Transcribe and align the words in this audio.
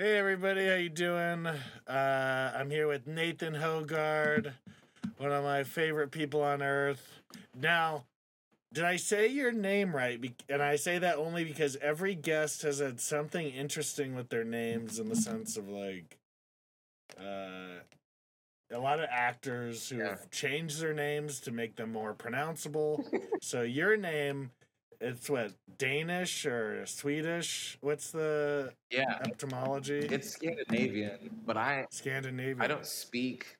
Hey 0.00 0.16
everybody, 0.16 0.66
how 0.66 0.76
you 0.76 0.88
doing? 0.88 1.46
Uh, 1.46 2.52
I'm 2.56 2.70
here 2.70 2.88
with 2.88 3.06
Nathan 3.06 3.52
Haugaard, 3.52 4.54
one 5.18 5.30
of 5.30 5.44
my 5.44 5.62
favorite 5.62 6.10
people 6.10 6.40
on 6.42 6.62
earth. 6.62 7.20
Now, 7.54 8.04
did 8.72 8.84
I 8.84 8.96
say 8.96 9.26
your 9.26 9.52
name 9.52 9.94
right? 9.94 10.18
And 10.48 10.62
I 10.62 10.76
say 10.76 10.96
that 10.96 11.16
only 11.16 11.44
because 11.44 11.76
every 11.82 12.14
guest 12.14 12.62
has 12.62 12.78
had 12.78 12.98
something 12.98 13.46
interesting 13.46 14.14
with 14.14 14.30
their 14.30 14.42
names 14.42 14.98
in 14.98 15.10
the 15.10 15.16
sense 15.16 15.58
of 15.58 15.68
like, 15.68 16.16
uh, 17.20 17.80
a 18.72 18.78
lot 18.78 19.00
of 19.00 19.08
actors 19.10 19.90
who 19.90 19.98
Yeah. 19.98 20.08
have 20.08 20.30
changed 20.30 20.80
their 20.80 20.94
names 20.94 21.40
to 21.40 21.50
make 21.50 21.76
them 21.76 21.92
more 21.92 22.14
pronounceable. 22.14 23.04
so 23.42 23.60
your 23.60 23.98
name, 23.98 24.52
it's 25.00 25.30
what 25.30 25.52
Danish 25.78 26.46
or 26.46 26.84
Swedish? 26.86 27.78
What's 27.80 28.10
the 28.10 28.72
Yeah, 28.90 29.18
etymology? 29.24 30.00
it's 30.00 30.30
Scandinavian, 30.30 31.30
but 31.46 31.56
I 31.56 31.86
Scandinavian. 31.90 32.60
I 32.60 32.66
don't 32.66 32.86
speak 32.86 33.56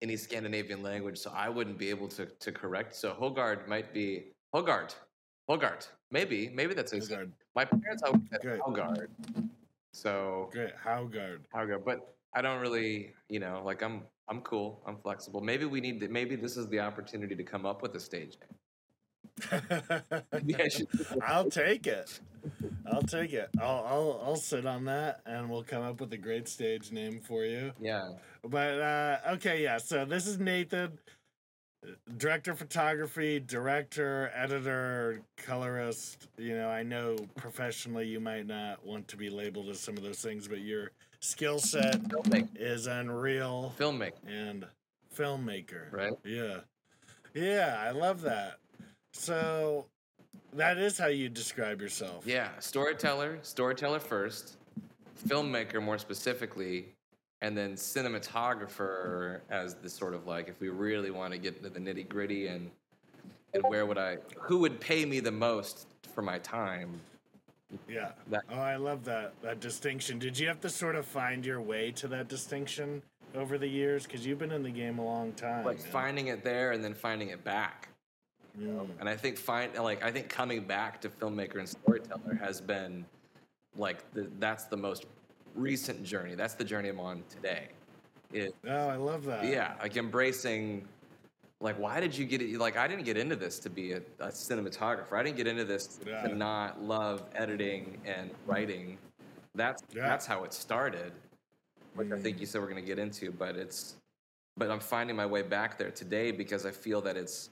any 0.00 0.16
Scandinavian 0.16 0.82
language, 0.82 1.18
so 1.18 1.32
I 1.34 1.48
wouldn't 1.48 1.78
be 1.78 1.90
able 1.90 2.08
to 2.08 2.26
to 2.26 2.52
correct. 2.52 2.94
So 2.94 3.14
Hogard 3.14 3.66
might 3.66 3.92
be 3.92 4.32
Hogart, 4.54 4.96
Hogart. 5.48 5.90
Maybe 6.10 6.50
maybe 6.54 6.74
that's 6.74 6.92
a, 6.92 6.98
Hogard. 7.00 7.32
my 7.54 7.64
parents 7.64 8.02
always 8.02 8.22
said 8.30 8.40
Good. 8.42 8.60
Hogard. 8.60 9.08
So 9.92 10.48
Great. 10.52 10.74
Haugard. 10.76 11.40
Hogard, 11.54 11.84
but 11.84 12.14
I 12.34 12.42
don't 12.42 12.60
really, 12.60 13.14
you 13.28 13.40
know, 13.40 13.62
like 13.64 13.82
I'm 13.82 14.02
I'm 14.28 14.42
cool. 14.42 14.82
I'm 14.86 14.98
flexible. 14.98 15.40
Maybe 15.40 15.64
we 15.64 15.80
need 15.80 16.00
to, 16.00 16.08
maybe 16.08 16.36
this 16.36 16.56
is 16.56 16.68
the 16.68 16.78
opportunity 16.80 17.34
to 17.34 17.42
come 17.42 17.64
up 17.64 17.80
with 17.82 17.94
a 17.96 18.00
stage 18.00 18.36
name. 18.40 18.57
Maybe 20.32 20.56
I 20.56 20.68
should- 20.68 20.88
I'll 21.24 21.50
take 21.50 21.86
it. 21.86 22.20
I'll 22.90 23.02
take 23.02 23.32
it. 23.32 23.50
I'll, 23.60 23.84
I'll 23.86 24.20
I'll 24.24 24.36
sit 24.36 24.64
on 24.66 24.84
that, 24.86 25.20
and 25.26 25.50
we'll 25.50 25.64
come 25.64 25.82
up 25.82 26.00
with 26.00 26.12
a 26.12 26.16
great 26.16 26.48
stage 26.48 26.92
name 26.92 27.20
for 27.20 27.44
you. 27.44 27.72
yeah. 27.80 28.08
But 28.44 28.80
uh, 28.80 29.18
okay, 29.34 29.62
yeah. 29.62 29.78
So 29.78 30.04
this 30.04 30.26
is 30.26 30.38
Nathan, 30.38 30.98
director 32.16 32.52
of 32.52 32.58
photography, 32.58 33.40
director, 33.40 34.30
editor, 34.34 35.20
colorist. 35.36 36.28
You 36.38 36.56
know, 36.56 36.68
I 36.68 36.82
know 36.82 37.16
professionally 37.36 38.06
you 38.06 38.20
might 38.20 38.46
not 38.46 38.84
want 38.86 39.08
to 39.08 39.16
be 39.16 39.28
labeled 39.28 39.68
as 39.68 39.80
some 39.80 39.96
of 39.96 40.02
those 40.02 40.20
things, 40.20 40.46
but 40.48 40.60
your 40.60 40.92
skill 41.20 41.58
set 41.58 42.00
Filmmaker, 42.04 42.48
is 42.56 42.86
unreal 42.86 43.74
filmmaker, 43.78 44.12
and 44.26 44.64
filmmaker. 45.14 45.92
right? 45.92 46.12
Yeah. 46.24 46.58
Yeah, 47.34 47.76
I 47.78 47.90
love 47.90 48.22
that. 48.22 48.58
So 49.18 49.86
that 50.52 50.78
is 50.78 50.96
how 50.96 51.08
you 51.08 51.28
describe 51.28 51.80
yourself. 51.80 52.24
Yeah, 52.24 52.50
storyteller, 52.60 53.38
storyteller 53.42 53.98
first, 53.98 54.56
filmmaker 55.26 55.82
more 55.82 55.98
specifically, 55.98 56.86
and 57.42 57.56
then 57.56 57.74
cinematographer 57.74 59.40
as 59.50 59.74
the 59.74 59.88
sort 59.88 60.14
of 60.14 60.26
like 60.26 60.48
if 60.48 60.60
we 60.60 60.68
really 60.68 61.10
want 61.10 61.32
to 61.32 61.38
get 61.38 61.56
into 61.56 61.68
the 61.68 61.80
nitty 61.80 62.08
gritty 62.08 62.46
and 62.46 62.70
and 63.54 63.64
where 63.64 63.86
would 63.86 63.98
I 63.98 64.18
who 64.36 64.58
would 64.58 64.80
pay 64.80 65.04
me 65.04 65.18
the 65.20 65.32
most 65.32 65.88
for 66.14 66.22
my 66.22 66.38
time? 66.38 67.00
Yeah. 67.88 68.12
That- 68.28 68.44
Oh, 68.50 68.60
I 68.60 68.76
love 68.76 69.04
that 69.04 69.32
that 69.42 69.58
distinction. 69.58 70.20
Did 70.20 70.38
you 70.38 70.46
have 70.46 70.60
to 70.60 70.70
sort 70.70 70.94
of 70.94 71.04
find 71.04 71.44
your 71.44 71.60
way 71.60 71.90
to 71.92 72.08
that 72.08 72.28
distinction 72.28 73.02
over 73.34 73.58
the 73.58 73.68
years 73.68 74.06
cuz 74.06 74.24
you've 74.24 74.38
been 74.38 74.52
in 74.52 74.62
the 74.62 74.70
game 74.70 74.98
a 74.98 75.04
long 75.04 75.32
time. 75.32 75.64
Like 75.64 75.82
man. 75.82 75.90
finding 75.90 76.26
it 76.28 76.44
there 76.44 76.70
and 76.70 76.84
then 76.84 76.94
finding 76.94 77.30
it 77.30 77.42
back. 77.42 77.88
Mm. 78.58 78.88
And 79.00 79.08
I 79.08 79.16
think 79.16 79.36
find 79.38 79.74
like 79.76 80.02
I 80.02 80.10
think 80.10 80.28
coming 80.28 80.64
back 80.64 81.00
to 81.02 81.08
filmmaker 81.08 81.58
and 81.58 81.68
storyteller 81.68 82.34
has 82.40 82.60
been 82.60 83.04
like 83.76 83.98
the, 84.14 84.28
that's 84.38 84.64
the 84.64 84.76
most 84.76 85.06
recent 85.54 86.02
journey. 86.04 86.34
That's 86.34 86.54
the 86.54 86.64
journey 86.64 86.88
I'm 86.88 87.00
on 87.00 87.22
today. 87.30 87.68
It, 88.32 88.54
Oh, 88.68 88.88
I 88.88 88.96
love 88.96 89.24
that. 89.24 89.44
yeah 89.46 89.74
like 89.80 89.96
embracing 89.96 90.86
like 91.60 91.78
why 91.78 91.98
did 91.98 92.16
you 92.16 92.26
get 92.26 92.42
it 92.42 92.58
like 92.58 92.76
i 92.76 92.86
didn't 92.86 93.04
get 93.04 93.16
into 93.16 93.34
this 93.36 93.58
to 93.60 93.70
be 93.70 93.92
a, 93.92 94.02
a 94.20 94.28
cinematographer 94.28 95.14
i 95.14 95.22
didn't 95.22 95.36
get 95.38 95.46
into 95.46 95.64
this 95.64 95.98
Yeah. 96.06 96.22
to 96.22 96.34
not 96.34 96.82
love 96.82 97.22
editing 97.34 97.96
and 98.04 98.30
writing 98.46 98.98
that's 99.54 99.82
Yeah. 99.94 100.06
that's 100.06 100.26
how 100.26 100.44
it 100.44 100.52
started 100.52 101.12
which 101.94 102.12
i 102.12 102.18
think 102.20 102.36
Mm. 102.36 102.40
you 102.40 102.46
said 102.46 102.60
we're 102.60 102.68
going 102.68 102.82
to 102.84 102.86
get 102.86 102.98
into 102.98 103.32
but 103.32 103.56
it's 103.56 103.96
but 104.58 104.70
i'm 104.70 104.78
finding 104.78 105.16
my 105.16 105.26
way 105.26 105.40
back 105.40 105.78
there 105.78 105.90
today 105.90 106.30
because 106.30 106.66
i 106.66 106.70
feel 106.70 107.00
that 107.00 107.16
it's 107.16 107.48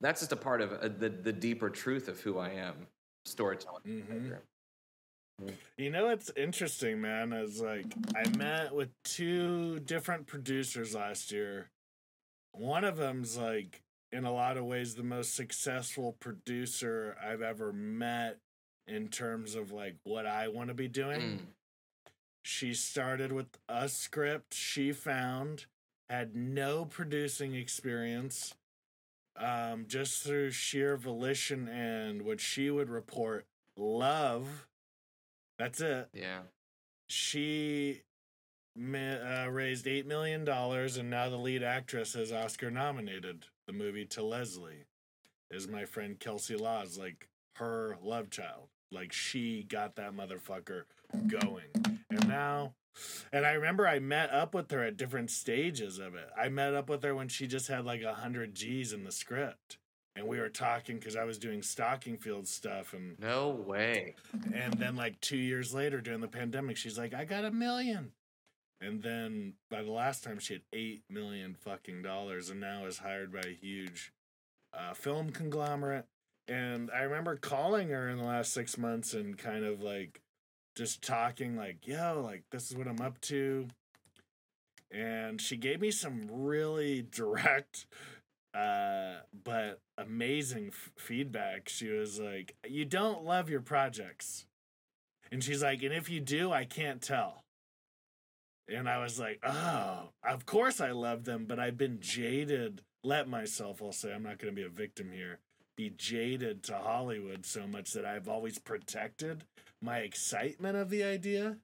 that's 0.00 0.20
just 0.20 0.32
a 0.32 0.36
part 0.36 0.60
of 0.60 0.72
uh, 0.72 0.88
the 0.98 1.08
the 1.08 1.32
deeper 1.32 1.70
truth 1.70 2.08
of 2.08 2.20
who 2.20 2.38
i 2.38 2.50
am 2.50 2.86
storytelling 3.24 3.82
Mhm. 5.42 5.54
You 5.78 5.90
know 5.90 6.06
what's 6.06 6.30
interesting, 6.36 7.00
man, 7.00 7.32
is 7.32 7.60
like 7.60 7.86
I 8.14 8.28
met 8.36 8.74
with 8.74 8.90
two 9.04 9.80
different 9.80 10.26
producers 10.26 10.94
last 10.94 11.32
year. 11.32 11.70
One 12.52 12.84
of 12.84 12.96
them's 12.96 13.36
like 13.38 13.82
in 14.12 14.24
a 14.24 14.32
lot 14.32 14.56
of 14.56 14.64
ways 14.64 14.94
the 14.94 15.02
most 15.02 15.34
successful 15.34 16.16
producer 16.20 17.16
I've 17.24 17.42
ever 17.42 17.72
met 17.72 18.38
in 18.86 19.08
terms 19.08 19.54
of 19.54 19.72
like 19.72 19.96
what 20.04 20.26
I 20.26 20.48
want 20.48 20.68
to 20.68 20.74
be 20.74 20.88
doing. 20.88 21.20
Mm. 21.20 21.38
She 22.42 22.74
started 22.74 23.32
with 23.32 23.58
a 23.68 23.88
script 23.88 24.54
she 24.54 24.92
found, 24.92 25.66
had 26.08 26.34
no 26.34 26.84
producing 26.84 27.54
experience, 27.54 28.54
um, 29.40 29.86
just 29.88 30.22
through 30.22 30.50
sheer 30.50 30.96
volition 30.96 31.68
and 31.68 32.22
what 32.22 32.40
she 32.40 32.70
would 32.70 32.90
report 32.90 33.46
love. 33.76 34.66
That's 35.58 35.80
it. 35.80 36.08
yeah 36.14 36.40
She 37.08 38.02
uh, 38.78 39.46
raised 39.50 39.86
$8 39.86 40.06
million, 40.06 40.48
and 40.48 41.10
now 41.10 41.28
the 41.28 41.36
lead 41.36 41.62
actress 41.62 42.14
is 42.14 42.32
Oscar 42.32 42.70
nominated. 42.70 43.46
The 43.66 43.72
movie 43.72 44.06
To 44.06 44.22
Leslie 44.22 44.86
is 45.50 45.68
my 45.68 45.84
friend 45.84 46.18
Kelsey 46.18 46.56
Laws, 46.56 46.98
like 46.98 47.28
her 47.56 47.96
love 48.02 48.30
child. 48.30 48.68
Like 48.92 49.12
she 49.12 49.62
got 49.62 49.96
that 49.96 50.12
motherfucker 50.14 50.82
going. 51.28 51.68
And 52.10 52.28
now, 52.28 52.74
and 53.32 53.46
I 53.46 53.52
remember 53.52 53.86
I 53.86 53.98
met 53.98 54.30
up 54.30 54.54
with 54.54 54.70
her 54.70 54.82
at 54.82 54.96
different 54.96 55.30
stages 55.30 55.98
of 55.98 56.14
it. 56.14 56.28
I 56.36 56.48
met 56.48 56.74
up 56.74 56.88
with 56.88 57.02
her 57.02 57.14
when 57.14 57.28
she 57.28 57.46
just 57.46 57.68
had 57.68 57.84
like 57.84 58.02
a 58.02 58.06
100 58.06 58.54
G's 58.54 58.92
in 58.92 59.04
the 59.04 59.12
script. 59.12 59.78
And 60.16 60.26
we 60.26 60.40
were 60.40 60.48
talking 60.48 60.98
because 60.98 61.16
I 61.16 61.24
was 61.24 61.38
doing 61.38 61.62
stocking 61.62 62.18
field 62.18 62.48
stuff 62.48 62.92
and 62.92 63.18
no 63.18 63.48
way 63.48 64.16
and 64.52 64.74
then 64.74 64.96
like 64.96 65.20
two 65.20 65.36
years 65.36 65.72
later 65.72 66.00
during 66.00 66.20
the 66.20 66.28
pandemic, 66.28 66.76
she's 66.76 66.98
like, 66.98 67.14
I 67.14 67.24
got 67.24 67.44
a 67.44 67.50
million. 67.50 68.12
And 68.80 69.02
then 69.02 69.54
by 69.70 69.82
the 69.82 69.90
last 69.90 70.24
time 70.24 70.38
she 70.38 70.54
had 70.54 70.62
eight 70.72 71.02
million 71.08 71.54
fucking 71.54 72.02
dollars 72.02 72.50
and 72.50 72.60
now 72.60 72.86
is 72.86 72.98
hired 72.98 73.32
by 73.32 73.40
a 73.40 73.54
huge 73.54 74.12
uh, 74.72 74.94
film 74.94 75.30
conglomerate. 75.30 76.06
And 76.48 76.90
I 76.90 77.02
remember 77.02 77.36
calling 77.36 77.90
her 77.90 78.08
in 78.08 78.18
the 78.18 78.24
last 78.24 78.52
six 78.52 78.76
months 78.76 79.14
and 79.14 79.38
kind 79.38 79.64
of 79.64 79.80
like 79.80 80.19
just 80.80 81.02
talking 81.02 81.56
like, 81.56 81.86
yo, 81.86 82.22
like 82.24 82.42
this 82.50 82.70
is 82.70 82.74
what 82.74 82.88
I'm 82.88 83.02
up 83.02 83.20
to. 83.22 83.68
And 84.90 85.38
she 85.38 85.58
gave 85.58 85.82
me 85.82 85.90
some 85.90 86.22
really 86.30 87.02
direct 87.10 87.86
uh 88.54 89.16
but 89.44 89.78
amazing 89.98 90.68
f- 90.68 90.90
feedback. 90.96 91.68
She 91.68 91.88
was 91.90 92.18
like 92.18 92.56
you 92.66 92.86
don't 92.86 93.22
love 93.26 93.50
your 93.50 93.60
projects. 93.60 94.46
And 95.30 95.44
she's 95.44 95.62
like 95.62 95.82
and 95.82 95.92
if 95.92 96.08
you 96.08 96.18
do 96.18 96.50
i 96.50 96.64
can't 96.64 97.02
tell. 97.02 97.44
And 98.66 98.88
i 98.88 99.02
was 99.02 99.20
like 99.20 99.38
oh 99.42 100.08
of 100.26 100.46
course 100.46 100.80
i 100.80 100.92
love 100.92 101.24
them 101.24 101.44
but 101.46 101.58
i've 101.58 101.76
been 101.76 101.98
jaded 102.00 102.80
let 103.04 103.28
myself 103.28 103.82
i'll 103.82 103.92
say 103.92 104.12
i'm 104.14 104.22
not 104.22 104.38
going 104.38 104.54
to 104.54 104.58
be 104.58 104.66
a 104.66 104.70
victim 104.70 105.10
here 105.12 105.40
be 105.76 105.90
jaded 105.90 106.62
to 106.64 106.74
hollywood 106.74 107.44
so 107.44 107.66
much 107.66 107.92
that 107.94 108.04
i've 108.04 108.28
always 108.28 108.58
protected 108.58 109.44
my 109.82 109.98
excitement 109.98 110.76
of 110.76 110.90
the 110.90 111.02
idea 111.02 111.56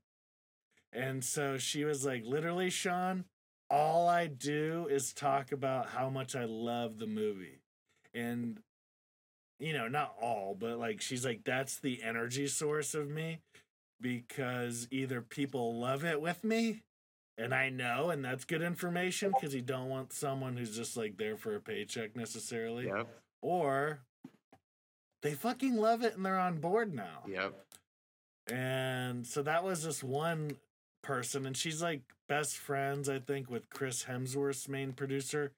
and 0.93 1.25
so 1.25 1.59
she 1.59 1.85
was 1.85 2.05
like 2.05 2.25
literally 2.25 2.71
sean 2.71 3.25
all 3.71 4.09
I 4.09 4.27
do 4.27 4.87
is 4.91 5.13
talk 5.13 5.53
about 5.53 5.89
how 5.89 6.09
much 6.09 6.37
I 6.37 6.45
love 6.45 6.99
the 6.99 7.07
movie. 7.07 7.61
And 8.15 8.61
you 9.59 9.73
know, 9.73 9.89
not 9.89 10.15
all, 10.21 10.55
but 10.59 10.79
like 10.79 11.01
she's 11.01 11.25
like 11.25 11.43
that's 11.45 11.79
the 11.79 12.03
energy 12.03 12.47
source 12.47 12.95
of 12.95 13.09
me 13.09 13.41
because 14.01 14.87
either 14.91 15.23
people 15.23 15.79
love 15.79 16.05
it 16.05 16.21
with 16.21 16.45
me 16.45 16.83
and 17.39 17.55
I 17.55 17.71
know 17.71 18.11
and 18.11 18.23
that's 18.23 18.45
good 18.45 18.61
information 18.61 19.33
because 19.33 19.55
you 19.55 19.63
don't 19.63 19.89
want 19.89 20.13
someone 20.13 20.59
who's 20.59 20.77
just 20.77 20.99
like 20.99 21.17
there 21.17 21.37
for 21.37 21.57
a 21.57 21.61
paycheck 21.61 22.15
necessarily 22.15 22.89
yep 22.89 23.09
or 23.41 24.01
they 25.23 25.33
fucking 25.33 25.77
love 25.77 26.03
it 26.03 26.15
and 26.15 26.27
they're 26.27 26.39
on 26.39 26.59
board 26.59 26.95
now. 26.95 27.23
yep 27.27 27.55
And 28.51 29.27
so 29.27 29.43
that 29.43 29.65
was 29.65 29.83
just 29.83 30.05
one 30.05 30.57
person, 31.03 31.47
and 31.47 31.57
she's 31.57 31.83
like 31.83 32.03
best 32.29 32.57
friends, 32.57 33.09
I 33.09 33.19
think, 33.19 33.51
with 33.51 33.71
Chris 33.71 34.05
Hemsworth's 34.05 34.69
main 34.69 34.93
producer. 34.93 35.53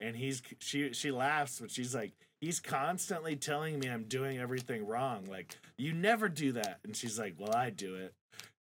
And 0.00 0.16
he's 0.16 0.42
she 0.58 0.92
she 0.92 1.10
laughs, 1.10 1.60
but 1.60 1.70
she's 1.70 1.94
like, 1.94 2.12
he's 2.40 2.58
constantly 2.58 3.36
telling 3.36 3.78
me 3.78 3.88
I'm 3.88 4.04
doing 4.04 4.38
everything 4.38 4.86
wrong. 4.86 5.26
Like, 5.30 5.56
you 5.76 5.92
never 5.92 6.28
do 6.28 6.52
that. 6.52 6.80
And 6.84 6.96
she's 6.96 7.18
like, 7.18 7.34
Well, 7.38 7.54
I 7.54 7.70
do 7.70 7.94
it. 7.94 8.14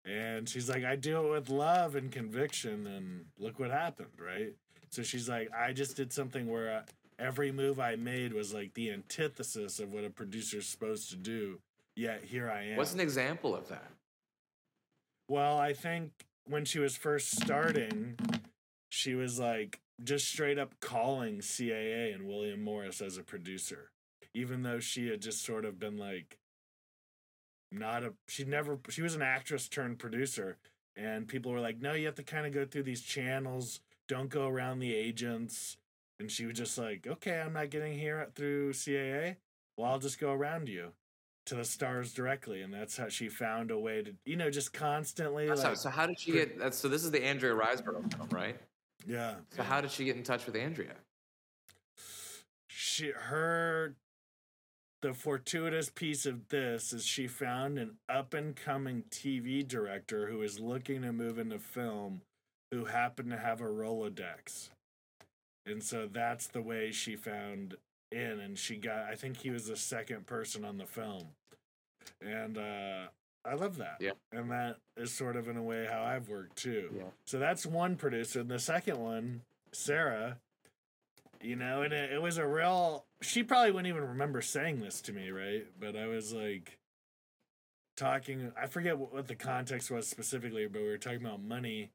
And 0.04 0.48
she's 0.48 0.68
like, 0.68 0.84
I 0.84 0.96
do 0.96 1.24
it 1.24 1.30
with 1.30 1.50
love 1.50 1.94
and 1.94 2.10
conviction, 2.10 2.86
and 2.86 3.26
look 3.38 3.58
what 3.58 3.70
happened, 3.70 4.10
right? 4.18 4.54
So 4.90 5.02
she's 5.02 5.28
like, 5.28 5.50
I 5.52 5.72
just 5.72 5.96
did 5.96 6.12
something 6.12 6.48
where 6.50 6.70
uh, 6.78 6.82
every 7.18 7.52
move 7.52 7.78
I 7.78 7.96
made 7.96 8.32
was 8.32 8.52
like 8.52 8.74
the 8.74 8.90
antithesis 8.90 9.78
of 9.78 9.92
what 9.92 10.04
a 10.04 10.10
producer's 10.10 10.66
supposed 10.66 11.10
to 11.10 11.16
do. 11.16 11.60
Yet 11.96 12.24
here 12.24 12.50
I 12.50 12.64
am. 12.68 12.76
What's 12.76 12.94
an 12.94 13.00
example 13.00 13.54
of 13.54 13.68
that? 13.68 13.90
Well, 15.28 15.58
I 15.58 15.72
think 15.72 16.10
when 16.46 16.64
she 16.64 16.78
was 16.78 16.96
first 16.96 17.40
starting, 17.40 18.16
she 18.88 19.14
was 19.14 19.38
like 19.38 19.80
just 20.02 20.28
straight 20.28 20.58
up 20.58 20.74
calling 20.80 21.38
CAA 21.38 22.14
and 22.14 22.26
William 22.26 22.62
Morris 22.62 23.00
as 23.00 23.16
a 23.16 23.22
producer, 23.22 23.90
even 24.34 24.62
though 24.62 24.80
she 24.80 25.08
had 25.08 25.20
just 25.20 25.44
sort 25.44 25.64
of 25.64 25.78
been 25.78 25.98
like, 25.98 26.38
not 27.70 28.02
a, 28.02 28.14
she 28.26 28.44
never, 28.44 28.78
she 28.88 29.02
was 29.02 29.14
an 29.14 29.22
actress 29.22 29.68
turned 29.68 29.98
producer. 29.98 30.56
And 30.96 31.28
people 31.28 31.52
were 31.52 31.60
like, 31.60 31.80
no, 31.80 31.92
you 31.92 32.06
have 32.06 32.16
to 32.16 32.24
kind 32.24 32.46
of 32.46 32.52
go 32.52 32.64
through 32.64 32.82
these 32.82 33.02
channels. 33.02 33.80
Don't 34.08 34.28
go 34.28 34.48
around 34.48 34.80
the 34.80 34.94
agents. 34.94 35.76
And 36.18 36.30
she 36.30 36.44
was 36.44 36.58
just 36.58 36.76
like, 36.76 37.06
okay, 37.06 37.40
I'm 37.40 37.52
not 37.52 37.70
getting 37.70 37.96
here 37.96 38.28
through 38.34 38.72
CAA. 38.72 39.36
Well, 39.76 39.90
I'll 39.90 40.00
just 40.00 40.18
go 40.18 40.32
around 40.32 40.68
you 40.68 40.92
to 41.50 41.56
the 41.56 41.64
stars 41.64 42.12
directly. 42.12 42.62
And 42.62 42.72
that's 42.72 42.96
how 42.96 43.08
she 43.08 43.28
found 43.28 43.70
a 43.70 43.78
way 43.78 44.02
to, 44.02 44.14
you 44.24 44.36
know, 44.36 44.50
just 44.50 44.72
constantly. 44.72 45.48
So, 45.48 45.68
like, 45.68 45.76
so 45.76 45.90
how 45.90 46.06
did 46.06 46.18
she 46.18 46.32
get? 46.32 46.58
That's, 46.58 46.78
so 46.78 46.88
this 46.88 47.04
is 47.04 47.10
the 47.10 47.24
Andrea 47.24 47.54
Riseborough 47.54 48.12
film, 48.16 48.28
right? 48.30 48.56
yeah. 49.06 49.34
So 49.54 49.62
how 49.62 49.80
did 49.80 49.90
she 49.90 50.04
get 50.04 50.16
in 50.16 50.22
touch 50.22 50.46
with 50.46 50.56
Andrea? 50.56 50.94
she 53.00 53.10
her 53.10 53.94
the 55.02 55.14
fortuitous 55.14 55.90
piece 55.90 56.26
of 56.26 56.48
this 56.48 56.92
is 56.92 57.04
she 57.04 57.26
found 57.26 57.78
an 57.78 57.96
up 58.08 58.34
and 58.34 58.54
coming 58.54 59.04
TV 59.10 59.66
director 59.66 60.28
who 60.28 60.42
is 60.42 60.60
looking 60.60 61.02
to 61.02 61.12
move 61.12 61.38
into 61.38 61.58
film 61.58 62.20
who 62.70 62.84
happened 62.84 63.30
to 63.30 63.38
have 63.38 63.60
a 63.60 63.64
Rolodex. 63.64 64.68
And 65.66 65.82
so 65.82 66.08
that's 66.10 66.46
the 66.46 66.62
way 66.62 66.92
she 66.92 67.16
found 67.16 67.76
in 68.12 68.40
and 68.40 68.58
she 68.58 68.76
got 68.76 69.06
I 69.10 69.14
think 69.14 69.38
he 69.38 69.50
was 69.50 69.66
the 69.66 69.76
second 69.76 70.26
person 70.26 70.64
on 70.64 70.78
the 70.78 70.86
film. 70.86 71.28
And 72.20 72.58
uh 72.58 73.06
I 73.44 73.54
love 73.54 73.78
that. 73.78 73.96
Yeah. 74.00 74.12
And 74.32 74.50
that 74.50 74.76
is 74.96 75.12
sort 75.12 75.36
of 75.36 75.48
in 75.48 75.56
a 75.56 75.62
way 75.62 75.86
how 75.90 76.02
I've 76.02 76.28
worked 76.28 76.56
too. 76.56 76.90
Yeah. 76.94 77.04
So 77.24 77.38
that's 77.38 77.64
one 77.64 77.96
producer. 77.96 78.40
And 78.40 78.50
the 78.50 78.58
second 78.58 78.98
one, 78.98 79.42
Sarah, 79.72 80.36
you 81.42 81.56
know, 81.56 81.82
and 81.82 81.92
it, 81.92 82.12
it 82.12 82.22
was 82.22 82.38
a 82.38 82.46
real. 82.46 83.06
She 83.22 83.42
probably 83.42 83.70
wouldn't 83.70 83.88
even 83.88 84.06
remember 84.06 84.42
saying 84.42 84.80
this 84.80 85.00
to 85.02 85.12
me, 85.12 85.30
right? 85.30 85.66
But 85.78 85.96
I 85.96 86.06
was 86.06 86.32
like 86.32 86.78
talking. 87.96 88.52
I 88.60 88.66
forget 88.66 88.98
what, 88.98 89.12
what 89.12 89.28
the 89.28 89.34
context 89.34 89.90
was 89.90 90.06
specifically, 90.06 90.66
but 90.66 90.82
we 90.82 90.88
were 90.88 90.98
talking 90.98 91.24
about 91.24 91.42
money, 91.42 91.90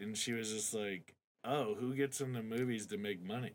and 0.00 0.16
she 0.16 0.32
was 0.32 0.52
just 0.52 0.74
like, 0.74 1.14
"Oh, 1.44 1.74
who 1.74 1.94
gets 1.94 2.20
in 2.20 2.32
the 2.32 2.42
movies 2.42 2.86
to 2.86 2.96
make 2.96 3.22
money?" 3.22 3.52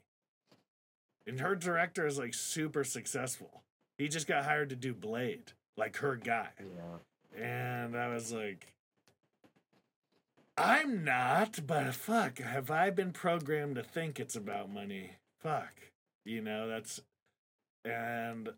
And 1.25 1.40
her 1.40 1.56
director 1.56 2.06
is 2.06 2.18
like 2.18 2.34
super 2.34 2.84
successful. 2.84 3.64
He 3.98 4.08
just 4.08 4.28
got 4.28 4.46
hired 4.46 4.70
to 4.70 4.75
do 4.75 4.94
Blade, 4.94 5.54
like 5.78 5.98
her 5.98 6.16
guy. 6.16 6.50
Yeah. 6.60 7.42
And 7.42 7.96
I 7.96 8.10
was 8.10 8.31
like, 8.31 8.74
I'm 10.58 11.04
not, 11.04 11.66
but 11.66 11.94
fuck, 11.96 12.40
have 12.40 12.70
I 12.70 12.90
been 12.90 13.12
programmed 13.12 13.75
to 13.75 13.84
think 13.84 14.20
it's 14.20 14.36
about 14.36 14.72
money? 14.72 15.12
Fuck. 15.40 15.74
You 16.25 16.42
know, 16.42 16.68
that's. 16.68 17.02
And 17.84 18.50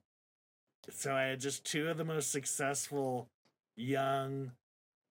so 0.90 1.14
I 1.14 1.24
had 1.24 1.40
just 1.40 1.64
two 1.66 1.88
of 1.88 1.98
the 1.98 2.04
most 2.04 2.32
successful 2.32 3.28
young 3.76 4.52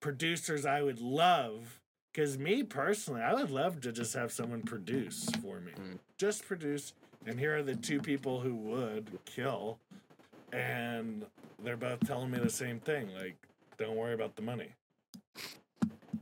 producers 0.01 0.67
I 0.67 0.83
would 0.83 1.01
love. 1.01 1.81
Because 2.13 2.39
me 2.39 2.63
personally, 2.63 3.23
I 3.23 3.35
would 3.35 3.51
love 3.51 3.81
to 3.81 3.91
just 3.91 4.15
have 4.15 4.31
someone 4.31 4.63
produce 4.63 5.29
for 5.43 5.59
me. 5.59 5.73
Mm. 5.73 5.99
Just 6.17 6.47
produce. 6.47 6.93
And 7.27 7.39
here 7.39 7.57
are 7.57 7.63
the 7.63 7.75
two 7.75 8.01
people 8.01 8.41
who 8.41 8.55
would 8.55 9.19
kill. 9.25 9.79
And 10.53 11.25
they're 11.63 11.77
both 11.77 12.01
telling 12.07 12.31
me 12.31 12.39
the 12.39 12.51
same 12.51 12.79
thing. 12.81 13.09
Like, 13.17 13.37
don't 13.79 13.97
worry 13.97 14.15
about 14.15 14.37
the 14.37 14.43
money. 14.43 14.69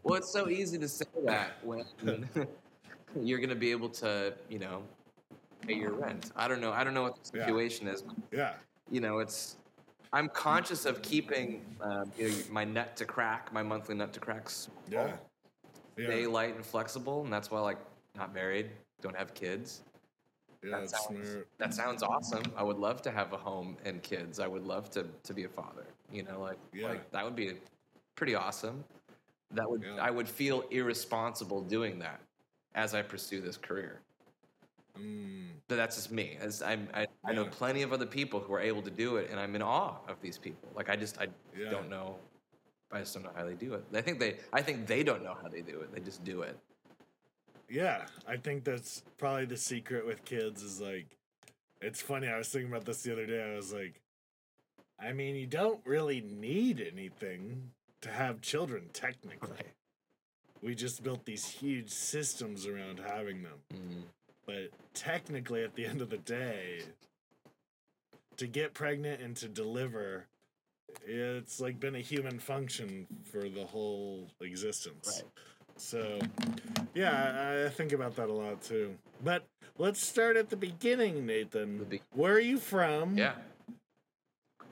Well, 0.02 0.14
it's 0.14 0.32
so 0.32 0.48
easy 0.48 0.78
to 0.78 0.88
say 0.88 1.04
that 1.26 1.52
when 1.64 1.84
you're 3.20 3.38
going 3.38 3.50
to 3.50 3.54
be 3.54 3.70
able 3.70 3.88
to, 3.90 4.34
you 4.48 4.58
know, 4.58 4.82
pay 5.66 5.74
your 5.74 5.92
rent. 5.92 6.32
I 6.34 6.48
don't 6.48 6.60
know. 6.60 6.72
I 6.72 6.82
don't 6.84 6.94
know 6.94 7.02
what 7.02 7.22
the 7.24 7.38
Yeah. 7.38 7.44
situation 7.46 7.88
is. 7.88 8.04
Yeah. 8.30 8.54
You 8.90 9.00
know, 9.00 9.18
it's. 9.18 9.56
I'm 10.14 10.28
conscious 10.28 10.84
of 10.84 11.00
keeping, 11.00 11.64
um, 11.80 12.12
you 12.18 12.28
know, 12.28 12.34
my 12.50 12.64
nut 12.64 12.96
to 12.96 13.06
crack, 13.06 13.50
my 13.52 13.62
monthly 13.62 13.94
nut 13.94 14.12
to 14.12 14.20
cracks. 14.20 14.68
Yeah. 14.90 15.12
Yeah. 15.96 16.06
daylight 16.06 16.54
and 16.56 16.64
flexible, 16.64 17.22
and 17.22 17.30
that's 17.32 17.50
why, 17.50 17.60
like, 17.60 17.78
not 18.16 18.32
married, 18.34 18.70
don't 19.02 19.16
have 19.16 19.34
kids. 19.34 19.82
Yeah, 20.62 20.80
that 20.80 20.90
sounds 20.90 21.28
smart. 21.28 21.48
that 21.58 21.74
sounds 21.74 22.02
awesome. 22.02 22.42
I 22.56 22.62
would 22.62 22.78
love 22.78 23.02
to 23.02 23.10
have 23.10 23.32
a 23.32 23.36
home 23.36 23.76
and 23.84 24.02
kids. 24.02 24.38
I 24.40 24.46
would 24.46 24.64
love 24.66 24.90
to 24.90 25.06
to 25.24 25.34
be 25.34 25.44
a 25.44 25.48
father. 25.48 25.86
You 26.10 26.22
know, 26.24 26.40
like 26.40 26.58
Yeah. 26.72 26.88
like 26.88 27.10
that 27.12 27.24
would 27.24 27.36
be 27.36 27.54
pretty 28.14 28.34
awesome. 28.34 28.84
That 29.52 29.68
would 29.70 29.82
Yeah. 29.82 29.96
I 30.00 30.10
would 30.10 30.28
feel 30.28 30.62
irresponsible 30.70 31.62
doing 31.62 31.98
that 32.00 32.20
as 32.74 32.94
I 32.94 33.02
pursue 33.02 33.40
this 33.40 33.56
career. 33.56 34.00
Mm, 34.98 35.48
But 35.68 35.76
that's 35.76 35.96
just 35.96 36.10
me. 36.12 36.36
As 36.40 36.60
I'm, 36.62 36.86
I, 36.92 37.06
I 37.24 37.32
know 37.32 37.46
plenty 37.46 37.80
of 37.82 37.92
other 37.94 38.04
people 38.04 38.40
who 38.40 38.52
are 38.52 38.60
able 38.60 38.82
to 38.82 38.90
do 38.90 39.16
it, 39.16 39.30
and 39.30 39.40
I'm 39.40 39.54
in 39.56 39.62
awe 39.62 39.96
of 40.06 40.20
these 40.20 40.36
people. 40.36 40.68
Like 40.74 40.90
I 40.90 40.96
just 40.96 41.18
I 41.18 41.28
Yeah. 41.56 41.70
don't 41.70 41.88
know. 41.88 42.18
I 42.90 42.98
just 43.00 43.14
don't 43.14 43.22
know 43.22 43.32
how 43.34 43.44
they 43.46 43.54
do 43.54 43.72
it. 43.74 43.84
I 43.94 44.02
think 44.02 44.18
they 44.20 44.38
I 44.52 44.60
think 44.62 44.86
they 44.86 45.02
don't 45.02 45.22
know 45.24 45.34
how 45.40 45.48
they 45.48 45.62
do 45.62 45.80
it. 45.80 45.92
They 45.94 46.00
just 46.00 46.22
do 46.24 46.42
it. 46.42 46.58
Yeah, 47.72 48.04
I 48.28 48.36
think 48.36 48.64
that's 48.64 49.02
probably 49.16 49.46
the 49.46 49.56
secret 49.56 50.06
with 50.06 50.24
kids 50.24 50.62
is 50.62 50.80
like, 50.80 51.06
it's 51.80 52.02
funny. 52.02 52.28
I 52.28 52.36
was 52.36 52.48
thinking 52.48 52.70
about 52.70 52.84
this 52.84 53.02
the 53.02 53.12
other 53.12 53.26
day. 53.26 53.52
I 53.52 53.56
was 53.56 53.72
like, 53.72 54.00
I 55.00 55.12
mean, 55.12 55.34
you 55.36 55.46
don't 55.46 55.80
really 55.84 56.20
need 56.20 56.80
anything 56.80 57.70
to 58.02 58.10
have 58.10 58.42
children, 58.42 58.90
technically. 58.92 59.56
We 60.62 60.74
just 60.74 61.02
built 61.02 61.24
these 61.24 61.46
huge 61.46 61.90
systems 61.90 62.66
around 62.66 63.00
having 63.00 63.42
them. 63.42 63.58
Mm. 63.74 64.02
But 64.46 64.70
technically, 64.94 65.64
at 65.64 65.74
the 65.74 65.86
end 65.86 66.02
of 66.02 66.10
the 66.10 66.18
day, 66.18 66.82
to 68.36 68.46
get 68.46 68.74
pregnant 68.74 69.22
and 69.22 69.34
to 69.36 69.48
deliver, 69.48 70.26
it's 71.06 71.58
like 71.58 71.80
been 71.80 71.96
a 71.96 72.00
human 72.00 72.38
function 72.38 73.06
for 73.24 73.48
the 73.48 73.64
whole 73.64 74.28
existence. 74.40 75.22
Right. 75.22 75.32
So, 75.82 76.20
yeah, 76.94 77.60
I, 77.62 77.66
I 77.66 77.68
think 77.68 77.92
about 77.92 78.14
that 78.16 78.28
a 78.28 78.32
lot 78.32 78.62
too. 78.62 78.94
But 79.24 79.44
let's 79.78 80.06
start 80.06 80.36
at 80.36 80.48
the 80.48 80.56
beginning, 80.56 81.26
Nathan. 81.26 81.78
The 81.78 81.84
be- 81.84 82.00
Where 82.12 82.34
are 82.34 82.40
you 82.40 82.58
from? 82.58 83.18
Yeah. 83.18 83.32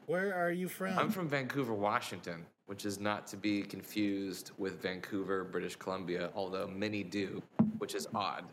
Where 0.06 0.32
are 0.34 0.52
you 0.52 0.68
from? 0.68 0.96
I'm 0.98 1.10
from 1.10 1.28
Vancouver, 1.28 1.74
Washington, 1.74 2.46
which 2.66 2.84
is 2.86 3.00
not 3.00 3.26
to 3.28 3.36
be 3.36 3.62
confused 3.62 4.52
with 4.56 4.80
Vancouver, 4.80 5.44
British 5.44 5.74
Columbia, 5.76 6.30
although 6.34 6.68
many 6.68 7.02
do, 7.02 7.42
which 7.78 7.94
is 7.96 8.06
odd. 8.14 8.44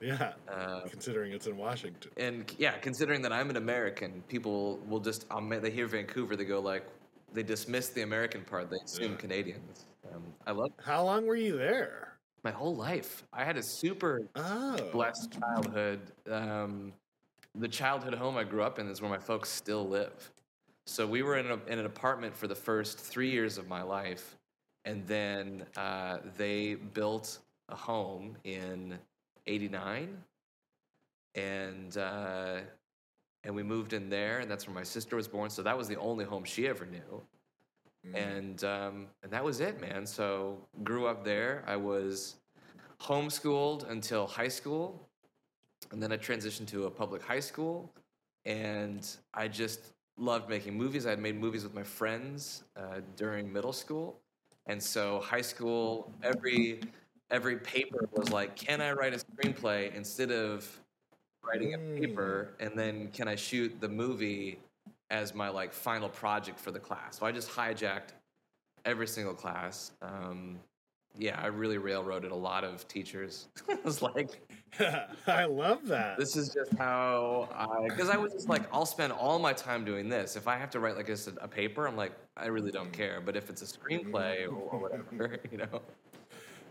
yeah, 0.00 0.32
Uh, 0.48 0.80
considering 0.90 1.32
it's 1.32 1.46
in 1.46 1.56
Washington. 1.56 2.10
and 2.18 2.54
yeah, 2.58 2.72
considering 2.78 3.22
that 3.22 3.32
I'm 3.32 3.48
an 3.48 3.56
American, 3.56 4.22
people 4.28 4.78
will 4.88 5.00
just 5.00 5.24
um, 5.30 5.48
they 5.48 5.70
hear 5.70 5.86
Vancouver, 5.86 6.36
they 6.36 6.44
go 6.44 6.60
like 6.60 6.86
they 7.32 7.42
dismiss 7.42 7.88
the 7.88 8.02
American 8.02 8.42
part, 8.42 8.68
they 8.70 8.76
assume 8.84 9.12
Yeah. 9.12 9.18
Canadians. 9.18 9.86
Um, 10.16 10.22
I 10.46 10.52
love 10.52 10.70
How 10.82 11.04
long 11.04 11.26
were 11.26 11.36
you 11.36 11.56
there? 11.58 12.02
my 12.44 12.52
whole 12.52 12.76
life. 12.76 13.24
I 13.32 13.44
had 13.44 13.56
a 13.56 13.62
super 13.62 14.22
Oh, 14.36 14.76
blessed 14.92 15.36
childhood. 15.36 16.00
Um, 16.30 16.92
the 17.56 17.66
childhood 17.66 18.14
home 18.14 18.36
I 18.36 18.44
grew 18.44 18.62
up 18.62 18.78
in 18.78 18.88
is 18.88 19.02
where 19.02 19.10
my 19.10 19.18
folks 19.18 19.48
still 19.48 19.84
live. 19.88 20.30
So 20.86 21.04
we 21.08 21.24
were 21.24 21.38
in, 21.38 21.46
a, 21.50 21.58
in 21.66 21.80
an 21.80 21.86
apartment 21.86 22.36
for 22.36 22.46
the 22.46 22.54
first 22.54 23.00
three 23.00 23.30
years 23.30 23.58
of 23.58 23.66
my 23.66 23.82
life, 23.82 24.36
and 24.84 25.04
then 25.08 25.64
uh, 25.76 26.18
they 26.36 26.76
built 26.76 27.40
a 27.68 27.74
home 27.74 28.36
in 28.44 28.96
'89, 29.48 30.16
and 31.34 31.96
uh, 31.96 32.58
and 33.42 33.54
we 33.56 33.64
moved 33.64 33.92
in 33.92 34.08
there, 34.08 34.38
and 34.38 34.48
that's 34.48 34.68
where 34.68 34.74
my 34.74 34.84
sister 34.84 35.16
was 35.16 35.26
born. 35.26 35.50
So 35.50 35.62
that 35.64 35.76
was 35.76 35.88
the 35.88 35.98
only 35.98 36.24
home 36.24 36.44
she 36.44 36.68
ever 36.68 36.86
knew 36.86 37.20
Mm. 38.06 38.14
and 38.14 38.64
um, 38.64 39.06
and 39.22 39.32
that 39.32 39.44
was 39.44 39.60
it, 39.60 39.80
man. 39.80 40.06
So 40.06 40.58
grew 40.84 41.06
up 41.06 41.24
there. 41.24 41.64
I 41.66 41.76
was 41.76 42.36
homeschooled 43.00 43.90
until 43.90 44.26
high 44.26 44.48
school, 44.48 45.08
and 45.92 46.02
then 46.02 46.12
I 46.12 46.16
transitioned 46.16 46.66
to 46.68 46.86
a 46.86 46.90
public 46.90 47.22
high 47.22 47.40
school, 47.40 47.92
and 48.44 49.06
I 49.34 49.48
just 49.48 49.92
loved 50.16 50.48
making 50.48 50.74
movies. 50.74 51.06
I 51.06 51.10
had 51.10 51.18
made 51.18 51.38
movies 51.38 51.62
with 51.62 51.74
my 51.74 51.82
friends 51.82 52.64
uh, 52.76 53.00
during 53.16 53.52
middle 53.52 53.72
school, 53.72 54.20
and 54.66 54.82
so 54.82 55.20
high 55.20 55.42
school 55.42 56.12
every 56.22 56.80
every 57.30 57.56
paper 57.56 58.08
was 58.12 58.30
like, 58.30 58.54
can 58.56 58.80
I 58.80 58.92
write 58.92 59.12
a 59.14 59.18
screenplay 59.18 59.94
instead 59.94 60.30
of 60.30 60.66
writing 61.42 61.74
a 61.74 61.78
paper, 61.78 62.54
and 62.60 62.78
then 62.78 63.08
can 63.12 63.28
I 63.28 63.34
shoot 63.36 63.80
the 63.80 63.88
movie 63.88 64.58
as 65.10 65.34
my 65.34 65.48
like 65.48 65.72
final 65.72 66.08
project 66.08 66.58
for 66.58 66.70
the 66.70 66.80
class. 66.80 67.18
So 67.18 67.26
I 67.26 67.32
just 67.32 67.50
hijacked 67.50 68.10
every 68.84 69.06
single 69.06 69.34
class. 69.34 69.92
Um, 70.02 70.58
yeah, 71.18 71.40
I 71.42 71.46
really 71.46 71.78
railroaded 71.78 72.30
a 72.30 72.34
lot 72.36 72.62
of 72.62 72.86
teachers. 72.88 73.48
I 73.70 73.78
was 73.84 74.02
like, 74.02 74.38
I 75.26 75.44
love 75.46 75.86
that. 75.86 76.18
this 76.18 76.36
is 76.36 76.50
just 76.50 76.74
how 76.74 77.48
I, 77.54 77.88
because 77.88 78.10
I 78.10 78.16
was 78.18 78.32
just 78.34 78.48
like, 78.50 78.62
I'll 78.72 78.84
spend 78.84 79.12
all 79.12 79.38
my 79.38 79.54
time 79.54 79.84
doing 79.84 80.08
this. 80.10 80.36
If 80.36 80.46
I 80.46 80.56
have 80.56 80.68
to 80.70 80.80
write 80.80 80.96
like 80.96 81.08
a, 81.08 81.16
a 81.40 81.48
paper, 81.48 81.86
I'm 81.88 81.96
like, 81.96 82.12
I 82.36 82.46
really 82.46 82.70
don't 82.70 82.92
care. 82.92 83.22
But 83.24 83.34
if 83.36 83.48
it's 83.48 83.62
a 83.62 83.64
screenplay 83.64 84.46
or, 84.46 84.54
or 84.54 84.78
whatever, 84.78 85.38
you 85.50 85.56
know, 85.58 85.80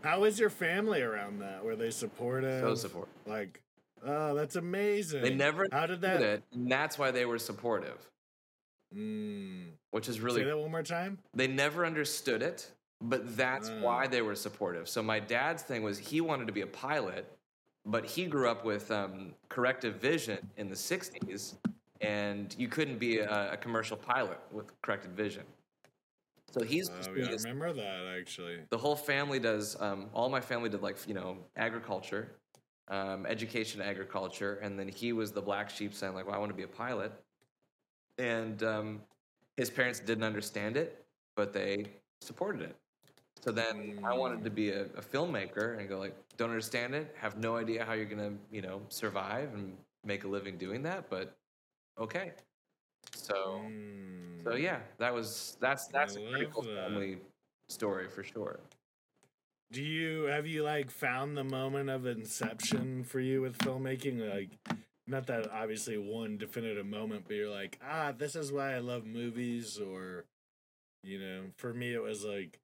How 0.02 0.22
is 0.24 0.38
your 0.38 0.50
family 0.50 1.02
around 1.02 1.40
that? 1.40 1.64
Were 1.64 1.74
they 1.74 1.90
supportive? 1.90 2.60
so 2.60 2.74
support. 2.76 3.08
Like, 3.26 3.60
oh, 4.04 4.32
that's 4.34 4.54
amazing. 4.54 5.22
They 5.22 5.34
never 5.34 5.66
How 5.72 5.86
did 5.86 6.00
did 6.02 6.02
that? 6.02 6.22
it, 6.22 6.42
and 6.54 6.70
that's 6.70 6.96
why 7.00 7.10
they 7.10 7.24
were 7.24 7.38
supportive, 7.40 7.98
Mm. 8.94 9.72
which 9.90 10.08
is 10.08 10.16
Say 10.16 10.22
really 10.22 10.44
that 10.44 10.56
one 10.58 10.70
more 10.70 10.82
time. 10.82 11.18
they 11.34 11.46
never 11.46 11.84
understood 11.84 12.42
it, 12.42 12.70
but 13.00 13.36
that's 13.36 13.68
Mm. 13.70 13.80
why 13.82 14.06
they 14.06 14.22
were 14.22 14.34
supportive. 14.34 14.88
So 14.88 15.02
my 15.02 15.18
dad's 15.20 15.62
thing 15.62 15.82
was 15.82 15.98
he 15.98 16.20
wanted 16.20 16.46
to 16.46 16.52
be 16.52 16.60
a 16.62 16.66
pilot, 16.66 17.26
but 17.84 18.04
he 18.04 18.26
grew 18.26 18.48
up 18.48 18.64
with 18.64 18.90
um, 18.90 19.34
corrective 19.48 19.96
vision 19.96 20.38
in 20.56 20.68
the 20.68 20.76
'60s, 20.76 21.56
and 22.00 22.54
you 22.58 22.68
couldn't 22.68 22.98
be 22.98 23.18
a, 23.18 23.52
a 23.52 23.56
commercial 23.56 23.96
pilot 23.96 24.38
with 24.52 24.70
corrected 24.82 25.12
vision. 25.12 25.44
So 26.52 26.62
he's 26.64 26.88
Oh, 26.88 27.14
yeah, 27.14 27.26
I 27.26 27.30
remember 27.32 27.72
that 27.72 28.06
actually. 28.18 28.60
the 28.70 28.78
whole 28.78 28.96
family 28.96 29.38
does. 29.40 29.78
Um, 29.80 30.08
all 30.14 30.28
my 30.28 30.40
family 30.40 30.70
did 30.70 30.80
like 30.80 30.96
you 31.06 31.14
know 31.14 31.38
agriculture, 31.56 32.36
um, 32.88 33.26
education, 33.26 33.82
agriculture, 33.82 34.54
and 34.62 34.78
then 34.78 34.88
he 34.88 35.12
was 35.12 35.32
the 35.32 35.42
black 35.42 35.68
sheep 35.68 35.92
saying 35.92 36.14
like, 36.14 36.24
"Well, 36.26 36.34
I 36.34 36.38
want 36.38 36.50
to 36.50 36.56
be 36.56 36.62
a 36.62 36.68
pilot," 36.68 37.12
and 38.18 38.62
um, 38.62 39.00
his 39.56 39.70
parents 39.70 40.00
didn't 40.00 40.24
understand 40.24 40.76
it, 40.76 41.04
but 41.36 41.52
they 41.52 41.86
supported 42.20 42.62
it. 42.62 42.76
So 43.42 43.52
then 43.52 43.98
I 44.04 44.14
wanted 44.14 44.42
to 44.44 44.50
be 44.50 44.70
a, 44.70 44.82
a 44.96 45.02
filmmaker 45.02 45.78
and 45.78 45.88
go 45.88 45.98
like, 45.98 46.16
don't 46.36 46.50
understand 46.50 46.94
it, 46.94 47.14
have 47.18 47.38
no 47.38 47.56
idea 47.56 47.84
how 47.84 47.92
you're 47.92 48.04
gonna 48.06 48.32
you 48.50 48.62
know 48.62 48.82
survive 48.88 49.54
and 49.54 49.76
make 50.04 50.24
a 50.24 50.28
living 50.28 50.56
doing 50.56 50.82
that, 50.82 51.08
but 51.10 51.36
okay. 51.98 52.32
So 53.14 53.62
Mm. 53.66 54.44
so 54.44 54.54
yeah, 54.56 54.80
that 54.98 55.12
was 55.12 55.56
that's 55.60 55.86
that's 55.88 56.16
I 56.16 56.20
a 56.20 56.30
pretty 56.30 56.46
cool 56.52 56.62
that. 56.62 56.88
family 56.88 57.18
story 57.68 58.08
for 58.08 58.22
sure. 58.22 58.60
Do 59.72 59.82
you 59.82 60.24
have 60.24 60.46
you 60.46 60.62
like 60.62 60.90
found 60.90 61.36
the 61.36 61.44
moment 61.44 61.90
of 61.90 62.06
inception 62.06 63.02
for 63.02 63.20
you 63.20 63.40
with 63.42 63.58
filmmaking? 63.58 64.32
Like, 64.32 64.50
not 65.06 65.26
that 65.26 65.50
obviously 65.52 65.96
one 65.96 66.36
definitive 66.36 66.86
moment, 66.86 67.24
but 67.26 67.36
you're 67.36 67.50
like, 67.50 67.78
ah, 67.86 68.12
this 68.16 68.34
is 68.34 68.50
why 68.50 68.74
I 68.74 68.78
love 68.78 69.06
movies, 69.06 69.78
or, 69.78 70.24
you 71.02 71.18
know, 71.20 71.42
for 71.56 71.72
me 71.72 71.94
it 71.94 72.02
was 72.02 72.24
like, 72.24 72.58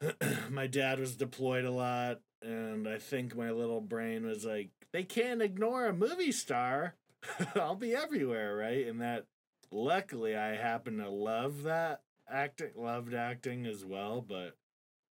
my 0.50 0.66
dad 0.66 0.98
was 0.98 1.16
deployed 1.16 1.64
a 1.64 1.70
lot, 1.70 2.20
and 2.42 2.88
I 2.88 2.98
think 2.98 3.36
my 3.36 3.50
little 3.50 3.80
brain 3.80 4.26
was 4.26 4.44
like, 4.44 4.70
they 4.92 5.04
can't 5.04 5.42
ignore 5.42 5.86
a 5.86 5.92
movie 5.92 6.32
star. 6.32 6.94
I'll 7.54 7.74
be 7.74 7.94
everywhere, 7.94 8.56
right? 8.56 8.86
And 8.86 9.00
that, 9.00 9.26
luckily, 9.70 10.36
I 10.36 10.56
happen 10.56 10.98
to 10.98 11.10
love 11.10 11.62
that 11.64 12.02
acting, 12.30 12.70
loved 12.76 13.14
acting 13.14 13.66
as 13.66 13.84
well, 13.84 14.24
but 14.26 14.56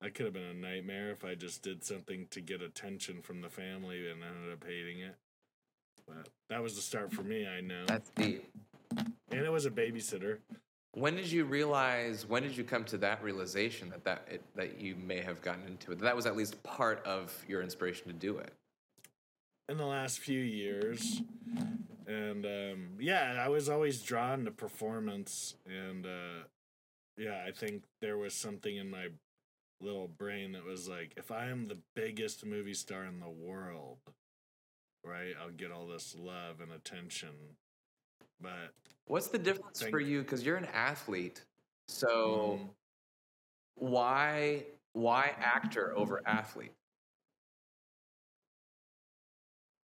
that 0.01 0.15
could 0.15 0.27
have 0.27 0.35
been 0.35 0.43
a 0.43 0.55
nightmare 0.55 1.11
if 1.11 1.25
I 1.25 1.35
just 1.35 1.63
did 1.63 1.85
something 1.85 2.27
to 2.31 2.41
get 2.41 2.63
attention 2.63 3.23
from 3.23 3.41
the 3.41 3.49
family 3.49 4.09
and 4.09 4.23
ended 4.23 4.53
up 4.53 4.65
hating 4.67 5.01
it. 5.01 5.17
But 6.07 6.29
that 6.51 6.63
was 6.63 6.75
the 6.77 6.83
start 6.83 7.13
for 7.13 7.23
me, 7.23 7.47
I 7.47 7.61
know. 7.61 7.85
That's 7.87 8.11
deep. 8.11 8.45
And 9.31 9.41
it 9.45 9.51
was 9.51 9.67
a 9.67 9.71
babysitter. 9.71 10.39
When 10.93 11.15
did 11.17 11.31
you 11.31 11.45
realize? 11.45 12.27
When 12.27 12.43
did 12.43 12.57
you 12.57 12.65
come 12.65 12.85
to 12.85 12.99
that 12.99 13.23
realization 13.23 13.91
that 13.91 14.05
that 14.05 14.27
it, 14.31 14.43
that 14.55 14.81
you 14.81 14.97
may 14.97 15.21
have 15.21 15.43
gotten 15.43 15.67
into 15.67 15.93
it? 15.93 15.99
That 15.99 16.17
was 16.17 16.25
at 16.27 16.37
least 16.37 16.63
part 16.63 17.05
of 17.05 17.35
your 17.47 17.61
inspiration 17.63 18.07
to 18.07 18.13
do 18.15 18.39
it. 18.39 18.53
in 19.69 19.77
the 19.77 19.85
last 19.85 20.21
few 20.21 20.41
years 20.41 21.23
and 22.07 22.47
um 22.47 22.91
yeah 23.01 23.43
i 23.45 23.49
was 23.49 23.69
always 23.69 24.01
drawn 24.01 24.45
to 24.45 24.51
performance 24.53 25.57
and 25.67 26.07
uh 26.07 26.45
yeah 27.19 27.43
i 27.45 27.51
think 27.51 27.83
there 28.01 28.17
was 28.17 28.33
something 28.33 28.77
in 28.77 28.89
my 28.89 29.09
little 29.81 30.07
brain 30.07 30.53
that 30.53 30.65
was 30.65 30.89
like 30.89 31.11
if 31.17 31.33
i 31.33 31.47
am 31.49 31.67
the 31.67 31.79
biggest 31.97 32.47
movie 32.47 32.75
star 32.75 33.05
in 33.05 33.19
the 33.19 33.29
world 33.29 33.99
right 35.07 35.35
i'll 35.43 35.51
get 35.51 35.71
all 35.71 35.87
this 35.87 36.15
love 36.19 36.61
and 36.61 36.73
attention 36.73 37.31
but 38.41 38.73
What's 39.07 39.29
the 39.29 39.39
difference 39.39 39.83
for 39.83 40.01
you? 40.01 40.23
Because 40.23 40.45
you're 40.45 40.57
an 40.57 40.67
athlete, 40.75 41.45
so 41.87 42.59
mm, 42.61 42.69
why 43.77 44.65
why 44.95 45.33
actor 45.39 45.97
over 45.97 46.23
athlete? 46.27 46.73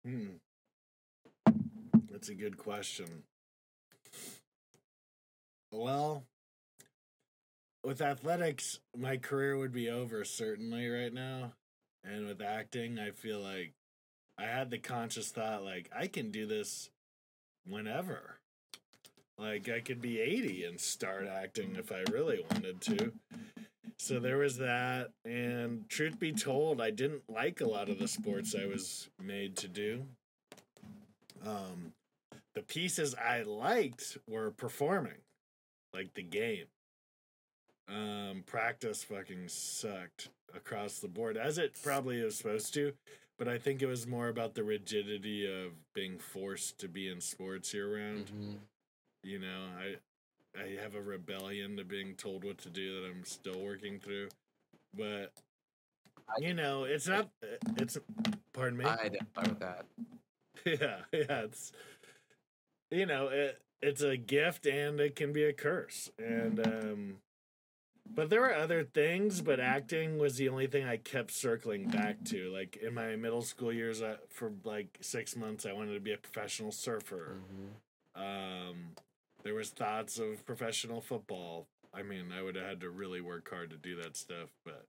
hmm, 0.04 0.26
that's 2.10 2.28
a 2.28 2.34
good 2.34 2.56
question 2.56 3.06
well 5.70 6.24
with 7.84 8.00
athletics, 8.00 8.80
my 8.96 9.16
career 9.16 9.56
would 9.56 9.72
be 9.72 9.88
over 9.88 10.24
certainly 10.24 10.88
right 10.88 11.12
now. 11.12 11.52
And 12.04 12.26
with 12.26 12.40
acting, 12.40 12.98
I 12.98 13.10
feel 13.10 13.40
like 13.40 13.72
I 14.42 14.46
had 14.46 14.70
the 14.70 14.78
conscious 14.78 15.30
thought 15.30 15.62
like 15.62 15.88
I 15.96 16.08
can 16.08 16.30
do 16.30 16.46
this 16.46 16.90
whenever. 17.68 18.38
Like 19.38 19.68
I 19.68 19.80
could 19.80 20.02
be 20.02 20.20
80 20.20 20.64
and 20.64 20.80
start 20.80 21.28
acting 21.28 21.76
if 21.78 21.92
I 21.92 22.02
really 22.10 22.44
wanted 22.50 22.80
to. 22.82 23.12
So 23.98 24.18
there 24.18 24.38
was 24.38 24.58
that 24.58 25.10
and 25.24 25.88
truth 25.88 26.18
be 26.18 26.32
told, 26.32 26.80
I 26.80 26.90
didn't 26.90 27.22
like 27.28 27.60
a 27.60 27.68
lot 27.68 27.88
of 27.88 28.00
the 28.00 28.08
sports 28.08 28.54
I 28.60 28.66
was 28.66 29.08
made 29.22 29.56
to 29.58 29.68
do. 29.68 30.04
Um 31.46 31.92
the 32.54 32.62
pieces 32.62 33.14
I 33.14 33.42
liked 33.42 34.18
were 34.28 34.50
performing, 34.50 35.22
like 35.94 36.14
the 36.14 36.22
game 36.22 36.66
um 37.88 38.42
practice 38.46 39.04
fucking 39.04 39.48
sucked 39.48 40.30
across 40.54 40.98
the 40.98 41.08
board 41.08 41.36
as 41.36 41.58
it 41.58 41.78
probably 41.82 42.18
is 42.18 42.36
supposed 42.36 42.74
to 42.74 42.92
but 43.38 43.48
i 43.48 43.58
think 43.58 43.82
it 43.82 43.86
was 43.86 44.06
more 44.06 44.28
about 44.28 44.54
the 44.54 44.64
rigidity 44.64 45.46
of 45.46 45.72
being 45.94 46.18
forced 46.18 46.78
to 46.78 46.88
be 46.88 47.08
in 47.08 47.20
sports 47.20 47.72
year 47.74 47.96
round 47.96 48.26
Mhm. 48.32 48.58
you 49.22 49.38
know 49.38 49.66
i 49.78 49.96
i 50.60 50.76
have 50.82 50.94
a 50.94 51.02
rebellion 51.02 51.76
to 51.76 51.84
being 51.84 52.14
told 52.14 52.44
what 52.44 52.58
to 52.58 52.70
do 52.70 53.00
that 53.00 53.08
i'm 53.08 53.24
still 53.24 53.60
working 53.62 53.98
through 54.00 54.28
but 54.94 55.32
you 56.38 56.54
know 56.54 56.84
it's 56.84 57.06
not 57.08 57.28
it's 57.76 57.98
pardon 58.52 58.78
me 58.78 58.84
I 58.84 58.96
identify 58.96 59.42
with 59.42 59.60
that. 59.60 59.86
yeah, 60.66 60.98
yeah, 61.12 61.40
it's 61.42 61.72
you 62.90 63.06
know, 63.06 63.28
it 63.28 63.60
it's 63.80 64.02
a 64.02 64.16
gift 64.16 64.66
and 64.66 65.00
it 65.00 65.16
can 65.16 65.32
be 65.32 65.44
a 65.44 65.52
curse. 65.52 66.10
And 66.18 66.58
um 66.66 67.16
but 68.08 68.30
there 68.30 68.40
were 68.40 68.54
other 68.54 68.84
things, 68.84 69.40
but 69.40 69.60
acting 69.60 70.18
was 70.18 70.36
the 70.36 70.48
only 70.48 70.66
thing 70.66 70.84
I 70.86 70.96
kept 70.96 71.30
circling 71.30 71.88
back 71.88 72.22
to. 72.26 72.50
Like 72.52 72.76
in 72.76 72.94
my 72.94 73.16
middle 73.16 73.42
school 73.42 73.72
years, 73.72 74.02
uh, 74.02 74.16
for 74.28 74.52
like 74.64 74.98
six 75.00 75.36
months, 75.36 75.64
I 75.66 75.72
wanted 75.72 75.94
to 75.94 76.00
be 76.00 76.12
a 76.12 76.18
professional 76.18 76.72
surfer. 76.72 77.38
Mhm. 77.40 78.20
Um, 78.20 78.94
there 79.42 79.54
was 79.54 79.70
thoughts 79.70 80.18
of 80.18 80.44
professional 80.44 81.00
football. 81.00 81.66
I 81.94 82.02
mean, 82.02 82.32
I 82.32 82.42
would 82.42 82.56
have 82.56 82.66
had 82.66 82.80
to 82.80 82.90
really 82.90 83.20
work 83.20 83.48
hard 83.50 83.70
to 83.70 83.76
do 83.76 83.96
that 83.96 84.16
stuff, 84.16 84.50
but 84.64 84.86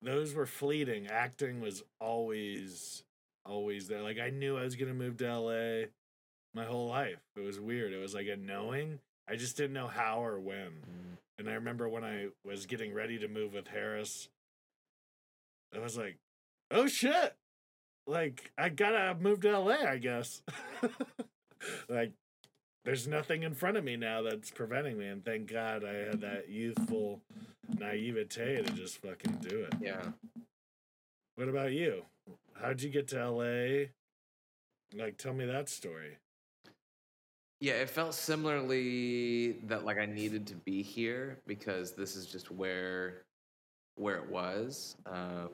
those 0.00 0.34
were 0.34 0.46
fleeting. 0.46 1.06
Acting 1.06 1.60
was 1.60 1.82
always, 2.00 3.04
always 3.44 3.88
there. 3.88 4.02
Like 4.02 4.18
I 4.18 4.30
knew 4.30 4.56
I 4.56 4.62
was 4.64 4.76
gonna 4.76 4.94
move 4.94 5.16
to 5.18 5.26
LA 5.26 5.86
my 6.54 6.64
whole 6.64 6.88
life. 6.88 7.20
It 7.36 7.40
was 7.40 7.60
weird. 7.60 7.92
It 7.92 7.98
was 7.98 8.14
like 8.14 8.26
a 8.26 8.36
knowing. 8.36 9.00
I 9.32 9.36
just 9.36 9.56
didn't 9.56 9.72
know 9.72 9.86
how 9.86 10.22
or 10.22 10.38
when. 10.38 10.72
And 11.38 11.48
I 11.48 11.54
remember 11.54 11.88
when 11.88 12.04
I 12.04 12.26
was 12.44 12.66
getting 12.66 12.92
ready 12.92 13.18
to 13.18 13.28
move 13.28 13.54
with 13.54 13.66
Harris, 13.66 14.28
I 15.74 15.78
was 15.78 15.96
like, 15.96 16.18
oh 16.70 16.86
shit. 16.86 17.34
Like, 18.06 18.52
I 18.58 18.68
gotta 18.68 19.16
move 19.18 19.40
to 19.40 19.58
LA, 19.58 19.76
I 19.88 19.96
guess. 19.96 20.42
like, 21.88 22.12
there's 22.84 23.08
nothing 23.08 23.42
in 23.42 23.54
front 23.54 23.78
of 23.78 23.84
me 23.84 23.96
now 23.96 24.20
that's 24.20 24.50
preventing 24.50 24.98
me. 24.98 25.06
And 25.06 25.24
thank 25.24 25.50
God 25.50 25.82
I 25.82 25.94
had 25.94 26.20
that 26.20 26.50
youthful 26.50 27.22
naivete 27.78 28.62
to 28.62 28.72
just 28.72 28.98
fucking 28.98 29.38
do 29.40 29.60
it. 29.62 29.74
Yeah. 29.80 30.10
What 31.36 31.48
about 31.48 31.72
you? 31.72 32.04
How'd 32.60 32.82
you 32.82 32.90
get 32.90 33.08
to 33.08 33.30
LA? 33.30 33.86
Like, 34.94 35.16
tell 35.16 35.32
me 35.32 35.46
that 35.46 35.70
story. 35.70 36.18
Yeah, 37.62 37.74
it 37.74 37.90
felt 37.90 38.12
similarly 38.12 39.52
that 39.66 39.84
like 39.84 39.96
I 39.96 40.04
needed 40.04 40.48
to 40.48 40.56
be 40.56 40.82
here 40.82 41.38
because 41.46 41.92
this 41.92 42.16
is 42.16 42.26
just 42.26 42.50
where 42.50 43.22
where 43.94 44.16
it 44.16 44.28
was. 44.28 44.96
Um, 45.06 45.50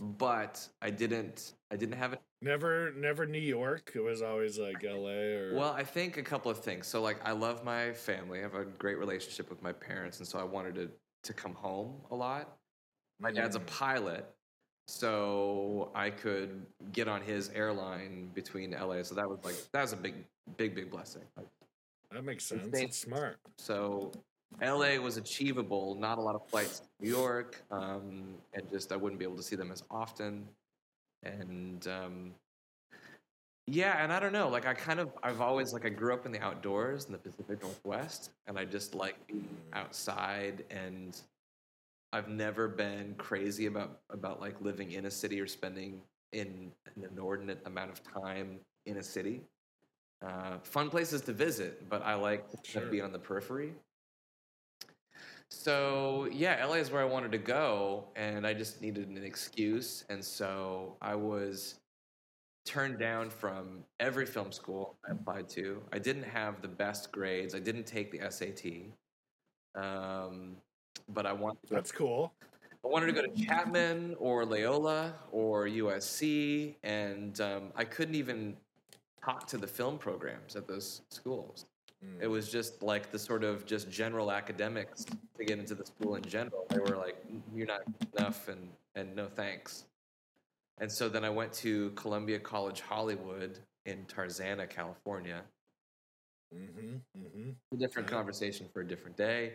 but 0.00 0.66
I 0.82 0.90
didn't. 0.90 1.52
I 1.70 1.76
didn't 1.76 1.94
have 1.94 2.14
it. 2.14 2.20
Never, 2.42 2.92
never 2.96 3.26
New 3.26 3.38
York. 3.38 3.92
It 3.94 4.00
was 4.00 4.22
always 4.22 4.58
like 4.58 4.82
L.A. 4.82 5.36
or 5.36 5.54
Well, 5.54 5.72
I 5.72 5.84
think 5.84 6.16
a 6.16 6.22
couple 6.24 6.50
of 6.50 6.58
things. 6.58 6.88
So, 6.88 7.00
like, 7.00 7.20
I 7.24 7.30
love 7.30 7.64
my 7.64 7.92
family. 7.92 8.40
I 8.40 8.42
have 8.42 8.56
a 8.56 8.64
great 8.64 8.98
relationship 8.98 9.48
with 9.48 9.62
my 9.62 9.72
parents, 9.72 10.18
and 10.18 10.26
so 10.26 10.40
I 10.40 10.44
wanted 10.44 10.74
to 10.74 10.90
to 11.22 11.32
come 11.32 11.54
home 11.54 11.94
a 12.10 12.16
lot. 12.16 12.56
My 13.20 13.30
dad's 13.30 13.54
a 13.54 13.60
pilot, 13.60 14.28
so 14.86 15.90
I 15.94 16.10
could 16.10 16.64
get 16.92 17.08
on 17.08 17.20
his 17.20 17.50
airline 17.50 18.30
between 18.34 18.70
LA. 18.70 19.02
So 19.02 19.14
that 19.14 19.28
was 19.28 19.38
like 19.44 19.56
that 19.72 19.82
was 19.82 19.92
a 19.92 19.96
big, 19.96 20.14
big, 20.56 20.74
big 20.74 20.90
blessing. 20.90 21.22
Like, 21.36 21.46
That 22.12 22.24
makes 22.24 22.44
sense. 22.44 22.68
It's 22.72 22.98
smart. 22.98 23.38
So 23.58 24.12
LA 24.62 24.96
was 24.96 25.16
achievable. 25.16 25.96
Not 25.96 26.18
a 26.18 26.20
lot 26.20 26.34
of 26.34 26.48
flights 26.48 26.80
to 26.80 26.86
New 27.00 27.10
York, 27.10 27.62
um, 27.70 28.34
and 28.54 28.70
just 28.70 28.92
I 28.92 28.96
wouldn't 28.96 29.18
be 29.18 29.24
able 29.24 29.36
to 29.36 29.42
see 29.42 29.56
them 29.56 29.72
as 29.72 29.82
often. 29.90 30.46
And 31.24 31.86
um, 31.88 32.34
yeah, 33.66 34.02
and 34.02 34.12
I 34.12 34.20
don't 34.20 34.32
know. 34.32 34.48
Like 34.48 34.66
I 34.66 34.74
kind 34.74 35.00
of 35.00 35.10
I've 35.22 35.40
always 35.40 35.72
like 35.72 35.84
I 35.84 35.88
grew 35.88 36.14
up 36.14 36.26
in 36.26 36.32
the 36.32 36.40
outdoors 36.40 37.06
in 37.06 37.12
the 37.12 37.18
Pacific 37.18 37.60
Northwest, 37.60 38.30
and 38.46 38.56
I 38.56 38.64
just 38.64 38.94
like 38.94 39.26
being 39.26 39.48
outside. 39.72 40.64
And 40.70 41.20
I've 42.16 42.28
never 42.28 42.66
been 42.66 43.14
crazy 43.18 43.66
about 43.66 44.00
about 44.08 44.40
like 44.40 44.58
living 44.62 44.92
in 44.92 45.04
a 45.04 45.10
city 45.10 45.38
or 45.38 45.46
spending 45.46 46.00
in 46.32 46.72
an 46.96 47.04
inordinate 47.10 47.60
amount 47.66 47.90
of 47.90 48.00
time 48.02 48.58
in 48.86 48.96
a 48.96 49.02
city. 49.02 49.42
Uh, 50.26 50.56
fun 50.62 50.88
places 50.88 51.20
to 51.22 51.34
visit, 51.34 51.90
but 51.90 52.02
I 52.02 52.14
like 52.14 52.46
to 52.72 52.80
be 52.80 53.02
on 53.02 53.12
the 53.12 53.18
periphery. 53.18 53.74
So 55.50 56.26
yeah, 56.32 56.64
LA 56.64 56.76
is 56.76 56.90
where 56.90 57.02
I 57.02 57.04
wanted 57.04 57.32
to 57.32 57.38
go, 57.38 58.04
and 58.16 58.46
I 58.46 58.54
just 58.54 58.80
needed 58.80 59.08
an 59.08 59.22
excuse, 59.22 60.04
and 60.08 60.24
so 60.24 60.96
I 61.02 61.14
was 61.14 61.74
turned 62.64 62.98
down 62.98 63.28
from 63.28 63.84
every 64.00 64.24
film 64.24 64.52
school 64.52 64.96
I 65.06 65.12
applied 65.12 65.50
to. 65.50 65.82
I 65.92 65.98
didn't 65.98 66.24
have 66.24 66.62
the 66.62 66.68
best 66.68 67.12
grades. 67.12 67.54
I 67.54 67.60
didn't 67.60 67.84
take 67.84 68.10
the 68.10 68.30
SAT, 68.30 68.86
um, 69.74 70.56
but 71.08 71.26
I 71.26 71.32
wanted 71.32 71.66
to 71.68 71.74
That's 71.74 71.92
cool. 71.92 72.32
I 72.84 72.88
wanted 72.88 73.06
to 73.06 73.12
go 73.12 73.22
to 73.22 73.44
Chapman 73.44 74.14
or 74.18 74.44
Loyola 74.44 75.14
or 75.32 75.66
USC, 75.66 76.76
and 76.84 77.40
um, 77.40 77.72
I 77.74 77.84
couldn't 77.84 78.14
even 78.14 78.56
talk 79.24 79.46
to 79.48 79.58
the 79.58 79.66
film 79.66 79.98
programs 79.98 80.54
at 80.54 80.68
those 80.68 81.02
schools. 81.10 81.66
Mm. 82.04 82.22
It 82.22 82.28
was 82.28 82.48
just 82.48 82.82
like 82.82 83.10
the 83.10 83.18
sort 83.18 83.42
of 83.42 83.66
just 83.66 83.90
general 83.90 84.30
academics 84.30 85.04
to 85.04 85.44
get 85.44 85.58
into 85.58 85.74
the 85.74 85.84
school 85.84 86.14
in 86.14 86.22
general. 86.22 86.66
They 86.70 86.78
were 86.78 86.96
like, 86.96 87.16
"You're 87.54 87.66
not 87.66 87.80
enough," 88.16 88.48
and 88.48 88.68
and 88.94 89.16
no 89.16 89.26
thanks. 89.26 89.86
And 90.78 90.92
so 90.92 91.08
then 91.08 91.24
I 91.24 91.30
went 91.30 91.52
to 91.54 91.90
Columbia 91.92 92.38
College 92.38 92.82
Hollywood 92.82 93.58
in 93.86 94.04
Tarzana, 94.04 94.68
California. 94.68 95.42
Mm-hmm. 96.54 96.96
Mm-hmm. 97.18 97.50
A 97.72 97.76
different 97.76 98.08
Yeah. 98.08 98.16
conversation 98.16 98.68
for 98.72 98.82
a 98.82 98.86
different 98.86 99.16
day, 99.16 99.54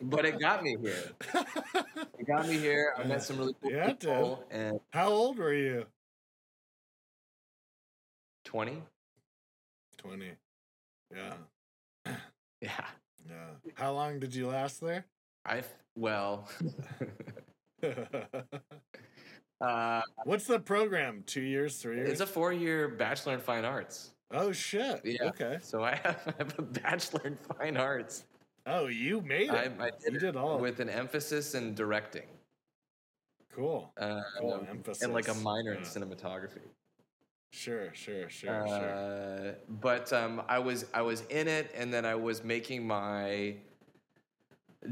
but 0.00 0.24
it 0.24 0.38
got 0.40 0.62
me 0.62 0.76
here. 0.80 1.04
It 2.18 2.26
got 2.26 2.46
me 2.48 2.58
here. 2.58 2.94
I 2.98 3.04
met 3.04 3.22
some 3.22 3.38
really 3.38 3.54
cool 3.60 3.70
Yeah, 3.72 3.86
people. 3.88 4.44
And 4.50 4.80
How 4.92 5.08
old 5.08 5.38
were 5.38 5.54
you? 5.54 5.86
20? 8.44 8.82
Twenty. 9.98 10.30
Yeah. 11.14 11.34
Yeah. 12.62 12.84
Yeah. 13.26 13.72
How 13.74 13.92
long 13.92 14.18
did 14.18 14.34
you 14.34 14.46
last 14.48 14.80
there? 14.82 15.06
I, 15.46 15.62
well, 15.96 16.46
uh, 19.60 20.02
What's 20.24 20.46
the 20.46 20.58
program? 20.58 21.22
Two 21.26 21.40
years, 21.40 21.78
three 21.78 21.96
years? 21.96 22.10
it's 22.10 22.20
a 22.20 22.26
four 22.26 22.52
year 22.52 22.88
Bachelor 22.88 23.32
in 23.34 23.40
Fine 23.40 23.64
Arts. 23.64 24.10
Oh 24.32 24.52
shit. 24.52 25.00
Yeah. 25.04 25.24
Okay. 25.28 25.58
So 25.62 25.82
I 25.84 25.96
have, 25.96 26.22
I 26.26 26.34
have 26.38 26.58
a 26.58 26.62
Bachelor 26.62 27.22
in 27.24 27.36
Fine 27.58 27.76
Arts. 27.76 28.24
Oh, 28.66 28.86
you 28.86 29.20
made 29.22 29.50
it. 29.50 29.72
I 29.80 29.90
did, 29.90 30.12
you 30.12 30.16
it 30.16 30.20
did 30.20 30.36
all. 30.36 30.58
with 30.58 30.80
an 30.80 30.88
emphasis 30.88 31.54
in 31.54 31.74
directing 31.74 32.28
cool. 33.54 33.92
uh, 33.98 34.20
Cool 34.38 34.66
emphasis. 34.68 35.02
and 35.02 35.12
like 35.12 35.28
a 35.28 35.34
minor 35.34 35.72
in 35.74 35.80
cinematography. 35.82 36.60
Sure, 37.52 37.92
sure, 37.94 38.28
sure, 38.28 38.64
sure. 38.66 38.90
Uh, 38.90 39.52
but 39.80 40.12
um, 40.12 40.42
I 40.48 40.58
was 40.60 40.86
I 40.94 41.02
was 41.02 41.22
in 41.30 41.48
it, 41.48 41.72
and 41.74 41.92
then 41.92 42.04
I 42.04 42.14
was 42.14 42.44
making 42.44 42.86
my 42.86 43.56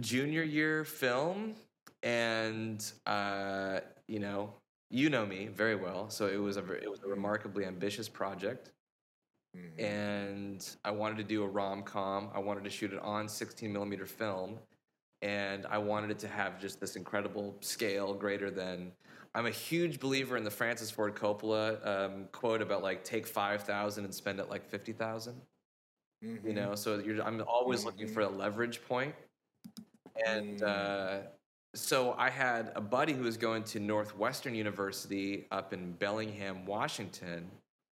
junior 0.01 0.43
year 0.43 0.85
film, 0.85 1.55
and 2.03 2.85
uh, 3.07 3.81
you 4.09 4.19
know, 4.19 4.53
you 4.91 5.09
know 5.09 5.25
me 5.25 5.47
very 5.47 5.77
well, 5.77 6.11
so 6.11 6.27
it 6.27 6.37
was 6.39 6.57
a 6.57 6.73
it 6.73 6.91
was 6.91 7.01
a 7.05 7.07
remarkably 7.09 7.65
ambitious 7.65 8.09
project, 8.09 8.71
Mhm. 9.57 9.81
and 9.83 10.77
I 10.85 10.91
wanted 10.91 11.17
to 11.19 11.25
do 11.25 11.43
a 11.43 11.47
rom 11.47 11.83
com. 11.83 12.31
I 12.35 12.39
wanted 12.39 12.65
to 12.65 12.71
shoot 12.71 12.93
it 12.93 12.99
on 13.01 13.29
16 13.29 13.73
millimeter 13.73 14.07
film, 14.07 14.59
and 15.23 15.67
I 15.67 15.79
wanted 15.79 16.11
it 16.11 16.19
to 16.21 16.29
have 16.29 16.61
just 16.61 16.81
this 16.81 16.97
incredible 16.97 17.57
scale, 17.61 18.15
greater 18.15 18.51
than. 18.51 18.93
I'm 19.35 19.47
a 19.47 19.51
huge 19.51 20.01
believer 20.01 20.37
in 20.37 20.45
the 20.45 20.51
Francis 20.51 20.91
Ford 20.91 21.15
Coppola 21.15 21.87
um, 21.87 22.29
quote 22.33 22.61
about 22.63 22.83
like 22.83 23.05
take 23.05 23.27
five 23.27 23.63
thousand 23.63 24.05
and 24.05 24.15
spend 24.15 24.41
it 24.41 24.49
like 24.49 24.65
fifty 24.69 24.93
thousand. 24.93 25.41
You 26.21 26.53
know, 26.53 26.75
so 26.75 26.99
you're, 26.99 27.23
I'm 27.23 27.43
always 27.47 27.85
looking 27.85 28.09
for 28.09 28.23
a 28.23 28.29
leverage 28.29 28.83
point. 28.83 29.15
and 30.27 30.61
Mm. 30.61 30.67
uh, 30.67 31.29
so 31.75 32.15
I 32.15 32.29
had 32.31 32.73
a 32.75 32.81
buddy 32.81 33.13
who 33.13 33.23
was 33.23 33.37
going 33.37 33.63
to 33.65 33.79
Northwestern 33.79 34.55
University 34.55 35.47
up 35.53 35.73
in 35.73 35.93
Bellingham, 35.93 36.67
Washington, 36.67 37.49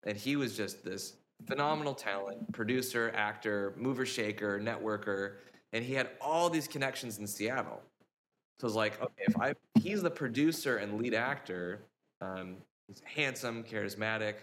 and 0.05 0.19
he 0.19 0.37
was 0.37 0.55
just 0.55 0.85
this 0.85 1.15
phenomenal 1.47 1.95
talent, 1.95 2.53
producer, 2.53 3.13
actor, 3.15 3.75
mover, 3.77 4.07
shaker, 4.07 4.61
networker, 4.61 5.37
and 5.73 5.85
he 5.85 5.95
had 5.95 6.11
all 6.21 6.51
these 6.51 6.67
connections 6.69 7.19
in 7.19 7.27
Seattle. 7.27 7.81
So 8.61 8.67
it's 8.67 8.77
like, 8.77 9.01
okay, 9.01 9.25
if 9.27 9.37
I 9.41 9.55
he's 9.81 10.03
the 10.03 10.11
producer 10.11 10.77
and 10.79 11.01
lead 11.01 11.15
actor, 11.15 11.83
um, 12.21 12.57
he's 12.87 13.01
handsome, 13.05 13.65
charismatic, 13.65 14.35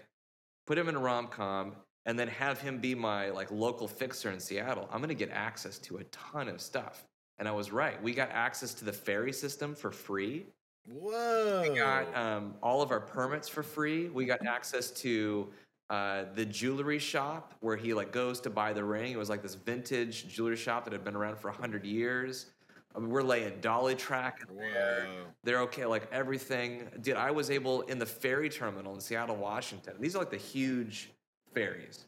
put 0.66 0.76
him 0.76 0.88
in 0.88 0.96
a 0.96 0.98
rom 0.98 1.28
com, 1.28 1.76
and 2.06 2.18
then 2.18 2.28
have 2.28 2.60
him 2.60 2.78
be 2.78 2.94
my 2.94 3.30
like 3.30 3.50
local 3.50 3.86
fixer 3.86 4.30
in 4.30 4.40
Seattle. 4.40 4.88
I'm 4.90 5.00
gonna 5.00 5.14
get 5.14 5.30
access 5.30 5.78
to 5.80 5.98
a 5.98 6.04
ton 6.04 6.48
of 6.48 6.60
stuff. 6.60 7.04
And 7.38 7.46
I 7.46 7.52
was 7.52 7.70
right. 7.70 8.02
We 8.02 8.14
got 8.14 8.30
access 8.30 8.74
to 8.74 8.84
the 8.84 8.92
ferry 8.92 9.32
system 9.32 9.74
for 9.74 9.92
free. 9.92 10.46
Whoa. 10.90 11.62
We 11.62 11.76
got 11.76 12.16
um, 12.16 12.54
all 12.62 12.82
of 12.82 12.90
our 12.90 12.98
permits 12.98 13.48
for 13.48 13.62
free. 13.62 14.08
We 14.08 14.24
got 14.24 14.44
access 14.44 14.90
to 15.02 15.48
uh, 15.90 16.24
the 16.34 16.44
jewelry 16.44 16.98
shop 16.98 17.54
where 17.60 17.76
he 17.76 17.94
like 17.94 18.12
goes 18.12 18.40
to 18.40 18.50
buy 18.50 18.72
the 18.72 18.84
ring. 18.84 19.12
It 19.12 19.18
was 19.18 19.30
like 19.30 19.42
this 19.42 19.54
vintage 19.54 20.28
jewelry 20.28 20.56
shop 20.56 20.84
that 20.84 20.92
had 20.92 21.04
been 21.04 21.16
around 21.16 21.38
for 21.38 21.50
hundred 21.50 21.84
years. 21.84 22.46
I 22.94 23.00
mean, 23.00 23.10
we're 23.10 23.22
laying 23.22 23.60
dolly 23.60 23.94
track 23.94 24.40
in 24.48 24.56
there. 24.56 25.06
They're 25.44 25.60
okay, 25.60 25.84
like 25.86 26.08
everything. 26.12 26.88
Dude, 27.00 27.16
I 27.16 27.30
was 27.30 27.50
able 27.50 27.82
in 27.82 27.98
the 27.98 28.06
ferry 28.06 28.48
terminal 28.48 28.94
in 28.94 29.00
Seattle, 29.00 29.36
Washington. 29.36 29.94
These 30.00 30.16
are 30.16 30.18
like 30.18 30.30
the 30.30 30.36
huge 30.36 31.10
ferries. 31.54 32.06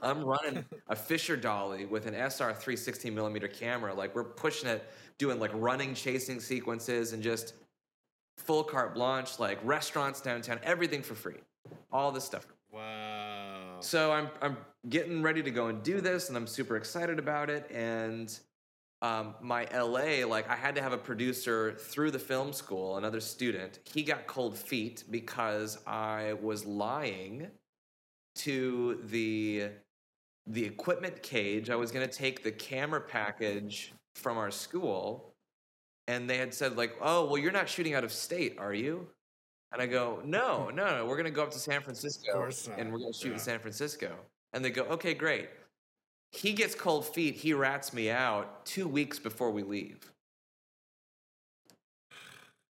I'm 0.00 0.24
running 0.24 0.64
a 0.88 0.96
Fisher 0.96 1.36
dolly 1.36 1.86
with 1.86 2.06
an 2.06 2.14
SR 2.14 2.52
316 2.52 3.14
millimeter 3.14 3.48
camera. 3.48 3.94
Like 3.94 4.14
we're 4.14 4.24
pushing 4.24 4.68
it, 4.68 4.84
doing 5.18 5.38
like 5.38 5.52
running, 5.54 5.94
chasing 5.94 6.40
sequences, 6.40 7.12
and 7.12 7.22
just 7.22 7.54
full 8.36 8.64
carte 8.64 8.94
blanche. 8.94 9.38
Like 9.38 9.58
restaurants 9.62 10.20
downtown, 10.20 10.58
everything 10.62 11.02
for 11.02 11.14
free. 11.14 11.40
All 11.92 12.10
this 12.10 12.24
stuff. 12.24 12.46
So 13.82 14.12
I'm 14.12 14.30
I'm 14.40 14.56
getting 14.88 15.22
ready 15.22 15.42
to 15.42 15.50
go 15.50 15.66
and 15.66 15.82
do 15.82 16.00
this, 16.00 16.28
and 16.28 16.36
I'm 16.36 16.46
super 16.46 16.76
excited 16.76 17.18
about 17.18 17.50
it. 17.50 17.70
And 17.70 18.36
um, 19.02 19.34
my 19.40 19.66
LA, 19.74 20.24
like 20.26 20.48
I 20.48 20.54
had 20.54 20.74
to 20.76 20.82
have 20.82 20.92
a 20.92 20.98
producer 20.98 21.72
through 21.72 22.12
the 22.12 22.18
film 22.18 22.52
school, 22.52 22.96
another 22.96 23.20
student. 23.20 23.80
He 23.92 24.04
got 24.04 24.26
cold 24.26 24.56
feet 24.56 25.04
because 25.10 25.78
I 25.86 26.34
was 26.34 26.64
lying 26.64 27.48
to 28.36 29.00
the 29.06 29.70
the 30.46 30.64
equipment 30.64 31.22
cage. 31.22 31.68
I 31.68 31.76
was 31.76 31.90
going 31.90 32.08
to 32.08 32.12
take 32.12 32.44
the 32.44 32.52
camera 32.52 33.00
package 33.00 33.92
from 34.14 34.38
our 34.38 34.50
school, 34.50 35.34
and 36.06 36.30
they 36.30 36.38
had 36.38 36.54
said 36.54 36.76
like, 36.76 36.96
"Oh, 37.00 37.26
well, 37.26 37.38
you're 37.38 37.52
not 37.52 37.68
shooting 37.68 37.94
out 37.94 38.04
of 38.04 38.12
state, 38.12 38.56
are 38.58 38.74
you?" 38.74 39.08
And 39.72 39.80
I 39.80 39.86
go, 39.86 40.20
"No, 40.24 40.68
hmm. 40.70 40.76
no, 40.76 40.96
no. 40.96 41.06
We're 41.06 41.16
going 41.16 41.24
to 41.24 41.30
go 41.30 41.42
up 41.42 41.50
to 41.52 41.58
San 41.58 41.80
Francisco, 41.82 42.50
and 42.76 42.92
we're 42.92 42.98
going 42.98 43.12
to 43.12 43.18
shoot 43.18 43.32
in 43.32 43.38
San 43.38 43.58
Francisco." 43.58 44.14
And 44.52 44.64
they 44.64 44.70
go, 44.70 44.82
"Okay, 44.84 45.14
great." 45.14 45.48
He 46.32 46.54
gets 46.54 46.74
cold 46.74 47.04
feet. 47.04 47.34
He 47.34 47.52
rats 47.52 47.92
me 47.92 48.10
out 48.10 48.64
two 48.64 48.88
weeks 48.88 49.18
before 49.18 49.50
we 49.50 49.62
leave. 49.62 50.12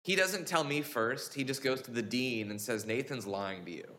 He 0.04 0.16
doesn't 0.16 0.48
tell 0.48 0.64
me 0.64 0.82
first. 0.82 1.36
He 1.36 1.44
just 1.44 1.64
goes 1.64 1.82
to 1.84 1.92
the 1.92 2.02
dean 2.02 2.50
and 2.50 2.60
says, 2.60 2.86
Nathan's 2.86 3.28
lying 3.28 3.66
to 3.66 3.72
you. 3.72 3.98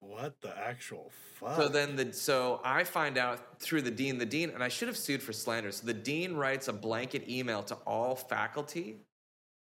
What 0.00 0.40
the 0.40 0.56
actual 0.58 1.12
fuck? 1.34 1.56
So 1.56 1.68
then 1.68 1.94
the 1.94 2.12
so 2.12 2.60
I 2.64 2.82
find 2.82 3.16
out 3.16 3.60
through 3.60 3.82
the 3.82 3.90
dean, 3.90 4.18
the 4.18 4.26
dean, 4.26 4.50
and 4.50 4.62
I 4.62 4.68
should 4.68 4.88
have 4.88 4.96
sued 4.96 5.22
for 5.22 5.32
slander. 5.32 5.70
So 5.70 5.86
the 5.86 5.94
dean 5.94 6.34
writes 6.34 6.66
a 6.66 6.72
blanket 6.72 7.28
email 7.28 7.62
to 7.64 7.74
all 7.86 8.16
faculty 8.16 8.96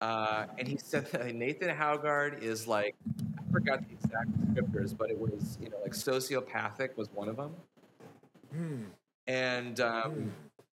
uh, 0.01 0.45
and 0.57 0.67
he 0.67 0.77
said 0.77 1.05
that 1.11 1.33
Nathan 1.35 1.69
Haugaard 1.75 2.41
is 2.43 2.67
like 2.67 2.95
I 3.37 3.51
forgot 3.51 3.79
the 3.87 3.93
exact 3.93 4.29
descriptors, 4.41 4.97
but 4.97 5.09
it 5.09 5.17
was 5.19 5.57
you 5.61 5.69
know 5.69 5.77
like 5.81 5.91
sociopathic 5.93 6.95
was 6.97 7.09
one 7.13 7.27
of 7.29 7.37
them, 7.37 7.51
Hmm. 8.53 8.83
and 9.27 9.79
um, 9.79 10.11
Hmm. 10.11 10.29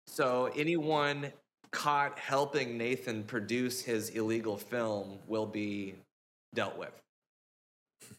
so 0.07 0.51
anyone 0.57 1.33
caught 1.73 2.19
helping 2.19 2.79
Nathan 2.79 3.25
produce 3.25 3.83
his 3.83 4.11
illegal 4.11 4.57
film 4.57 5.19
will 5.27 5.47
be 5.47 5.95
dealt 6.55 6.77
with. 6.79 6.93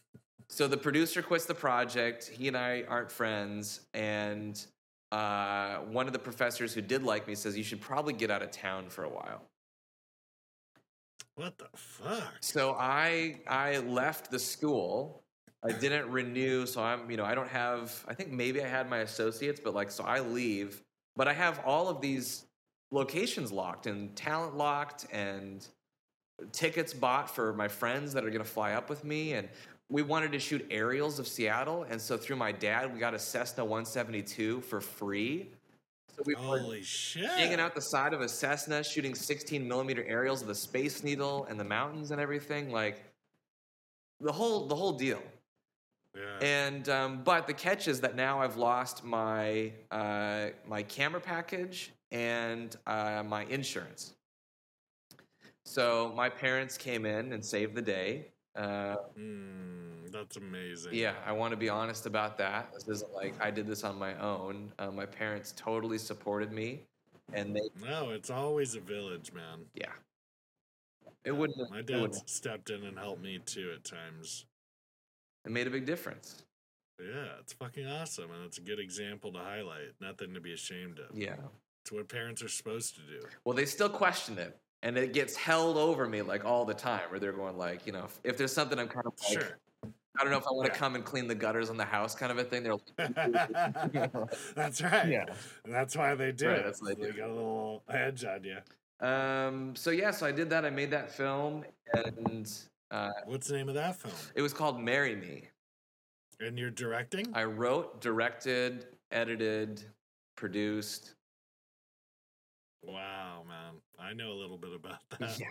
So 0.50 0.66
the 0.66 0.78
producer 0.78 1.20
quits 1.20 1.44
the 1.44 1.54
project. 1.54 2.26
He 2.26 2.48
and 2.48 2.56
I 2.56 2.82
aren't 2.88 3.12
friends, 3.12 3.80
and 3.92 4.58
uh, 5.12 5.76
one 5.80 6.06
of 6.06 6.14
the 6.14 6.18
professors 6.18 6.72
who 6.72 6.80
did 6.80 7.02
like 7.02 7.28
me 7.28 7.34
says 7.34 7.54
you 7.54 7.62
should 7.62 7.82
probably 7.82 8.14
get 8.14 8.30
out 8.30 8.42
of 8.42 8.50
town 8.50 8.88
for 8.88 9.04
a 9.04 9.10
while. 9.10 9.42
What 11.38 11.56
the 11.56 11.68
fuck? 11.72 12.34
So 12.40 12.74
I 12.76 13.38
I 13.46 13.78
left 13.78 14.28
the 14.32 14.40
school. 14.40 15.22
I 15.64 15.70
didn't 15.70 16.10
renew, 16.10 16.66
so 16.66 16.82
I'm 16.82 17.08
you 17.08 17.16
know 17.16 17.24
I 17.24 17.36
don't 17.36 17.48
have. 17.48 18.04
I 18.08 18.14
think 18.14 18.32
maybe 18.32 18.60
I 18.60 18.66
had 18.66 18.90
my 18.90 18.98
associates, 18.98 19.60
but 19.62 19.72
like 19.72 19.92
so 19.92 20.02
I 20.02 20.18
leave, 20.18 20.82
but 21.14 21.28
I 21.28 21.32
have 21.32 21.60
all 21.64 21.88
of 21.88 22.00
these 22.00 22.46
locations 22.90 23.52
locked 23.52 23.86
and 23.86 24.16
talent 24.16 24.56
locked 24.56 25.06
and 25.12 25.64
tickets 26.50 26.92
bought 26.92 27.32
for 27.32 27.52
my 27.52 27.68
friends 27.68 28.12
that 28.14 28.24
are 28.24 28.30
going 28.30 28.42
to 28.42 28.48
fly 28.48 28.72
up 28.72 28.90
with 28.90 29.04
me 29.04 29.34
and 29.34 29.48
we 29.90 30.02
wanted 30.02 30.32
to 30.32 30.38
shoot 30.38 30.66
aerials 30.70 31.18
of 31.18 31.28
Seattle 31.28 31.84
and 31.90 32.00
so 32.00 32.16
through 32.16 32.36
my 32.36 32.50
dad 32.50 32.92
we 32.92 32.98
got 32.98 33.14
a 33.14 33.18
Cessna 33.18 33.64
172 33.64 34.62
for 34.62 34.80
free. 34.80 35.50
So 36.18 36.24
we 36.26 36.34
were 36.34 36.58
Holy 36.58 36.82
shit! 36.82 37.26
hanging 37.26 37.60
out 37.60 37.76
the 37.76 37.80
side 37.80 38.12
of 38.12 38.20
a 38.20 38.28
Cessna, 38.28 38.82
shooting 38.82 39.14
16 39.14 39.66
millimeter 39.66 40.04
aerials 40.04 40.42
of 40.42 40.48
the 40.48 40.54
Space 40.54 41.04
Needle 41.04 41.46
and 41.48 41.60
the 41.60 41.64
mountains 41.64 42.10
and 42.10 42.20
everything, 42.20 42.72
like 42.72 43.04
the 44.20 44.32
whole 44.32 44.66
the 44.66 44.74
whole 44.74 44.92
deal. 44.92 45.22
Yeah. 46.16 46.38
And 46.40 46.88
um, 46.88 47.22
but 47.22 47.46
the 47.46 47.54
catch 47.54 47.86
is 47.86 48.00
that 48.00 48.16
now 48.16 48.42
I've 48.42 48.56
lost 48.56 49.04
my 49.04 49.72
uh, 49.92 50.48
my 50.66 50.82
camera 50.82 51.20
package 51.20 51.92
and 52.10 52.74
uh, 52.88 53.22
my 53.24 53.44
insurance. 53.44 54.14
So 55.64 56.12
my 56.16 56.28
parents 56.28 56.76
came 56.76 57.06
in 57.06 57.32
and 57.32 57.44
saved 57.44 57.76
the 57.76 57.82
day. 57.82 58.32
Uh, 58.56 58.96
Hmm, 59.16 59.87
that's 60.18 60.36
amazing. 60.36 60.94
yeah, 60.94 61.14
I 61.26 61.32
want 61.32 61.50
to 61.52 61.56
be 61.56 61.68
honest 61.68 62.06
about 62.06 62.36
that. 62.38 62.72
This 62.74 62.88
isn't 62.88 63.12
like 63.12 63.34
I 63.40 63.50
did 63.50 63.66
this 63.66 63.84
on 63.84 63.98
my 63.98 64.14
own. 64.20 64.72
Uh, 64.78 64.90
my 64.90 65.06
parents 65.06 65.52
totally 65.56 65.98
supported 65.98 66.52
me, 66.52 66.82
and 67.32 67.54
they 67.54 67.68
No, 67.84 68.10
it's 68.10 68.30
always 68.30 68.74
a 68.74 68.80
village, 68.80 69.32
man. 69.32 69.64
yeah. 69.74 69.92
It 71.24 71.32
wouldn't. 71.32 71.70
My 71.70 71.82
dad 71.82 72.00
wouldn't- 72.00 72.28
stepped 72.28 72.70
in 72.70 72.84
and 72.84 72.98
helped 72.98 73.22
me 73.22 73.38
too 73.44 73.72
at 73.74 73.84
times. 73.84 74.46
It 75.44 75.50
made 75.52 75.66
a 75.66 75.70
big 75.70 75.84
difference. 75.86 76.44
Yeah, 77.00 77.38
it's 77.40 77.52
fucking 77.52 77.86
awesome, 77.86 78.30
and 78.30 78.44
it's 78.44 78.58
a 78.58 78.62
good 78.62 78.78
example 78.80 79.32
to 79.32 79.38
highlight. 79.38 79.92
Nothing 80.00 80.34
to 80.34 80.40
be 80.40 80.52
ashamed 80.52 80.98
of. 80.98 81.16
Yeah. 81.16 81.36
It's 81.82 81.92
what 81.92 82.08
parents 82.08 82.42
are 82.42 82.48
supposed 82.48 82.96
to 82.96 83.02
do. 83.02 83.26
Well, 83.44 83.54
they 83.54 83.66
still 83.66 83.88
question 83.88 84.36
it, 84.38 84.58
and 84.82 84.96
it 84.98 85.12
gets 85.12 85.36
held 85.36 85.76
over 85.76 86.08
me 86.08 86.22
like 86.22 86.44
all 86.44 86.64
the 86.64 86.74
time. 86.74 87.02
Where 87.10 87.20
they're 87.20 87.32
going 87.32 87.56
like, 87.56 87.86
you 87.86 87.92
know, 87.92 88.04
if, 88.04 88.20
if 88.24 88.36
there's 88.38 88.52
something 88.52 88.78
I'm 88.78 88.88
kind 88.88 89.06
of 89.06 89.12
like, 89.28 89.40
Sure. 89.40 89.58
I 90.18 90.22
don't 90.22 90.32
know 90.32 90.38
if 90.38 90.46
I 90.46 90.52
want 90.52 90.66
to 90.66 90.72
Yeah. 90.72 90.78
come 90.78 90.94
and 90.96 91.04
clean 91.04 91.26
the 91.28 91.34
gutters 91.34 91.70
on 91.70 91.76
the 91.76 91.84
house, 91.84 92.14
kind 92.14 92.32
of 92.32 92.38
a 92.38 92.44
thing. 92.44 92.62
They're 92.64 92.74
like, 92.74 93.14
that's 94.54 94.82
right. 94.82 95.08
Yeah. 95.08 95.26
That's 95.64 95.96
why 95.96 96.14
they 96.14 96.32
do 96.32 96.48
Right, 96.48 96.58
it. 96.58 96.64
that's 96.64 96.82
why 96.82 96.94
they 96.94 97.02
they 97.06 97.10
do 97.12 97.18
got 97.18 97.28
a 97.30 97.32
little 97.32 97.82
edge 97.88 98.24
on 98.24 98.42
you. 98.44 98.58
um. 99.06 99.76
So 99.76 99.90
yeah, 99.90 100.10
so 100.10 100.26
I 100.26 100.32
did 100.32 100.50
that. 100.50 100.64
I 100.64 100.70
made 100.70 100.90
that 100.90 101.10
film, 101.12 101.64
and 101.94 102.50
uh, 102.90 103.10
What's 103.26 103.46
the 103.48 103.54
name 103.56 103.68
of 103.68 103.74
that 103.76 103.96
film? 103.96 104.14
it 104.34 104.42
was 104.42 104.52
called 104.52 104.80
"Marry 104.80 105.14
Me." 105.14 105.44
And 106.40 106.58
you're 106.58 106.70
directing? 106.70 107.26
I 107.34 107.44
wrote, 107.44 108.00
directed, 108.00 108.86
edited, 109.10 109.84
produced. 110.36 111.14
Wow, 112.84 113.42
man. 113.46 113.74
I 113.98 114.12
know 114.14 114.30
a 114.32 114.38
little 114.40 114.56
bit 114.58 114.70
about 114.74 115.00
that. 115.18 115.38
Yeah. 115.38 115.46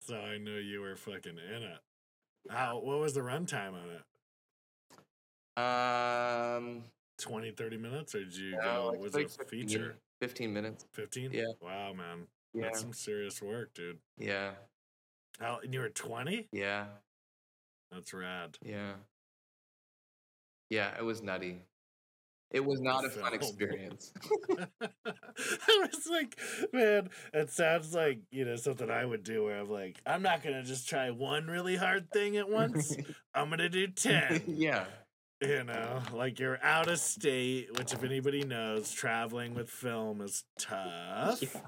So 0.00 0.16
I 0.16 0.38
know 0.38 0.56
you 0.56 0.80
were 0.82 0.96
fucking 0.96 1.36
in 1.38 1.62
it. 1.62 1.78
How 2.50 2.78
what 2.78 2.98
was 2.98 3.14
the 3.14 3.20
runtime 3.20 3.72
on 3.74 3.88
it? 3.90 4.02
Um, 5.56 6.84
20, 7.18 7.52
30 7.52 7.76
minutes? 7.76 8.14
Or 8.14 8.24
did 8.24 8.36
you 8.36 8.52
no, 8.52 8.92
go 8.92 8.98
was 8.98 9.14
like 9.14 9.26
it 9.26 9.36
a 9.40 9.44
feature? 9.44 9.96
Fifteen 10.20 10.52
minutes. 10.52 10.86
15? 10.92 11.32
Yeah. 11.32 11.44
Wow, 11.60 11.92
man. 11.92 12.26
Yeah. 12.54 12.64
That's 12.64 12.80
some 12.80 12.92
serious 12.92 13.42
work, 13.42 13.74
dude. 13.74 13.98
Yeah. 14.18 14.52
How 15.40 15.58
and 15.62 15.74
you 15.74 15.80
were 15.80 15.88
20? 15.88 16.48
Yeah. 16.52 16.86
That's 17.90 18.14
rad. 18.14 18.56
Yeah. 18.64 18.94
Yeah, 20.70 20.96
it 20.98 21.04
was 21.04 21.22
nutty. 21.22 21.58
It 22.54 22.64
was 22.64 22.80
not 22.80 23.04
a 23.04 23.10
fun 23.10 23.34
experience. 23.40 24.12
I 24.80 25.88
was 25.92 26.08
like, 26.08 26.38
man, 26.72 27.10
it 27.32 27.50
sounds 27.50 27.92
like, 27.92 28.20
you 28.30 28.44
know, 28.44 28.54
something 28.54 28.88
I 28.88 29.04
would 29.04 29.24
do 29.24 29.42
where 29.42 29.58
I'm 29.58 29.68
like, 29.68 30.00
I'm 30.06 30.22
not 30.22 30.44
going 30.44 30.54
to 30.54 30.62
just 30.62 30.88
try 30.88 31.10
one 31.10 31.48
really 31.48 31.74
hard 31.74 32.12
thing 32.12 32.36
at 32.36 32.48
once. 32.48 32.96
I'm 33.34 33.48
going 33.48 33.58
to 33.58 33.68
do 33.68 33.88
10. 33.88 34.44
yeah. 34.46 34.84
You 35.40 35.64
know, 35.64 36.00
like 36.12 36.38
you're 36.38 36.62
out 36.62 36.88
of 36.88 37.00
state, 37.00 37.76
which, 37.76 37.92
if 37.92 38.04
anybody 38.04 38.44
knows, 38.44 38.92
traveling 38.92 39.54
with 39.54 39.68
film 39.68 40.20
is 40.20 40.44
tough. 40.58 41.42
Yeah. 41.42 41.60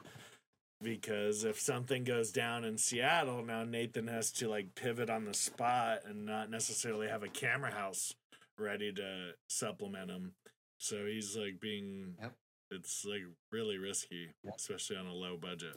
Because 0.81 1.43
if 1.43 1.59
something 1.59 2.05
goes 2.05 2.31
down 2.31 2.65
in 2.65 2.79
Seattle, 2.79 3.43
now 3.45 3.65
Nathan 3.65 4.07
has 4.07 4.31
to 4.33 4.49
like 4.49 4.77
pivot 4.77 5.11
on 5.11 5.25
the 5.25 5.35
spot 5.35 6.03
and 6.07 6.25
not 6.25 6.49
necessarily 6.49 7.09
have 7.09 7.25
a 7.25 7.29
camera 7.29 7.73
house 7.73 8.15
ready 8.57 8.93
to 8.93 9.33
supplement 9.49 10.11
him. 10.11 10.33
So 10.79 11.07
he's 11.07 11.37
like 11.37 11.61
being, 11.61 12.15
Yep. 12.21 12.33
it's 12.71 13.05
like 13.05 13.23
really 13.51 13.79
risky, 13.79 14.29
Yep. 14.45 14.55
especially 14.57 14.97
on 14.97 15.07
a 15.07 15.15
low 15.15 15.37
budget. 15.37 15.77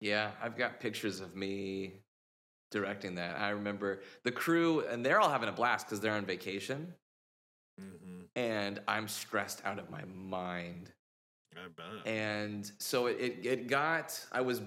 Yeah, 0.00 0.32
I've 0.42 0.56
got 0.56 0.80
pictures 0.80 1.20
of 1.20 1.36
me 1.36 2.00
directing 2.70 3.14
that. 3.16 3.38
I 3.38 3.50
remember 3.50 4.02
the 4.24 4.32
crew, 4.32 4.80
and 4.86 5.04
they're 5.04 5.20
all 5.20 5.30
having 5.30 5.48
a 5.48 5.52
blast 5.52 5.86
because 5.86 6.00
they're 6.00 6.14
on 6.14 6.24
vacation, 6.26 6.94
hmm 7.78 8.22
and 8.34 8.80
I'm 8.88 9.08
stressed 9.08 9.62
out 9.64 9.78
of 9.78 9.90
my 9.90 10.04
mind. 10.06 10.90
I 11.54 11.68
bet. 11.68 12.06
and 12.06 12.72
so 12.78 13.06
it, 13.06 13.18
it, 13.20 13.46
it 13.46 13.68
got 13.68 14.18
i 14.32 14.40
was 14.40 14.62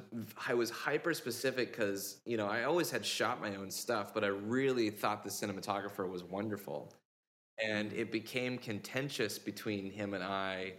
i 0.48 0.54
was 0.54 0.70
hyper 0.70 1.16
specific 1.16 1.72
because 1.72 2.22
you 2.26 2.38
know 2.38 2.46
i 2.48 2.64
always 2.64 2.92
had 2.92 3.04
shot 3.04 3.42
my 3.42 3.56
own 3.56 3.72
stuff 3.72 4.14
but 4.14 4.24
i 4.24 4.28
really 4.28 4.92
thought 4.92 5.24
the 5.24 5.30
cinematographer 5.32 6.08
was 6.08 6.24
wonderful 6.24 6.94
and 7.64 7.94
it 7.94 8.12
became 8.12 8.58
contentious 8.58 9.38
between 9.40 9.90
him 9.90 10.14
and 10.14 10.24
i 10.24 10.74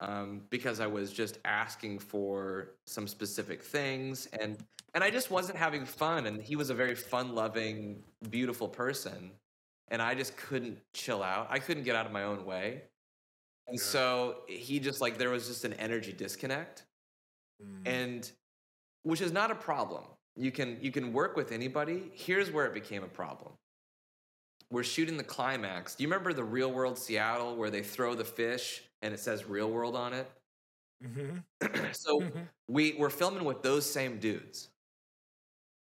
um, 0.00 0.42
because 0.50 0.80
i 0.80 0.86
was 0.86 1.12
just 1.12 1.38
asking 1.44 1.98
for 1.98 2.72
some 2.86 3.06
specific 3.08 3.62
things 3.62 4.26
and 4.40 4.58
and 4.94 5.02
i 5.04 5.10
just 5.10 5.30
wasn't 5.30 5.56
having 5.56 5.84
fun 5.84 6.26
and 6.26 6.40
he 6.42 6.56
was 6.56 6.70
a 6.70 6.74
very 6.74 6.94
fun 6.94 7.34
loving 7.34 8.02
beautiful 8.30 8.68
person 8.68 9.30
and 9.88 10.00
i 10.02 10.14
just 10.14 10.36
couldn't 10.36 10.78
chill 10.94 11.22
out. 11.22 11.46
I 11.48 11.58
couldn't 11.60 11.84
get 11.84 11.94
out 11.94 12.06
of 12.06 12.12
my 12.12 12.24
own 12.24 12.44
way. 12.44 12.82
And 13.68 13.76
Yeah. 13.78 13.82
so 13.84 14.42
he 14.48 14.80
just 14.80 15.00
like 15.00 15.16
there 15.16 15.30
was 15.30 15.46
just 15.46 15.64
an 15.64 15.74
energy 15.74 16.12
disconnect 16.12 16.84
Mm. 17.62 17.86
and 17.86 18.32
which 19.04 19.20
is 19.22 19.32
not 19.32 19.50
a 19.50 19.54
problem. 19.54 20.04
You 20.34 20.50
can 20.50 20.78
you 20.82 20.90
can 20.92 21.12
work 21.12 21.36
with 21.36 21.52
anybody. 21.52 22.10
Here's 22.12 22.50
where 22.50 22.66
it 22.66 22.74
became 22.74 23.02
a 23.04 23.08
problem 23.08 23.52
we're 24.70 24.82
shooting 24.84 25.16
the 25.16 25.24
climax 25.24 25.94
do 25.94 26.02
you 26.02 26.08
remember 26.08 26.32
the 26.32 26.44
real 26.44 26.72
world 26.72 26.98
seattle 26.98 27.56
where 27.56 27.70
they 27.70 27.82
throw 27.82 28.14
the 28.14 28.24
fish 28.24 28.82
and 29.02 29.14
it 29.14 29.20
says 29.20 29.46
real 29.46 29.70
world 29.70 29.96
on 29.96 30.12
it 30.12 30.30
Mhm. 31.00 31.44
so 31.92 32.20
Mhm. 32.20 32.48
we 32.68 32.94
we're 32.94 33.10
filming 33.10 33.44
with 33.44 33.62
those 33.62 33.88
same 33.90 34.18
dudes 34.18 34.70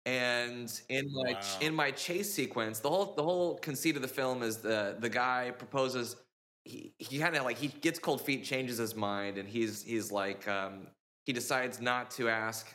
and 0.05 0.81
in 0.89 1.05
my 1.13 1.33
Wow. 1.33 1.57
in 1.59 1.73
my 1.75 1.91
chase 1.91 2.33
sequence 2.33 2.79
the 2.79 2.89
whole 2.89 3.13
the 3.15 3.23
whole 3.23 3.57
conceit 3.57 3.95
of 3.95 4.01
the 4.01 4.07
film 4.07 4.41
is 4.41 4.57
the 4.57 4.95
the 4.99 5.09
guy 5.09 5.51
proposes 5.51 6.15
he, 6.63 6.93
he 6.97 7.19
kind 7.19 7.35
of 7.35 7.43
like 7.43 7.57
he 7.57 7.67
gets 7.67 7.99
cold 7.99 8.21
feet 8.21 8.43
changes 8.43 8.77
his 8.77 8.95
mind 8.95 9.37
and 9.37 9.47
he's 9.49 9.83
he's 9.83 10.11
like 10.11 10.47
um, 10.47 10.87
he 11.25 11.33
decides 11.33 11.79
not 11.81 12.11
to 12.11 12.29
ask 12.29 12.73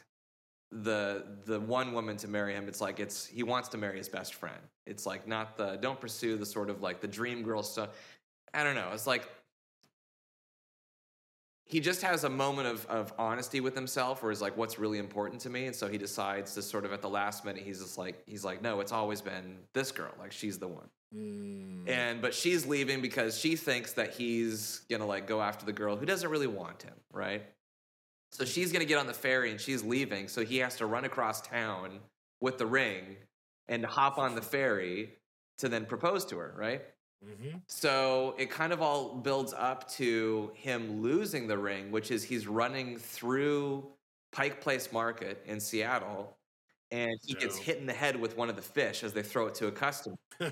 the 0.73 1.25
the 1.45 1.61
one 1.61 1.93
woman 1.93 2.17
to 2.17 2.29
marry 2.29 2.55
him 2.55 2.67
it's 2.67 2.81
like 2.81 2.99
it's 2.99 3.27
he 3.27 3.43
wants 3.43 3.69
to 3.69 3.79
marry 3.79 3.99
his 3.99 4.09
best 4.09 4.35
friend. 4.35 4.59
It's 4.87 5.05
like 5.05 5.29
not 5.29 5.57
the 5.57 5.77
don't 5.77 6.01
pursue 6.01 6.37
the 6.37 6.47
sort 6.47 6.71
of 6.71 6.81
like 6.81 7.01
the 7.01 7.09
dream 7.09 7.43
girl 7.43 7.63
stuff. 7.63 7.91
I 8.55 8.65
don't 8.65 8.75
know. 8.75 8.89
It's 8.93 9.07
like 9.07 9.29
he 11.65 11.81
just 11.81 12.03
has 12.03 12.25
a 12.25 12.29
moment 12.29 12.69
of, 12.69 12.85
of 12.87 13.13
honesty 13.19 13.61
with 13.61 13.75
himself 13.75 14.23
where 14.23 14.33
he's 14.33 14.41
like 14.41 14.57
what's 14.57 14.79
really 14.79 14.99
important 14.99 15.43
to 15.43 15.51
me? 15.51 15.67
And 15.67 15.77
so 15.77 15.89
he 15.89 15.99
decides 15.99 16.55
to 16.55 16.63
sort 16.63 16.87
of 16.87 16.93
at 16.93 17.03
the 17.03 17.11
last 17.11 17.45
minute 17.45 17.63
he's 17.63 17.81
just 17.81 17.99
like 17.99 18.23
he's 18.27 18.45
like 18.45 18.63
no 18.63 18.81
it's 18.81 18.93
always 18.93 19.21
been 19.21 19.59
this 19.75 19.93
girl. 19.93 20.13
Like 20.19 20.33
she's 20.33 20.59
the 20.59 20.69
one. 20.69 20.89
Mm. 21.15 21.91
and 21.91 22.23
but 22.23 22.33
she's 22.33 22.65
leaving 22.65 23.03
because 23.03 23.39
she 23.39 23.55
thinks 23.55 23.93
that 23.93 24.15
he's 24.15 24.81
gonna 24.89 25.05
like 25.05 25.27
go 25.27 25.43
after 25.43 25.67
the 25.67 25.73
girl 25.73 25.95
who 25.95 26.07
doesn't 26.07 26.31
really 26.31 26.47
want 26.47 26.85
him 26.85 26.95
right 27.13 27.43
So 28.33 28.45
she's 28.45 28.73
gonna 28.73 28.85
get 28.87 28.99
on 28.99 29.07
the 29.07 29.15
ferry 29.15 29.51
and 29.51 29.61
she's 29.61 29.85
leaving. 29.85 30.27
So 30.27 30.45
he 30.45 30.59
has 30.59 30.77
to 30.77 30.87
run 30.87 31.05
across 31.05 31.41
town 31.43 32.01
with 32.41 32.59
the 32.59 32.67
ring 32.67 33.17
and 33.69 33.85
hop 33.85 34.19
on 34.19 34.35
the 34.35 34.43
ferry 34.43 35.11
to 35.59 35.69
then 35.69 35.85
propose 35.85 36.25
to 36.27 36.39
her, 36.39 36.55
right? 36.57 36.83
Mm-hmm. 37.25 37.59
So 37.69 38.35
it 38.39 38.51
kind 38.51 38.73
of 38.73 38.83
all 38.83 39.15
builds 39.15 39.53
up 39.53 39.89
to 39.93 40.51
him 40.55 41.01
losing 41.01 41.47
the 41.47 41.59
ring, 41.59 41.93
which 41.93 42.11
is 42.11 42.25
he's 42.25 42.47
running 42.49 42.99
through 42.99 43.87
Pike 44.33 44.61
Place 44.61 44.91
Market 44.93 45.43
in 45.47 45.61
Seattle, 45.61 46.37
and 46.93 47.19
he 47.25 47.35
gets 47.35 47.57
hit 47.57 47.79
in 47.79 47.87
the 47.87 47.93
head 47.95 48.21
with 48.21 48.37
one 48.37 48.51
of 48.51 48.57
the 48.57 48.63
fish 48.63 49.03
as 49.03 49.13
they 49.15 49.23
throw 49.23 49.49
it 49.49 49.55
to 49.57 49.69
a 49.69 49.73
customer. 49.73 50.17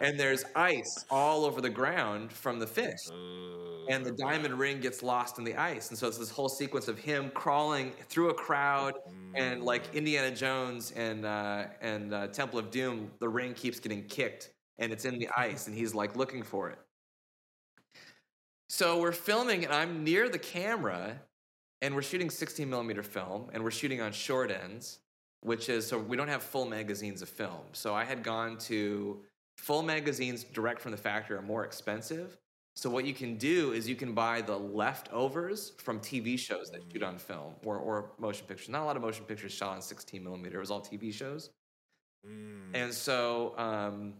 And 0.00 0.20
there's 0.20 0.44
ice 0.54 1.06
all 1.10 1.44
over 1.46 1.60
the 1.62 1.70
ground 1.70 2.32
from 2.32 2.58
the 2.58 2.66
fish. 2.66 3.12
And 3.88 4.04
the 4.04 4.12
diamond 4.12 4.58
ring 4.58 4.80
gets 4.80 5.02
lost 5.02 5.38
in 5.38 5.44
the 5.44 5.56
ice. 5.56 5.90
And 5.90 5.98
so 5.98 6.08
it's 6.08 6.18
this 6.18 6.30
whole 6.30 6.48
sequence 6.48 6.88
of 6.88 6.98
him 6.98 7.30
crawling 7.34 7.92
through 8.08 8.30
a 8.30 8.34
crowd 8.34 8.94
and 9.34 9.62
like 9.62 9.90
Mm. 9.92 9.94
Indiana 9.94 10.34
Jones 10.34 10.92
and 10.92 11.26
uh, 11.26 11.66
and 11.80 12.14
uh, 12.14 12.28
Temple 12.28 12.58
of 12.58 12.70
Doom, 12.70 13.12
the 13.20 13.28
ring 13.28 13.54
keeps 13.54 13.80
getting 13.80 14.04
kicked 14.06 14.50
and 14.78 14.92
it's 14.92 15.04
in 15.04 15.18
the 15.18 15.28
ice, 15.36 15.66
and 15.68 15.76
he's 15.76 15.94
like 15.94 16.16
looking 16.16 16.42
for 16.42 16.70
it. 16.70 16.78
So 18.68 19.00
we're 19.00 19.12
filming, 19.12 19.64
and 19.64 19.72
I'm 19.72 20.04
near 20.04 20.28
the 20.28 20.38
camera, 20.38 21.20
and 21.82 21.94
we're 21.94 22.02
shooting 22.02 22.30
16 22.30 22.68
millimeter 22.68 23.02
film, 23.02 23.50
and 23.52 23.62
we're 23.62 23.70
shooting 23.70 24.00
on 24.00 24.12
short 24.12 24.50
ends, 24.50 25.00
which 25.44 25.68
is 25.68 25.86
so 25.86 25.98
we 25.98 26.16
don't 26.16 26.28
have 26.28 26.42
full 26.42 26.64
magazines 26.64 27.22
of 27.22 27.28
film. 27.28 27.60
So 27.72 27.94
I 27.94 28.04
had 28.04 28.22
gone 28.22 28.56
to 28.70 29.20
full 29.58 29.82
magazines 29.82 30.42
direct 30.42 30.80
from 30.80 30.90
the 30.90 30.96
factory 30.96 31.36
are 31.36 31.42
more 31.42 31.64
expensive. 31.64 32.38
So 32.76 32.90
what 32.90 33.04
you 33.04 33.14
can 33.14 33.36
do 33.36 33.72
is 33.72 33.88
you 33.88 33.94
can 33.94 34.14
buy 34.14 34.40
the 34.40 34.58
leftovers 34.58 35.72
from 35.78 36.00
TV 36.00 36.36
shows 36.38 36.70
that 36.72 36.80
shoot 36.90 37.04
on 37.04 37.18
film 37.18 37.54
or, 37.64 37.76
or 37.76 38.10
motion 38.18 38.46
pictures. 38.48 38.68
Not 38.68 38.82
a 38.82 38.84
lot 38.84 38.96
of 38.96 39.02
motion 39.02 39.24
pictures 39.26 39.52
shot 39.52 39.76
on 39.76 39.82
16 39.82 40.24
millimeter. 40.24 40.56
It 40.56 40.60
was 40.60 40.72
all 40.72 40.80
TV 40.80 41.12
shows. 41.12 41.50
Mm. 42.26 42.70
And 42.74 42.92
so 42.92 43.54
um, 43.58 44.14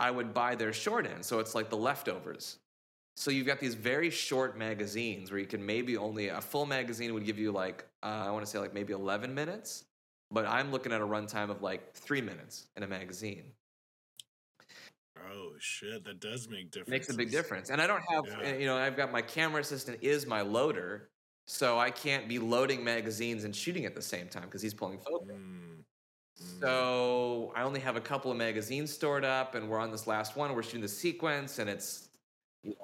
I 0.00 0.10
would 0.10 0.34
buy 0.34 0.56
their 0.56 0.72
short 0.72 1.06
end. 1.06 1.24
So 1.24 1.38
it's 1.38 1.54
like 1.54 1.70
the 1.70 1.76
leftovers. 1.76 2.58
So 3.16 3.30
you've 3.30 3.46
got 3.46 3.60
these 3.60 3.74
very 3.74 4.10
short 4.10 4.58
magazines 4.58 5.30
where 5.30 5.38
you 5.38 5.46
can 5.46 5.64
maybe 5.64 5.96
only 5.96 6.28
a 6.28 6.40
full 6.40 6.66
magazine 6.66 7.14
would 7.14 7.24
give 7.24 7.38
you 7.38 7.52
like 7.52 7.86
uh, 8.02 8.24
I 8.26 8.30
want 8.30 8.44
to 8.44 8.50
say 8.50 8.58
like 8.58 8.74
maybe 8.74 8.92
11 8.92 9.34
minutes, 9.34 9.84
but 10.30 10.46
I'm 10.46 10.72
looking 10.72 10.92
at 10.92 11.00
a 11.00 11.06
runtime 11.06 11.50
of 11.50 11.62
like 11.62 11.92
three 11.94 12.20
minutes 12.20 12.66
in 12.76 12.82
a 12.82 12.86
magazine. 12.86 13.52
Oh 15.32 15.52
shit, 15.58 16.04
that 16.04 16.20
does 16.20 16.48
make 16.48 16.70
difference. 16.70 16.90
makes 16.90 17.08
a 17.08 17.14
big 17.14 17.30
difference. 17.30 17.70
And 17.70 17.80
I 17.80 17.86
don't 17.86 18.02
have, 18.10 18.26
Yeah. 18.26 18.56
you 18.56 18.66
know, 18.66 18.76
I've 18.76 18.96
got 18.96 19.10
my 19.10 19.22
camera 19.22 19.60
assistant 19.60 19.98
is 20.02 20.26
my 20.26 20.42
loader, 20.42 21.10
so 21.46 21.78
I 21.78 21.90
can't 21.90 22.28
be 22.28 22.38
loading 22.38 22.84
magazines 22.84 23.44
and 23.44 23.54
shooting 23.54 23.86
at 23.86 23.94
the 23.94 24.02
same 24.02 24.28
time 24.28 24.44
because 24.44 24.62
he's 24.62 24.74
pulling 24.74 24.98
focus. 24.98 25.36
Mm. 25.36 25.84
Mm. 26.38 26.60
So 26.60 27.52
I 27.56 27.62
only 27.62 27.80
have 27.80 27.96
a 27.96 28.00
couple 28.00 28.30
of 28.30 28.36
magazines 28.36 28.92
stored 28.92 29.24
up, 29.24 29.54
and 29.54 29.68
we're 29.70 29.78
on 29.78 29.90
this 29.90 30.06
last 30.06 30.36
one. 30.36 30.54
We're 30.54 30.62
shooting 30.62 30.82
the 30.82 30.88
sequence, 30.88 31.58
and 31.58 31.70
it's 31.70 32.10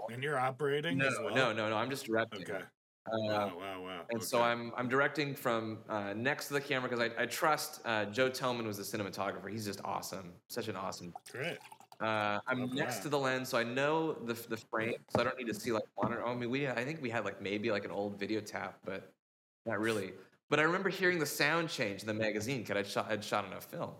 And 0.08 0.22
you're 0.22 0.38
operating 0.38 0.98
no, 0.98 1.08
as 1.08 1.14
well? 1.22 1.34
no, 1.34 1.52
no, 1.52 1.68
no. 1.68 1.76
I'm 1.76 1.90
just 1.90 2.06
directing. 2.06 2.42
Okay. 2.42 2.64
Uh, 3.06 3.18
wow, 3.18 3.52
wow, 3.58 3.82
wow. 3.82 4.00
and 4.10 4.22
so. 4.22 4.40
I'm 4.40 4.72
I'm 4.76 4.88
directing 4.88 5.34
from 5.34 5.78
uh, 5.88 6.12
next 6.14 6.46
to 6.48 6.54
the 6.54 6.60
camera 6.60 6.88
because 6.88 7.04
I, 7.04 7.22
I 7.22 7.26
trust 7.26 7.80
uh, 7.84 8.04
Joe 8.04 8.28
Tillman 8.28 8.64
was 8.64 8.76
the 8.76 8.84
cinematographer. 8.84 9.50
He's 9.50 9.64
just 9.64 9.80
awesome, 9.84 10.32
such 10.48 10.68
an 10.68 10.76
awesome 10.76 11.12
Great. 11.32 11.58
Uh, 12.00 12.38
I'm 12.46 12.60
Love 12.60 12.74
next 12.74 12.98
to 13.00 13.08
the 13.08 13.18
lens, 13.18 13.48
so 13.48 13.58
I 13.58 13.64
know 13.64 14.12
the 14.12 14.34
the 14.48 14.56
frame, 14.56 14.94
so 15.08 15.20
I 15.20 15.24
don't 15.24 15.36
need 15.36 15.48
to 15.48 15.54
see 15.54 15.72
like 15.72 15.82
monitor. 16.00 16.24
I 16.24 16.34
mean, 16.34 16.50
we 16.50 16.68
I 16.68 16.84
think 16.84 17.02
we 17.02 17.10
had 17.10 17.24
like 17.24 17.42
maybe 17.42 17.70
like 17.72 17.84
an 17.84 17.90
old 17.90 18.18
video 18.20 18.40
tap, 18.40 18.78
but 18.84 19.12
not 19.66 19.80
really. 19.80 20.12
But 20.48 20.60
I 20.60 20.62
remember 20.62 20.88
hearing 20.88 21.18
the 21.18 21.26
sound 21.26 21.68
change 21.70 22.02
in 22.02 22.06
the 22.06 22.14
magazine 22.14 22.62
because 22.62 22.76
I'd 22.76 22.86
shot 22.86 23.06
I'd 23.10 23.24
shot 23.24 23.46
enough 23.46 23.64
film. 23.64 23.90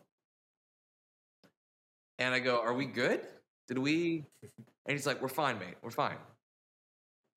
And 2.18 2.34
I 2.34 2.38
go, 2.38 2.60
"Are 2.60 2.74
we 2.74 2.86
good? 2.86 3.22
Did 3.66 3.78
we?" 3.78 4.26
And 4.42 4.96
he's 4.96 5.06
like, 5.06 5.20
"We're 5.20 5.28
fine, 5.28 5.58
mate. 5.58 5.74
We're 5.82 5.90
fine." 5.90 6.18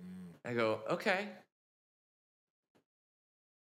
Mm. 0.04 0.49
I 0.49 0.54
go, 0.54 0.82
"Okay." 0.89 1.30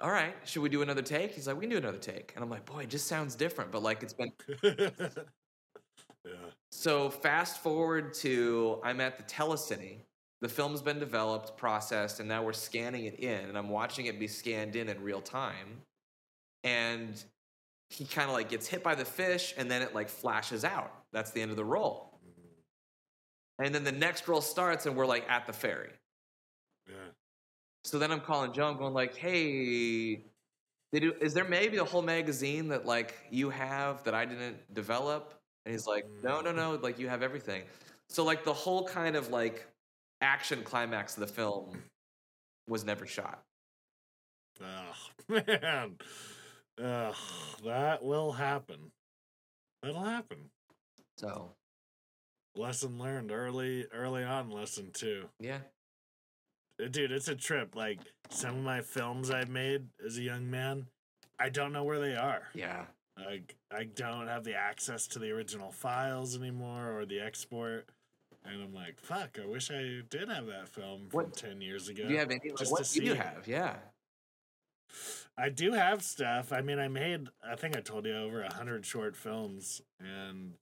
All 0.01 0.11
right, 0.11 0.35
should 0.45 0.63
we 0.63 0.69
do 0.69 0.83
another 0.83 1.03
take? 1.03 1.33
He's 1.33 1.47
like, 1.47 1.57
we 1.57 1.63
can 1.63 1.71
do 1.71 1.79
another 1.79 1.99
take. 1.99 2.33
And 2.35 2.45
I'm 2.45 2.51
like, 2.51 2.67
boy, 2.67 2.81
it 2.81 2.91
just 2.91 3.07
sounds 3.07 3.35
different, 3.35 3.73
but 3.73 3.83
like 3.83 4.03
it's 4.03 4.13
been 4.13 4.31
yeah. 4.63 4.91
So 6.71 7.09
fast 7.09 7.63
forward 7.63 8.13
to 8.15 8.79
I'm 8.85 9.01
at 9.01 9.17
the 9.17 9.25
telecine. 9.25 10.01
The 10.43 10.49
film's 10.49 10.83
been 10.83 10.99
developed, 10.99 11.57
processed, 11.57 12.21
and 12.21 12.29
now 12.29 12.43
we're 12.43 12.53
scanning 12.53 13.07
it 13.07 13.21
in, 13.21 13.49
and 13.49 13.57
I'm 13.57 13.71
watching 13.71 14.05
it 14.05 14.21
be 14.21 14.29
scanned 14.29 14.77
in 14.77 14.91
in 14.91 15.03
real 15.03 15.23
time. 15.23 15.81
And 16.63 17.23
he 17.89 18.05
kind 18.05 18.29
of 18.29 18.35
like 18.35 18.51
gets 18.51 18.67
hit 18.67 18.83
by 18.83 18.95
the 18.95 19.05
fish, 19.05 19.55
and 19.57 19.71
then 19.71 19.81
it 19.81 19.95
like 19.95 20.11
flashes 20.11 20.63
out. 20.63 20.93
That's 21.13 21.31
the 21.31 21.41
end 21.41 21.53
of 21.53 21.57
the 21.57 21.65
roll. 21.65 22.21
Mm-hmm. 22.23 23.65
And 23.65 23.75
then 23.75 23.85
the 23.85 23.93
next 23.93 24.29
roll 24.29 24.43
starts, 24.43 24.85
and 24.85 24.95
we're 24.95 25.07
like 25.07 25.25
at 25.31 25.47
the 25.47 25.55
ferry. 25.55 25.93
So 27.87 28.01
then 28.01 28.11
I'm 28.11 28.21
calling 28.21 28.53
Joe. 28.53 28.69
I'm 28.69 28.79
going 28.79 28.95
like, 28.95 29.15
"Hey, 29.15 30.25
do, 30.93 31.15
is 31.21 31.35
there 31.35 31.45
maybe 31.45 31.77
a 31.77 31.85
whole 31.85 32.03
magazine 32.03 32.69
that 32.69 32.85
like 32.85 33.15
you 33.31 33.49
have 33.51 34.03
that 34.05 34.13
I 34.13 34.25
didn't 34.25 34.75
develop?" 34.75 35.35
And 35.65 35.73
he's 35.73 35.87
like, 35.87 36.05
"No, 36.23 36.41
no, 36.41 36.51
no. 36.51 36.75
Like 36.83 36.99
you 36.99 37.09
have 37.09 37.23
everything." 37.23 37.63
So 38.09 38.25
like 38.25 38.45
the 38.45 38.53
whole 38.53 38.85
kind 38.89 39.15
of 39.15 39.31
like 39.31 39.69
action 40.21 40.65
climax 40.65 41.15
of 41.17 41.21
the 41.21 41.33
film 41.33 41.79
was 42.69 42.85
never 42.85 43.07
shot. 43.07 43.45
Oh 44.61 44.97
man. 45.47 45.97
Ugh, 46.83 47.15
that 47.65 48.03
will 48.03 48.33
happen. 48.33 48.91
That'll 49.83 50.03
happen. 50.03 50.51
So 51.19 51.53
Lesson 52.57 52.99
learned 52.99 53.31
early 53.31 53.87
early 53.93 54.25
on 54.25 54.51
lesson 54.51 54.91
two. 54.93 55.29
yeah, 55.39 55.59
Uh, 56.83 56.89
dude, 56.89 57.13
it's 57.13 57.29
a 57.29 57.35
trip. 57.35 57.75
Like 57.75 58.01
some 58.31 58.57
of 58.59 58.63
my 58.65 58.81
films 58.81 59.31
I've 59.31 59.49
made 59.49 59.87
as 60.05 60.19
a 60.19 60.23
young 60.23 60.51
man, 60.51 60.87
I 61.39 61.49
don't 61.49 61.73
know 61.73 61.85
where 61.85 62.01
they 62.01 62.17
are. 62.17 62.43
yeah, 62.55 62.85
Like 63.17 63.55
I 63.71 63.85
don't 63.85 64.27
have 64.29 64.45
the 64.45 64.55
access 64.55 65.07
to 65.09 65.19
the 65.19 65.31
original 65.31 65.71
files 65.73 66.37
anymore 66.37 66.99
or 66.99 67.07
the 67.07 67.21
export. 67.21 67.89
And 68.45 68.63
I'm 68.63 68.73
like, 68.75 69.01
fuck, 69.01 69.39
I 69.43 69.47
wish 69.47 69.71
I 69.73 70.03
did 70.09 70.29
have 70.29 70.47
that 70.47 70.69
film 70.69 71.09
from 71.09 71.17
What- 71.19 71.37
ten 71.37 71.61
years 71.61 71.89
ago. 71.89 72.05
Do 72.07 72.13
you 72.13 72.19
have 72.19 72.31
any? 72.31 72.51
Like, 72.51 72.71
what 72.71 72.85
to 72.85 73.01
do 73.01 73.05
you 73.07 73.15
have? 73.15 73.47
Yeah. 73.49 73.77
I 75.37 75.49
do 75.51 75.73
have 75.73 76.03
stuff. 76.03 76.53
I 76.53 76.61
mean, 76.63 76.79
I 76.79 76.89
made, 76.89 77.29
I 77.47 77.57
think 77.57 77.77
I 77.77 77.81
told 77.81 78.07
you, 78.07 78.17
over 78.17 78.43
a 78.43 78.53
hundred 78.55 78.87
short 78.87 79.17
films, 79.17 79.83
and 80.01 80.53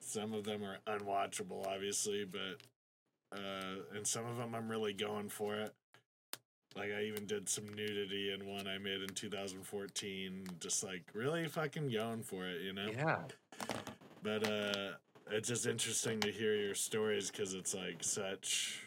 some 0.00 0.32
of 0.32 0.44
them 0.44 0.62
are 0.64 0.78
unwatchable, 0.88 1.66
obviously, 1.66 2.24
but, 2.24 2.56
uh, 3.32 3.96
and 3.96 4.06
some 4.06 4.26
of 4.26 4.36
them 4.36 4.54
I'm 4.54 4.68
really 4.68 4.92
going 4.92 5.28
for 5.28 5.56
it. 5.56 5.72
Like, 6.76 6.90
I 6.96 7.02
even 7.04 7.26
did 7.26 7.48
some 7.48 7.66
nudity 7.66 8.32
in 8.32 8.46
one 8.46 8.68
I 8.68 8.78
made 8.78 9.02
in 9.02 9.08
2014, 9.08 10.46
just 10.60 10.84
like 10.84 11.02
really 11.14 11.48
fucking 11.48 11.90
going 11.90 12.22
for 12.22 12.46
it, 12.46 12.62
you 12.62 12.72
know? 12.72 12.90
Yeah. 12.96 13.18
But, 14.22 14.46
uh, 14.46 14.92
it's 15.32 15.48
just 15.48 15.66
interesting 15.66 16.20
to 16.20 16.30
hear 16.30 16.54
your 16.54 16.74
stories 16.74 17.30
because 17.30 17.54
it's 17.54 17.74
like 17.74 18.02
such. 18.02 18.82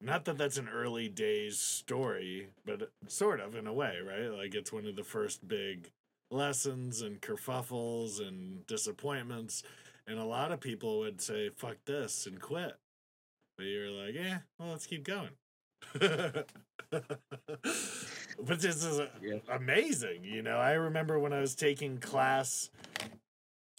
Not 0.00 0.24
that 0.26 0.38
that's 0.38 0.58
an 0.58 0.68
early 0.68 1.08
days 1.08 1.58
story, 1.58 2.48
but 2.64 2.90
sort 3.08 3.40
of 3.40 3.54
in 3.54 3.66
a 3.66 3.72
way, 3.72 3.96
right? 4.06 4.32
Like 4.32 4.54
it's 4.54 4.72
one 4.72 4.86
of 4.86 4.96
the 4.96 5.04
first 5.04 5.46
big 5.46 5.90
lessons 6.30 7.02
and 7.02 7.20
kerfuffles 7.20 8.20
and 8.20 8.66
disappointments. 8.66 9.62
And 10.06 10.18
a 10.18 10.24
lot 10.24 10.52
of 10.52 10.60
people 10.60 11.00
would 11.00 11.20
say, 11.20 11.50
fuck 11.50 11.76
this 11.84 12.26
and 12.26 12.40
quit. 12.40 12.76
But 13.58 13.66
you're 13.66 13.90
like, 13.90 14.14
yeah, 14.14 14.38
well, 14.58 14.70
let's 14.70 14.86
keep 14.86 15.04
going. 15.04 15.30
but 16.00 16.46
this 18.60 18.84
is 18.84 18.98
a- 19.00 19.10
Yeah. 19.20 19.38
amazing. 19.50 20.24
You 20.24 20.42
know, 20.42 20.56
I 20.58 20.72
remember 20.72 21.18
when 21.18 21.32
I 21.32 21.40
was 21.40 21.54
taking 21.56 21.98
class 21.98 22.70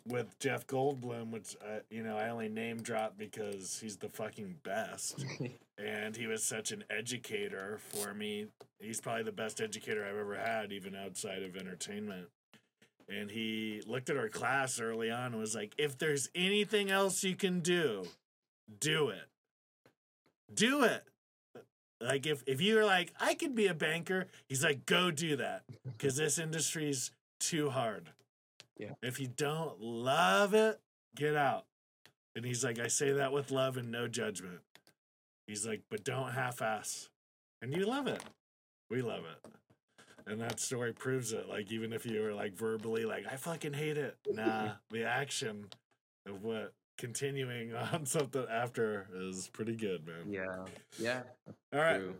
with 0.05 0.37
Jeff 0.39 0.67
Goldblum, 0.67 1.31
which 1.31 1.55
I, 1.65 1.79
you 1.89 2.03
know 2.03 2.17
I 2.17 2.29
only 2.29 2.49
name 2.49 2.81
drop 2.81 3.17
because 3.17 3.79
he's 3.79 3.97
the 3.97 4.09
fucking 4.09 4.55
best, 4.63 5.23
and 5.77 6.15
he 6.15 6.27
was 6.27 6.43
such 6.43 6.71
an 6.71 6.83
educator 6.89 7.79
for 7.79 8.13
me. 8.13 8.47
He's 8.79 8.99
probably 8.99 9.23
the 9.23 9.31
best 9.31 9.61
educator 9.61 10.03
I've 10.05 10.17
ever 10.17 10.35
had, 10.35 10.71
even 10.73 10.95
outside 10.95 11.43
of 11.43 11.55
entertainment. 11.55 12.27
And 13.07 13.31
he 13.31 13.81
looked 13.87 14.09
at 14.09 14.17
our 14.17 14.29
class 14.29 14.79
early 14.79 15.09
on 15.09 15.27
and 15.33 15.39
was 15.39 15.55
like, 15.55 15.73
"If 15.77 15.97
there's 15.97 16.29
anything 16.35 16.91
else 16.91 17.23
you 17.23 17.35
can 17.35 17.59
do, 17.61 18.05
do 18.79 19.09
it. 19.09 19.28
Do 20.53 20.83
it." 20.83 21.03
Like 22.01 22.25
if 22.25 22.43
if 22.47 22.61
you're 22.61 22.85
like, 22.85 23.13
I 23.19 23.33
could 23.33 23.55
be 23.55 23.67
a 23.67 23.73
banker, 23.73 24.27
he's 24.47 24.63
like, 24.63 24.85
go 24.85 25.11
do 25.11 25.35
that 25.35 25.63
because 25.85 26.15
this 26.15 26.39
industry's 26.39 27.11
too 27.39 27.69
hard. 27.69 28.11
Yeah. 28.77 28.93
If 29.01 29.19
you 29.19 29.27
don't 29.27 29.81
love 29.81 30.53
it, 30.53 30.79
get 31.15 31.35
out. 31.35 31.65
And 32.35 32.45
he's 32.45 32.63
like, 32.63 32.79
I 32.79 32.87
say 32.87 33.11
that 33.11 33.33
with 33.33 33.51
love 33.51 33.75
and 33.75 33.91
no 33.91 34.07
judgment. 34.07 34.59
He's 35.47 35.67
like, 35.67 35.81
but 35.89 36.05
don't 36.05 36.31
half 36.31 36.61
ass. 36.61 37.09
And 37.61 37.73
you 37.73 37.85
love 37.85 38.07
it. 38.07 38.23
We 38.89 39.01
love 39.01 39.23
it. 39.25 39.51
And 40.25 40.39
that 40.39 40.59
story 40.59 40.93
proves 40.93 41.33
it. 41.33 41.49
Like 41.49 41.71
even 41.71 41.91
if 41.91 42.05
you 42.05 42.21
were 42.21 42.33
like 42.33 42.53
verbally 42.53 43.03
like, 43.03 43.25
I 43.29 43.35
fucking 43.35 43.73
hate 43.73 43.97
it. 43.97 44.15
Nah, 44.33 44.73
the 44.89 45.03
action 45.03 45.65
of 46.25 46.43
what 46.43 46.71
continuing 46.99 47.73
on 47.93 48.05
something 48.05 48.45
after 48.51 49.07
is 49.15 49.49
pretty 49.51 49.75
good, 49.75 50.05
man. 50.05 50.31
Yeah. 50.31 50.65
Yeah. 50.99 51.21
All 51.73 51.79
right. 51.79 51.97
True. 51.97 52.15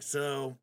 So 0.00 0.58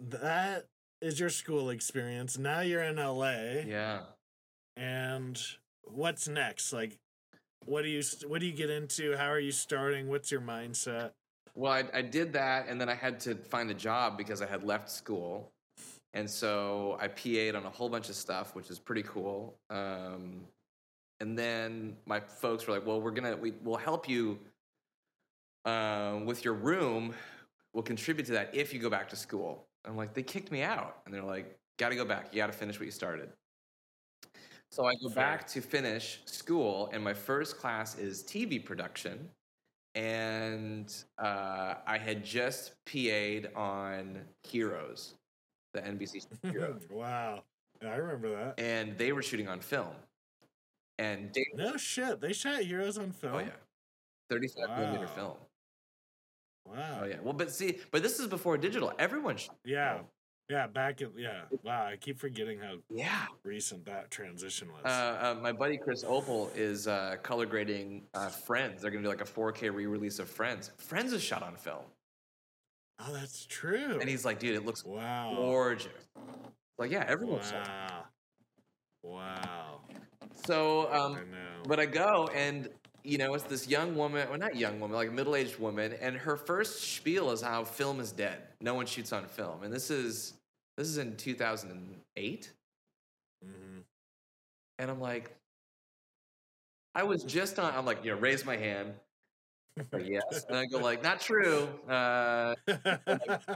that 0.00 0.66
is 1.00 1.20
your 1.20 1.28
school 1.28 1.70
experience. 1.70 2.36
Now 2.36 2.60
you're 2.60 2.82
in 2.82 2.96
LA. 2.96 3.62
Yeah. 3.66 4.00
And 4.76 5.40
what's 5.84 6.26
next? 6.26 6.72
Like 6.72 6.98
what 7.66 7.82
do 7.82 7.88
you 7.88 8.02
what 8.26 8.40
do 8.40 8.46
you 8.46 8.52
get 8.52 8.70
into? 8.70 9.16
How 9.16 9.28
are 9.28 9.38
you 9.38 9.52
starting? 9.52 10.08
What's 10.08 10.32
your 10.32 10.40
mindset? 10.40 11.10
Well, 11.54 11.72
I, 11.72 11.84
I 11.92 12.02
did 12.02 12.32
that, 12.34 12.68
and 12.68 12.80
then 12.80 12.88
I 12.88 12.94
had 12.94 13.20
to 13.20 13.34
find 13.34 13.70
a 13.70 13.74
job 13.74 14.16
because 14.16 14.40
I 14.40 14.46
had 14.46 14.62
left 14.62 14.88
school, 14.88 15.52
and 16.14 16.30
so 16.30 16.96
I 17.00 17.08
PA'd 17.08 17.54
on 17.54 17.66
a 17.66 17.70
whole 17.70 17.88
bunch 17.88 18.08
of 18.08 18.14
stuff, 18.14 18.54
which 18.54 18.70
is 18.70 18.78
pretty 18.78 19.02
cool. 19.02 19.56
Um, 19.68 20.42
and 21.20 21.38
then 21.38 21.96
my 22.06 22.20
folks 22.20 22.66
were 22.66 22.74
like, 22.74 22.86
"Well, 22.86 23.00
we're 23.00 23.10
gonna 23.10 23.36
we, 23.36 23.52
we'll 23.62 23.76
help 23.76 24.08
you 24.08 24.38
uh, 25.64 26.20
with 26.24 26.44
your 26.44 26.54
room. 26.54 27.14
We'll 27.72 27.84
contribute 27.84 28.26
to 28.26 28.32
that 28.32 28.54
if 28.54 28.74
you 28.74 28.80
go 28.80 28.90
back 28.90 29.08
to 29.10 29.16
school." 29.16 29.66
I'm 29.84 29.96
like, 29.96 30.14
"They 30.14 30.22
kicked 30.22 30.50
me 30.50 30.62
out," 30.62 30.98
and 31.04 31.14
they're 31.14 31.22
like, 31.22 31.58
"Got 31.78 31.90
to 31.90 31.96
go 31.96 32.04
back. 32.04 32.28
You 32.32 32.38
got 32.38 32.48
to 32.48 32.52
finish 32.52 32.78
what 32.78 32.86
you 32.86 32.92
started." 32.92 33.30
So 34.70 34.84
I 34.86 34.94
go 34.94 35.08
Fair. 35.08 35.24
back 35.24 35.48
to 35.48 35.60
finish 35.60 36.20
school, 36.26 36.90
and 36.92 37.02
my 37.02 37.14
first 37.14 37.58
class 37.58 37.98
is 37.98 38.22
TV 38.22 38.64
production 38.64 39.28
and 39.94 40.94
uh, 41.18 41.74
I 41.86 41.98
had 41.98 42.24
just 42.24 42.72
PA'd 42.86 43.50
on 43.56 44.20
Heroes, 44.44 45.14
the 45.74 45.80
NBC 45.80 46.26
Hero, 46.44 46.78
wow. 46.90 47.42
I 47.82 47.94
remember 47.96 48.30
that. 48.30 48.60
and 48.62 48.96
they 48.98 49.12
were 49.12 49.22
shooting 49.22 49.48
on 49.48 49.60
film. 49.60 49.94
And 51.00 51.32
Dave, 51.32 51.46
No 51.54 51.76
shit. 51.78 52.20
They 52.20 52.32
shot 52.34 52.60
Heroes 52.60 52.98
on 52.98 53.10
film. 53.12 53.34
oh 53.34 53.38
yeah, 53.38 53.48
thirty-five 54.28 54.78
millimeter 54.78 55.06
film. 55.08 55.36
Wow. 56.66 57.00
Oh 57.02 57.06
yeah. 57.06 57.16
Well, 57.22 57.32
but 57.32 57.50
see, 57.50 57.78
but 57.90 58.02
this 58.02 58.20
is 58.20 58.26
before 58.26 58.58
digital. 58.58 58.92
Everyone. 58.98 59.36
Shot 59.36 59.56
Yeah. 59.64 59.94
film. 59.94 60.06
Yeah. 60.50 60.66
Back 60.66 61.00
in 61.00 61.10
yeah. 61.16 61.42
Wow. 61.64 61.86
I 61.86 61.96
keep 61.96 62.18
forgetting 62.18 62.58
how 62.58 62.74
Yeah. 62.90 63.26
recent 63.44 63.86
that 63.86 64.10
transition 64.10 64.68
was. 64.72 64.84
Uh, 64.84 65.34
uh, 65.38 65.40
my 65.40 65.52
buddy 65.52 65.78
Chris 65.78 66.04
Opal 66.04 66.50
is 66.54 66.86
uh, 66.86 67.16
color 67.22 67.46
grading 67.46 68.02
uh, 68.12 68.28
Friends. 68.28 68.82
They're 68.82 68.90
gonna 68.90 69.02
do 69.02 69.08
like 69.08 69.22
a 69.22 69.24
4K 69.24 69.74
re-release 69.74 70.18
of 70.18 70.28
Friends. 70.28 70.70
Friends 70.76 71.12
is 71.14 71.22
shot 71.22 71.42
on 71.42 71.56
film, 71.56 71.84
oh, 72.98 73.12
that's 73.14 73.46
true. 73.46 73.98
and 74.00 74.08
he's 74.08 74.24
like, 74.26 74.38
dude, 74.38 74.54
it 74.54 74.66
looks 74.66 74.84
wow. 74.84 75.32
gorgeous. 75.34 75.88
Like, 76.78 76.90
yeah, 76.90 77.04
everyone's 77.08 77.48
shot. 77.48 78.10
Wow. 79.02 79.79
So, 80.44 80.92
um, 80.92 81.14
I. 81.16 81.68
But 81.68 81.78
I 81.78 81.86
go 81.86 82.28
and 82.34 82.68
you 83.04 83.18
know 83.18 83.34
it's 83.34 83.44
this 83.44 83.68
young 83.68 83.94
woman, 83.94 84.26
or 84.28 84.38
not 84.38 84.56
young 84.56 84.80
woman, 84.80 84.96
like 84.96 85.08
a 85.08 85.12
middle-aged 85.12 85.58
woman, 85.58 85.92
and 86.00 86.16
her 86.16 86.36
first 86.36 86.82
spiel 86.96 87.30
is 87.30 87.42
how 87.42 87.64
film 87.64 88.00
is 88.00 88.12
dead. 88.12 88.42
No 88.60 88.74
one 88.74 88.86
shoots 88.86 89.12
on 89.12 89.26
film, 89.26 89.62
and 89.62 89.72
this 89.72 89.90
is 89.90 90.34
this 90.76 90.88
is 90.88 90.98
in 90.98 91.16
2008, 91.16 92.52
Mhm. 93.44 93.84
and 94.78 94.90
I'm 94.90 95.00
like, 95.00 95.36
I 96.94 97.02
was 97.04 97.22
just 97.24 97.58
on. 97.58 97.74
I'm 97.74 97.84
like, 97.86 98.04
you 98.04 98.12
know, 98.12 98.18
raise 98.18 98.44
my 98.44 98.56
hand. 98.56 98.94
Like, 99.92 100.08
yes, 100.08 100.44
and 100.48 100.56
I 100.58 100.66
go 100.66 100.78
like, 100.78 101.02
not 101.02 101.20
true. 101.20 101.68
Uh, 101.88 102.54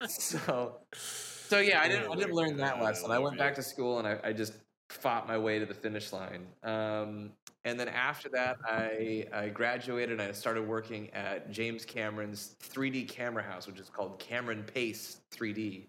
so, 0.08 0.78
so 0.92 1.58
yeah, 1.60 1.80
I 1.80 1.88
didn't 1.88 2.06
Oh 2.08 2.12
I 2.12 2.16
didn't 2.16 2.34
learn 2.34 2.56
that 2.58 2.82
lesson. 2.82 3.10
I 3.10 3.18
went 3.18 3.38
back 3.38 3.54
to 3.56 3.62
school 3.62 3.98
and 3.98 4.06
I, 4.08 4.18
I 4.24 4.32
just 4.32 4.54
fought 4.92 5.26
my 5.26 5.38
way 5.38 5.58
to 5.58 5.66
the 5.66 5.74
finish 5.74 6.12
line. 6.12 6.46
Um, 6.62 7.30
and 7.64 7.78
then 7.78 7.88
after 7.88 8.28
that, 8.30 8.56
I, 8.64 9.26
I 9.32 9.48
graduated 9.48 10.20
and 10.20 10.28
I 10.28 10.32
started 10.32 10.66
working 10.66 11.10
at 11.10 11.50
James 11.50 11.84
Cameron's 11.84 12.56
3D 12.62 13.08
camera 13.08 13.42
house, 13.42 13.66
which 13.66 13.80
is 13.80 13.88
called 13.88 14.18
Cameron 14.18 14.64
Pace 14.64 15.20
3D. 15.32 15.86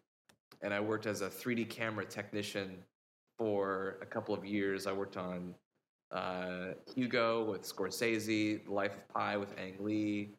And 0.61 0.73
I 0.73 0.79
worked 0.79 1.05
as 1.05 1.21
a 1.21 1.27
3D 1.27 1.69
camera 1.69 2.05
technician 2.05 2.77
for 3.37 3.97
a 4.01 4.05
couple 4.05 4.33
of 4.33 4.45
years. 4.45 4.87
I 4.87 4.93
worked 4.93 5.17
on 5.17 5.53
uh, 6.11 6.73
Hugo 6.95 7.43
with 7.43 7.63
Scorsese, 7.63 8.65
The 8.65 8.71
Life 8.71 8.93
of 8.93 9.07
Pi 9.09 9.37
with 9.37 9.53
Ang 9.57 9.75
Lee. 9.79 10.29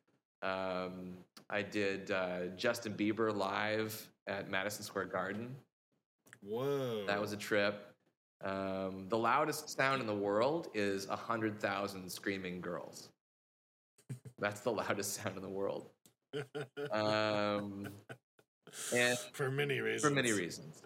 Um, 0.42 1.16
I 1.50 1.62
did 1.62 2.10
uh, 2.10 2.46
Justin 2.56 2.94
Bieber 2.94 3.34
live 3.34 4.08
at 4.26 4.50
Madison 4.50 4.84
Square 4.84 5.06
Garden. 5.06 5.54
Whoa. 6.42 7.04
That 7.06 7.20
was 7.20 7.32
a 7.32 7.36
trip. 7.36 7.93
Um, 8.44 9.06
the 9.08 9.16
loudest 9.16 9.70
sound 9.70 10.00
in 10.00 10.06
the 10.06 10.14
world 10.14 10.68
is 10.74 11.08
100,000 11.08 12.10
screaming 12.10 12.60
girls. 12.60 13.08
That's 14.38 14.60
the 14.60 14.70
loudest 14.70 15.14
sound 15.14 15.36
in 15.36 15.42
the 15.42 15.48
world. 15.48 15.88
Um, 16.92 17.88
and 18.94 19.18
for 19.32 19.50
many 19.50 19.80
reasons. 19.80 20.02
for 20.02 20.10
many 20.14 20.32
reasons. 20.32 20.82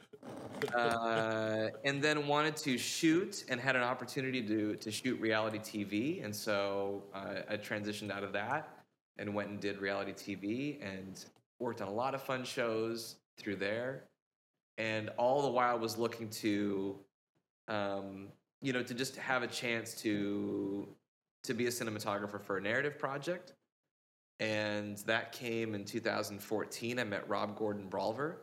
Uh, 0.74 1.68
and 1.84 2.02
then 2.02 2.26
wanted 2.26 2.56
to 2.56 2.78
shoot 2.78 3.44
and 3.48 3.60
had 3.60 3.76
an 3.76 3.82
opportunity 3.82 4.42
to, 4.42 4.76
to 4.76 4.90
shoot 4.90 5.20
reality 5.20 5.58
TV. 5.58 6.24
And 6.24 6.34
so 6.34 7.02
uh, 7.14 7.42
I 7.48 7.56
transitioned 7.56 8.10
out 8.10 8.22
of 8.22 8.32
that 8.34 8.68
and 9.18 9.34
went 9.34 9.48
and 9.48 9.60
did 9.60 9.80
reality 9.80 10.12
TV 10.12 10.78
and 10.80 11.24
worked 11.58 11.80
on 11.80 11.88
a 11.88 11.92
lot 11.92 12.14
of 12.14 12.22
fun 12.22 12.44
shows 12.44 13.16
through 13.36 13.56
there. 13.56 14.04
And 14.76 15.10
all 15.16 15.42
the 15.42 15.50
while 15.50 15.78
was 15.78 15.98
looking 15.98 16.28
to, 16.30 16.96
um, 17.68 18.28
you 18.60 18.72
know, 18.72 18.82
to 18.82 18.94
just 18.94 19.16
have 19.16 19.42
a 19.42 19.46
chance 19.46 19.94
to 20.02 20.88
to 21.44 21.54
be 21.54 21.66
a 21.66 21.70
cinematographer 21.70 22.40
for 22.40 22.58
a 22.58 22.60
narrative 22.60 22.98
project. 22.98 23.52
And 24.40 24.98
that 24.98 25.32
came 25.32 25.74
in 25.74 25.84
2014. 25.84 26.98
I 26.98 27.04
met 27.04 27.28
Rob 27.28 27.56
Gordon 27.56 27.88
Bralver, 27.88 28.36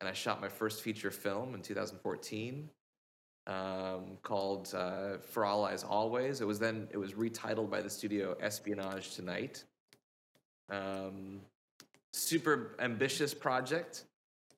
and 0.00 0.08
I 0.08 0.12
shot 0.12 0.40
my 0.40 0.48
first 0.48 0.82
feature 0.82 1.10
film 1.10 1.54
in 1.54 1.62
2014 1.62 2.68
um, 3.46 4.18
called 4.22 4.72
uh, 4.74 5.18
For 5.18 5.44
All 5.44 5.64
Eyes 5.64 5.84
Always. 5.84 6.40
It 6.40 6.46
was 6.46 6.58
then 6.58 6.88
it 6.90 6.98
was 6.98 7.12
retitled 7.12 7.70
by 7.70 7.80
the 7.80 7.90
studio 7.90 8.36
Espionage 8.40 9.14
Tonight. 9.14 9.64
Um, 10.70 11.40
super 12.12 12.76
ambitious 12.78 13.34
project, 13.34 14.04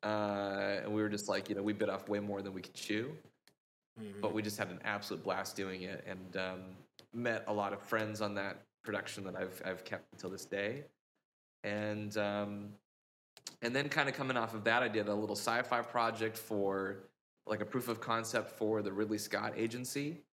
uh, 0.02 0.78
and 0.82 0.92
we 0.92 1.02
were 1.02 1.08
just 1.08 1.28
like, 1.28 1.48
you 1.48 1.54
know, 1.54 1.62
we 1.62 1.72
bit 1.72 1.88
off 1.88 2.08
way 2.08 2.20
more 2.20 2.42
than 2.42 2.52
we 2.52 2.60
could 2.60 2.74
chew 2.74 3.12
Mhm. 4.00 4.20
but 4.20 4.32
we 4.32 4.42
just 4.42 4.58
had 4.58 4.70
an 4.70 4.80
absolute 4.84 5.22
blast 5.22 5.54
doing 5.54 5.82
it 5.82 6.04
and 6.06 6.36
um, 6.36 6.60
met 7.12 7.44
a 7.46 7.52
lot 7.52 7.72
of 7.72 7.80
friends 7.80 8.20
on 8.20 8.34
that 8.34 8.66
production 8.82 9.22
that 9.24 9.36
I've 9.36 9.62
I've 9.64 9.84
kept 9.84 10.12
until 10.12 10.30
this 10.30 10.44
day, 10.44 10.84
and 11.62 12.16
um, 12.16 12.74
and 13.62 13.74
then 13.74 13.88
kind 13.88 14.08
of 14.08 14.14
coming 14.14 14.36
off 14.36 14.52
of 14.54 14.64
that, 14.64 14.82
I 14.82 14.88
did 14.88 15.08
a 15.08 15.14
little 15.14 15.36
sci-fi 15.36 15.80
project 15.82 16.36
for 16.36 17.04
like 17.46 17.60
a 17.60 17.64
proof 17.64 17.88
of 17.88 18.00
concept 18.00 18.50
for 18.50 18.82
the 18.82 18.92
Ridley 18.92 19.18
Scott 19.18 19.52
agency 19.56 20.24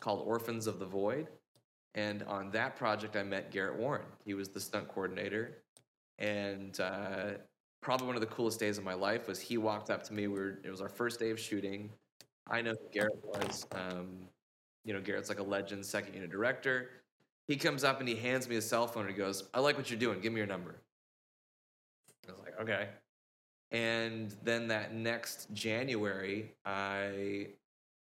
called 0.00 0.20
Orphans 0.26 0.66
of 0.66 0.78
the 0.78 0.86
Void, 0.86 1.28
and 1.94 2.22
on 2.24 2.50
that 2.50 2.76
project, 2.76 3.16
I 3.16 3.22
met 3.22 3.50
Garrett 3.50 3.78
Warren. 3.78 4.06
He 4.24 4.34
was 4.34 4.50
the 4.50 4.60
stunt 4.60 4.88
coordinator, 4.88 5.62
and 6.18 6.78
uh, 6.80 7.38
probably 7.80 8.06
one 8.06 8.16
of 8.16 8.20
the 8.20 8.26
coolest 8.26 8.60
days 8.60 8.76
of 8.78 8.84
my 8.84 8.94
life 8.94 9.26
was 9.26 9.40
he 9.40 9.56
walked 9.56 9.88
up 9.90 10.02
to 10.04 10.12
me. 10.12 10.26
We 10.26 10.38
were 10.38 10.58
it 10.64 10.70
was 10.70 10.82
our 10.82 10.88
first 10.90 11.18
day 11.18 11.30
of 11.30 11.40
shooting. 11.40 11.90
I 12.48 12.62
know 12.62 12.72
who 12.72 12.88
Garrett 12.92 13.24
was. 13.24 13.66
Um, 13.72 14.18
you 14.84 14.92
know, 14.94 15.00
Garrett's 15.00 15.28
like 15.28 15.40
a 15.40 15.44
legend, 15.44 15.84
second 15.84 16.14
unit 16.14 16.30
director. 16.30 16.90
He 17.48 17.56
comes 17.56 17.84
up 17.84 18.00
and 18.00 18.08
he 18.08 18.14
hands 18.14 18.48
me 18.48 18.54
his 18.54 18.68
cell 18.68 18.86
phone 18.86 19.06
and 19.06 19.12
he 19.12 19.18
goes, 19.18 19.44
I 19.54 19.60
like 19.60 19.76
what 19.76 19.90
you're 19.90 19.98
doing. 19.98 20.20
Give 20.20 20.32
me 20.32 20.38
your 20.38 20.46
number. 20.46 20.76
I 22.28 22.32
was 22.32 22.40
like, 22.40 22.60
okay. 22.60 22.88
And 23.70 24.34
then 24.42 24.68
that 24.68 24.94
next 24.94 25.48
January, 25.52 26.52
I 26.64 27.48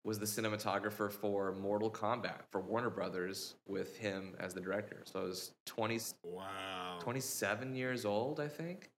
was 0.03 0.17
the 0.17 0.25
cinematographer 0.25 1.11
for 1.11 1.53
Mortal 1.53 1.91
Kombat 1.91 2.41
for 2.51 2.59
Warner 2.61 2.89
Brothers 2.89 3.55
with 3.67 3.97
him 3.97 4.33
as 4.39 4.53
the 4.53 4.61
director. 4.61 5.03
So 5.05 5.19
I 5.19 5.23
was 5.23 5.51
20, 5.65 5.99
Wow. 6.23 6.97
27 7.01 7.75
years 7.75 8.05
old, 8.05 8.39
I 8.39 8.47
think. 8.47 8.89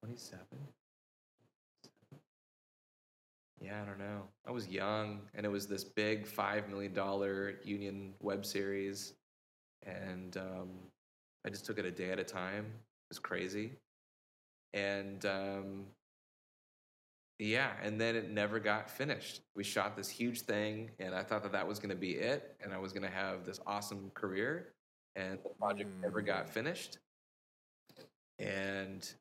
27? 0.00 0.40
Yeah, 3.60 3.82
I 3.82 3.84
don't 3.84 3.98
know. 3.98 4.22
I 4.46 4.52
was 4.52 4.68
young, 4.68 5.20
and 5.34 5.44
it 5.44 5.50
was 5.50 5.66
this 5.66 5.84
big 5.84 6.26
$5 6.26 6.68
million 6.68 6.94
union 7.64 8.14
web 8.20 8.46
series. 8.46 9.14
And 9.86 10.36
um, 10.38 10.70
I 11.46 11.50
just 11.50 11.66
took 11.66 11.78
it 11.78 11.84
a 11.84 11.90
day 11.90 12.10
at 12.10 12.18
a 12.18 12.24
time. 12.24 12.64
It 12.66 13.10
was 13.10 13.18
crazy. 13.18 13.72
And 14.72 15.24
um, 15.26 15.84
yeah, 17.38 17.72
and 17.82 18.00
then 18.00 18.16
it 18.16 18.30
never 18.30 18.60
got 18.60 18.90
finished. 18.90 19.40
We 19.54 19.64
shot 19.64 19.96
this 19.96 20.08
huge 20.08 20.42
thing, 20.42 20.90
and 20.98 21.14
I 21.14 21.22
thought 21.22 21.42
that 21.42 21.52
that 21.52 21.66
was 21.66 21.78
going 21.78 21.90
to 21.90 21.96
be 21.96 22.12
it, 22.12 22.56
and 22.62 22.72
I 22.72 22.78
was 22.78 22.92
going 22.92 23.02
to 23.02 23.10
have 23.10 23.44
this 23.44 23.60
awesome 23.66 24.10
career. 24.14 24.72
And 25.16 25.38
the 25.42 25.50
project 25.58 25.90
never 26.02 26.22
got 26.22 26.46
Mm. 26.46 26.50
finished. 26.50 26.98
and 28.38 29.12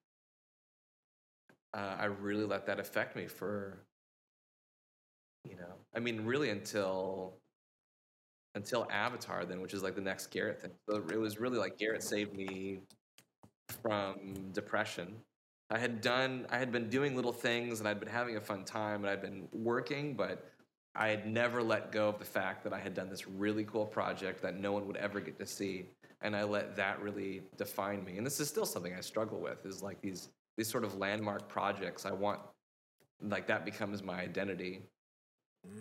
uh, 1.74 1.96
I 2.00 2.06
really 2.06 2.46
let 2.46 2.66
that 2.68 2.80
affect 2.80 3.16
me 3.18 3.28
for, 3.28 3.80
you 5.44 5.56
know, 5.56 5.74
I 5.96 6.00
mean, 6.00 6.26
really 6.26 6.50
until 6.50 7.34
until 8.56 8.88
Avatar, 8.92 9.46
then, 9.46 9.62
which 9.62 9.74
is 9.74 9.84
like 9.84 9.96
the 9.96 10.02
next 10.02 10.28
Garrett 10.32 10.62
thing. 10.62 10.72
So 10.90 11.04
it 11.12 11.20
was 11.20 11.40
really 11.40 11.58
like 11.58 11.78
Garrett 11.78 12.04
saved 12.04 12.36
me 12.36 12.80
from 13.82 14.50
depression. 14.54 15.16
I 15.70 15.78
had 15.78 16.02
done, 16.02 16.48
I 16.50 16.58
had 16.58 16.72
been 16.72 16.90
doing 16.90 17.16
little 17.16 17.32
things, 17.32 17.80
and 17.80 17.88
I'd 17.88 18.00
been 18.00 18.10
having 18.10 18.38
a 18.38 18.42
fun 18.42 18.66
time, 18.66 19.04
and 19.04 19.10
I'd 19.10 19.22
been 19.22 19.48
working, 19.54 20.16
but 20.16 20.52
I 20.96 21.10
had 21.10 21.28
never 21.28 21.62
let 21.62 21.92
go 21.92 22.10
of 22.10 22.18
the 22.18 22.26
fact 22.26 22.64
that 22.64 22.74
I 22.74 22.80
had 22.80 22.96
done 22.96 23.10
this 23.10 23.28
really 23.28 23.64
cool 23.66 23.86
project 23.86 24.42
that 24.42 24.60
no 24.60 24.72
one 24.72 24.88
would 24.88 24.98
ever 24.98 25.20
get 25.20 25.38
to 25.38 25.46
see, 25.46 25.86
and 26.22 26.36
I 26.36 26.44
let 26.44 26.76
that 26.76 27.00
really 27.02 27.44
define 27.58 28.04
me. 28.04 28.18
And 28.18 28.26
this 28.26 28.40
is 28.40 28.48
still 28.48 28.66
something 28.66 28.94
I 28.96 29.02
struggle 29.02 29.40
with. 29.40 29.64
Is 29.66 29.84
like 29.84 30.02
these 30.02 30.30
these 30.58 30.68
sort 30.68 30.84
of 30.84 30.98
landmark 30.98 31.48
projects. 31.48 32.06
I 32.06 32.12
want 32.12 32.40
like 33.22 33.46
that 33.48 33.64
becomes 33.64 34.02
my 34.02 34.20
identity. 34.20 34.82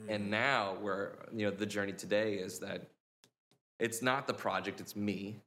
And 0.08 0.30
now 0.30 0.76
where 0.80 1.26
you 1.32 1.46
know 1.46 1.50
the 1.50 1.66
journey 1.66 1.92
today 1.92 2.34
is 2.34 2.58
that 2.60 2.88
it's 3.78 4.02
not 4.02 4.26
the 4.26 4.34
project, 4.34 4.80
it's 4.80 4.96
me. 4.96 5.40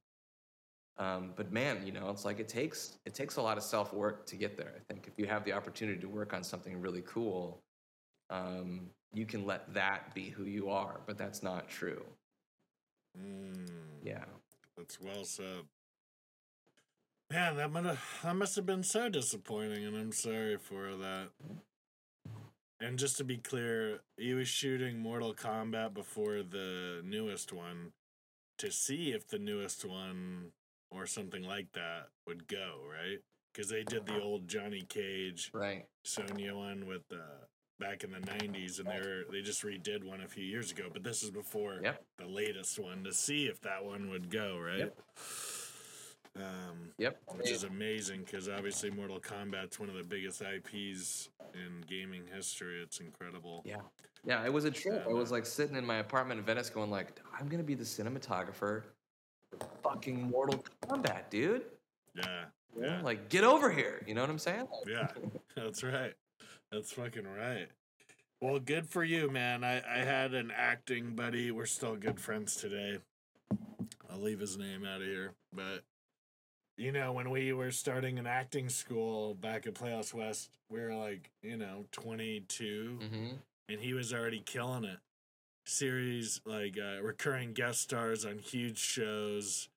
Um, 0.98 1.34
but 1.36 1.52
man, 1.52 1.86
you 1.86 1.92
know, 1.92 2.10
it's 2.10 2.26
like 2.26 2.40
it 2.40 2.48
takes 2.48 2.98
it 3.06 3.14
takes 3.14 3.38
a 3.38 3.42
lot 3.42 3.58
of 3.58 3.64
self 3.64 3.94
work 3.94 4.26
to 4.28 4.36
get 4.36 4.58
there. 4.58 4.74
I 4.78 4.94
think 4.94 5.08
if 5.08 5.18
you 5.18 5.26
have 5.28 5.44
the 5.44 5.54
opportunity 5.54 6.00
to 6.00 6.08
work 6.08 6.34
on 6.34 6.44
something 6.44 6.80
really 6.80 7.02
cool, 7.06 7.62
um, 8.30 8.90
you 9.14 9.26
can 9.26 9.46
let 9.46 9.74
that 9.74 10.14
be 10.14 10.30
who 10.30 10.44
you 10.46 10.70
are. 10.70 11.02
But 11.06 11.18
that's 11.18 11.42
not 11.44 11.70
true. 11.70 12.04
Mm, 13.20 13.68
Yeah. 14.04 14.24
that's 14.78 15.00
well 15.02 15.24
said. 15.26 15.64
Man, 17.30 17.56
that 17.58 17.72
must 17.72 17.86
have, 17.88 18.00
that 18.24 18.36
must 18.36 18.56
have 18.58 18.66
been 18.66 18.84
so 18.84 19.08
disappointing, 19.10 19.86
and 19.86 19.96
I'm 19.96 20.12
sorry 20.12 20.58
for 20.58 20.96
that. 20.98 21.30
And 22.82 22.98
just 22.98 23.18
to 23.18 23.24
be 23.24 23.38
clear, 23.38 24.00
he 24.18 24.34
was 24.34 24.48
shooting 24.48 25.00
Mortal 25.00 25.36
Kombat 25.36 25.94
before 25.94 26.42
the 26.42 27.02
newest 27.06 27.54
one 27.54 27.92
to 28.58 28.72
see 28.72 29.12
if 29.12 29.28
the 29.28 29.38
newest 29.38 29.86
one 29.86 30.52
or 30.90 31.06
something 31.06 31.44
like 31.44 31.72
that 31.74 32.08
would 32.28 32.48
go, 32.48 32.80
right? 32.90 33.20
Because 33.54 33.70
they 33.70 33.84
did 33.84 34.08
the 34.08 34.14
uh-huh. 34.14 34.24
old 34.24 34.48
Johnny 34.48 34.82
Cage, 34.82 35.52
Right. 35.54 35.86
Sonya 36.04 36.56
one 36.56 36.88
with 36.88 37.08
the 37.10 37.24
back 37.80 38.04
in 38.04 38.12
the 38.12 38.20
'90s, 38.20 38.80
and 38.80 38.88
they 38.88 39.00
were 39.00 39.24
they 39.32 39.42
just 39.42 39.64
redid 39.64 40.04
one 40.04 40.22
a 40.22 40.28
few 40.28 40.44
years 40.44 40.72
ago. 40.72 40.86
But 40.92 41.04
this 41.04 41.22
is 41.22 41.30
before 41.32 41.80
Yep. 41.84 42.04
the 42.18 42.28
latest 42.28 42.80
one 42.80 43.04
to 43.04 43.14
see 43.14 43.46
if 43.46 43.62
that 43.62 43.86
one 43.86 44.10
would 44.10 44.30
go, 44.30 44.58
right? 44.58 44.80
Yep. 44.80 44.98
Um, 46.38 46.94
Yep. 46.98 47.20
which 47.36 47.50
is 47.52 47.64
amazing 47.64 48.22
because 48.24 48.48
obviously 48.48 48.90
Mortal 48.90 49.20
Kombat's 49.20 49.80
one 49.80 49.90
of 49.90 49.96
the 49.96 50.04
biggest 50.04 50.42
IPs 50.42 51.30
in 51.54 51.82
gaming 51.88 52.24
history. 52.34 52.82
It's 52.82 53.00
incredible. 53.00 53.64
Yeah. 53.66 53.82
Yeah, 54.24 54.46
it 54.46 54.54
was 54.54 54.66
a 54.66 54.72
trip. 54.72 55.06
I 55.10 55.12
was 55.14 55.32
like 55.32 55.46
sitting 55.46 55.76
in 55.76 55.86
my 55.86 55.98
apartment 55.98 56.40
in 56.40 56.46
Venice 56.46 56.70
going 56.70 56.90
like, 56.92 57.20
I'm 57.38 57.48
gonna 57.50 57.64
be 57.64 57.74
the 57.76 57.84
cinematographer 57.84 58.54
for 58.54 58.86
fucking 59.84 60.30
Mortal 60.30 60.64
Kombat, 60.88 61.30
dude. 61.30 61.64
Yeah, 62.16 62.46
You 62.78 62.86
Yeah. 62.86 63.02
Like, 63.02 63.30
get 63.30 63.44
over 63.44 63.70
here. 63.72 64.02
You 64.08 64.14
know 64.14 64.22
what 64.22 64.30
I'm 64.30 64.40
saying? 64.40 64.68
yeah, 64.88 65.08
that's 65.56 65.84
right. 65.84 66.14
That's 66.72 66.92
fucking 66.94 67.28
right. 67.28 67.68
Well, 68.40 68.60
good 68.60 68.88
for 68.88 69.04
you, 69.04 69.30
man. 69.30 69.64
I, 69.64 69.82
I 69.88 70.00
had 70.00 70.34
an 70.34 70.52
acting 70.56 71.16
buddy. 71.16 71.52
We're 71.52 71.66
still 71.66 71.96
good 71.96 72.20
friends 72.20 72.56
today. 72.56 73.00
I'll 74.10 74.20
leave 74.22 74.40
his 74.40 74.58
name 74.58 74.86
out 74.86 75.02
of 75.02 75.08
here. 75.08 75.34
But, 75.54 75.84
you 76.78 76.92
know, 76.92 77.12
when 77.12 77.30
we 77.30 77.54
were 77.54 77.72
starting 77.72 78.18
an 78.18 78.28
acting 78.28 78.70
school 78.70 79.36
back 79.36 79.68
at 79.68 79.76
Playhouse 79.76 80.14
West, 80.14 80.50
we 80.70 80.80
were 80.80 80.96
like, 80.96 81.30
you 81.42 81.58
know, 81.58 81.86
22. 81.92 83.00
Mm-hmm. 83.02 83.36
and 83.70 83.80
he 83.80 83.94
was 83.94 84.14
already 84.14 84.40
killing 84.40 84.84
it. 84.84 84.98
Series 85.66 86.42
like 86.44 86.78
uh, 86.78 87.02
recurring 87.04 87.54
guest 87.54 87.82
stars 87.82 88.26
on 88.26 88.40
huge 88.40 88.80
shows, 88.80 89.70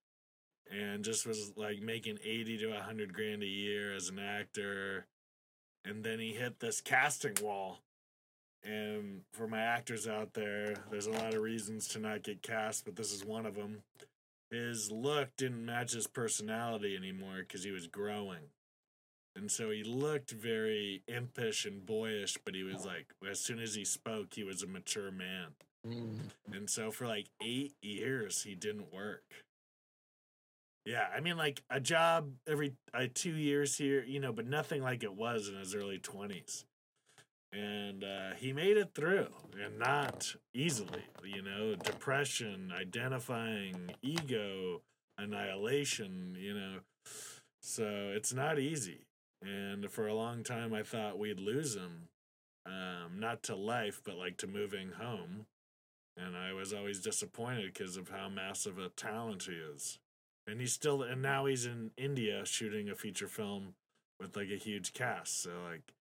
and 0.70 1.04
just 1.04 1.26
was 1.26 1.52
like 1.56 1.82
making 1.82 2.18
eighty 2.24 2.56
to 2.56 2.72
hundred 2.80 3.12
grand 3.12 3.42
a 3.42 3.46
year 3.46 3.94
as 3.94 4.08
an 4.08 4.18
actor. 4.18 5.04
And 5.84 6.02
then 6.02 6.18
he 6.20 6.32
hit 6.32 6.58
this 6.58 6.80
casting 6.80 7.34
wall. 7.42 7.80
And 8.64 9.20
for 9.32 9.46
my 9.46 9.60
actors 9.60 10.08
out 10.08 10.32
there, 10.32 10.74
there's 10.90 11.06
a 11.06 11.10
lot 11.10 11.34
of 11.34 11.42
reasons 11.42 11.86
to 11.88 11.98
not 11.98 12.22
get 12.22 12.40
cast, 12.40 12.86
but 12.86 12.96
this 12.96 13.12
is 13.12 13.22
one 13.22 13.44
of 13.44 13.54
them. 13.54 13.82
His 14.54 14.90
look 14.90 15.30
didn't 15.36 15.64
match 15.64 15.92
his 15.92 16.06
personality 16.06 16.96
anymore 16.96 17.38
because 17.40 17.64
he 17.64 17.70
was 17.70 17.86
growing. 17.86 18.50
And 19.36 19.50
so 19.50 19.70
he 19.70 19.82
looked 19.82 20.30
very 20.30 21.02
impish 21.08 21.64
and 21.64 21.84
boyish, 21.84 22.38
but 22.44 22.54
he 22.54 22.62
was 22.62 22.86
like, 22.86 23.12
as 23.28 23.40
soon 23.40 23.58
as 23.58 23.74
he 23.74 23.84
spoke, 23.84 24.34
he 24.34 24.44
was 24.44 24.62
a 24.62 24.66
mature 24.66 25.10
man. 25.10 25.48
Mm. 25.86 26.30
And 26.52 26.70
so 26.70 26.90
for 26.90 27.06
like 27.06 27.26
eight 27.42 27.74
years, 27.82 28.42
he 28.42 28.54
didn't 28.54 28.92
work. 28.92 29.24
Yeah, 30.86 31.06
I 31.14 31.20
mean, 31.20 31.36
like 31.36 31.62
a 31.70 31.80
job 31.80 32.30
every 32.46 32.74
uh, 32.92 33.06
two 33.12 33.34
years 33.34 33.76
here, 33.76 34.04
you 34.04 34.20
know, 34.20 34.32
but 34.32 34.46
nothing 34.46 34.82
like 34.82 35.02
it 35.02 35.14
was 35.14 35.48
in 35.48 35.56
his 35.56 35.74
early 35.74 35.98
20s. 35.98 36.64
And 37.54 38.02
uh, 38.02 38.34
he 38.36 38.52
made 38.52 38.76
it 38.76 38.94
through 38.94 39.28
and 39.62 39.78
not 39.78 40.34
easily, 40.52 41.04
you 41.22 41.40
know, 41.40 41.76
depression, 41.76 42.72
identifying, 42.76 43.92
ego, 44.02 44.82
annihilation, 45.18 46.36
you 46.36 46.54
know. 46.54 46.78
So 47.62 48.12
it's 48.14 48.34
not 48.34 48.58
easy. 48.58 49.06
And 49.40 49.90
for 49.90 50.08
a 50.08 50.14
long 50.14 50.42
time, 50.42 50.74
I 50.74 50.82
thought 50.82 51.18
we'd 51.18 51.38
lose 51.38 51.76
him, 51.76 52.08
um, 52.66 53.20
not 53.20 53.42
to 53.44 53.54
life, 53.54 54.00
but 54.04 54.16
like 54.16 54.36
to 54.38 54.46
moving 54.46 54.92
home. 55.00 55.46
And 56.16 56.36
I 56.36 56.52
was 56.52 56.72
always 56.72 57.00
disappointed 57.00 57.72
because 57.72 57.96
of 57.96 58.08
how 58.08 58.28
massive 58.28 58.78
a 58.78 58.88
talent 58.88 59.44
he 59.44 59.52
is. 59.52 59.98
And 60.46 60.60
he's 60.60 60.72
still, 60.72 61.02
and 61.02 61.22
now 61.22 61.46
he's 61.46 61.66
in 61.66 61.92
India 61.96 62.44
shooting 62.44 62.88
a 62.88 62.94
feature 62.94 63.28
film 63.28 63.74
with 64.20 64.36
like 64.36 64.50
a 64.50 64.56
huge 64.56 64.92
cast. 64.92 65.42
So 65.42 65.50
like, 65.70 65.92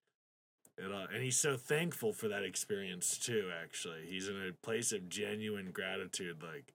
it, 0.78 0.92
uh, 0.92 1.08
and 1.14 1.24
he's 1.24 1.38
so 1.38 1.56
thankful 1.56 2.14
for 2.14 2.28
that 2.28 2.44
experience 2.44 3.18
too. 3.18 3.50
Actually, 3.62 4.06
he's 4.08 4.28
in 4.28 4.36
a 4.36 4.66
place 4.66 4.92
of 4.92 5.10
genuine 5.10 5.72
gratitude. 5.72 6.42
Like, 6.42 6.74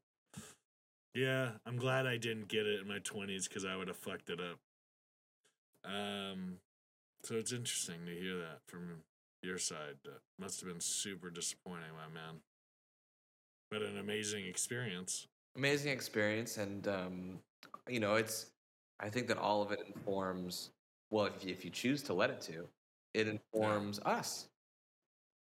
yeah, 1.15 1.53
I'm 1.67 1.77
glad 1.77 2.07
I 2.07 2.17
didn't 2.17 2.49
get 2.49 2.67
it 2.67 2.81
in 2.81 2.89
my 2.89 2.99
20s 2.99 3.49
because 3.49 3.65
I 3.65 3.77
would 3.77 3.89
have 3.89 3.97
fucked 3.97 4.31
it 4.31 4.41
up. 4.41 4.59
Um, 5.85 6.59
so 7.25 7.35
it's 7.35 7.53
interesting 7.53 8.07
to 8.07 8.13
hear 8.13 8.39
that 8.39 8.61
from 8.67 9.03
your 9.43 9.59
side. 9.59 9.97
That 10.05 10.21
must 10.39 10.61
have 10.61 10.69
been 10.69 10.81
super 10.81 11.31
disappointing, 11.31 11.91
my 11.97 12.13
man. 12.13 12.41
But 13.71 13.83
an 13.83 13.99
amazing 13.99 14.47
experience. 14.47 15.27
Amazing 15.57 15.93
experience, 15.93 16.57
and 16.57 16.87
um, 16.87 17.39
you 17.89 18.01
know, 18.01 18.15
it's. 18.15 18.47
I 19.01 19.09
think 19.09 19.29
that 19.29 19.39
all 19.39 19.63
of 19.63 19.73
it 19.73 19.81
informs. 19.87 20.71
Well, 21.11 21.27
if 21.27 21.45
you, 21.45 21.53
if 21.53 21.65
you 21.65 21.71
choose 21.71 22.03
to 22.05 22.15
let 22.15 22.31
it 22.31 22.41
to, 22.43 22.69
it 23.15 23.29
informs 23.29 24.01
us. 24.01 24.49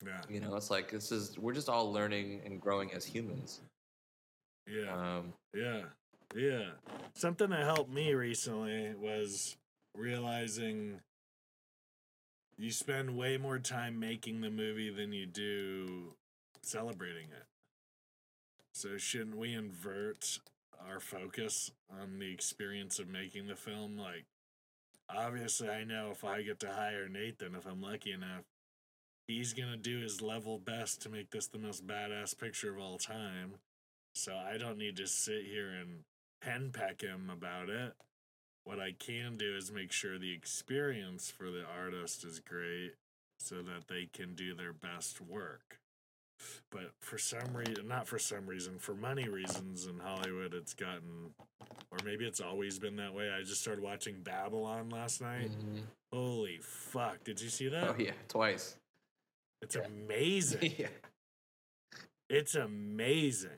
Yeah, 0.06 0.22
You 0.30 0.40
know, 0.40 0.56
it's 0.56 0.70
like 0.70 0.92
this 0.92 1.12
is 1.12 1.38
we're 1.40 1.54
just 1.54 1.70
all 1.70 1.92
learning 1.92 2.42
and 2.46 2.62
growing 2.62 2.92
as 2.94 3.06
humans. 3.06 3.62
yeah, 4.68 4.94
Um, 4.94 5.34
yeah, 5.54 5.84
yeah. 6.36 6.72
Something 7.16 7.50
that 7.52 7.64
helped 7.64 7.90
me 7.92 8.14
recently 8.14 8.94
was 8.96 9.56
realizing 9.96 11.00
you 12.58 12.72
spend 12.72 13.18
way 13.18 13.38
more 13.38 13.60
time 13.60 14.00
making 14.00 14.42
the 14.42 14.50
movie 14.50 14.90
than 14.90 15.12
you 15.14 15.26
do 15.26 16.14
celebrating 16.62 17.28
it. 17.30 17.46
So 18.74 18.98
shouldn't 18.98 19.38
we 19.38 19.54
invert 19.54 20.40
our 20.86 21.00
focus 21.00 21.72
on 21.90 22.20
the 22.20 22.32
experience 22.32 23.00
of 23.00 23.08
making 23.08 23.48
the 23.48 23.56
film? 23.56 23.98
Like, 23.98 24.26
obviously, 25.10 25.70
I 25.70 25.84
know 25.84 26.10
if 26.12 26.24
I 26.24 26.42
get 26.42 26.60
to 26.62 26.72
hire 26.72 27.08
Nathan, 27.08 27.56
if 27.56 27.66
I'm 27.66 27.82
lucky 27.82 28.12
enough, 28.12 28.44
he's 29.28 29.54
gonna 29.54 29.78
do 29.78 30.00
his 30.00 30.22
level 30.22 30.60
best 30.60 31.02
to 31.02 31.10
make 31.10 31.32
this 31.32 31.48
the 31.48 31.60
most 31.60 31.86
badass 31.86 32.38
picture 32.38 32.72
of 32.74 32.80
all 32.80 32.98
time. 32.98 33.56
So 34.14 34.36
I 34.36 34.58
don't 34.58 34.78
need 34.78 34.96
to 34.98 35.08
sit 35.08 35.46
here 35.46 35.70
and 35.70 36.04
henpeck 36.44 37.02
him 37.02 37.30
about 37.30 37.70
it. 37.70 37.94
What 38.64 38.80
I 38.80 38.94
can 38.98 39.38
do 39.38 39.56
is 39.56 39.72
make 39.72 39.92
sure 39.92 40.18
the 40.18 40.34
experience 40.34 41.30
for 41.30 41.52
the 41.52 41.64
artist 41.66 42.24
is 42.24 42.40
great 42.40 42.94
so 43.40 43.56
that 43.58 43.88
they 43.88 44.08
can 44.12 44.34
do 44.34 44.56
their 44.56 44.74
best 44.74 45.22
work. 45.22 45.80
But 46.72 46.92
for 47.00 47.18
some 47.18 47.56
reason, 47.56 47.88
not 47.88 48.08
for 48.08 48.20
some 48.20 48.46
reason, 48.46 48.78
for 48.80 48.94
money 48.94 49.30
reasons 49.30 49.86
in 49.88 50.00
Hollywood, 50.00 50.54
it's 50.54 50.74
gotten, 50.74 51.34
or 51.92 51.98
maybe 52.04 52.26
it's 52.26 52.42
always 52.42 52.80
been 52.80 52.98
that 52.98 53.14
way. 53.14 53.30
I 53.32 53.42
just 53.44 53.62
started 53.62 53.84
watching 53.84 54.22
Babylon 54.22 54.90
last 54.90 55.22
night. 55.22 55.52
mhm. 55.52 55.82
Holy 56.12 56.60
fuck. 56.62 57.24
Did 57.24 57.42
you 57.42 57.50
see 57.50 57.70
that? 57.70 57.84
Oh 57.90 57.96
yeah, 57.98 58.12
twice. 58.28 58.78
It's 59.62 59.76
yeah. 59.76 59.84
amazing. 60.06 60.74
yeah. 60.78 60.88
It's 62.30 62.56
amazing. 62.56 63.50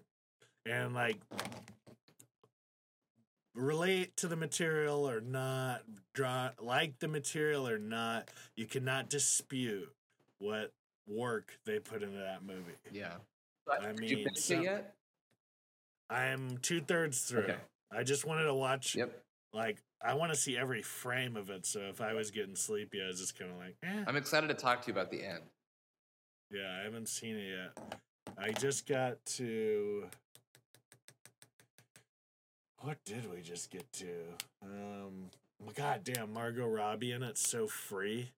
And 0.66 0.94
like 0.94 1.18
relate 3.56 4.16
to 4.18 4.28
the 4.28 4.36
material 4.36 5.10
or 5.10 5.20
not, 5.22 5.82
draw 6.14 6.52
like 6.62 7.00
the 7.00 7.08
material 7.08 7.68
or 7.68 7.80
not, 7.80 8.30
you 8.56 8.66
cannot 8.66 9.10
dispute 9.10 9.92
what 10.40 10.72
work 11.08 11.58
they 11.66 11.80
put 11.80 12.04
into 12.04 12.18
that 12.18 12.44
movie. 12.44 12.74
Yeah. 12.92 13.14
I 13.72 13.92
Did 13.94 14.10
you 14.10 14.16
mean, 14.18 14.26
finish 14.26 14.44
some- 14.44 14.60
it 14.60 14.64
yet? 14.64 14.96
I'm 16.10 16.58
two 16.60 16.80
thirds 16.82 17.22
through. 17.24 17.44
Okay. 17.44 17.58
I 17.92 18.04
just 18.04 18.26
wanted 18.26 18.44
to 18.46 18.54
watch 18.54 18.96
Yep. 18.96 19.22
like 19.54 19.82
I 20.02 20.14
want 20.14 20.32
to 20.32 20.38
see 20.38 20.56
every 20.58 20.82
frame 20.84 21.36
of 21.36 21.50
it. 21.50 21.66
So 21.66 21.82
if 21.90 22.02
I 22.02 22.14
was 22.14 22.30
getting 22.32 22.56
sleepy, 22.56 23.02
I 23.04 23.08
was 23.08 23.20
just 23.20 23.38
kind 23.38 23.52
of 23.52 23.58
like, 23.58 23.76
eh. 23.84 24.04
I'm 24.06 24.16
excited 24.16 24.48
to 24.48 24.54
talk 24.54 24.82
to 24.84 24.88
you 24.88 24.94
about 24.94 25.10
the 25.10 25.24
end. 25.24 25.44
Yeah, 26.52 26.78
I 26.80 26.84
haven't 26.84 27.10
seen 27.10 27.36
it 27.36 27.50
yet. 27.50 28.00
I 28.38 28.52
just 28.52 28.86
got 28.88 29.24
to. 29.26 30.08
What 32.82 33.04
did 33.06 33.30
we 33.34 33.42
just 33.42 33.72
get 33.72 33.92
to? 33.94 34.14
Um, 34.62 35.30
my 35.66 35.74
God 35.74 36.04
damn, 36.04 36.32
Margot 36.32 36.68
Robbie 36.68 37.12
in 37.12 37.24
it's 37.24 37.48
so 37.48 37.68
free. 37.68 38.30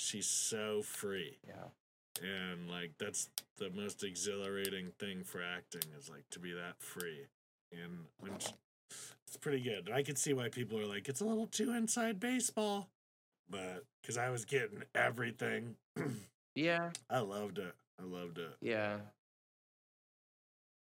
She's 0.00 0.26
so 0.26 0.82
free, 0.82 1.38
Yeah. 1.46 1.70
and 2.22 2.70
like 2.70 2.92
that's 2.98 3.28
the 3.56 3.68
most 3.70 4.04
exhilarating 4.04 4.92
thing 5.00 5.24
for 5.24 5.42
acting 5.42 5.82
is 5.98 6.08
like 6.08 6.22
to 6.30 6.38
be 6.38 6.52
that 6.52 6.74
free, 6.78 7.26
and 7.72 8.06
when 8.20 8.38
she, 8.38 8.52
it's 9.26 9.36
pretty 9.40 9.60
good. 9.60 9.90
I 9.92 10.04
could 10.04 10.16
see 10.16 10.32
why 10.34 10.50
people 10.50 10.78
are 10.78 10.86
like 10.86 11.08
it's 11.08 11.20
a 11.20 11.24
little 11.24 11.48
too 11.48 11.72
inside 11.72 12.20
baseball, 12.20 12.88
but 13.50 13.84
because 14.00 14.16
I 14.16 14.30
was 14.30 14.44
getting 14.44 14.84
everything. 14.94 15.74
Yeah. 16.54 16.90
I 17.10 17.18
loved 17.18 17.58
it. 17.58 17.74
I 18.00 18.04
loved 18.04 18.38
it. 18.38 18.54
Yeah. 18.60 18.98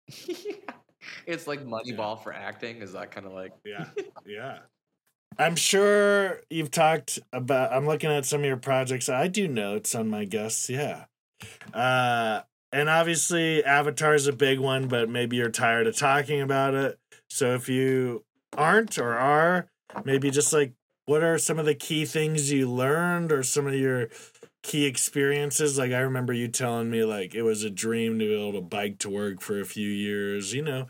it's 1.25 1.47
like 1.47 1.65
Moneyball 1.65 2.21
for 2.21 2.33
acting. 2.33 2.83
Is 2.83 2.93
that 2.93 3.09
kind 3.11 3.25
of 3.25 3.33
like? 3.33 3.53
Yeah. 3.65 3.85
Yeah. 4.27 4.59
I'm 5.39 5.55
sure 5.55 6.41
you've 6.49 6.71
talked 6.71 7.19
about 7.31 7.71
I'm 7.71 7.85
looking 7.85 8.09
at 8.09 8.25
some 8.25 8.41
of 8.41 8.45
your 8.45 8.57
projects. 8.57 9.09
I 9.09 9.27
do 9.27 9.47
notes 9.47 9.93
on 9.95 10.09
my 10.09 10.25
guests, 10.25 10.69
yeah. 10.69 11.05
Uh 11.73 12.41
and 12.71 12.89
obviously 12.89 13.63
Avatar 13.63 14.15
is 14.15 14.27
a 14.27 14.33
big 14.33 14.59
one, 14.59 14.87
but 14.87 15.09
maybe 15.09 15.37
you're 15.37 15.49
tired 15.49 15.87
of 15.87 15.95
talking 15.95 16.41
about 16.41 16.73
it. 16.73 16.99
So 17.29 17.53
if 17.53 17.69
you 17.69 18.25
aren't 18.57 18.97
or 18.97 19.13
are, 19.13 19.69
maybe 20.03 20.31
just 20.31 20.53
like 20.53 20.73
what 21.05 21.23
are 21.23 21.37
some 21.37 21.59
of 21.59 21.65
the 21.65 21.75
key 21.75 22.05
things 22.05 22.51
you 22.51 22.69
learned 22.69 23.31
or 23.31 23.41
some 23.43 23.67
of 23.67 23.73
your 23.75 24.09
key 24.63 24.85
experiences? 24.85 25.77
Like 25.77 25.91
I 25.91 25.99
remember 25.99 26.33
you 26.33 26.47
telling 26.47 26.89
me 26.89 27.03
like 27.05 27.33
it 27.35 27.43
was 27.43 27.63
a 27.63 27.69
dream 27.69 28.19
to 28.19 28.25
be 28.25 28.33
able 28.33 28.53
to 28.53 28.61
bike 28.61 28.99
to 28.99 29.09
work 29.09 29.41
for 29.41 29.59
a 29.59 29.65
few 29.65 29.89
years, 29.89 30.53
you 30.53 30.61
know, 30.63 30.87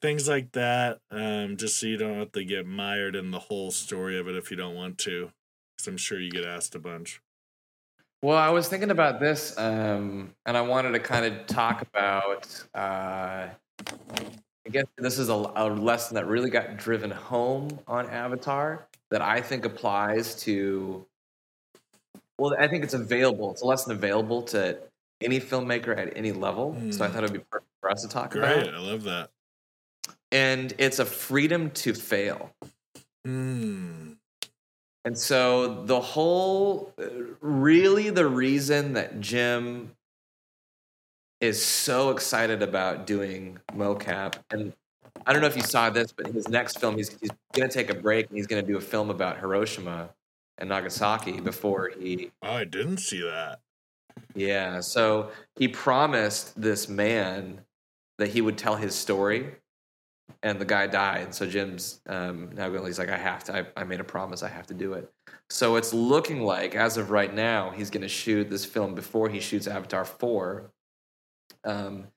things 0.00 0.28
like 0.28 0.52
that. 0.52 0.98
Um, 1.10 1.56
just 1.56 1.78
so 1.78 1.86
you 1.86 1.96
don't 1.96 2.18
have 2.18 2.32
to 2.32 2.44
get 2.44 2.66
mired 2.66 3.16
in 3.16 3.30
the 3.30 3.38
whole 3.38 3.70
story 3.70 4.18
of 4.18 4.28
it 4.28 4.36
if 4.36 4.50
you 4.50 4.56
don't 4.56 4.74
want 4.74 4.98
to. 4.98 5.30
Because 5.76 5.88
I'm 5.88 5.96
sure 5.96 6.18
you 6.20 6.30
get 6.30 6.44
asked 6.44 6.74
a 6.74 6.78
bunch. 6.78 7.20
Well, 8.22 8.36
I 8.36 8.50
was 8.50 8.68
thinking 8.68 8.90
about 8.90 9.20
this, 9.20 9.56
um, 9.58 10.34
and 10.44 10.56
I 10.56 10.60
wanted 10.62 10.90
to 10.92 10.98
kind 10.98 11.24
of 11.24 11.46
talk 11.46 11.82
about. 11.82 12.64
Uh, 12.74 13.46
I 13.86 14.70
guess 14.70 14.86
this 14.96 15.18
is 15.20 15.28
a, 15.28 15.34
a 15.34 15.68
lesson 15.68 16.16
that 16.16 16.26
really 16.26 16.50
got 16.50 16.76
driven 16.76 17.10
home 17.12 17.78
on 17.86 18.10
Avatar 18.10 18.88
that 19.10 19.22
I 19.22 19.40
think 19.40 19.64
applies 19.64 20.34
to. 20.42 21.06
Well, 22.38 22.56
I 22.58 22.66
think 22.66 22.82
it's 22.84 22.94
available. 22.94 23.52
It's 23.52 23.62
a 23.62 23.66
lesson 23.66 23.92
available 23.92 24.42
to 24.42 24.78
any 25.20 25.40
filmmaker 25.40 25.96
at 25.96 26.16
any 26.16 26.32
level. 26.32 26.74
So 26.90 27.04
I 27.04 27.08
Mm. 27.08 27.12
thought 27.12 27.24
it 27.24 27.30
would 27.30 27.40
be 27.40 27.44
perfect 27.50 27.70
for 27.80 27.90
us 27.90 28.02
to 28.02 28.08
talk 28.08 28.34
about. 28.34 28.52
Great. 28.54 28.68
about. 28.68 28.74
I 28.74 28.78
love 28.84 29.04
that. 29.04 29.30
And 30.30 30.74
it's 30.78 30.98
a 30.98 31.04
freedom 31.06 31.70
to 31.72 31.94
fail. 31.94 32.50
Hmm. 33.24 34.12
And 35.04 35.16
so 35.16 35.84
the 35.84 36.00
whole, 36.00 36.92
really, 37.40 38.10
the 38.10 38.26
reason 38.26 38.92
that 38.94 39.20
Jim 39.20 39.92
is 41.40 41.64
so 41.64 42.10
excited 42.10 42.62
about 42.62 43.06
doing 43.06 43.58
mocap, 43.74 44.34
and 44.50 44.72
I 45.24 45.32
don't 45.32 45.40
know 45.40 45.48
if 45.48 45.56
you 45.56 45.62
saw 45.62 45.88
this, 45.88 46.12
but 46.12 46.26
his 46.26 46.48
next 46.48 46.78
film, 46.80 46.96
he's, 46.96 47.16
he's 47.20 47.30
going 47.54 47.68
to 47.68 47.74
take 47.74 47.90
a 47.90 47.94
break 47.94 48.28
and 48.28 48.36
he's 48.36 48.46
going 48.46 48.62
to 48.64 48.70
do 48.70 48.76
a 48.76 48.80
film 48.80 49.08
about 49.08 49.38
Hiroshima 49.38 50.10
and 50.58 50.68
Nagasaki 50.68 51.40
before 51.40 51.90
he, 51.98 52.30
Oh, 52.42 52.54
I 52.54 52.64
didn't 52.64 52.98
see 52.98 53.22
that. 53.22 53.60
yeah. 54.34 54.80
So 54.80 55.30
he 55.56 55.68
promised 55.68 56.60
this 56.60 56.88
man 56.88 57.60
that 58.18 58.28
he 58.28 58.40
would 58.40 58.58
tell 58.58 58.74
his 58.76 58.94
story, 58.94 59.52
and 60.42 60.60
the 60.60 60.64
guy 60.64 60.86
died. 60.86 61.34
So 61.34 61.46
Jim's 61.46 62.00
um, 62.06 62.50
now 62.54 62.68
going. 62.68 62.86
He's 62.86 62.98
like, 62.98 63.08
I 63.08 63.16
have 63.16 63.44
to. 63.44 63.56
I, 63.56 63.80
I 63.80 63.84
made 63.84 64.00
a 64.00 64.04
promise. 64.04 64.42
I 64.42 64.48
have 64.48 64.66
to 64.68 64.74
do 64.74 64.92
it. 64.92 65.10
So 65.50 65.76
it's 65.76 65.94
looking 65.94 66.42
like, 66.42 66.74
as 66.74 66.96
of 66.96 67.10
right 67.10 67.32
now, 67.32 67.70
he's 67.70 67.90
going 67.90 68.02
to 68.02 68.08
shoot 68.08 68.50
this 68.50 68.64
film 68.64 68.94
before 68.94 69.28
he 69.28 69.40
shoots 69.40 69.66
Avatar 69.66 70.04
four. 70.04 70.70
Um, 71.64 72.08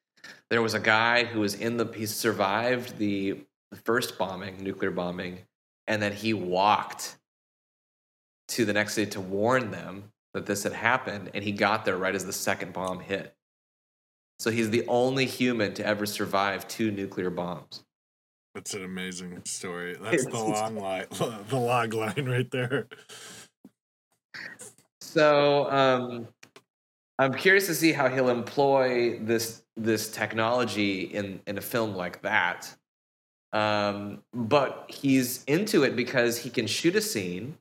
there 0.50 0.62
was 0.62 0.74
a 0.74 0.80
guy 0.80 1.24
who 1.24 1.40
was 1.40 1.56
in 1.56 1.78
the. 1.78 1.86
He 1.86 2.06
survived 2.06 2.98
the 2.98 3.42
first 3.86 4.18
bombing, 4.18 4.62
nuclear 4.62 4.92
bombing, 4.92 5.40
and 5.88 6.02
then 6.02 6.14
he 6.14 6.34
walked 6.34 7.18
to 8.50 8.66
the 8.66 8.74
next 8.74 8.96
day 8.96 9.06
to 9.06 9.22
warn 9.22 9.72
them 9.72 10.12
that 10.34 10.46
this 10.46 10.64
had 10.64 10.74
happened, 10.74 11.32
and 11.34 11.44
he 11.44 11.52
got 11.52 11.86
there 11.86 11.98
right 11.98 12.16
as 12.16 12.26
the 12.26 12.34
second 12.34 12.74
bomb 12.74 13.00
hit. 13.00 13.34
So 14.40 14.50
he's 14.50 14.70
the 14.70 14.86
only 14.88 15.26
human 15.26 15.74
to 15.76 15.86
ever 15.86 16.06
survive 16.06 16.68
two 16.68 16.92
nuclear 16.92 17.30
bombs. 17.30 17.84
That's 18.54 18.74
an 18.74 18.84
amazing 18.84 19.44
story. 19.46 19.96
That's 20.02 20.26
the 20.26 20.38
long 20.38 20.76
line, 20.76 21.06
the 21.12 21.58
log 21.58 21.94
line 21.94 22.26
right 22.26 22.50
there. 22.52 22.88
So 25.00 25.70
um, 25.72 26.28
I'm 27.18 27.34
curious 27.34 27.68
to 27.68 27.76
see 27.76 27.92
how 27.94 28.10
he'll 28.10 28.30
employ 28.30 29.20
this 29.20 29.64
this 29.78 30.12
technology 30.12 31.02
in 31.04 31.42
in 31.48 31.58
a 31.58 31.62
film 31.62 31.96
like 31.96 32.22
that. 32.24 32.76
Um, 33.54 34.24
but 34.34 34.86
he's 34.90 35.44
into 35.46 35.84
it 35.84 35.96
because 35.96 36.38
he 36.38 36.50
can 36.50 36.68
shoot 36.68 36.96
a 36.96 37.02
scene, 37.02 37.58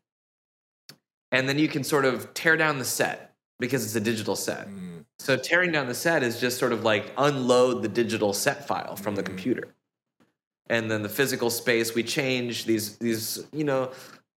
and 1.33 1.49
then 1.49 1.59
you 1.59 1.69
can 1.69 1.85
sort 1.85 2.05
of 2.05 2.33
tear 2.35 2.57
down 2.57 2.79
the 2.79 2.85
set 2.85 3.35
because 3.59 3.85
it's 3.85 3.95
a 3.97 4.01
digital 4.01 4.37
set. 4.37 4.69
Mm. 4.69 5.05
So 5.19 5.37
tearing 5.37 5.71
down 5.73 5.87
the 5.87 5.95
set 5.95 6.23
is 6.23 6.41
just 6.41 6.59
sort 6.59 6.73
of 6.73 6.83
like 6.85 7.13
unload 7.19 7.83
the 7.83 7.89
digital 7.89 8.33
set 8.33 8.67
file 8.67 8.97
from 8.97 9.15
the 9.17 9.23
Mhm. 9.23 9.27
computer. 9.27 9.75
And 10.71 10.89
then 10.91 11.03
the 11.03 11.09
physical 11.09 11.51
space, 11.51 11.95
we 11.97 12.03
change 12.05 12.65
these 12.65 12.97
these 12.97 13.45
you 13.53 13.65
know 13.65 13.91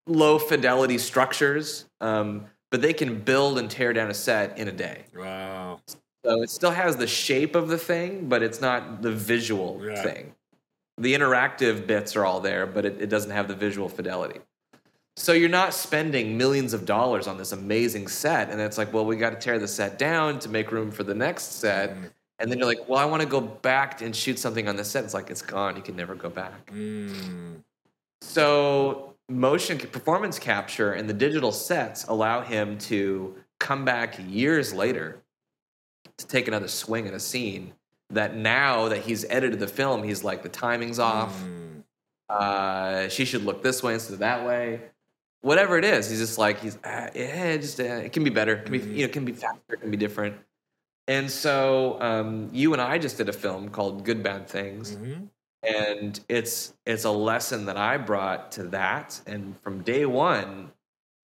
low 0.08 0.38
fidelity 0.40 0.98
structures, 0.98 1.86
um, 2.02 2.46
but 2.72 2.82
they 2.82 2.92
can 2.92 3.20
build 3.20 3.60
and 3.60 3.70
tear 3.70 3.94
down 3.94 4.10
a 4.10 4.14
set 4.14 4.58
in 4.58 4.68
a 4.68 4.72
day. 4.72 5.06
Wow. 5.16 5.80
So 6.26 6.42
it 6.42 6.50
still 6.50 6.72
has 6.72 6.98
the 6.98 7.08
shape 7.08 7.56
of 7.56 7.68
the 7.68 7.78
thing, 7.78 8.28
but 8.28 8.42
it's 8.42 8.60
not 8.60 9.02
the 9.02 9.12
visual 9.12 9.80
Yeah. 9.82 10.02
thing. 10.02 10.34
The 10.98 11.14
interactive 11.14 11.86
bits 11.86 12.16
are 12.16 12.26
all 12.26 12.40
there, 12.40 12.66
but 12.66 12.84
it, 12.86 13.02
it 13.02 13.10
doesn't 13.10 13.32
have 13.32 13.48
the 13.48 13.56
visual 13.56 13.88
fidelity. 13.88 14.40
So 15.16 15.34
you're 15.34 15.50
not 15.50 15.74
spending 15.76 16.38
millions 16.38 16.74
of 16.74 16.86
dollars 16.86 17.28
on 17.28 17.38
this 17.38 17.52
amazing 17.52 18.08
set, 18.08 18.50
and 18.50 18.60
it's 18.60 18.80
like, 18.80 18.92
well, 18.92 19.06
we 19.06 19.18
got 19.18 19.30
to 19.32 19.36
tear 19.36 19.60
the 19.60 19.68
set 19.68 20.00
down 20.00 20.40
to 20.40 20.50
make 20.50 20.72
room 20.72 20.90
for 20.92 21.04
the 21.04 21.14
next 21.14 21.60
set. 21.60 21.92
Mm. 21.92 22.10
And 22.40 22.52
then 22.52 22.58
you're 22.58 22.68
like, 22.68 22.90
well, 22.90 23.00
I 23.00 23.06
want 23.06 23.22
to 23.22 23.28
go 23.28 23.40
back 23.40 24.02
and 24.02 24.16
shoot 24.16 24.40
something 24.40 24.68
on 24.68 24.76
the 24.76 24.84
set. 24.84 25.04
It's 25.04 25.14
like 25.14 25.30
it's 25.30 25.42
gone. 25.42 25.76
You 25.76 25.82
can 25.82 25.96
never 25.96 26.16
go 26.16 26.30
back. 26.30 26.72
Mm. 26.72 27.62
So 28.22 29.14
motion 29.30 29.78
performance 29.78 30.40
capture 30.40 30.94
and 30.94 31.08
the 31.08 31.14
digital 31.14 31.52
sets 31.52 32.06
allow 32.06 32.42
him 32.42 32.78
to 32.78 33.36
come 33.60 33.86
back 33.86 34.16
years 34.28 34.74
later 34.74 35.22
to 36.18 36.28
take 36.28 36.48
another 36.48 36.68
swing 36.68 37.08
at 37.08 37.14
a 37.14 37.20
scene 37.20 37.74
that 38.10 38.36
now 38.36 38.90
that 38.90 39.00
he's 39.04 39.26
edited 39.30 39.60
the 39.60 39.68
film, 39.68 40.04
he's 40.04 40.24
like 40.24 40.44
the 40.44 40.50
timing's 40.50 41.00
off. 41.00 41.40
Mm. 41.42 41.84
Uh, 42.30 43.10
she 43.10 43.26
should 43.26 43.44
look 43.46 43.62
this 43.64 43.84
way 43.84 43.94
instead 43.94 44.14
of 44.14 44.20
that 44.20 44.46
way. 44.46 44.82
Whatever 45.42 45.78
it 45.78 45.86
is, 45.86 46.10
he's 46.10 46.20
just 46.20 46.38
like 46.38 46.60
he's 46.62 46.78
uh, 46.84 47.10
yeah, 47.14 47.58
just 47.58 47.80
uh, 47.80 47.84
it 47.84 48.14
can 48.14 48.24
be 48.24 48.30
better. 48.30 48.54
It 48.56 48.64
can 48.64 48.72
be 48.72 48.80
Mhm. 48.80 48.92
you 48.92 48.98
know, 49.00 49.04
it 49.06 49.12
can 49.14 49.26
be 49.26 49.34
faster. 49.34 49.60
It 49.70 49.82
can 49.82 49.92
be 49.92 49.98
different. 49.98 50.36
And 51.08 51.30
so 51.30 51.98
um, 52.02 52.50
you 52.54 52.74
and 52.74 52.82
I 52.82 52.98
just 52.98 53.18
did 53.18 53.28
a 53.30 53.34
film 53.34 53.70
called 53.70 54.06
Good 54.06 54.24
Bad 54.24 54.48
Things 54.48 54.96
Mhm. 54.96 55.30
and 55.64 56.20
it's 56.30 56.74
it's 56.86 57.04
a 57.06 57.12
lesson 57.12 57.66
that 57.66 57.78
I 57.78 57.98
brought 57.98 58.52
to 58.54 58.64
that, 58.66 59.20
and 59.28 59.56
from 59.62 59.82
day 59.82 60.06
one. 60.06 60.72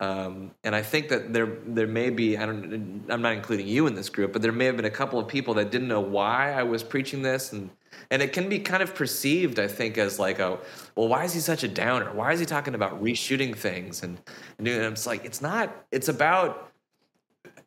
Um, 0.00 0.52
and 0.62 0.76
I 0.76 0.82
think 0.82 1.08
that 1.08 1.32
there 1.32 1.58
there 1.66 1.88
may 1.88 2.10
be 2.10 2.36
I 2.38 2.46
don't 2.46 3.04
I'm 3.08 3.20
not 3.22 3.32
including 3.32 3.66
you 3.66 3.86
in 3.88 3.94
this 3.96 4.08
group, 4.08 4.32
but 4.32 4.42
there 4.42 4.52
may 4.52 4.66
have 4.66 4.76
been 4.76 4.84
a 4.84 4.90
couple 4.90 5.18
of 5.18 5.26
people 5.26 5.54
that 5.54 5.70
didn't 5.72 5.88
know 5.88 6.00
why 6.00 6.52
I 6.52 6.62
was 6.62 6.84
preaching 6.84 7.22
this, 7.22 7.52
and 7.52 7.68
and 8.12 8.22
it 8.22 8.32
can 8.32 8.48
be 8.48 8.60
kind 8.60 8.80
of 8.82 8.94
perceived 8.94 9.58
I 9.58 9.66
think 9.66 9.98
as 9.98 10.18
like 10.20 10.38
a 10.38 10.58
well 10.94 11.08
why 11.08 11.24
is 11.24 11.34
he 11.34 11.40
such 11.40 11.64
a 11.64 11.68
downer? 11.68 12.12
Why 12.14 12.32
is 12.32 12.38
he 12.38 12.46
talking 12.46 12.74
about 12.76 13.02
reshooting 13.02 13.56
things? 13.56 14.04
And 14.04 14.18
and 14.58 14.68
it's 14.68 15.06
like 15.06 15.24
it's 15.24 15.40
not. 15.42 15.74
It's 15.90 16.08
about 16.08 16.70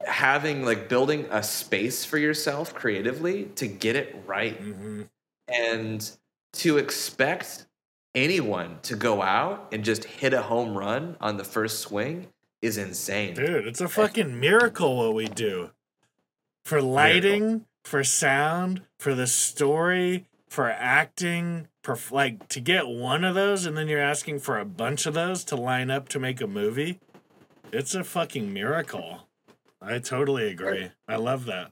having 0.05 0.63
like 0.65 0.89
building 0.89 1.25
a 1.31 1.41
space 1.43 2.03
for 2.05 2.17
yourself 2.17 2.73
creatively 2.73 3.45
to 3.55 3.67
get 3.67 3.95
it 3.95 4.15
right 4.25 4.61
Mhm. 4.61 5.09
and 5.47 6.11
to 6.53 6.77
expect 6.77 7.65
anyone 8.13 8.79
to 8.83 8.95
go 8.95 9.21
out 9.21 9.67
and 9.71 9.83
just 9.85 10.03
hit 10.03 10.33
a 10.33 10.41
home 10.41 10.77
run 10.77 11.15
on 11.21 11.37
the 11.37 11.43
first 11.43 11.79
swing 11.79 12.27
is 12.61 12.77
insane. 12.77 13.33
Dude, 13.33 13.65
it's 13.67 13.81
a 13.81 13.87
fucking 13.87 14.39
miracle 14.39 14.97
what 14.97 15.13
we 15.15 15.27
do. 15.27 15.71
For 16.65 16.81
lighting, 16.81 17.65
for 17.83 18.03
sound, 18.03 18.83
for 18.99 19.15
the 19.15 19.27
story, 19.27 20.25
for 20.47 20.69
acting, 20.69 21.67
for 21.83 21.97
like 22.11 22.47
to 22.49 22.59
get 22.59 22.87
one 22.87 23.23
of 23.23 23.33
those 23.33 23.65
and 23.65 23.75
then 23.75 23.87
you're 23.87 24.01
asking 24.01 24.39
for 24.39 24.59
a 24.59 24.65
bunch 24.65 25.05
of 25.05 25.13
those 25.15 25.43
to 25.45 25.55
line 25.55 25.89
up 25.89 26.07
to 26.09 26.19
make 26.19 26.41
a 26.41 26.47
movie. 26.47 26.99
It's 27.71 27.95
a 27.95 28.03
fucking 28.03 28.53
miracle. 28.53 29.27
I 29.81 29.99
totally 29.99 30.49
agree. 30.51 30.89
I 31.07 31.15
love 31.15 31.45
that. 31.45 31.71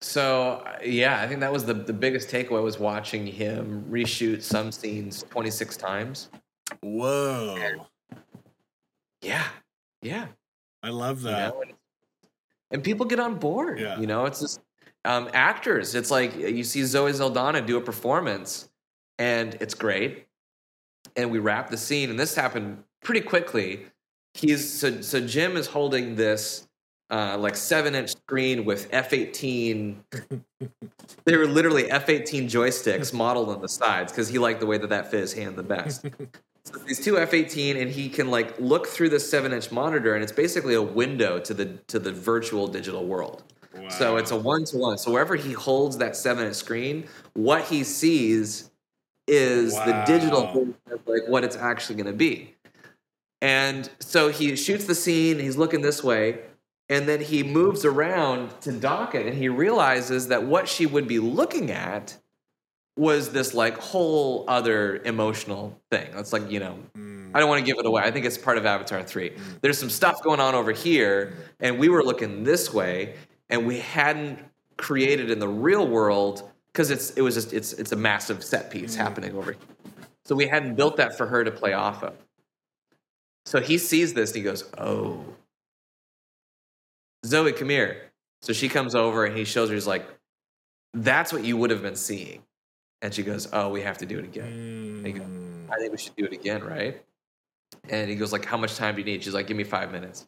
So 0.00 0.62
uh, 0.64 0.78
yeah, 0.84 1.20
I 1.20 1.28
think 1.28 1.40
that 1.40 1.52
was 1.52 1.64
the 1.64 1.74
the 1.74 1.92
biggest 1.92 2.28
takeaway 2.28 2.62
was 2.62 2.78
watching 2.78 3.26
him 3.26 3.84
reshoot 3.90 4.42
some 4.42 4.70
scenes 4.70 5.24
26 5.30 5.76
times. 5.76 6.28
Whoa. 6.80 7.86
Yeah. 9.22 9.46
Yeah. 10.02 10.26
I 10.82 10.90
love 10.90 11.22
you 11.22 11.30
that. 11.30 11.54
know, 11.54 11.62
and, 11.62 11.72
and 12.70 12.84
people 12.84 13.06
get 13.06 13.18
on 13.18 13.36
board. 13.36 13.80
Yeah. 13.80 13.98
You 13.98 14.06
know, 14.06 14.26
it's 14.26 14.40
just 14.40 14.60
um, 15.04 15.28
actors. 15.32 15.94
It's 15.94 16.10
like 16.10 16.36
you 16.36 16.64
see 16.64 16.84
Zoe 16.84 17.12
Saldana 17.12 17.60
do 17.60 17.76
a 17.76 17.80
performance, 17.80 18.68
and 19.18 19.54
it's 19.60 19.74
great. 19.74 20.26
And 21.16 21.30
we 21.30 21.38
wrap 21.38 21.70
the 21.70 21.76
scene, 21.76 22.10
and 22.10 22.18
this 22.18 22.34
happened 22.34 22.84
pretty 23.02 23.22
quickly. 23.22 23.86
He's 24.38 24.72
so 24.72 25.00
so 25.00 25.20
Jim 25.20 25.56
is 25.56 25.66
holding 25.66 26.14
this 26.14 26.68
uh, 27.10 27.36
like 27.38 27.56
seven 27.56 27.94
inch 27.94 28.10
screen 28.10 28.64
with 28.64 28.88
F 28.92 29.12
eighteen. 29.12 30.04
they 31.24 31.36
were 31.36 31.46
literally 31.46 31.90
F 31.90 32.08
eighteen 32.08 32.48
joysticks 32.48 33.12
modeled 33.12 33.48
on 33.48 33.60
the 33.60 33.68
sides 33.68 34.12
because 34.12 34.28
he 34.28 34.38
liked 34.38 34.60
the 34.60 34.66
way 34.66 34.78
that 34.78 34.90
that 34.90 35.10
fit 35.10 35.20
his 35.20 35.32
hand 35.32 35.56
the 35.56 35.62
best. 35.62 36.06
So 36.64 36.78
these 36.80 37.02
two 37.02 37.14
F18 37.14 37.80
and 37.80 37.90
he 37.90 38.10
can 38.10 38.30
like 38.30 38.58
look 38.60 38.86
through 38.86 39.08
this 39.08 39.32
7-inch 39.32 39.72
monitor 39.72 40.14
and 40.14 40.22
it's 40.22 40.32
basically 40.32 40.74
a 40.74 40.82
window 40.82 41.38
to 41.38 41.54
the 41.54 41.78
to 41.86 41.98
the 41.98 42.12
virtual 42.12 42.66
digital 42.66 43.06
world. 43.06 43.42
So 43.90 44.16
it's 44.16 44.32
a 44.32 44.36
one 44.36 44.64
to 44.66 44.76
one. 44.76 44.98
So 44.98 45.10
wherever 45.10 45.34
he 45.36 45.52
holds 45.52 45.96
that 45.98 46.12
7-inch 46.12 46.54
screen, 46.54 47.06
what 47.34 47.64
he 47.64 47.84
sees 47.84 48.70
is 49.26 49.74
the 49.74 50.02
digital 50.06 50.74
like 51.06 51.22
what 51.28 51.44
it's 51.44 51.56
actually 51.56 51.96
going 51.96 52.06
to 52.06 52.12
be. 52.12 52.54
And 53.40 53.88
so 54.00 54.28
he 54.30 54.56
shoots 54.56 54.84
the 54.86 54.94
scene, 54.94 55.38
he's 55.38 55.56
looking 55.56 55.80
this 55.80 56.02
way, 56.02 56.40
and 56.88 57.08
then 57.08 57.20
he 57.20 57.42
moves 57.42 57.84
around 57.84 58.60
to 58.62 58.72
dock 58.72 59.14
it 59.14 59.26
and 59.26 59.36
he 59.36 59.48
realizes 59.48 60.28
that 60.28 60.42
what 60.44 60.68
she 60.68 60.86
would 60.86 61.06
be 61.06 61.18
looking 61.18 61.70
at 61.70 62.16
was 62.96 63.30
this 63.30 63.54
like 63.54 63.78
whole 63.78 64.44
other 64.48 64.96
emotional 65.04 65.80
thing. 65.90 66.08
It's 66.14 66.32
like, 66.32 66.50
you 66.50 66.58
know, 66.58 66.78
Mm, 66.96 67.30
I 67.34 67.38
don't 67.38 67.48
want 67.48 67.60
to 67.60 67.64
give 67.64 67.78
it 67.78 67.86
away. 67.86 68.02
I 68.02 68.10
think 68.10 68.26
it's 68.26 68.38
part 68.38 68.58
of 68.58 68.66
Avatar 68.66 69.02
3. 69.04 69.30
There's 69.60 69.78
some 69.78 69.90
stuff 69.90 70.20
going 70.22 70.40
on 70.40 70.54
over 70.56 70.72
here, 70.72 71.34
and 71.60 71.78
we 71.78 71.88
were 71.90 72.02
looking 72.02 72.42
this 72.42 72.72
way, 72.72 73.14
and 73.50 73.66
we 73.66 73.78
hadn't 73.78 74.38
created 74.78 75.30
in 75.30 75.38
the 75.38 75.46
real 75.48 75.86
world 75.86 76.50
because 76.72 76.90
it's 76.90 77.10
it 77.12 77.20
was 77.20 77.34
just 77.34 77.52
it's 77.52 77.72
it's 77.74 77.92
a 77.92 77.96
massive 77.96 78.42
set 78.42 78.70
piece 78.70 78.94
Mhm. 78.96 79.00
happening 79.00 79.36
over 79.36 79.52
here. 79.52 79.60
So 80.24 80.34
we 80.34 80.46
hadn't 80.46 80.74
built 80.74 80.96
that 80.96 81.16
for 81.16 81.26
her 81.26 81.44
to 81.44 81.50
play 81.50 81.74
off 81.74 82.02
of. 82.02 82.14
So 83.48 83.62
he 83.62 83.78
sees 83.78 84.12
this 84.12 84.32
and 84.32 84.36
he 84.36 84.42
goes, 84.42 84.70
Oh. 84.76 85.24
Zoe, 87.24 87.50
come 87.52 87.70
here. 87.70 88.02
So 88.42 88.52
she 88.52 88.68
comes 88.68 88.94
over 88.94 89.24
and 89.24 89.34
he 89.34 89.44
shows 89.44 89.70
her, 89.70 89.74
he's 89.74 89.86
like, 89.86 90.06
That's 90.92 91.32
what 91.32 91.44
you 91.44 91.56
would 91.56 91.70
have 91.70 91.80
been 91.80 91.96
seeing. 91.96 92.42
And 93.00 93.14
she 93.14 93.22
goes, 93.22 93.48
Oh, 93.50 93.70
we 93.70 93.80
have 93.80 93.96
to 93.98 94.06
do 94.06 94.18
it 94.18 94.26
again. 94.26 95.02
mm, 95.02 95.72
I 95.72 95.78
think 95.78 95.92
we 95.92 95.96
should 95.96 96.14
do 96.14 96.26
it 96.26 96.32
again, 96.34 96.62
right? 96.62 97.02
And 97.88 98.10
he 98.10 98.16
goes 98.16 98.32
like, 98.32 98.44
"How 98.44 98.58
much 98.58 98.76
time 98.76 98.94
do 98.94 99.00
you 99.00 99.04
need?" 99.04 99.22
She's 99.22 99.34
like, 99.34 99.46
"Give 99.46 99.56
me 99.56 99.64
five 99.64 99.92
minutes." 99.92 100.26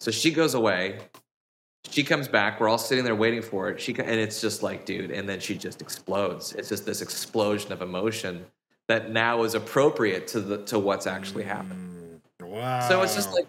So 0.00 0.10
she 0.10 0.30
goes 0.30 0.54
away. 0.54 1.00
She 1.90 2.02
comes 2.02 2.28
back. 2.28 2.60
We're 2.60 2.68
all 2.68 2.78
sitting 2.78 3.04
there 3.04 3.14
waiting 3.14 3.42
for 3.42 3.68
it. 3.68 3.80
She 3.80 3.92
and 3.98 4.18
it's 4.20 4.40
just 4.40 4.62
like, 4.62 4.86
dude. 4.86 5.10
And 5.10 5.28
then 5.28 5.40
she 5.40 5.56
just 5.56 5.82
explodes. 5.82 6.54
It's 6.54 6.70
just 6.70 6.86
this 6.86 7.02
explosion 7.02 7.72
of 7.72 7.82
emotion 7.82 8.46
that 8.88 9.10
now 9.10 9.42
is 9.42 9.54
appropriate 9.54 10.26
to 10.28 10.40
the 10.40 10.64
to 10.64 10.78
what's 10.78 11.06
actually 11.06 11.44
happening. 11.44 11.91
Wow. 12.52 12.86
So 12.86 13.00
it's 13.02 13.14
just 13.14 13.32
like 13.32 13.46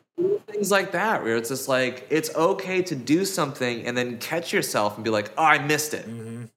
things 0.47 0.71
like 0.71 0.93
that, 0.93 1.23
where 1.23 1.35
it's 1.35 1.49
just 1.49 1.67
like 1.67 2.07
it's 2.09 2.33
okay 2.35 2.81
to 2.83 2.95
do 2.95 3.25
something 3.25 3.85
and 3.85 3.97
then 3.97 4.17
catch 4.19 4.53
yourself 4.53 4.95
and 4.95 5.03
be 5.03 5.09
like, 5.09 5.31
"Oh, 5.37 5.43
I 5.43 5.57
missed 5.59 5.93
it," 5.93 6.07
Mhm. 6.07 6.49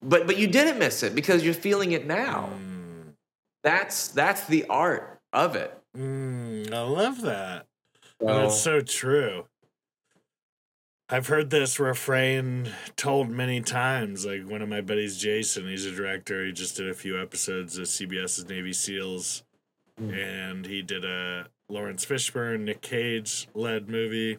but 0.00 0.26
but 0.26 0.38
you 0.38 0.46
didn't 0.46 0.78
miss 0.78 1.02
it 1.02 1.14
because 1.14 1.44
you're 1.44 1.52
feeling 1.52 1.92
it 1.92 2.06
now. 2.06 2.48
Mm, 2.54 3.12
That's 3.62 4.08
that's 4.08 4.46
the 4.46 4.64
art 4.70 5.20
of 5.34 5.54
it. 5.54 5.78
mm, 5.96 6.72
I 6.72 6.80
love 6.80 7.20
that. 7.22 7.66
And 8.20 8.28
So- 8.30 8.40
That's 8.40 8.60
so 8.62 8.80
true. 8.80 9.46
I've 11.10 11.26
heard 11.26 11.50
this 11.50 11.78
refrain 11.78 12.72
told 12.96 13.28
many 13.28 13.60
times. 13.60 14.24
Like 14.24 14.48
one 14.48 14.62
of 14.62 14.70
my 14.70 14.80
buddies, 14.80 15.18
Jason, 15.18 15.68
he's 15.68 15.84
a 15.84 15.90
director. 15.90 16.46
He 16.46 16.52
just 16.52 16.76
did 16.76 16.88
a 16.88 16.94
few 16.94 17.20
episodes 17.20 17.76
of 17.76 17.86
CBS's 17.88 18.46
Navy 18.48 18.72
SEALs, 18.72 19.42
Mm. 20.00 20.12
and 20.12 20.66
he 20.66 20.82
did 20.82 21.04
a 21.04 21.46
Laurence 21.68 22.04
Fishburne, 22.04 22.64
Nick 22.64 22.80
Cage 22.80 23.48
led 23.54 23.88
movie, 23.88 24.38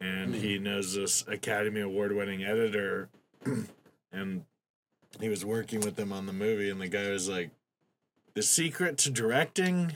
and 0.00 0.34
he 0.34 0.58
knows 0.58 0.94
this 0.94 1.24
Academy 1.28 1.80
Award 1.80 2.12
winning 2.12 2.42
editor, 2.42 3.10
and 4.12 4.44
he 5.20 5.28
was 5.28 5.44
working 5.44 5.80
with 5.80 5.96
them 5.96 6.12
on 6.12 6.26
the 6.26 6.32
movie, 6.32 6.70
and 6.70 6.80
the 6.80 6.88
guy 6.88 7.10
was 7.10 7.28
like, 7.28 7.50
"The 8.34 8.42
secret 8.42 8.98
to 8.98 9.10
directing." 9.10 9.92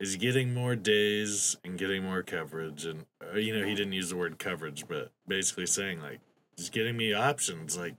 is 0.00 0.16
getting 0.16 0.54
more 0.54 0.76
days 0.76 1.56
and 1.64 1.76
getting 1.78 2.04
more 2.04 2.22
coverage. 2.22 2.84
And 2.84 3.06
uh, 3.20 3.36
you 3.36 3.58
know 3.58 3.66
he 3.66 3.74
didn't 3.74 3.94
use 3.94 4.10
the 4.10 4.16
word 4.16 4.38
coverage 4.38 4.86
but 4.86 5.10
basically 5.26 5.66
saying 5.66 6.00
like 6.00 6.20
just 6.56 6.72
getting 6.72 6.96
me 6.96 7.12
options. 7.12 7.76
Like 7.76 7.94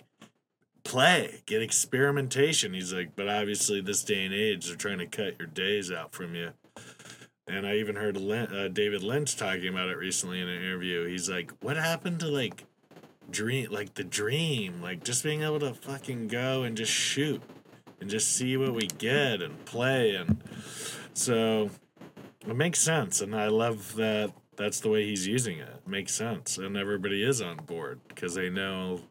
play 0.84 1.42
get 1.46 1.62
experimentation. 1.62 2.74
He's 2.74 2.94
like 2.94 3.16
but 3.16 3.30
obviously 3.30 3.82
this 3.82 4.04
day 4.04 4.26
and 4.26 4.34
age 4.34 4.68
they're 4.68 4.76
trying 4.76 5.00
to 5.00 5.06
cut 5.06 5.40
your 5.40 5.48
days 5.48 5.92
out 5.92 6.14
from 6.14 6.36
you. 6.36 6.52
And 7.48 7.66
i 7.66 7.76
even 7.76 7.96
heard 7.96 8.18
uh, 8.18 8.68
david 8.68 9.02
lynch 9.02 9.36
talking 9.36 9.68
about 9.70 9.90
it 9.90 9.98
recently 9.98 10.40
in 10.40 10.48
an 10.48 10.62
interview. 10.62 11.08
He's 11.08 11.30
like 11.30 11.52
what 11.62 11.78
happened 11.78 12.20
to 12.22 12.28
like 12.28 12.66
dream 13.30 13.72
like 13.72 13.96
the 13.96 14.04
dream? 14.04 14.82
Like 14.82 15.04
just 15.04 15.24
being 15.24 15.44
able 15.44 15.60
to 15.60 15.74
fucking 15.74 16.28
go 16.28 16.64
and 16.64 16.76
just 16.78 16.92
shoot 16.92 17.42
and 18.00 18.10
just 18.10 18.32
see 18.36 18.56
what 18.58 18.74
we 18.74 18.88
get 18.88 19.42
and 19.42 19.64
play 19.66 20.16
and 20.16 20.42
so 21.14 21.70
it 22.48 22.56
makes 22.56 22.80
sense, 22.80 23.22
and 23.22 23.36
I 23.36 23.48
love 23.48 23.96
that 23.96 24.32
that's 24.56 24.80
the 24.80 24.90
way 24.90 25.06
he's 25.06 25.28
using. 25.28 25.60
It. 25.60 25.86
Makes 25.86 26.16
sense, 26.16 26.58
and 26.58 26.78
everybody 26.78 27.24
is 27.24 27.42
on 27.42 27.58
board 27.58 28.00
because 28.08 28.36
they 28.36 28.50
know 28.50 29.02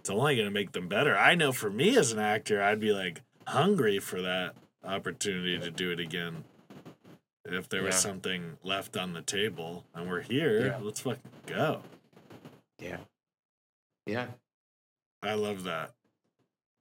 it's 0.00 0.08
only 0.08 0.34
going 0.34 0.48
to 0.48 0.54
make 0.54 0.72
them 0.72 0.88
better. 0.88 1.14
I 1.16 1.34
know 1.34 1.52
for 1.52 1.68
me 1.68 1.94
as 1.98 2.10
an 2.10 2.18
actor, 2.18 2.62
I'd 2.62 2.80
be 2.80 2.92
like 2.92 3.20
hungry 3.46 3.98
for 3.98 4.22
that 4.22 4.54
opportunity 4.82 5.58
to 5.58 5.70
do 5.70 5.90
it 5.90 6.00
again. 6.00 6.44
If 7.44 7.68
there 7.68 7.82
was 7.82 7.96
something 7.96 8.56
left 8.62 8.96
on 8.96 9.12
the 9.12 9.20
table 9.20 9.84
and 9.94 10.08
we're 10.08 10.22
here, 10.22 10.68
Yeah. 10.68 10.78
let's 10.80 11.00
fucking 11.00 11.20
go. 11.46 11.82
Yeah. 12.78 12.98
Yeah. 14.06 14.26
I 15.22 15.34
love 15.34 15.64
that. 15.64 15.90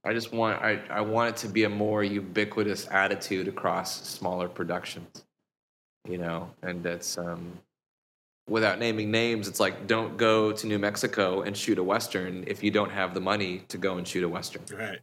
I 0.05 0.13
just 0.13 0.31
want 0.31 0.61
I, 0.61 0.79
I 0.89 1.01
want 1.01 1.29
it 1.31 1.37
to 1.45 1.49
be 1.49 1.65
a 1.65 1.69
more 1.69 2.03
ubiquitous 2.05 2.87
attitude 2.89 3.49
across 3.49 4.07
smaller 4.07 4.47
productions. 4.47 5.25
You 6.07 6.19
know, 6.19 6.51
and 6.61 6.85
it's 6.85 7.17
um 7.17 7.59
without 8.49 8.79
naming 8.79 9.11
names, 9.11 9.47
it's 9.47 9.59
like 9.59 9.87
don't 9.87 10.17
go 10.17 10.51
to 10.51 10.67
New 10.67 10.79
Mexico 10.79 11.41
and 11.41 11.55
shoot 11.55 11.77
a 11.77 11.83
western 11.83 12.43
if 12.47 12.63
you 12.63 12.71
don't 12.71 12.91
have 12.91 13.13
the 13.13 13.21
money 13.21 13.59
to 13.69 13.77
go 13.77 13.97
and 13.97 14.07
shoot 14.07 14.23
a 14.23 14.29
western. 14.29 14.63
Right. 14.71 14.99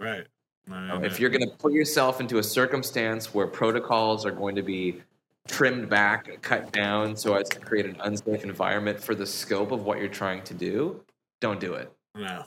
Right. 0.00 0.26
Um, 0.70 1.04
if 1.04 1.18
you're 1.18 1.30
going 1.30 1.48
to 1.48 1.56
put 1.56 1.72
yourself 1.72 2.20
into 2.20 2.38
a 2.38 2.42
circumstance 2.42 3.32
where 3.32 3.46
protocols 3.46 4.26
are 4.26 4.30
going 4.30 4.54
to 4.56 4.62
be 4.62 5.02
trimmed 5.46 5.88
back 5.88 6.42
cut 6.42 6.70
down 6.72 7.16
so 7.16 7.34
as 7.34 7.48
to 7.48 7.58
create 7.58 7.86
an 7.86 7.96
unsafe 8.04 8.44
environment 8.44 9.02
for 9.02 9.14
the 9.14 9.24
scope 9.24 9.72
of 9.72 9.84
what 9.84 9.98
you're 9.98 10.08
trying 10.08 10.42
to 10.42 10.54
do, 10.54 11.02
don't 11.40 11.58
do 11.58 11.74
it. 11.74 11.90
no. 12.14 12.44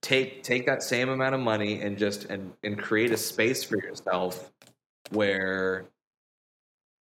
take 0.00 0.42
take 0.42 0.64
that 0.66 0.82
same 0.82 1.10
amount 1.10 1.34
of 1.34 1.40
money 1.40 1.82
and 1.82 1.98
just 1.98 2.24
and 2.24 2.52
and 2.64 2.78
create 2.78 3.12
a 3.12 3.16
space 3.16 3.62
for 3.62 3.76
yourself 3.76 4.50
where 5.10 5.84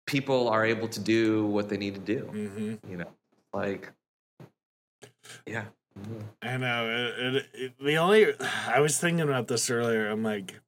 people 0.06 0.48
are 0.50 0.66
able 0.66 0.88
to 0.88 1.00
do 1.00 1.46
what 1.48 1.70
they 1.70 1.78
need 1.78 1.96
to 1.96 2.02
do 2.02 2.20
hmm 2.26 2.76
you 2.90 2.98
know 2.98 3.12
like 3.54 3.92
yeah 5.46 5.66
Mhm. 5.98 6.24
I 6.42 6.58
know. 6.58 6.90
It, 6.90 7.36
it, 7.36 7.50
it, 7.54 7.74
the 7.80 7.98
only 7.98 8.34
I 8.68 8.80
was 8.80 9.00
thinking 9.00 9.22
about 9.22 9.48
this 9.48 9.70
earlier. 9.70 10.10
I'm 10.10 10.24
like, 10.24 10.60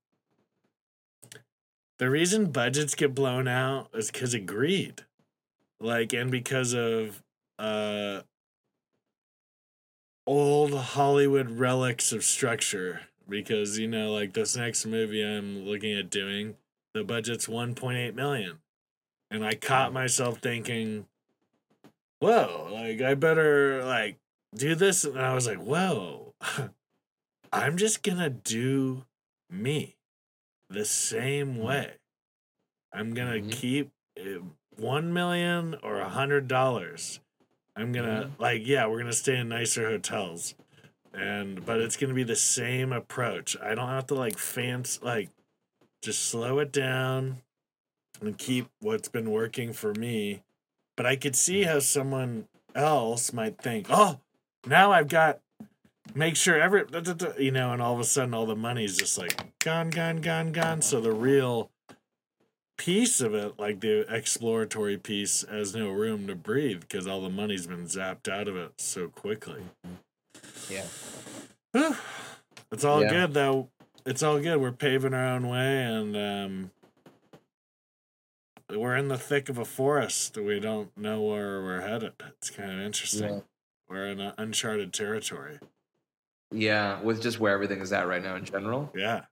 the 2.00 2.10
reason 2.10 2.52
budgets 2.52 2.96
get 2.96 3.14
blown 3.14 3.48
out 3.48 3.90
is 3.94 4.10
because 4.10 4.34
of 4.34 4.46
greed, 4.46 5.02
like, 5.80 6.14
and 6.14 6.32
because 6.32 6.74
of 6.74 7.22
uh 7.60 8.22
old 10.26 10.74
Hollywood 10.74 11.50
relics 11.50 12.12
of 12.12 12.24
structure, 12.24 13.02
because 13.28 13.78
you 13.78 13.88
know, 13.88 14.14
like 14.14 14.34
this 14.34 14.56
next 14.56 14.86
movie 14.86 15.24
I'm 15.24 15.66
looking 15.66 15.98
at 15.98 16.10
doing, 16.10 16.56
the 16.94 17.04
budget's 17.04 17.48
1.8 17.48 18.14
million, 18.16 18.60
and 19.30 19.46
I 19.46 19.56
caught 19.56 19.94
myself 19.94 20.40
thinking, 20.40 21.08
"Whoa! 22.20 22.70
Like 22.72 23.02
I 23.02 23.14
better 23.14 23.84
like 23.86 24.18
do 24.56 24.76
this," 24.76 25.04
and 25.04 25.20
I 25.20 25.34
was 25.34 25.48
like, 25.48 25.60
"Whoa! 25.60 26.34
I'm 27.52 27.78
just 27.78 28.04
gonna 28.04 28.30
do 28.30 29.06
me 29.50 29.96
the 30.70 30.86
same 30.86 31.58
way. 31.58 31.94
I'm 32.92 33.14
gonna 33.14 33.40
Mhm. 33.40 33.52
keep 33.52 33.92
uh, 34.20 34.42
one 34.76 35.14
million 35.14 35.76
or 35.84 36.00
a 36.00 36.10
hundred 36.10 36.48
dollars." 36.48 37.20
I'm 37.76 37.92
gonna 37.92 38.32
like 38.40 38.66
yeah, 38.66 38.88
we're 38.88 38.98
gonna 38.98 39.14
stay 39.14 39.38
in 39.38 39.50
nicer 39.50 39.88
hotels, 39.88 40.56
and 41.14 41.64
but 41.64 41.80
it's 41.80 41.96
gonna 41.96 42.16
be 42.16 42.24
the 42.24 42.36
same 42.36 42.92
approach. 42.92 43.56
I 43.62 43.76
don't 43.76 43.90
have 43.90 44.08
to 44.08 44.16
like 44.16 44.40
fancy 44.40 45.00
like 45.04 45.30
just 46.02 46.26
slow 46.26 46.58
it 46.60 46.72
down 46.72 47.44
and 48.22 48.38
keep 48.38 48.68
what's 48.80 49.08
been 49.08 49.32
working 49.32 49.74
for 49.74 49.94
me. 49.94 50.42
But 50.96 51.06
I 51.06 51.16
could 51.16 51.36
see 51.36 51.64
how 51.64 51.80
someone 51.80 52.48
else 52.76 53.32
might 53.34 53.58
think, 53.60 53.88
oh, 53.90 54.20
now 54.66 54.92
I've 54.92 55.08
got 55.08 55.40
make 56.16 56.36
sure 56.36 56.60
every 56.60 56.86
da, 56.86 57.02
da, 57.02 57.14
da," 57.14 57.34
you 57.38 57.52
know, 57.52 57.72
and 57.74 57.82
all 57.82 57.94
of 57.94 58.00
a 58.00 58.04
sudden 58.04 58.34
all 58.34 58.46
the 58.46 58.56
money's 58.56 58.98
just 58.98 59.18
like 59.18 59.60
gone, 59.60 59.90
gone, 59.90 60.22
gone, 60.22 60.52
gone. 60.52 60.82
So 60.82 61.00
the 61.02 61.12
real 61.12 61.70
piece 62.78 63.22
of 63.22 63.34
it, 63.34 63.60
like 63.60 63.80
the 63.80 64.06
exploratory 64.14 64.98
piece, 64.98 65.44
has 65.50 65.76
no 65.76 65.90
room 65.90 66.28
to 66.28 66.36
breathe 66.36 66.82
because 66.82 67.08
all 67.08 67.22
the 67.22 67.30
money's 67.30 67.68
been 67.68 67.86
zapped 67.86 68.28
out 68.28 68.48
of 68.48 68.56
it 68.56 68.74
so 68.78 69.08
quickly. 69.08 69.62
Yeah. 70.70 70.86
Whew. 71.74 71.96
It's 72.70 72.84
all 72.84 73.02
Yeah. 73.02 73.10
good 73.10 73.34
though. 73.34 73.70
It's 74.06 74.22
all 74.22 74.40
good. 74.42 74.58
We're 74.60 74.74
paving 74.74 75.14
our 75.14 75.26
own 75.26 75.48
way 75.48 75.84
and 75.84 76.18
um 76.18 76.72
we're 78.70 78.96
in 78.98 79.08
the 79.08 79.18
thick 79.18 79.50
of 79.50 79.58
a 79.58 79.66
forest. 79.66 80.38
We 80.38 80.60
don't 80.60 80.96
know 80.98 81.22
where 81.22 81.62
we're 81.64 81.82
headed. 81.82 82.14
It's 82.38 82.50
kind 82.50 82.72
of 82.72 82.80
interesting. 82.80 83.30
Yeah. 83.36 83.40
We're 83.90 84.08
in 84.08 84.20
uncharted 84.38 84.94
territory. 84.94 85.60
Yeah, 86.52 87.02
with 87.02 87.22
just 87.22 87.40
where 87.40 87.54
everything 87.54 87.80
is 87.82 87.92
at 87.94 88.08
right 88.08 88.24
now 88.24 88.36
in 88.36 88.46
general. 88.46 88.92
Yeah. 88.96 89.26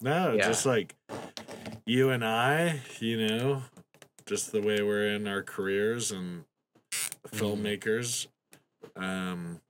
No, 0.00 0.32
Yeah. 0.34 0.46
just 0.46 0.64
like 0.64 0.94
you 1.86 2.10
and 2.10 2.24
I, 2.24 2.80
you 3.00 3.26
know, 3.26 3.62
just 4.26 4.52
the 4.52 4.60
way 4.62 4.82
we're 4.82 5.08
in 5.08 5.26
our 5.26 5.42
careers 5.42 6.10
and 6.12 6.44
Mhm. 6.92 7.30
filmmakers, 7.30 8.26
um, 8.96 9.60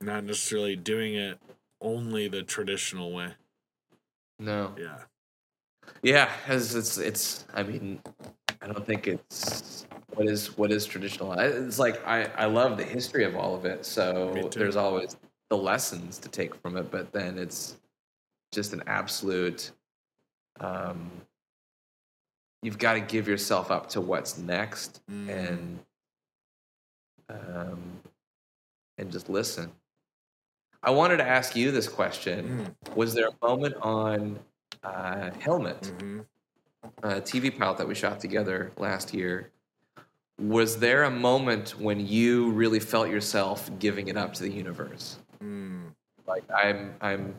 not 0.00 0.24
necessarily 0.24 0.76
doing 0.76 1.14
it 1.14 1.38
only 1.80 2.28
the 2.28 2.42
traditional 2.42 3.12
way. 3.12 3.34
No. 4.38 4.74
Yeah. 4.78 5.04
Yeah, 6.02 6.30
it's, 6.46 6.74
it's 6.74 6.96
it's. 6.98 7.44
I 7.52 7.62
mean, 7.62 8.02
I 8.62 8.66
don't 8.66 8.84
think 8.86 9.06
it's 9.06 9.86
what 10.14 10.28
is 10.28 10.56
what 10.58 10.70
is 10.70 10.84
traditional. 10.84 11.32
It's 11.32 11.78
like 11.78 12.06
I 12.06 12.24
I 12.36 12.44
love 12.46 12.76
the 12.76 12.84
history 12.84 13.24
of 13.24 13.36
all 13.36 13.54
of 13.54 13.64
it. 13.64 13.86
So 13.86 14.50
there's 14.54 14.76
always 14.76 15.16
the 15.48 15.56
lessons 15.56 16.18
to 16.18 16.28
take 16.28 16.54
from 16.54 16.76
it, 16.76 16.90
but 16.90 17.12
then 17.12 17.38
it's 17.38 17.76
just 18.52 18.72
an 18.72 18.82
absolute. 18.86 19.70
Um, 20.60 21.10
you've 22.62 22.78
got 22.78 22.94
to 22.94 23.00
give 23.00 23.26
yourself 23.26 23.70
up 23.70 23.88
to 23.90 24.00
what's 24.00 24.36
next 24.36 25.00
Mm. 25.10 25.28
and 25.28 25.78
um, 27.30 28.00
and 28.98 29.10
just 29.10 29.28
listen. 29.30 29.72
I 30.82 30.90
wanted 30.90 31.18
to 31.18 31.26
ask 31.26 31.56
you 31.56 31.70
this 31.70 31.88
question: 31.88 32.74
Was 32.94 33.14
there 33.14 33.28
a 33.28 33.46
moment 33.46 33.76
on 33.80 34.38
uh, 34.84 35.30
Helmet? 35.38 35.86
hmm 35.98 36.20
uh, 37.02 37.20
TV 37.20 37.56
pilot 37.56 37.78
that 37.78 37.88
we 37.88 37.94
shot 37.94 38.20
together 38.20 38.72
last 38.76 39.14
year. 39.14 39.50
Was 40.38 40.78
there 40.78 41.04
a 41.04 41.10
moment 41.10 41.78
when 41.78 42.06
you 42.06 42.50
really 42.52 42.80
felt 42.80 43.08
yourself 43.08 43.70
giving 43.78 44.08
it 44.08 44.16
up 44.16 44.32
to 44.34 44.42
the 44.42 44.50
universe? 44.50 45.18
Mm. 45.42 45.92
Like 46.26 46.44
I'm, 46.50 46.94
I'm, 47.00 47.34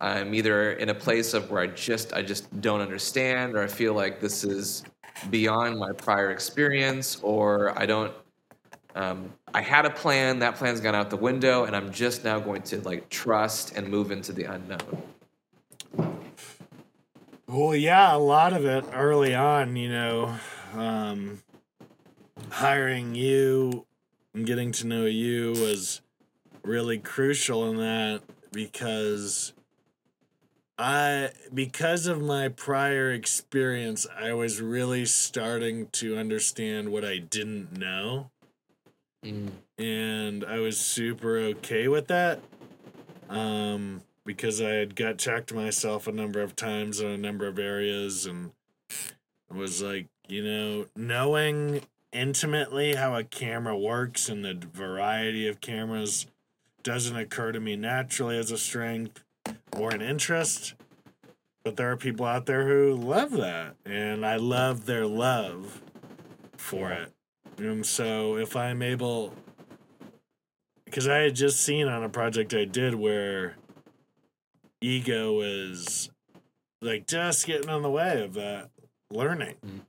I'm 0.00 0.34
either 0.34 0.72
in 0.72 0.88
a 0.88 0.94
place 0.94 1.34
of 1.34 1.50
where 1.50 1.62
I 1.62 1.68
just, 1.68 2.12
I 2.12 2.22
just 2.22 2.60
don't 2.60 2.80
understand, 2.80 3.54
or 3.54 3.62
I 3.62 3.68
feel 3.68 3.94
like 3.94 4.20
this 4.20 4.42
is 4.42 4.84
beyond 5.30 5.78
my 5.78 5.92
prior 5.92 6.30
experience, 6.30 7.20
or 7.22 7.78
I 7.78 7.86
don't. 7.86 8.12
Um, 8.96 9.32
I 9.52 9.60
had 9.60 9.86
a 9.86 9.90
plan. 9.90 10.38
That 10.38 10.56
plan's 10.56 10.80
gone 10.80 10.94
out 10.94 11.10
the 11.10 11.16
window, 11.16 11.64
and 11.64 11.74
I'm 11.74 11.92
just 11.92 12.24
now 12.24 12.38
going 12.38 12.62
to 12.62 12.80
like 12.82 13.08
trust 13.08 13.76
and 13.76 13.88
move 13.88 14.10
into 14.10 14.32
the 14.32 14.44
unknown. 14.44 15.02
Well, 17.56 17.76
yeah, 17.76 18.12
a 18.12 18.18
lot 18.18 18.52
of 18.52 18.64
it 18.64 18.84
early 18.92 19.32
on, 19.32 19.76
you 19.76 19.88
know, 19.88 20.40
um, 20.74 21.40
hiring 22.50 23.14
you 23.14 23.86
and 24.34 24.44
getting 24.44 24.72
to 24.72 24.88
know 24.88 25.04
you 25.04 25.52
was 25.52 26.00
really 26.64 26.98
crucial 26.98 27.70
in 27.70 27.76
that 27.76 28.22
because 28.50 29.52
I, 30.76 31.30
because 31.54 32.08
of 32.08 32.20
my 32.20 32.48
prior 32.48 33.12
experience, 33.12 34.04
I 34.20 34.32
was 34.32 34.60
really 34.60 35.04
starting 35.04 35.86
to 35.92 36.18
understand 36.18 36.88
what 36.88 37.04
I 37.04 37.18
didn't 37.18 37.78
know. 37.78 38.32
and 39.78 40.44
I 40.44 40.58
was 40.58 40.76
super 40.76 41.38
okay 41.38 41.86
with 41.86 42.08
that. 42.08 42.40
Um, 43.28 44.02
because 44.24 44.60
I 44.60 44.70
had 44.70 44.96
gut 44.96 45.18
checked 45.18 45.52
myself 45.52 46.06
a 46.06 46.12
number 46.12 46.40
of 46.40 46.56
times 46.56 47.00
in 47.00 47.08
a 47.08 47.18
number 47.18 47.46
of 47.46 47.58
areas, 47.58 48.26
and 48.26 48.52
it 48.90 49.56
was 49.56 49.82
like, 49.82 50.06
you 50.28 50.42
know, 50.42 50.86
knowing 50.96 51.82
intimately 52.12 52.94
how 52.94 53.16
a 53.16 53.24
camera 53.24 53.76
works 53.76 54.28
and 54.28 54.44
the 54.44 54.54
variety 54.54 55.48
of 55.48 55.60
cameras 55.60 56.26
doesn't 56.82 57.16
occur 57.16 57.52
to 57.52 57.60
me 57.60 57.76
naturally 57.76 58.38
as 58.38 58.50
a 58.50 58.58
strength 58.58 59.22
or 59.76 59.90
an 59.90 60.00
interest. 60.00 60.74
But 61.64 61.76
there 61.76 61.90
are 61.90 61.96
people 61.96 62.26
out 62.26 62.46
there 62.46 62.66
who 62.66 62.94
love 62.94 63.32
that, 63.32 63.76
and 63.84 64.24
I 64.24 64.36
love 64.36 64.86
their 64.86 65.06
love 65.06 65.82
for 66.56 66.92
it. 66.92 67.12
And 67.58 67.84
so 67.84 68.36
if 68.36 68.56
I'm 68.56 68.82
able 68.82 69.32
because 70.84 71.08
I 71.08 71.18
had 71.18 71.34
just 71.34 71.60
seen 71.60 71.88
on 71.88 72.04
a 72.04 72.08
project 72.08 72.54
I 72.54 72.64
did 72.64 72.94
where 72.94 73.56
ego 74.84 75.40
is 75.40 76.10
like 76.82 77.06
just 77.06 77.46
getting 77.46 77.70
on 77.70 77.82
the 77.82 77.90
way 77.90 78.22
of 78.22 78.34
that 78.34 78.70
learning, 79.10 79.56
Mm. 79.64 79.80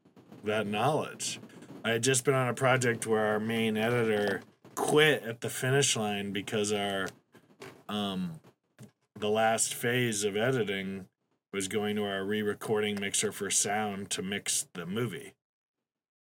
that 0.46 0.68
knowledge. 0.68 1.40
I 1.84 1.92
had 1.92 2.04
just 2.04 2.24
been 2.24 2.34
on 2.34 2.48
a 2.48 2.54
project 2.54 3.06
where 3.06 3.26
our 3.26 3.40
main 3.40 3.78
editor 3.78 4.42
quit 4.76 5.24
at 5.24 5.42
the 5.42 5.50
finish 5.50 5.96
line 5.96 6.32
because 6.32 6.72
our 6.72 7.08
um 7.90 8.40
the 9.18 9.30
last 9.30 9.74
phase 9.74 10.24
of 10.24 10.36
editing 10.36 11.08
was 11.54 11.68
going 11.70 11.96
to 11.96 12.04
our 12.04 12.24
re-recording 12.26 13.00
mixer 13.00 13.32
for 13.32 13.50
sound 13.50 14.10
to 14.10 14.22
mix 14.22 14.68
the 14.74 14.86
movie. 14.86 15.34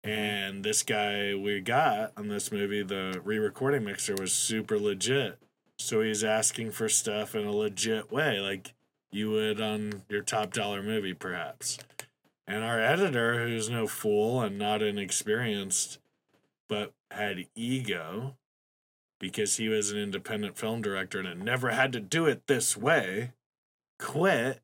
And 0.05 0.63
this 0.63 0.83
guy 0.83 1.35
we 1.35 1.61
got 1.61 2.13
on 2.19 2.29
this 2.29 2.53
movie, 2.53 2.83
the 2.83 3.21
re 3.25 3.39
recording 3.39 3.85
mixer, 3.85 4.15
was 4.19 4.33
super 4.33 4.79
legit. 4.79 5.39
So 5.79 6.01
he's 6.03 6.25
asking 6.25 6.73
for 6.73 6.89
stuff 6.89 7.35
in 7.35 7.45
a 7.45 7.53
legit 7.53 8.13
way, 8.13 8.39
like 8.41 8.75
you 9.11 9.31
would 9.31 9.61
on 9.61 10.03
your 10.09 10.23
top 10.23 10.53
dollar 10.53 10.83
movie, 10.83 11.15
perhaps. 11.15 11.79
And 12.47 12.65
our 12.65 12.81
editor, 12.81 13.47
who's 13.47 13.71
no 13.71 13.87
fool 13.87 14.41
and 14.41 14.59
not 14.59 14.83
inexperienced, 14.83 15.99
but 16.69 16.93
had 17.11 17.47
ego 17.55 18.37
because 19.21 19.57
he 19.57 19.69
was 19.69 19.91
an 19.91 19.99
independent 19.99 20.59
film 20.59 20.83
director 20.83 21.21
and 21.21 21.29
had 21.29 21.45
never 21.45 21.71
had 21.71 21.93
to 21.93 22.01
do 22.01 22.27
it 22.27 22.47
this 22.49 22.77
way, 22.77 23.31
quit, 23.99 24.61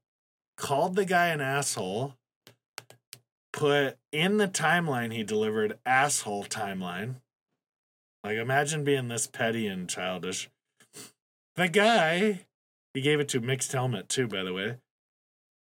called 0.57 0.97
the 0.97 1.05
guy 1.05 1.29
an 1.29 1.41
asshole, 1.41 2.15
put 3.53 3.97
in 4.11 4.37
the 4.39 4.49
timeline 4.49 5.13
he 5.13 5.23
delivered 5.23 5.79
asshole 5.87 6.45
timeline. 6.45 7.17
Like 8.25 8.37
imagine 8.37 8.83
being 8.83 9.09
this 9.09 9.27
petty 9.27 9.69
and 9.69 9.89
childish. 9.89 10.51
The 11.59 11.67
guy, 11.67 12.43
he 12.95 13.01
gave 13.01 13.19
it 13.19 13.29
to 13.31 13.41
mixed 13.41 13.73
helmet 13.73 14.09
too, 14.09 14.29
by 14.29 14.45
the 14.45 14.53
way, 14.53 14.77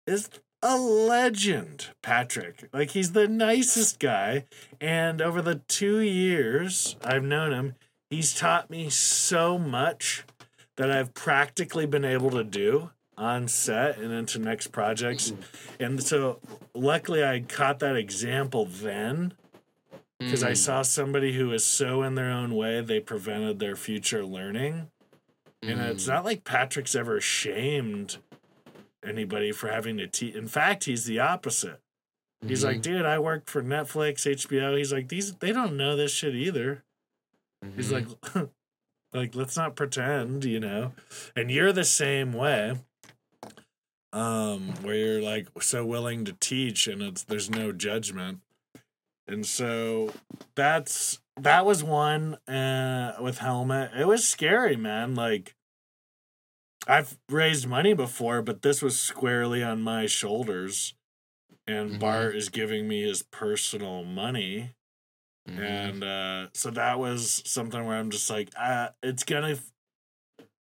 is 0.06 0.28
a 0.62 0.76
legend, 0.76 1.88
Patrick. 2.02 2.68
Like 2.70 2.90
he's 2.90 3.12
the 3.12 3.26
nicest 3.26 3.98
guy. 3.98 4.44
And 4.78 5.22
over 5.22 5.40
the 5.40 5.62
two 5.68 6.00
years 6.00 6.96
I've 7.02 7.24
known 7.24 7.50
him, 7.54 7.74
he's 8.10 8.34
taught 8.34 8.68
me 8.68 8.90
so 8.90 9.56
much 9.56 10.24
that 10.76 10.90
I've 10.90 11.14
practically 11.14 11.86
been 11.86 12.04
able 12.04 12.30
to 12.32 12.44
do 12.44 12.90
on 13.16 13.48
set 13.48 13.96
and 13.96 14.12
into 14.12 14.38
next 14.38 14.72
projects. 14.72 15.32
And 15.80 16.02
so 16.02 16.40
luckily 16.74 17.24
I 17.24 17.40
caught 17.40 17.78
that 17.78 17.96
example 17.96 18.66
then 18.66 19.32
because 20.18 20.42
I 20.42 20.52
Mm. 20.52 20.56
saw 20.58 20.82
somebody 20.82 21.32
who 21.32 21.48
was 21.48 21.64
so 21.64 22.02
in 22.02 22.16
their 22.16 22.30
own 22.30 22.54
way 22.54 22.82
they 22.82 23.00
prevented 23.00 23.60
their 23.60 23.76
future 23.76 24.26
learning. 24.26 24.90
And 25.62 25.80
it's 25.80 26.04
Mm. 26.04 26.08
not 26.08 26.24
like 26.24 26.44
Patrick's 26.44 26.94
ever 26.94 27.20
shamed 27.20 28.18
anybody 29.04 29.52
for 29.52 29.68
having 29.68 29.96
to 29.98 30.06
teach. 30.06 30.34
In 30.34 30.48
fact, 30.48 30.84
he's 30.84 31.04
the 31.04 31.18
opposite. 31.20 31.80
He's 32.46 32.60
Mm-hmm. 32.60 32.66
like, 32.68 32.82
dude, 32.82 33.06
I 33.06 33.18
work 33.18 33.46
for 33.48 33.62
Netflix, 33.62 34.26
HBO. 34.26 34.76
He's 34.76 34.92
like, 34.92 35.08
these 35.08 35.34
they 35.34 35.52
don't 35.52 35.76
know 35.76 35.96
this 35.96 36.12
shit 36.12 36.34
either. 36.34 36.84
He's 37.74 37.90
Mhm. 37.90 38.34
like, 38.34 38.48
like 39.12 39.34
let's 39.34 39.56
not 39.56 39.74
pretend, 39.76 40.44
you 40.44 40.60
know. 40.60 40.92
And 41.34 41.50
you're 41.50 41.72
the 41.72 41.84
same 41.84 42.32
way. 42.32 42.78
Um, 44.12 44.74
where 44.82 44.94
you're 44.94 45.22
like 45.22 45.48
so 45.60 45.84
willing 45.84 46.24
to 46.24 46.32
teach, 46.34 46.86
and 46.86 47.02
it's 47.02 47.22
there's 47.24 47.50
no 47.50 47.72
judgment. 47.72 48.40
And 49.28 49.44
so 49.44 50.12
that's 50.54 51.20
that 51.36 51.66
was 51.66 51.84
one 51.84 52.34
uh, 52.48 53.16
with 53.20 53.38
helmet. 53.38 53.90
It 53.96 54.06
was 54.06 54.26
scary, 54.26 54.76
man. 54.76 55.14
Like 55.14 55.54
I've 56.86 57.18
raised 57.28 57.66
money 57.66 57.94
before, 57.94 58.42
but 58.42 58.62
this 58.62 58.80
was 58.82 58.98
squarely 58.98 59.62
on 59.62 59.82
my 59.82 60.06
shoulders. 60.06 60.94
And 61.66 61.92
Mhm. 61.92 61.98
Bart 62.00 62.36
is 62.36 62.48
giving 62.48 62.88
me 62.88 63.02
his 63.02 63.22
personal 63.22 64.04
money 64.04 64.74
Mhm. 65.48 65.58
and 65.62 66.04
uh 66.04 66.48
so 66.54 66.70
that 66.70 66.98
was 66.98 67.42
something 67.46 67.84
where 67.86 67.96
i'm 67.98 68.10
just 68.10 68.28
like 68.30 68.50
uh 68.56 68.88
it's 69.02 69.24
gonna 69.24 69.56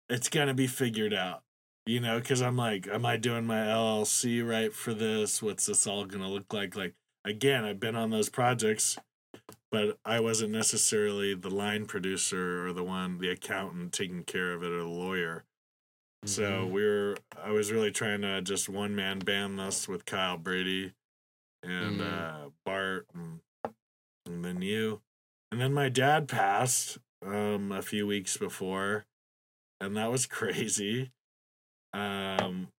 it's 0.09 0.29
gonna 0.29 0.53
be 0.53 0.67
figured 0.67 1.13
out 1.13 1.43
you 1.85 1.99
know 1.99 2.19
because 2.19 2.41
i'm 2.41 2.55
like 2.57 2.87
am 2.87 3.05
i 3.05 3.17
doing 3.17 3.45
my 3.45 3.55
llc 3.65 4.47
right 4.47 4.73
for 4.73 4.93
this 4.93 5.41
what's 5.41 5.65
this 5.65 5.87
all 5.87 6.05
gonna 6.05 6.29
look 6.29 6.53
like 6.53 6.75
like 6.75 6.93
again 7.25 7.63
i've 7.63 7.79
been 7.79 7.95
on 7.95 8.09
those 8.09 8.29
projects 8.29 8.97
but 9.71 9.97
i 10.05 10.19
wasn't 10.19 10.51
necessarily 10.51 11.33
the 11.33 11.49
line 11.49 11.85
producer 11.85 12.65
or 12.67 12.73
the 12.73 12.83
one 12.83 13.17
the 13.19 13.29
accountant 13.29 13.93
taking 13.93 14.23
care 14.23 14.53
of 14.53 14.63
it 14.63 14.71
or 14.71 14.79
the 14.79 14.85
lawyer 14.85 15.43
so 16.25 16.65
Mhm. 16.67 16.71
we 16.71 16.83
were 16.83 17.17
i 17.37 17.51
was 17.51 17.71
really 17.71 17.91
trying 17.91 18.21
to 18.21 18.41
just 18.41 18.67
one 18.69 18.95
man 18.95 19.19
band 19.19 19.59
this 19.59 19.87
with 19.87 20.05
kyle 20.05 20.37
brady 20.37 20.93
and 21.63 21.99
Mhm. 21.99 22.01
uh 22.01 22.49
bart 22.65 23.07
and 23.13 23.41
and 24.25 24.43
then 24.43 24.61
you 24.61 25.01
and 25.51 25.61
then 25.61 25.73
my 25.73 25.89
dad 25.89 26.27
passed 26.27 26.97
um 27.21 27.71
a 27.71 27.81
few 27.81 28.05
weeks 28.05 28.37
before 28.37 29.05
and 29.79 29.95
that 29.95 30.11
was 30.11 30.25
crazy 30.37 31.11
um 31.93 32.71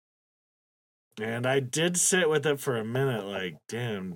and 1.20 1.46
i 1.48 1.60
did 1.60 1.98
sit 1.98 2.30
with 2.30 2.46
it 2.46 2.60
for 2.60 2.76
a 2.78 2.86
minute 2.86 3.26
like 3.26 3.56
damn 3.68 4.16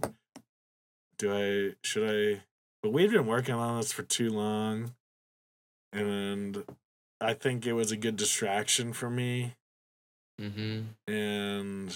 do 1.22 1.32
i 1.34 1.76
should 1.84 2.36
i 2.38 2.42
but 2.82 2.92
we've 2.92 3.12
been 3.12 3.28
working 3.28 3.54
on 3.56 3.78
this 3.78 3.92
for 3.92 4.04
too 4.04 4.30
long 4.30 4.94
and 5.94 6.64
i 7.20 7.34
think 7.34 7.66
it 7.66 7.74
was 7.74 7.92
a 7.92 7.98
good 7.98 8.16
distraction 8.16 8.92
for 8.94 9.10
me 9.10 9.56
Mhm. 10.40 10.96
and 11.08 11.96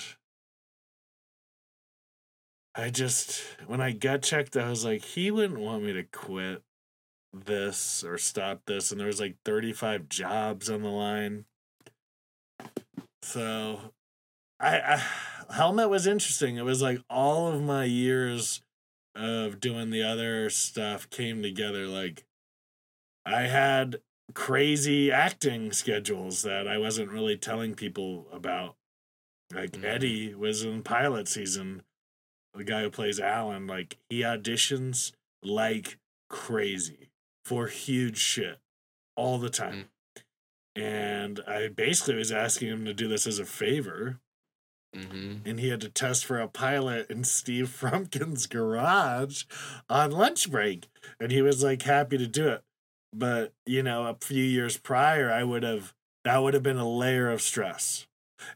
I 2.76 2.90
just 2.90 3.42
when 3.68 3.80
I 3.82 3.94
gut 3.94 4.22
checked, 4.22 4.58
I 4.58 4.70
was 4.70 4.84
like, 4.84 5.02
he 5.04 5.32
wouldn't 5.32 5.60
want 5.60 5.84
me 5.84 5.94
to 5.94 6.04
quit 6.04 6.62
this 7.34 8.04
or 8.04 8.18
stop 8.18 8.62
this, 8.66 8.92
and 8.92 9.00
there 9.00 9.08
was 9.08 9.20
like 9.22 9.38
35 9.46 10.10
jobs 10.10 10.70
on 10.70 10.82
the 10.82 10.90
line. 10.90 11.46
So 13.24 13.94
I, 14.60 14.80
I 14.80 14.98
helmet 15.54 15.90
was 15.90 16.06
interesting. 16.06 16.58
It 16.58 16.66
was 16.66 16.82
like 16.82 17.00
all 17.10 17.48
of 17.48 17.62
my 17.64 17.86
years 17.86 18.62
of 19.16 19.60
doing 19.60 19.90
the 19.90 20.04
other 20.04 20.50
stuff 20.50 21.10
came 21.10 21.42
together. 21.42 21.88
Like 21.88 22.26
I 23.26 23.44
had 23.44 24.02
crazy 24.34 25.12
acting 25.12 25.72
schedules 25.72 26.42
that 26.42 26.68
I 26.68 26.78
wasn't 26.78 27.12
really 27.12 27.38
telling 27.38 27.76
people 27.76 28.28
about. 28.32 28.76
Like 29.54 29.72
Mhm. 29.72 29.84
Eddie 29.84 30.34
was 30.34 30.64
in 30.64 30.84
pilot 30.84 31.28
season. 31.28 31.84
The 32.54 32.64
guy 32.64 32.82
who 32.82 32.90
plays 32.90 33.20
Alan, 33.20 33.68
like 33.68 33.98
he 34.10 34.22
auditions 34.22 35.12
like 35.44 36.00
crazy 36.30 37.12
for 37.46 37.68
huge 37.68 38.18
shit 38.18 38.60
all 39.16 39.38
the 39.38 39.50
time. 39.50 39.90
And 40.76 41.40
I 41.48 41.68
basically 41.70 42.16
was 42.16 42.32
asking 42.32 42.68
him 42.70 42.86
to 42.86 42.94
do 42.94 43.08
this 43.08 43.28
as 43.28 43.40
a 43.40 43.46
favor. 43.46 44.20
Mhm. 44.96 45.42
And 45.46 45.60
he 45.60 45.70
had 45.70 45.82
to 45.82 45.90
test 45.90 46.26
for 46.26 46.40
a 46.40 46.48
pilot 46.48 47.10
in 47.10 47.24
Steve 47.24 47.68
Frumpkin's 47.80 48.48
garage 48.48 49.44
on 49.90 50.12
lunch 50.12 50.50
break. 50.50 50.88
And 51.20 51.32
he 51.32 51.42
was 51.42 51.64
like 51.64 51.82
happy 51.82 52.18
to 52.18 52.28
do 52.28 52.48
it. 52.50 52.64
But, 53.14 53.54
you 53.66 53.84
know, 53.84 54.08
a 54.08 54.18
few 54.20 54.44
years 54.44 54.78
prior, 54.78 55.32
I 55.32 55.44
would 55.44 55.64
have, 55.64 55.94
that 56.24 56.40
would 56.40 56.54
have 56.54 56.64
been 56.64 56.78
a 56.78 56.90
layer 56.90 57.30
of 57.30 57.42
stress. 57.42 58.08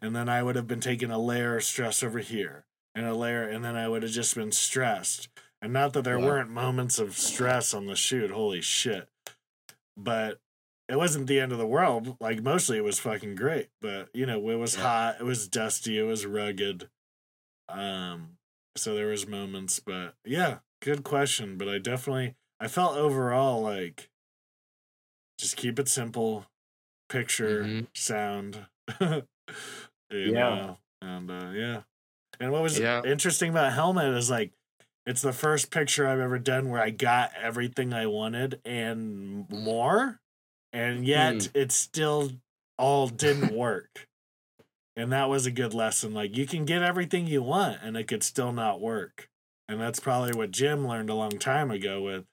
And 0.01 0.15
then 0.15 0.27
I 0.27 0.43
would 0.43 0.55
have 0.55 0.67
been 0.67 0.81
taking 0.81 1.11
a 1.11 1.19
layer 1.19 1.57
of 1.57 1.63
stress 1.63 2.03
over 2.03 2.19
here 2.19 2.65
and 2.93 3.05
a 3.05 3.13
layer, 3.13 3.43
and 3.43 3.63
then 3.63 3.75
I 3.77 3.87
would 3.87 4.03
have 4.03 4.11
just 4.11 4.35
been 4.35 4.51
stressed. 4.51 5.29
And 5.61 5.71
not 5.71 5.93
that 5.93 6.03
there 6.03 6.19
weren't 6.19 6.49
moments 6.49 6.99
of 6.99 7.17
stress 7.17 7.73
on 7.73 7.85
the 7.85 7.95
shoot, 7.95 8.31
holy 8.31 8.61
shit. 8.61 9.07
But 9.95 10.39
it 10.89 10.97
wasn't 10.97 11.27
the 11.27 11.39
end 11.39 11.51
of 11.53 11.57
the 11.59 11.67
world. 11.67 12.17
Like 12.19 12.41
mostly 12.43 12.77
it 12.77 12.83
was 12.83 12.99
fucking 12.99 13.35
great. 13.35 13.69
But 13.81 14.09
you 14.13 14.25
know, 14.25 14.49
it 14.49 14.55
was 14.57 14.75
Yeah. 14.75 14.81
hot, 14.83 15.17
it 15.19 15.23
was 15.23 15.47
dusty, 15.47 15.99
it 15.99 16.03
was 16.03 16.25
rugged. 16.25 16.89
Um 17.69 18.37
so 18.75 18.95
there 18.95 19.07
was 19.07 19.27
moments, 19.27 19.79
but 19.79 20.15
yeah, 20.25 20.59
good 20.81 21.03
question. 21.03 21.57
But 21.57 21.69
I 21.69 21.79
definitely 21.79 22.35
I 22.59 22.67
felt 22.67 22.97
overall 22.97 23.61
like 23.61 24.09
just 25.37 25.55
keep 25.57 25.79
it 25.79 25.87
simple, 25.87 26.45
picture, 27.09 27.63
Mhm. 27.63 27.87
sound. 27.95 28.67
Yeah. 30.11 30.31
know, 30.31 30.77
and 31.01 31.29
uh 31.31 31.51
yeah. 31.51 31.83
And 32.39 32.51
what 32.51 32.63
was 32.63 32.79
Yeah. 32.79 33.03
interesting 33.03 33.51
about 33.51 33.73
Helmet 33.73 34.13
is 34.15 34.29
like 34.29 34.53
it's 35.05 35.21
the 35.21 35.33
first 35.33 35.71
picture 35.71 36.07
I've 36.07 36.19
ever 36.19 36.39
done 36.39 36.69
where 36.69 36.81
I 36.81 36.89
got 36.91 37.33
everything 37.35 37.93
I 37.93 38.07
wanted 38.07 38.61
and 38.65 39.49
more, 39.49 40.21
and 40.73 41.05
yet 41.05 41.43
Hmm. 41.45 41.57
it 41.57 41.71
still 41.71 42.31
all 42.77 43.07
didn't 43.07 43.53
work. 43.55 44.07
And 44.95 45.11
that 45.13 45.29
was 45.29 45.45
a 45.45 45.51
good 45.51 45.73
lesson. 45.73 46.13
Like 46.13 46.35
you 46.35 46.45
can 46.45 46.65
get 46.65 46.83
everything 46.83 47.25
you 47.27 47.41
want 47.41 47.79
and 47.83 47.95
it 47.95 48.07
could 48.07 48.23
still 48.23 48.51
not 48.51 48.81
work. 48.81 49.29
And 49.67 49.79
that's 49.79 49.99
probably 49.99 50.33
what 50.33 50.51
Jim 50.51 50.87
learned 50.87 51.09
a 51.09 51.15
long 51.15 51.37
time 51.39 51.71
ago 51.71 52.01
with 52.01 52.25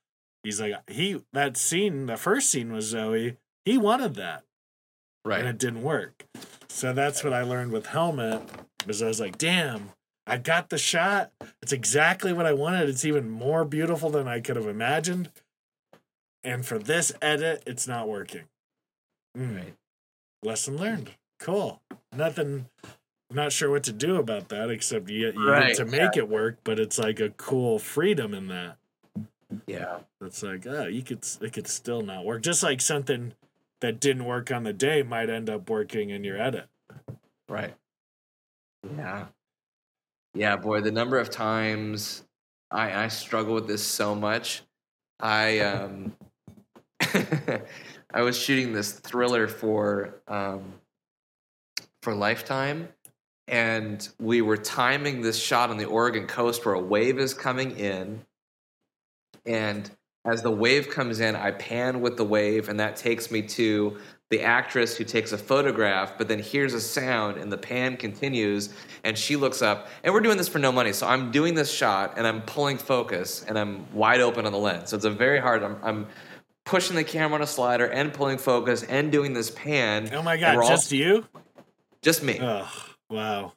he's 0.43 0.61
like 0.61 0.75
he 0.89 1.23
that 1.33 1.57
scene, 1.57 2.07
the 2.07 2.17
first 2.17 2.49
scene 2.51 2.73
was 2.73 2.87
Zoe, 2.87 3.37
he 3.65 3.79
wanted 3.79 4.15
that 4.17 4.43
right? 5.25 5.41
and 5.41 5.49
it 5.49 5.59
didn't 5.59 5.83
work. 5.83 6.27
So 6.69 6.93
that's 6.93 7.23
what 7.23 7.33
I 7.33 7.43
learned 7.43 7.73
with 7.73 7.87
Helmet 7.87 8.43
was 8.87 9.03
I 9.03 9.07
was 9.09 9.21
like, 9.21 9.39
damn, 9.39 9.91
I 10.27 10.39
got 10.39 10.71
the 10.71 10.79
shot. 10.79 11.31
It's 11.63 11.73
exactly 11.73 12.33
what 12.33 12.47
I 12.47 12.53
wanted. 12.53 12.89
It's 12.89 13.05
even 13.05 13.31
more 13.31 13.65
beautiful 13.65 14.11
than 14.11 14.27
I 14.29 14.41
could 14.41 14.57
have 14.57 14.67
imagined. 14.67 15.31
And 16.47 16.65
for 16.65 16.79
this 16.79 17.13
edit, 17.21 17.65
it's 17.67 17.89
not 17.89 18.09
working. 18.09 18.45
Mm, 19.37 19.57
Right. 19.57 19.75
Lesson 20.45 20.77
learned. 20.77 21.11
Cool. 21.41 21.83
Nothing. 22.13 22.67
I'm 23.29 23.37
not 23.37 23.51
sure 23.53 23.69
what 23.69 23.83
to 23.85 23.93
do 23.93 24.17
about 24.17 24.49
that 24.51 24.71
except 24.71 25.11
you, 25.11 25.33
you 25.33 25.51
Right, 25.51 25.69
get 25.69 25.77
to 25.79 25.85
make 25.85 26.17
it 26.17 26.29
work, 26.29 26.59
but 26.63 26.79
it's 26.79 26.99
like 26.99 27.19
a 27.19 27.31
cool 27.31 27.81
freedom 27.81 28.33
in 28.33 28.47
that. 28.47 28.77
Yeah. 29.67 29.99
It's 30.21 30.43
like, 30.45 30.67
oh, 30.69 30.87
you 30.87 31.03
could 31.03 31.27
it 31.41 31.53
could 31.53 31.67
still 31.67 32.03
not 32.03 32.25
work. 32.25 32.43
Just 32.43 32.63
like 32.63 32.81
something 32.81 33.35
that 33.81 33.99
didn't 33.99 34.25
work 34.25 34.53
on 34.53 34.63
the 34.63 34.73
day 34.73 35.03
might 35.03 35.29
end 35.29 35.51
up 35.51 35.69
working 35.69 36.11
in 36.11 36.23
your 36.23 36.41
edit. 36.41 36.69
Right. 37.49 37.75
Yeah. 38.97 39.27
Yeah, 40.35 40.57
boy, 40.57 40.81
the 40.81 40.93
number 40.93 41.19
of 41.19 41.29
times 41.29 42.23
I 42.71 43.05
I 43.05 43.09
struggle 43.09 43.55
with 43.55 43.67
this 43.67 43.85
so 43.85 44.15
much. 44.15 44.63
I 45.19 45.59
um 45.61 46.15
I 48.13 48.23
was 48.23 48.39
shooting 48.39 48.73
this 48.73 48.93
thriller 48.93 49.49
for 49.49 50.23
um 50.29 50.75
for 52.03 52.15
Lifetime 52.15 52.89
and 53.49 54.09
we 54.19 54.43
were 54.43 54.57
timing 54.57 55.21
this 55.21 55.39
shot 55.39 55.71
on 55.71 55.77
the 55.77 55.85
Oregon 55.85 56.27
coast 56.27 56.65
where 56.65 56.75
a 56.75 56.81
wave 56.81 57.19
is 57.19 57.35
coming 57.35 57.77
in 57.77 58.25
and 59.45 59.91
as 60.27 60.43
the 60.43 60.51
wave 60.51 60.91
comes 60.91 61.21
in, 61.21 61.37
I 61.37 61.53
pan 61.53 62.01
with 62.01 62.17
the 62.17 62.25
wave, 62.25 62.69
and 62.69 62.81
that 62.81 62.97
takes 62.97 63.31
me 63.31 63.43
to 63.43 63.97
the 64.29 64.43
actress 64.43 64.97
who 64.97 65.05
takes 65.05 65.31
a 65.31 65.39
photograph, 65.39 66.19
but 66.19 66.27
then 66.27 66.41
hears 66.41 66.75
a 66.75 66.81
sound, 66.81 67.37
and 67.37 67.51
the 67.51 67.57
pan 67.57 67.97
continues, 67.97 68.71
and 69.05 69.17
she 69.17 69.37
looks 69.37 69.63
up, 69.63 69.87
and 70.03 70.13
we're 70.13 70.21
doing 70.21 70.37
this 70.37 70.49
for 70.49 70.59
no 70.59 70.73
money. 70.73 70.93
So 70.93 71.07
I'm 71.07 71.31
doing 71.31 71.55
this 71.55 71.73
shot, 71.73 72.15
and 72.19 72.27
I'm 72.27 72.43
pulling 72.43 72.77
focus, 72.77 73.45
and 73.47 73.57
I'm 73.57 73.87
wide 73.95 74.21
open 74.21 74.47
on 74.47 74.53
the 74.53 74.59
lens. 74.59 74.91
So 74.91 74.97
it's 74.97 75.05
a 75.05 75.11
very 75.11 75.39
hard. 75.39 75.63
I'm, 75.63 75.77
I'm 75.85 76.07
pushing 76.67 76.97
the 76.97 77.05
camera 77.05 77.37
on 77.37 77.43
a 77.43 77.47
slider 77.47 77.87
and 77.87 78.13
pulling 78.13 78.37
focus 78.37 78.83
and 78.83 79.11
doing 79.11 79.33
this 79.33 79.51
pan. 79.51 80.11
Oh 80.13 80.21
my 80.23 80.37
god, 80.37 80.57
we're 80.57 80.63
all- 80.65 80.69
just 80.69 80.93
you? 80.93 81.25
just 82.03 82.23
me 82.23 82.39
Oh, 82.41 82.69
wow. 83.09 83.53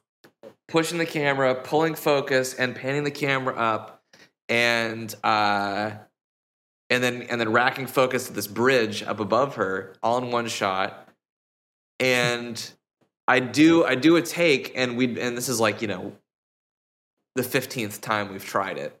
pushing 0.68 0.96
the 0.98 1.06
camera, 1.06 1.54
pulling 1.54 1.94
focus, 1.94 2.54
and 2.54 2.74
panning 2.74 3.04
the 3.04 3.10
camera 3.10 3.54
up, 3.54 4.02
and 4.48 5.14
uh, 5.22 5.90
and 6.88 7.04
then 7.04 7.22
and 7.22 7.40
then 7.40 7.52
racking 7.52 7.86
focus 7.86 8.26
to 8.28 8.32
this 8.32 8.46
bridge 8.46 9.02
up 9.02 9.20
above 9.20 9.56
her, 9.56 9.94
all 10.02 10.18
in 10.18 10.30
one 10.32 10.48
shot. 10.48 11.08
And 12.00 12.72
I 13.28 13.38
do 13.40 13.84
I 13.84 13.94
do 13.94 14.16
a 14.16 14.22
take, 14.22 14.72
and 14.74 14.96
we 14.96 15.20
and 15.20 15.36
this 15.36 15.48
is 15.48 15.60
like 15.60 15.82
you 15.82 15.88
know 15.88 16.12
the 17.36 17.42
fifteenth 17.44 18.00
time 18.00 18.32
we've 18.32 18.44
tried 18.44 18.78
it, 18.78 18.99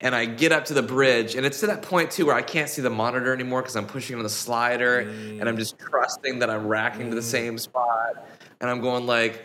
and 0.00 0.14
I 0.14 0.24
get 0.24 0.52
up 0.52 0.64
to 0.66 0.74
the 0.74 0.82
bridge, 0.82 1.34
and 1.34 1.44
it's 1.44 1.60
to 1.60 1.66
that 1.68 1.82
point 1.82 2.10
too 2.10 2.26
where 2.26 2.34
I 2.34 2.42
can't 2.42 2.68
see 2.68 2.82
the 2.82 2.90
monitor 2.90 3.32
anymore 3.34 3.62
because 3.62 3.76
I'm 3.76 3.86
pushing 3.86 4.16
on 4.16 4.22
the 4.22 4.28
slider, 4.28 5.00
and 5.00 5.48
I'm 5.48 5.56
just 5.56 5.78
trusting 5.78 6.38
that 6.40 6.50
I'm 6.50 6.66
racking 6.66 7.10
to 7.10 7.14
the 7.14 7.20
Mm. 7.22 7.24
same 7.24 7.58
spot, 7.58 8.26
and 8.60 8.70
I'm 8.70 8.80
going 8.80 9.06
like. 9.06 9.44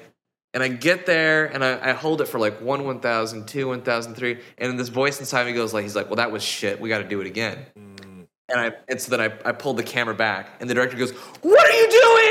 And 0.53 0.64
I 0.64 0.70
get 0.70 1.06
there 1.06 1.47
and 1.47 1.66
I, 1.66 1.89
I 1.89 1.91
hold 1.91 2.22
it 2.22 2.30
for 2.30 2.39
like 2.39 2.62
one, 2.62 2.86
1,000, 2.86 3.45
two, 3.45 3.68
1,003. 3.68 4.39
And 4.58 4.80
this 4.80 4.88
voice 4.88 5.20
inside 5.20 5.45
me 5.47 5.51
goes 5.51 5.74
like, 5.74 5.84
he's 5.84 5.97
like, 5.97 6.06
well, 6.06 6.16
that 6.16 6.32
was 6.32 6.41
shit. 6.43 6.80
We 6.80 6.88
got 6.88 6.99
to 6.99 7.03
do 7.03 7.20
it 7.20 7.28
again. 7.28 7.58
Mm, 7.78 8.26
And 8.47 8.60
I, 8.62 8.72
and 8.88 9.01
so 9.01 9.12
then 9.18 9.20
I, 9.20 9.49
I 9.49 9.51
pulled 9.51 9.76
the 9.76 9.84
camera 9.84 10.16
back 10.16 10.47
and 10.62 10.70
the 10.70 10.74
director 10.74 10.95
goes, 10.95 11.12
what 11.41 11.70
are 11.70 11.74
you 11.74 11.89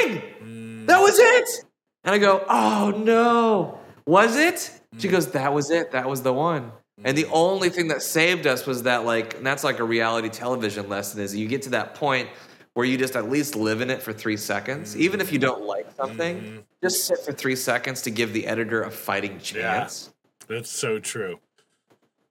doing? 0.08 0.22
mm. 0.42 0.86
That 0.86 1.00
was 1.00 1.18
it. 1.18 1.66
And 2.04 2.14
I 2.14 2.18
go, 2.18 2.42
oh 2.48 2.94
no, 2.96 3.78
was 4.06 4.36
it? 4.38 4.70
She 4.96 5.08
goes, 5.08 5.30
that 5.32 5.52
was 5.52 5.70
it. 5.70 5.92
That 5.92 6.08
was 6.08 6.22
the 6.22 6.32
one. 6.32 6.72
And 7.02 7.18
the 7.18 7.26
only 7.26 7.70
thing 7.70 7.88
that 7.88 8.02
saved 8.02 8.46
us 8.46 8.66
was 8.66 8.84
that, 8.84 9.04
like, 9.04 9.34
and 9.36 9.44
that's 9.46 9.64
like 9.64 9.80
a 9.80 9.84
reality 9.84 10.28
television 10.28 10.88
lesson 10.88 11.20
is 11.20 11.34
you 11.34 11.48
get 11.48 11.62
to 11.62 11.70
that 11.70 11.94
point 11.94 12.28
where 12.74 12.86
you 12.86 12.96
just 12.96 13.16
at 13.16 13.28
least 13.28 13.56
live 13.56 13.80
in 13.80 13.90
it 13.90 14.00
for 14.02 14.12
three 14.12 14.36
seconds. 14.36 14.96
Even 14.96 15.20
if 15.20 15.32
you 15.32 15.38
don't 15.38 15.62
like 15.62 15.86
something, 15.96 16.40
Mhm. 16.40 16.62
just 16.82 17.04
sit 17.06 17.18
for 17.18 17.32
three 17.32 17.56
seconds 17.56 18.02
to 18.02 18.10
give 18.10 18.32
the 18.32 18.46
editor 18.46 18.82
a 18.82 18.90
fighting 18.90 19.32
Yeah. 19.34 19.38
chance. 19.38 20.10
That's 20.48 20.70
so 20.70 20.98
true. 20.98 21.40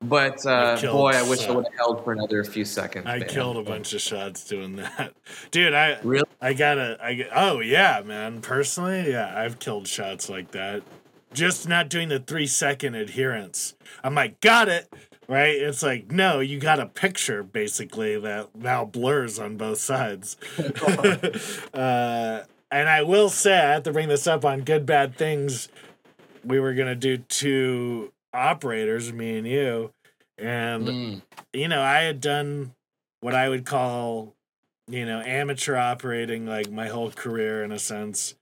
But 0.02 0.46
uh, 0.46 0.78
killed 0.78 0.98
boy, 0.98 1.12
I 1.12 1.22
wish 1.30 1.48
I 1.48 1.52
would 1.52 1.64
have 1.66 1.74
held 1.76 2.04
for 2.04 2.12
another 2.12 2.44
few 2.44 2.66
seconds. 2.66 3.06
I 3.08 3.20
man. 3.20 3.30
killed 3.30 3.56
a 3.58 3.64
bunch 3.64 3.94
of 3.94 4.02
shots 4.02 4.44
doing 4.46 4.76
that, 4.76 5.14
dude. 5.52 5.74
I 5.74 5.98
Really? 6.04 6.26
I 6.42 6.52
gotta. 6.54 6.98
I 7.02 7.26
oh 7.34 7.60
yeah, 7.62 8.02
man. 8.04 8.42
Personally, 8.42 9.10
yeah, 9.12 9.34
I've 9.34 9.60
killed 9.60 9.88
shots 9.88 10.30
like 10.30 10.52
that. 10.52 10.84
Just 11.34 11.68
not 11.68 11.90
doing 11.90 12.10
the 12.10 12.20
three 12.20 12.48
second 12.48 12.96
adherence. 12.96 13.76
I'm 14.04 14.16
like, 14.16 14.40
got 14.42 14.70
it. 14.70 14.92
Right? 15.28 15.56
It's 15.56 15.82
like, 15.82 16.12
no, 16.12 16.42
you 16.42 16.60
got 16.60 16.80
a 16.80 16.86
picture 16.86 17.44
basically 17.44 18.20
that 18.20 18.56
now 18.56 18.84
blurs 18.86 19.40
on 19.40 19.56
both 19.58 19.80
sides. 19.80 20.36
uh, 21.74 22.44
and 22.72 22.90
I 22.90 23.04
will 23.04 23.30
say, 23.30 23.54
I 23.58 23.72
have 23.74 23.84
to 23.84 23.92
bring 23.94 24.10
this 24.10 24.28
up 24.28 24.44
on 24.46 24.62
good 24.62 24.86
bad 24.86 25.16
things. 25.16 25.70
We 26.44 26.60
were 26.60 26.74
gonna 26.74 26.96
do 26.96 27.18
two 27.18 28.12
operators, 28.34 29.14
me 29.14 29.38
and 29.38 29.48
you, 29.48 29.92
and 30.38 30.88
Mm. 30.88 31.22
you 31.54 31.68
know, 31.68 31.82
I 31.82 32.02
had 32.02 32.20
done 32.20 32.74
what 33.22 33.34
I 33.34 33.48
would 33.48 33.66
call, 33.66 34.36
you 34.90 35.06
know, 35.06 35.22
amateur 35.22 35.78
operating 35.78 36.46
like 36.46 36.70
my 36.70 36.88
whole 36.88 37.12
career 37.12 37.64
in 37.64 37.72
a 37.72 37.80
sense. 37.80 38.36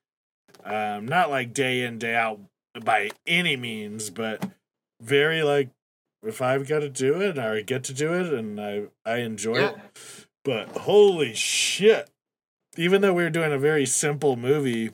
Um, 0.63 1.05
not 1.07 1.29
like 1.29 1.53
day 1.53 1.83
in, 1.83 1.99
day 1.99 2.15
out 2.15 2.39
by 2.79 3.09
any 3.27 3.55
means, 3.57 4.09
but 4.09 4.43
very 5.01 5.43
like 5.43 5.69
if 6.23 6.41
I've 6.41 6.67
got 6.67 6.79
to 6.79 6.89
do 6.89 7.19
it 7.21 7.39
I 7.39 7.61
get 7.61 7.83
to 7.85 7.93
do 7.93 8.13
it 8.13 8.31
and 8.31 8.59
I, 8.61 8.83
I 9.05 9.17
enjoy 9.17 9.59
Yeah. 9.59 9.69
it. 9.71 10.27
But 10.43 10.69
holy 10.77 11.33
shit. 11.33 12.09
Even 12.77 13.01
though 13.01 13.13
we 13.13 13.23
were 13.23 13.29
doing 13.29 13.51
a 13.51 13.57
very 13.57 13.85
simple 13.85 14.35
movie, 14.37 14.91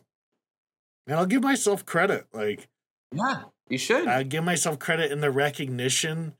and 1.05 1.15
I'll 1.17 1.25
give 1.25 1.43
myself 1.43 1.85
credit. 1.85 2.25
Like 2.33 2.67
Yeah, 3.13 3.43
you 3.69 3.77
should. 3.77 4.07
I 4.07 4.23
give 4.23 4.43
myself 4.43 4.79
credit 4.79 5.11
in 5.11 5.21
the 5.21 5.31
recognition 5.31 6.33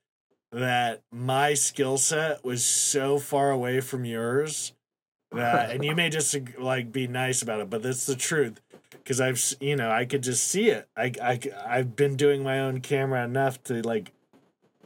that 0.51 1.01
my 1.11 1.53
skill 1.53 1.97
set 1.97 2.43
was 2.43 2.63
so 2.63 3.19
far 3.19 3.51
away 3.51 3.81
from 3.81 4.05
yours 4.05 4.73
that, 5.32 5.71
and 5.71 5.84
you 5.84 5.95
may 5.95 6.09
just 6.09 6.36
like 6.59 6.91
be 6.91 7.07
nice 7.07 7.41
about 7.41 7.59
it, 7.59 7.69
but 7.69 7.84
that's 7.84 8.05
the 8.05 8.15
truth. 8.15 8.61
Because 8.91 9.21
I've, 9.21 9.41
you 9.61 9.75
know, 9.75 9.89
I 9.89 10.05
could 10.05 10.23
just 10.23 10.45
see 10.47 10.69
it. 10.69 10.88
I, 10.97 11.13
I, 11.21 11.39
I've 11.65 11.95
been 11.95 12.17
doing 12.17 12.43
my 12.43 12.59
own 12.59 12.82
camera 12.82 13.23
enough 13.23 13.63
to 13.65 13.82
like 13.82 14.11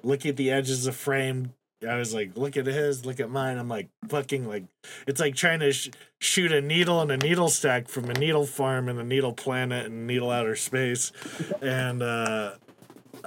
look 0.03 0.25
at 0.25 0.37
the 0.37 0.51
edges 0.51 0.85
of 0.85 0.95
frame. 0.95 1.53
I 1.87 1.95
was 1.95 2.13
like, 2.13 2.37
look 2.37 2.57
at 2.57 2.67
his, 2.67 3.05
look 3.05 3.19
at 3.19 3.31
mine. 3.31 3.57
I'm 3.57 3.67
like, 3.67 3.89
fucking 4.07 4.47
like, 4.47 4.65
it's 5.07 5.19
like 5.19 5.33
trying 5.33 5.61
to 5.61 5.71
sh- 5.71 5.89
shoot 6.19 6.51
a 6.51 6.61
needle 6.61 7.01
in 7.01 7.09
a 7.09 7.17
needle 7.17 7.49
stack 7.49 7.87
from 7.87 8.09
a 8.11 8.13
needle 8.13 8.45
farm 8.45 8.87
in 8.87 8.99
a 8.99 9.03
needle 9.03 9.33
planet 9.33 9.87
and 9.87 10.05
needle 10.05 10.29
outer 10.29 10.55
space. 10.55 11.11
and 11.59 12.03
uh, 12.03 12.51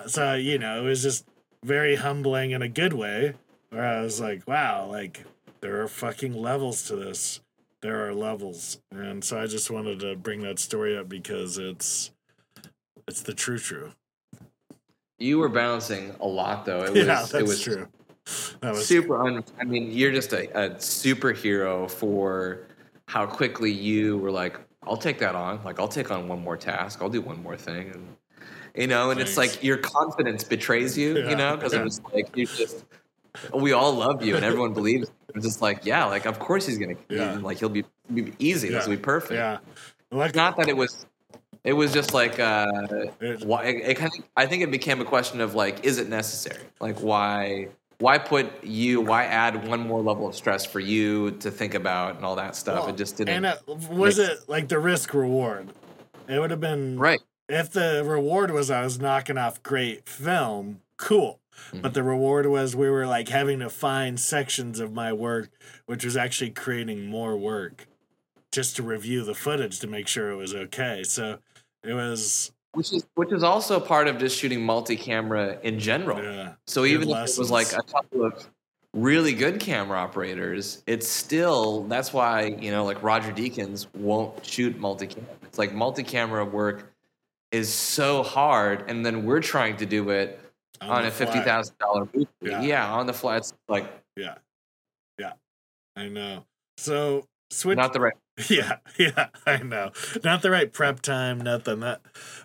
so, 0.06 0.34
you 0.34 0.58
know, 0.58 0.80
it 0.80 0.84
was 0.84 1.02
just 1.02 1.26
very 1.64 1.96
humbling 1.96 2.52
in 2.52 2.62
a 2.62 2.68
good 2.68 2.92
way 2.92 3.34
where 3.70 3.84
I 3.84 4.00
was 4.02 4.20
like, 4.20 4.46
wow, 4.46 4.86
like 4.86 5.24
there 5.64 5.80
are 5.80 5.88
fucking 5.88 6.34
levels 6.34 6.86
to 6.88 6.94
this. 6.94 7.40
There 7.80 8.06
are 8.06 8.12
levels. 8.12 8.82
And 8.92 9.24
so 9.24 9.40
I 9.40 9.46
just 9.46 9.70
wanted 9.70 9.98
to 10.00 10.14
bring 10.14 10.42
that 10.42 10.58
story 10.58 10.94
up 10.94 11.08
because 11.08 11.56
it's, 11.56 12.10
it's 13.08 13.22
the 13.22 13.32
true 13.32 13.56
true. 13.56 13.90
You 15.18 15.38
were 15.38 15.48
balancing 15.48 16.14
a 16.20 16.26
lot 16.26 16.66
though. 16.66 16.84
It 16.84 16.90
was 16.92 16.98
yeah, 16.98 17.04
that's 17.04 17.32
it 17.32 17.46
was 17.46 17.62
true. 17.62 17.88
That 18.60 18.74
was 18.74 18.86
super 18.86 19.26
un- 19.26 19.42
I 19.58 19.64
mean, 19.64 19.90
you're 19.90 20.12
just 20.12 20.34
a, 20.34 20.50
a 20.50 20.70
superhero 20.74 21.90
for 21.90 22.66
how 23.08 23.24
quickly 23.24 23.72
you 23.72 24.18
were 24.18 24.30
like, 24.30 24.60
I'll 24.82 24.98
take 24.98 25.18
that 25.20 25.34
on. 25.34 25.64
Like 25.64 25.80
I'll 25.80 25.88
take 25.88 26.10
on 26.10 26.28
one 26.28 26.42
more 26.44 26.58
task. 26.58 27.00
I'll 27.00 27.08
do 27.08 27.22
one 27.22 27.42
more 27.42 27.56
thing 27.56 27.90
and 27.90 28.16
you 28.76 28.86
know, 28.86 29.12
and 29.12 29.20
it's 29.20 29.38
like 29.38 29.62
your 29.62 29.78
confidence 29.78 30.44
betrays 30.44 30.98
you, 30.98 31.16
Yeah, 31.20 31.30
you 31.30 31.36
know, 31.36 31.56
because 31.56 31.72
yeah. 31.72 31.80
it 31.80 31.84
was 31.84 32.02
like 32.12 32.36
you 32.36 32.44
just 32.44 32.84
we 33.52 33.72
all 33.72 33.92
love 33.92 34.22
you 34.22 34.36
and 34.36 34.44
everyone 34.44 34.72
believes. 34.72 35.10
It's 35.34 35.44
just 35.44 35.62
like, 35.62 35.84
yeah, 35.84 36.04
like 36.04 36.26
of 36.26 36.38
course 36.38 36.66
he's 36.66 36.78
gonna 36.78 36.94
Yeah. 37.08 37.38
like 37.40 37.58
he'll 37.58 37.68
be, 37.68 37.84
be 38.12 38.32
easy. 38.38 38.68
This 38.68 38.86
will 38.86 38.96
be 38.96 39.02
perfect. 39.02 39.34
Yeah. 39.34 39.58
Like, 40.10 40.34
Not 40.34 40.56
that 40.58 40.68
it 40.68 40.76
was 40.76 41.06
it 41.64 41.72
was 41.72 41.92
just 41.92 42.14
like 42.14 42.38
uh 42.38 42.66
why 43.42 43.64
it, 43.64 43.88
it 43.88 43.94
kind 43.96 44.12
of 44.18 44.24
i 44.36 44.46
think 44.46 44.62
it 44.62 44.70
became 44.70 45.00
a 45.00 45.04
question 45.04 45.40
of 45.40 45.54
like 45.54 45.84
is 45.84 45.98
it 45.98 46.08
necessary 46.08 46.62
like 46.78 47.00
why 47.00 47.66
why 47.98 48.18
put 48.18 48.62
you 48.62 49.00
why 49.00 49.24
add 49.24 49.66
one 49.66 49.80
more 49.80 50.02
level 50.02 50.28
of 50.28 50.34
stress 50.34 50.64
for 50.64 50.78
you 50.78 51.30
to 51.32 51.50
think 51.50 51.74
about 51.74 52.16
and 52.16 52.24
all 52.24 52.36
that 52.36 52.54
stuff 52.54 52.80
well, 52.80 52.88
it 52.88 52.96
just 52.96 53.16
didn't 53.16 53.34
And 53.34 53.46
uh, 53.46 53.56
was 53.90 54.18
make 54.18 54.28
it 54.28 54.38
like 54.46 54.68
the 54.68 54.78
risk 54.78 55.14
reward? 55.14 55.70
It 56.28 56.38
would 56.38 56.50
have 56.50 56.60
been 56.60 56.98
right 56.98 57.20
if 57.48 57.70
the 57.70 58.02
reward 58.04 58.50
was 58.50 58.70
I 58.70 58.82
was 58.84 58.98
knocking 58.98 59.38
off 59.38 59.62
great 59.62 60.08
film, 60.08 60.80
cool. 60.96 61.40
Mm-hmm. 61.68 61.80
But 61.80 61.94
the 61.94 62.02
reward 62.02 62.46
was 62.46 62.76
we 62.76 62.90
were 62.90 63.06
like 63.06 63.28
having 63.28 63.58
to 63.60 63.70
find 63.70 64.18
sections 64.18 64.80
of 64.80 64.92
my 64.92 65.12
work, 65.12 65.50
which 65.86 66.04
was 66.04 66.16
actually 66.16 66.50
creating 66.50 67.06
more 67.06 67.36
work 67.36 67.86
just 68.52 68.76
to 68.76 68.82
review 68.82 69.24
the 69.24 69.34
footage 69.34 69.80
to 69.80 69.86
make 69.86 70.06
sure 70.06 70.30
it 70.30 70.36
was 70.36 70.54
okay. 70.54 71.02
So 71.02 71.38
it 71.82 71.92
was, 71.92 72.52
which 72.74 72.92
is 72.92 73.06
which 73.14 73.32
is 73.32 73.42
also 73.42 73.80
part 73.80 74.08
of 74.08 74.18
just 74.18 74.38
shooting 74.38 74.64
multi-camera 74.64 75.58
in 75.62 75.78
general 75.78 76.22
yeah. 76.22 76.52
so 76.66 76.84
even 76.84 77.08
if 77.08 77.30
it 77.30 77.38
was 77.38 77.50
like 77.50 77.72
a 77.72 77.82
couple 77.82 78.24
of 78.24 78.48
really 78.92 79.32
good 79.32 79.58
camera 79.60 79.98
operators 79.98 80.82
it's 80.86 81.08
still 81.08 81.84
that's 81.84 82.12
why 82.12 82.46
you 82.60 82.70
know 82.70 82.84
like 82.84 83.02
roger 83.02 83.32
deakins 83.32 83.86
won't 83.94 84.44
shoot 84.44 84.78
multi-camera 84.78 85.30
it's 85.42 85.58
like 85.58 85.72
multi-camera 85.72 86.44
work 86.44 86.92
is 87.52 87.72
so 87.72 88.22
hard 88.22 88.88
and 88.88 89.04
then 89.04 89.24
we're 89.24 89.40
trying 89.40 89.76
to 89.76 89.86
do 89.86 90.10
it 90.10 90.40
on, 90.80 91.02
the 91.02 91.08
a 91.08 91.10
fifty 91.10 91.40
thousand 91.40 91.76
dollar 91.78 92.08
movie. 92.12 92.28
Yeah. 92.40 92.62
Yeah. 92.62 92.92
on 92.92 93.06
the 93.06 93.12
fly. 93.12 93.36
It's 93.38 93.52
like 93.68 93.86
Yeah. 94.16 94.36
Yeah. 95.18 95.32
I 95.96 96.08
know. 96.08 96.44
So 96.78 97.26
switch. 97.50 97.76
not 97.76 97.92
the 97.92 98.00
right. 98.00 98.14
Yeah, 98.50 98.78
yeah, 98.98 99.28
I 99.46 99.58
know. 99.58 99.92
Not 100.24 100.42
the 100.42 100.50
right 100.50 100.72
prep 100.72 101.00
time, 101.00 101.40
nothing. 101.40 101.78
That, 101.80 102.00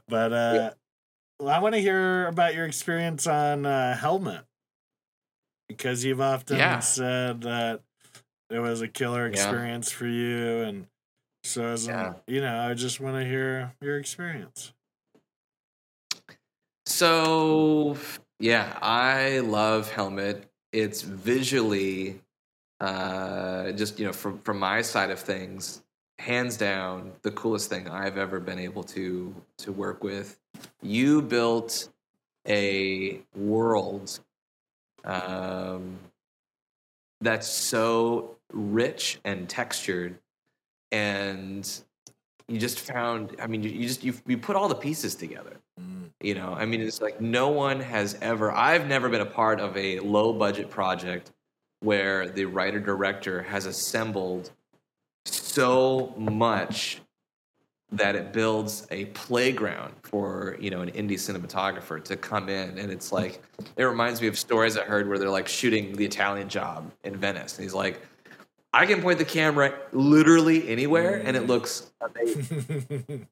but 0.07 0.32
uh, 0.32 0.71
well, 1.39 1.49
I 1.49 1.57
want 1.59 1.73
to 1.73 1.82
hear 1.82 2.27
about 2.27 2.53
your 2.53 2.65
experience 2.65 3.25
on 3.25 3.65
uh, 3.65 3.97
Helmet 3.97 4.41
because 5.67 6.05
you've 6.05 6.21
often 6.21 6.57
Yeah. 6.57 6.80
said 6.80 7.41
that 7.41 7.82
it 8.51 8.59
was 8.59 8.82
a 8.82 8.88
killer 8.88 9.23
Yeah. 9.25 9.32
experience 9.32 9.91
for 9.91 10.05
you, 10.05 10.61
and 10.61 10.86
so 11.43 11.65
as 11.69 11.88
Yeah. 11.88 12.13
you 12.27 12.39
know, 12.41 12.59
I 12.59 12.75
just 12.75 12.99
want 12.99 13.15
to 13.15 13.25
hear 13.25 13.73
your 13.82 13.97
experience. 13.97 14.73
So 16.90 17.96
yeah, 18.40 18.78
I 18.82 19.40
love 19.40 19.92
Helmet. 19.92 20.46
It's 20.74 21.04
visually, 21.04 22.20
uh, 22.80 23.72
just 23.74 24.00
you 24.00 24.08
know, 24.08 24.12
from 24.12 24.40
from 24.40 24.58
my 24.58 24.82
side 24.82 25.12
of 25.12 25.20
things, 25.20 25.84
hands 26.18 26.58
down 26.58 27.12
the 27.22 27.32
coolest 27.32 27.70
thing 27.70 27.88
I've 27.88 28.18
ever 28.18 28.40
been 28.40 28.58
able 28.58 28.84
to 28.86 29.36
to 29.60 29.72
work 29.72 30.04
with. 30.04 30.40
You 30.82 31.22
built 31.22 31.90
a 32.48 33.22
world 33.36 34.20
um, 35.06 36.00
that's 37.22 37.48
so 37.48 38.36
rich 38.52 39.20
and 39.24 39.48
textured, 39.48 40.18
and 40.92 41.70
you 42.48 42.58
just 42.60 42.80
found. 42.80 43.36
I 43.40 43.46
mean, 43.46 43.62
you, 43.62 43.70
you 43.70 43.88
just 43.88 44.04
you 44.04 44.16
you 44.26 44.40
put 44.40 44.56
all 44.56 44.68
the 44.68 44.76
pieces 44.76 45.14
together. 45.14 45.60
You 46.21 46.36
know, 46.36 46.53
I 46.53 46.65
mean, 46.65 46.82
it's 46.82 47.01
like 47.01 47.21
no 47.21 47.47
one 47.47 47.80
has 47.80 48.17
ever, 48.21 48.51
I've 48.51 48.88
never 48.88 49.07
been 49.07 49.21
a 49.21 49.25
part 49.25 49.61
of 49.61 49.75
a 49.77 49.99
low 49.99 50.34
budget 50.34 50.69
project 50.69 51.32
where 51.80 52.27
the 52.27 52.43
writer 52.45 52.80
director 52.80 53.41
has 53.43 53.65
assembled 53.65 54.51
so 55.25 56.13
much 56.17 56.99
that 57.91 58.15
it 58.15 58.32
builds 58.34 58.86
a 58.91 59.05
playground 59.05 59.93
for 60.03 60.57
you 60.59 60.69
know 60.69 60.82
an 60.82 60.91
indie 60.91 61.13
cinematographer 61.13 62.03
to 62.03 62.15
come 62.15 62.49
in. 62.49 62.77
And 62.77 62.91
it's 62.91 63.11
like 63.11 63.41
it 63.77 63.84
reminds 63.84 64.21
me 64.21 64.27
of 64.27 64.38
stories 64.38 64.77
i 64.77 64.84
heard 64.84 65.09
where 65.09 65.17
they're 65.17 65.30
like 65.30 65.47
shooting 65.47 65.95
the 65.95 66.05
italian 66.05 66.49
job 66.49 66.91
in 67.03 67.15
venice. 67.15 67.55
And 67.57 67.63
he's 67.63 67.73
like 67.73 68.01
i 68.73 68.86
can 68.86 69.01
point 69.01 69.17
the 69.17 69.25
camera 69.25 69.73
literally 69.91 70.67
anywhere 70.69 71.15
and 71.25 71.36
it 71.36 71.47
looks 71.47 71.91
amazing 72.01 73.27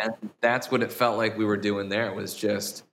and 0.00 0.14
that's 0.40 0.70
what 0.70 0.82
it 0.82 0.92
felt 0.92 1.16
like 1.16 1.36
we 1.36 1.44
were 1.44 1.56
doing 1.56 1.88
there 1.88 2.12
was 2.12 2.34
just 2.34 2.84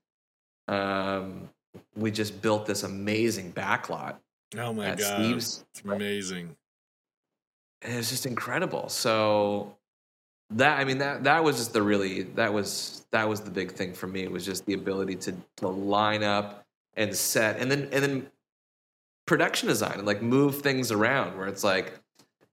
um 0.67 1.49
we 1.95 2.11
just 2.11 2.41
built 2.41 2.65
this 2.65 2.83
amazing 2.83 3.51
backlot 3.51 4.15
oh 4.57 4.73
my 4.73 4.95
god, 4.95 5.01
steve's 5.01 5.65
it's 5.71 5.81
amazing. 5.85 6.55
and 7.81 7.93
it's 7.93 8.09
just 8.09 8.25
incredible. 8.25 8.89
So 8.89 9.75
that 10.51 10.79
I 10.79 10.83
mean 10.83 10.99
that 10.99 11.23
that 11.23 11.43
was 11.43 11.57
just 11.57 11.73
the 11.73 11.81
really 11.81 12.23
that 12.23 12.53
was 12.53 13.05
that 13.11 13.27
was 13.27 13.41
the 13.41 13.51
big 13.51 13.71
thing 13.71 13.93
for 13.93 14.07
me. 14.07 14.23
It 14.23 14.31
was 14.31 14.45
just 14.45 14.65
the 14.65 14.73
ability 14.73 15.15
to 15.15 15.35
to 15.57 15.67
line 15.67 16.23
up 16.23 16.65
and 16.95 17.15
set 17.15 17.59
and 17.59 17.71
then 17.71 17.89
and 17.91 18.03
then 18.03 18.27
production 19.25 19.67
design 19.67 19.97
and 19.97 20.05
like 20.05 20.21
move 20.21 20.61
things 20.61 20.91
around 20.91 21.37
where 21.37 21.47
it's 21.47 21.63
like 21.63 21.99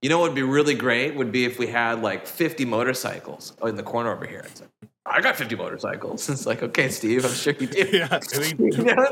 you 0.02 0.08
know 0.08 0.18
what 0.18 0.30
would 0.30 0.34
be 0.34 0.42
really 0.42 0.74
great 0.74 1.14
would 1.14 1.30
be 1.32 1.44
if 1.44 1.58
we 1.58 1.66
had 1.66 2.00
like 2.02 2.26
50 2.26 2.64
motorcycles 2.64 3.52
in 3.62 3.76
the 3.76 3.82
corner 3.82 4.12
over 4.12 4.26
here. 4.26 4.40
It's 4.46 4.60
like, 4.60 4.70
I 5.06 5.20
got 5.20 5.36
50 5.36 5.56
motorcycles. 5.56 6.28
It's 6.30 6.46
like, 6.46 6.62
okay, 6.62 6.88
Steve, 6.88 7.24
I'm 7.24 7.32
sure 7.32 7.52
you 7.58 7.66
do. 7.66 7.88
Yeah, 7.92 8.18
You 8.58 8.70
know, 8.84 9.06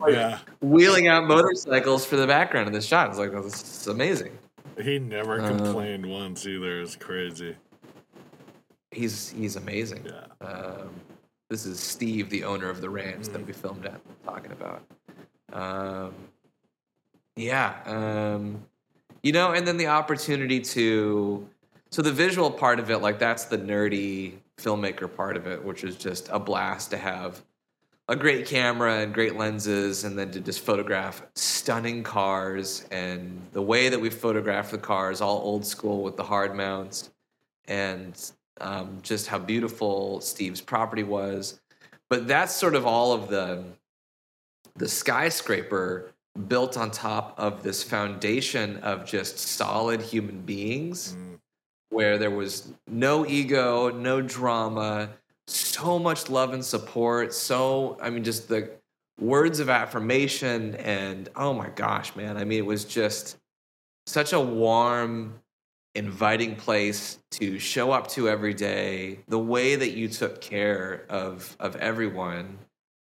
like 0.00 0.14
yeah. 0.14 0.38
wheeling 0.60 1.06
out 1.08 1.24
motorcycles 1.26 2.04
for 2.06 2.16
the 2.16 2.26
background 2.26 2.66
of 2.68 2.72
this 2.72 2.86
shot. 2.86 3.10
It's 3.10 3.18
like, 3.18 3.32
oh, 3.34 3.42
this 3.42 3.60
is 3.62 3.86
amazing. 3.86 4.36
He 4.80 4.98
never 4.98 5.40
Um, 5.40 5.58
complained 5.58 6.06
once 6.06 6.46
either. 6.46 6.80
It's 6.80 6.96
crazy. 6.96 7.56
He's 8.90 9.30
he's 9.30 9.56
amazing. 9.56 10.06
Yeah. 10.06 10.46
Um, 10.46 10.90
this 11.50 11.66
is 11.66 11.78
Steve, 11.80 12.30
the 12.30 12.44
owner 12.44 12.68
of 12.70 12.80
the 12.80 12.88
ranch 12.90 13.26
that 13.28 13.42
Mm. 13.42 13.46
we 13.46 13.52
filmed 13.52 13.86
at, 13.86 14.00
talking 14.24 14.52
about. 14.52 14.82
Um, 15.52 16.14
yeah, 17.36 17.74
um, 17.86 18.62
you 19.22 19.32
know, 19.32 19.52
and 19.52 19.66
then 19.66 19.76
the 19.76 19.88
opportunity 19.88 20.60
to, 20.60 21.48
so 21.90 22.02
the 22.02 22.12
visual 22.12 22.50
part 22.50 22.78
of 22.78 22.90
it, 22.90 22.98
like 22.98 23.18
that's 23.18 23.46
the 23.46 23.58
nerdy 23.58 24.34
filmmaker 24.58 25.12
part 25.12 25.36
of 25.36 25.46
it, 25.46 25.64
which 25.64 25.84
is 25.84 25.96
just 25.96 26.28
a 26.30 26.38
blast 26.38 26.90
to 26.90 26.98
have 26.98 27.42
a 28.08 28.16
great 28.16 28.46
camera 28.46 29.00
and 29.00 29.12
great 29.12 29.36
lenses, 29.36 30.04
and 30.04 30.18
then 30.18 30.30
to 30.30 30.40
just 30.40 30.60
photograph 30.60 31.22
stunning 31.34 32.02
cars 32.02 32.86
and 32.90 33.38
the 33.52 33.60
way 33.60 33.90
that 33.90 34.00
we 34.00 34.08
photograph 34.08 34.70
the 34.70 34.78
cars, 34.78 35.20
all 35.20 35.40
old 35.40 35.64
school 35.66 36.02
with 36.02 36.16
the 36.16 36.22
hard 36.22 36.54
mounts, 36.54 37.10
and 37.66 38.32
um, 38.62 38.98
just 39.02 39.26
how 39.26 39.38
beautiful 39.38 40.22
Steve's 40.22 40.62
property 40.62 41.02
was. 41.02 41.60
But 42.08 42.26
that's 42.26 42.54
sort 42.54 42.74
of 42.74 42.86
all 42.86 43.12
of 43.12 43.28
the 43.28 43.62
the 44.76 44.88
skyscraper 44.88 46.12
built 46.46 46.76
on 46.76 46.90
top 46.90 47.34
of 47.38 47.62
this 47.62 47.82
foundation 47.82 48.76
of 48.78 49.04
just 49.04 49.38
solid 49.38 50.00
human 50.00 50.40
beings 50.42 51.14
Mm. 51.14 51.38
where 51.90 52.18
there 52.18 52.30
was 52.30 52.72
no 52.86 53.26
ego, 53.26 53.90
no 53.90 54.20
drama, 54.20 55.10
so 55.46 55.98
much 55.98 56.28
love 56.28 56.52
and 56.52 56.64
support. 56.64 57.32
So, 57.34 57.98
I 58.00 58.10
mean, 58.10 58.22
just 58.22 58.48
the 58.48 58.70
words 59.20 59.58
of 59.58 59.68
affirmation. 59.68 60.74
And 60.76 61.28
oh 61.34 61.52
my 61.54 61.70
gosh, 61.70 62.14
man. 62.14 62.36
I 62.36 62.44
mean, 62.44 62.58
it 62.58 62.66
was 62.66 62.84
just 62.84 63.36
such 64.06 64.32
a 64.32 64.40
warm, 64.40 65.40
inviting 65.94 66.54
place 66.54 67.18
to 67.32 67.58
show 67.58 67.90
up 67.90 68.06
to 68.08 68.28
every 68.28 68.54
day. 68.54 69.20
The 69.26 69.38
way 69.38 69.74
that 69.74 69.90
you 69.90 70.08
took 70.08 70.40
care 70.40 71.04
of, 71.08 71.56
of 71.58 71.74
everyone, 71.76 72.58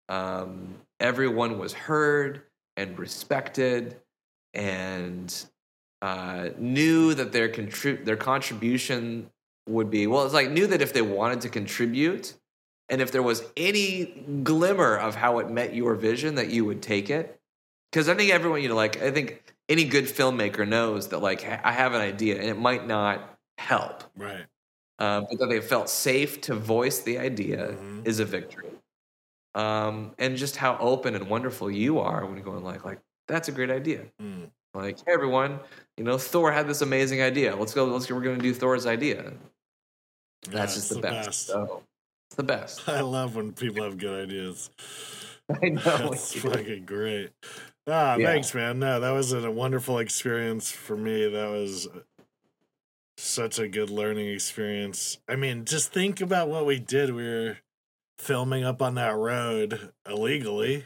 um, 0.08 0.76
everyone 1.00 1.60
was 1.60 1.74
heard 1.74 2.42
and 2.80 2.98
respected 2.98 4.00
and 4.54 5.46
uh, 6.02 6.50
knew 6.58 7.14
that 7.14 7.32
their 7.32 7.50
contrib- 7.50 8.06
their 8.06 8.16
contribution 8.18 9.30
would 9.68 9.92
be 9.92 10.08
well. 10.08 10.26
It's 10.26 10.34
like 10.34 10.50
knew 10.50 10.66
that 10.68 10.82
if 10.82 10.94
they 10.94 11.02
wanted 11.02 11.42
to 11.42 11.50
contribute, 11.50 12.34
and 12.88 13.02
if 13.02 13.12
there 13.12 13.22
was 13.22 13.44
any 13.58 14.06
glimmer 14.44 14.96
of 14.98 15.14
how 15.16 15.40
it 15.40 15.50
met 15.50 15.76
your 15.76 15.96
vision, 15.96 16.36
that 16.36 16.50
you 16.50 16.66
would 16.66 16.82
take 16.82 17.10
it. 17.10 17.40
Because 17.92 18.08
I 18.10 18.16
think 18.16 18.32
everyone, 18.32 18.62
you 18.64 18.70
know, 18.70 18.76
like 18.76 19.02
I 19.02 19.12
think 19.12 19.44
any 19.68 19.84
good 19.84 20.06
filmmaker 20.06 20.68
knows 20.68 21.10
that 21.10 21.20
like 21.20 21.44
I 21.46 21.72
have 21.72 21.94
an 21.94 22.02
idea 22.02 22.38
and 22.40 22.46
it 22.46 22.58
might 22.58 22.88
not 22.88 23.38
help, 23.58 24.04
Right. 24.18 24.46
um, 25.00 25.28
but 25.30 25.38
that 25.40 25.50
they 25.50 25.60
felt 25.62 25.90
safe 25.90 26.40
to 26.42 26.56
voice 26.56 27.00
the 27.00 27.20
idea 27.20 27.74
Mhm. 27.74 28.08
is 28.08 28.20
a 28.20 28.26
victory. 28.26 28.70
Um, 29.56 30.14
and 30.20 30.38
just 30.38 30.56
how 30.56 30.78
open 30.80 31.16
and 31.16 31.28
wonderful 31.30 31.72
you 31.72 32.00
are 32.00 32.26
when 32.26 32.36
you're 32.36 32.45
going 32.45 32.64
like 32.64 32.86
like 32.86 33.00
that's 33.28 33.47
a 33.47 33.52
great 33.52 33.72
idea. 33.72 34.06
Mm. 34.22 34.50
Like, 34.74 34.97
hey 35.00 35.14
everyone, 35.14 35.60
you 35.97 36.04
know, 36.04 36.18
Thor 36.18 36.52
had 36.52 36.68
this 36.68 36.82
amazing 36.82 37.22
idea. 37.22 37.56
Let's 37.56 37.74
go. 37.74 37.86
Let's 37.86 38.06
go. 38.06 38.16
We're 38.16 38.22
going 38.22 38.38
to 38.38 38.41
do 38.43 38.54
Thor's 38.54 38.86
idea. 38.86 39.34
Yeah, 40.45 40.52
That's 40.52 40.76
just 40.76 40.89
the, 40.89 41.02
best. 41.02 41.47
So, 41.47 41.84
it's 42.30 42.36
the 42.36 42.43
best. 42.43 42.88
I 42.89 43.02
love 43.02 43.36
when 43.36 43.52
people 43.52 43.84
have 43.84 43.97
good 43.97 44.30
ideas. 44.30 44.70
I 45.64 45.70
know. 45.70 45.82
That's 45.84 46.34
fucking 46.39 46.86
great. 46.86 47.32
Ah, 47.88 48.16
Yeah. 48.16 48.28
thanks, 48.28 48.54
man. 48.54 48.78
No, 48.80 49.00
that 49.00 49.10
was 49.10 49.34
a 49.34 49.50
wonderful 49.50 49.97
experience 49.97 50.72
for 50.72 50.95
me. 50.95 51.28
That 51.28 51.50
was 51.50 51.88
such 53.18 53.60
a 53.60 53.68
good 53.68 53.89
learning 53.89 54.30
experience. 54.30 55.18
I 55.28 55.36
mean, 55.36 55.66
just 55.66 55.91
think 55.91 56.22
about 56.22 56.47
what 56.47 56.66
we 56.66 56.80
did. 56.80 57.14
We 57.14 57.24
were 57.24 57.58
filming 58.20 58.64
up 58.64 58.82
on 58.82 58.96
that 58.96 59.16
road 59.16 59.92
illegally. 60.08 60.86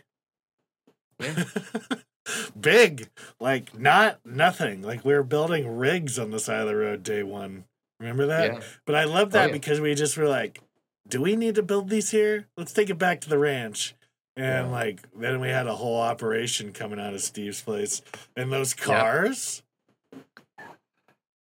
Yeah. 1.19 1.43
Big, 2.59 3.09
like 3.39 3.77
not 3.77 4.19
nothing. 4.25 4.81
Like 4.81 5.03
we 5.03 5.13
were 5.13 5.23
building 5.23 5.77
rigs 5.77 6.17
on 6.17 6.31
the 6.31 6.39
side 6.39 6.61
of 6.61 6.67
the 6.67 6.75
road 6.75 7.03
day 7.03 7.23
one. 7.23 7.65
Remember 7.99 8.25
that? 8.27 8.53
yeah. 8.53 8.59
But 8.85 8.95
I 8.95 9.03
love 9.03 9.29
Oh, 9.29 9.31
that 9.31 9.47
yeah. 9.47 9.53
because 9.53 9.81
we 9.81 9.93
just 9.95 10.15
were 10.17 10.27
like, 10.29 10.61
do 11.07 11.21
we 11.21 11.35
need 11.35 11.55
to 11.55 11.63
build 11.63 11.89
these 11.89 12.11
here? 12.11 12.47
Let's 12.55 12.71
take 12.71 12.89
it 12.89 12.97
back 12.97 13.19
to 13.21 13.29
the 13.29 13.37
ranch. 13.37 13.93
And 14.37 14.67
Yeah. 14.67 14.71
like 14.71 15.01
then 15.13 15.39
we 15.41 15.49
had 15.49 15.67
a 15.67 15.75
whole 15.75 15.99
operation 15.99 16.71
coming 16.71 16.99
out 16.99 17.13
of 17.13 17.21
Steve's 17.21 17.61
place. 17.61 18.01
And 18.37 18.51
those 18.53 18.73
cars, 18.73 19.62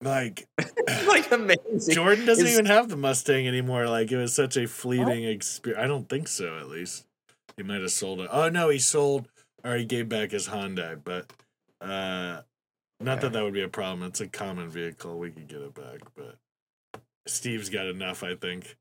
like 0.01 0.47
like 1.07 1.31
amazing. 1.31 1.93
Jordan 1.93 2.25
doesn't 2.25 2.45
Is- 2.47 2.53
even 2.53 2.65
have 2.65 2.89
the 2.89 2.97
Mustang 2.97 3.47
anymore. 3.47 3.87
Like 3.87 4.11
it 4.11 4.17
was 4.17 4.33
such 4.33 4.57
a 4.57 4.67
fleeting 4.67 5.23
experience. 5.25 5.83
I 5.83 5.87
don't 5.87 6.07
think 6.09 6.27
so, 6.27 6.57
at 6.57 6.69
least. 6.69 7.05
He 7.57 7.63
might 7.63 7.81
have 7.81 7.91
sold 7.91 8.21
it. 8.21 8.29
Oh 8.31 8.49
no, 8.49 8.69
he 8.69 8.79
sold 8.79 9.27
or 9.63 9.75
he 9.75 9.85
gave 9.85 10.07
back 10.09 10.31
his 10.31 10.47
Hyundai, 10.47 10.97
but 11.03 11.31
uh 11.81 12.41
not 13.01 13.19
Okay. 13.19 13.21
that 13.27 13.33
that 13.33 13.43
would 13.43 13.53
be 13.53 13.61
a 13.63 13.67
problem. 13.69 14.03
It's 14.03 14.21
a 14.21 14.27
common 14.27 14.69
vehicle. 14.69 15.17
We 15.19 15.31
could 15.31 15.47
get 15.47 15.61
it 15.61 15.73
back, 15.73 15.99
but 16.15 16.35
Steve's 17.27 17.69
got 17.69 17.85
enough, 17.87 18.23
I 18.23 18.35
think. 18.35 18.75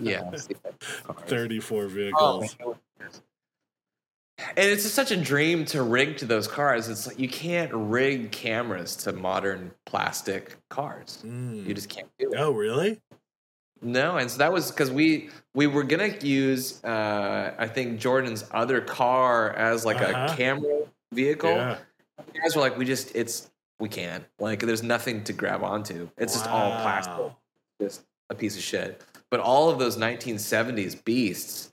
Yeah. 0.00 0.30
34 1.26 1.82
Oh, 1.82 1.88
vehicles. 1.88 2.56
And 4.56 4.58
it's 4.70 4.82
just 4.82 4.94
such 4.94 5.10
a 5.10 5.16
dream 5.16 5.64
to 5.66 5.82
rig 5.82 6.16
to 6.18 6.24
those 6.24 6.48
cars. 6.48 6.88
It's 6.88 7.06
like 7.06 7.18
you 7.18 7.28
can't 7.28 7.70
rig 7.72 8.30
cameras 8.32 8.96
to 8.96 9.12
modern 9.12 9.72
plastic 9.86 10.56
cars. 10.68 11.22
Mm. 11.26 11.66
You 11.66 11.74
just 11.74 11.88
can't 11.88 12.08
do 12.18 12.30
it. 12.32 12.36
Oh, 12.38 12.50
really? 12.52 13.00
No, 13.82 14.18
and 14.18 14.30
so 14.30 14.38
that 14.38 14.52
was 14.52 14.70
because 14.70 14.90
we 14.90 15.30
we 15.54 15.66
were 15.66 15.84
gonna 15.84 16.14
use 16.20 16.82
uh, 16.84 17.54
I 17.58 17.66
think 17.66 17.98
Jordan's 17.98 18.44
other 18.50 18.80
car 18.82 19.52
as 19.54 19.84
like 19.86 20.00
Uh-huh. 20.02 20.28
a 20.32 20.36
camera 20.36 20.80
vehicle. 21.12 21.50
Yeah. 21.50 21.78
You 22.34 22.42
guys 22.42 22.54
were 22.54 22.60
like, 22.60 22.76
we 22.76 22.84
just 22.84 23.16
it's 23.16 23.50
we 23.78 23.88
can't 23.88 24.24
like 24.38 24.60
there's 24.60 24.82
nothing 24.82 25.24
to 25.24 25.32
grab 25.32 25.64
onto. 25.64 26.10
It's 26.18 26.34
just 26.34 26.46
all 26.46 26.70
plastic, 26.82 27.32
just 27.80 28.02
a 28.28 28.34
piece 28.34 28.56
of 28.56 28.62
shit. 28.62 29.02
But 29.30 29.40
all 29.40 29.70
of 29.70 29.78
those 29.78 29.96
1970s 29.96 31.02
beasts, 31.04 31.69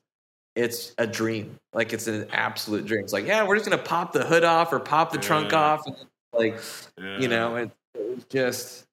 it's 0.58 0.94
a 0.98 1.06
dream. 1.06 1.60
Like 1.74 1.94
it's 1.94 2.08
an 2.08 2.28
absolute 2.32 2.86
dream. 2.86 3.02
It's 3.04 3.14
like 3.14 3.28
yeah, 3.28 3.46
we're 3.46 3.56
just 3.56 3.70
gonna 3.70 3.82
pop 3.82 4.12
the 4.12 4.26
hood 4.26 4.44
off 4.44 4.74
or 4.74 4.80
pop 4.80 5.12
the 5.12 5.20
trunk 5.20 5.54
off, 5.54 5.86
and, 5.86 5.96
like 6.34 6.60
Yeah. 6.98 7.20
you 7.20 7.28
know 7.28 7.56
it, 7.56 7.72
it 7.96 8.16
was 8.16 8.24
just 8.26 8.86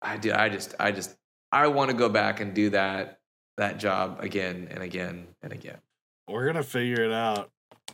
i 0.00 0.16
do 0.16 0.32
i 0.32 0.48
just 0.48 0.74
i 0.80 0.90
just 0.90 1.14
i 1.52 1.66
want 1.68 1.90
to 1.90 1.96
go 1.96 2.08
back 2.08 2.40
and 2.40 2.54
do 2.54 2.70
that 2.70 3.20
that 3.56 3.78
job 3.78 4.18
again 4.20 4.66
and 4.70 4.82
again 4.82 5.28
and 5.42 5.52
again 5.52 5.78
We're 6.26 6.46
gonna 6.46 6.62
figure 6.64 7.04
it 7.04 7.12
out. 7.12 7.50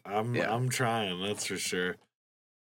I'm 0.06 0.34
Yeah. 0.34 0.54
I'm 0.54 0.68
trying, 0.68 1.20
that's 1.22 1.46
for 1.46 1.56
sure. 1.58 1.96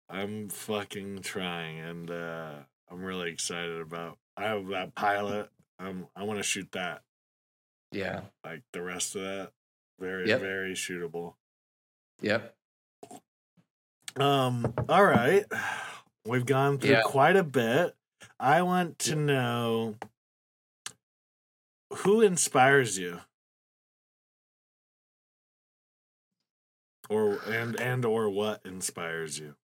I'm 0.10 0.49
fucking 0.49 1.22
trying 1.23 1.80
and 1.80 2.11
uh 2.11 2.53
I'm 2.89 3.03
really 3.03 3.31
excited 3.31 3.81
about 3.81 4.18
I 4.38 4.43
have 4.43 4.68
that 4.68 4.93
pilot. 4.95 5.49
Um 5.80 6.07
I 6.15 6.23
wanna 6.23 6.43
shoot 6.43 6.72
that. 6.73 7.01
Yeah 7.93 8.21
Like 8.43 8.63
the 8.73 8.81
rest 8.81 9.15
of 9.15 9.21
that. 9.21 9.51
Very, 9.99 10.27
Yep. 10.27 10.41
very 10.41 10.73
shootable. 10.73 11.35
yep 12.21 12.55
Um, 14.15 14.73
all 14.89 15.05
right. 15.05 15.45
We've 16.25 16.45
gone 16.45 16.77
through 16.77 16.91
Yeah. 16.91 17.01
quite 17.03 17.35
a 17.35 17.43
bit. 17.43 17.95
I 18.39 18.61
want 18.61 18.99
to 18.99 19.15
know 19.15 19.95
who 21.97 22.21
inspires 22.21 22.97
you? 22.97 23.21
Or 27.09 27.39
and 27.47 27.79
and 27.79 28.05
or 28.05 28.29
what 28.29 28.61
inspires 28.65 29.39
you? 29.39 29.55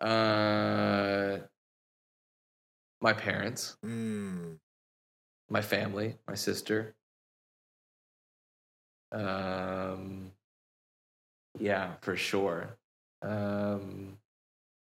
Uh, 0.00 1.38
my 3.02 3.12
parents, 3.12 3.76
Mm. 3.84 4.58
my 5.50 5.62
family, 5.62 6.18
my 6.26 6.34
sister. 6.34 6.94
Um, 9.12 10.32
yeah, 11.58 11.94
for 12.00 12.16
sure. 12.16 12.78
Um, 13.22 14.18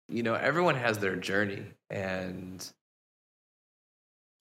you 0.09 0.23
know, 0.23 0.35
everyone 0.35 0.75
has 0.75 0.99
their 0.99 1.15
journey, 1.15 1.65
and 1.89 2.69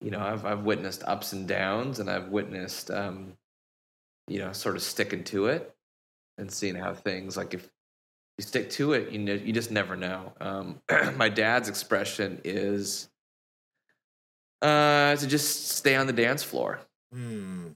you 0.01 0.11
know, 0.11 0.19
I've 0.19 0.45
I've 0.45 0.63
witnessed 0.63 1.03
ups 1.03 1.33
and 1.33 1.47
downs, 1.47 1.99
and 1.99 2.09
I've 2.09 2.29
witnessed, 2.29 2.91
um, 2.91 3.33
you 4.27 4.39
know, 4.39 4.53
sort 4.53 4.75
of 4.75 4.83
sticking 4.83 5.23
to 5.25 5.47
it 5.47 5.75
and 6.37 6.51
seeing 6.51 6.75
how 6.75 6.93
things 6.93 7.37
like 7.37 7.53
if 7.53 7.69
you 8.37 8.43
stick 8.45 8.69
to 8.71 8.93
it, 8.93 9.11
you 9.11 9.19
know, 9.19 9.33
you 9.33 9.53
just 9.53 9.71
never 9.71 9.95
know. 9.95 10.33
Um, 10.41 10.81
my 11.17 11.29
dad's 11.29 11.69
expression 11.69 12.41
is 12.43 13.09
uh, 14.61 15.15
to 15.15 15.27
just 15.27 15.69
stay 15.69 15.95
on 15.95 16.07
the 16.07 16.13
dance 16.13 16.43
floor, 16.43 16.79
Mm. 17.13 17.75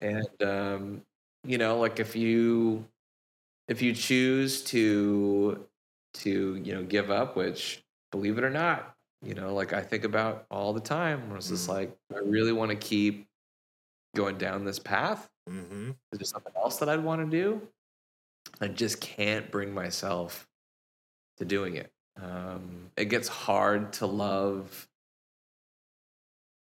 and 0.00 0.42
um, 0.42 1.02
you 1.44 1.58
know, 1.58 1.78
like 1.78 1.98
if 2.00 2.14
you 2.16 2.84
if 3.68 3.82
you 3.82 3.92
choose 3.94 4.62
to 4.64 5.66
to 6.14 6.56
you 6.56 6.74
know 6.74 6.82
give 6.84 7.10
up, 7.10 7.36
which 7.36 7.82
believe 8.12 8.38
it 8.38 8.44
or 8.44 8.50
not, 8.50 8.94
you 9.22 9.34
know, 9.34 9.54
like 9.54 9.72
I 9.72 9.82
think 9.82 10.04
about 10.04 10.46
all 10.50 10.72
the 10.72 10.80
time, 10.80 11.28
where 11.28 11.38
it's 11.38 11.48
just 11.48 11.66
Mhm. 11.68 11.72
like 11.74 11.96
I 12.14 12.18
really 12.18 12.52
want 12.52 12.70
to 12.70 12.76
keep 12.76 13.26
going 14.14 14.38
down 14.38 14.64
this 14.64 14.78
path. 14.78 15.28
Mm-hmm. 15.48 15.90
Is 16.12 16.18
there 16.18 16.24
something 16.26 16.52
else 16.56 16.78
that 16.78 16.88
I'd 16.88 17.02
want 17.04 17.28
to 17.30 17.36
do? 17.36 17.68
I 18.60 18.68
just 18.68 19.00
can't 19.00 19.50
bring 19.50 19.74
myself 19.74 20.48
to 21.38 21.44
doing 21.44 21.76
it. 21.76 21.92
Um, 22.16 22.90
it 22.96 23.06
gets 23.06 23.28
hard 23.28 23.92
to 23.94 24.06
love 24.06 24.88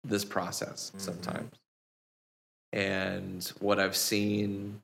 this 0.04 0.26
process 0.26 0.92
Mhm. 0.96 1.02
sometimes. 1.02 1.52
And 2.72 3.46
what 3.60 3.80
I've 3.80 3.96
seen 3.96 4.82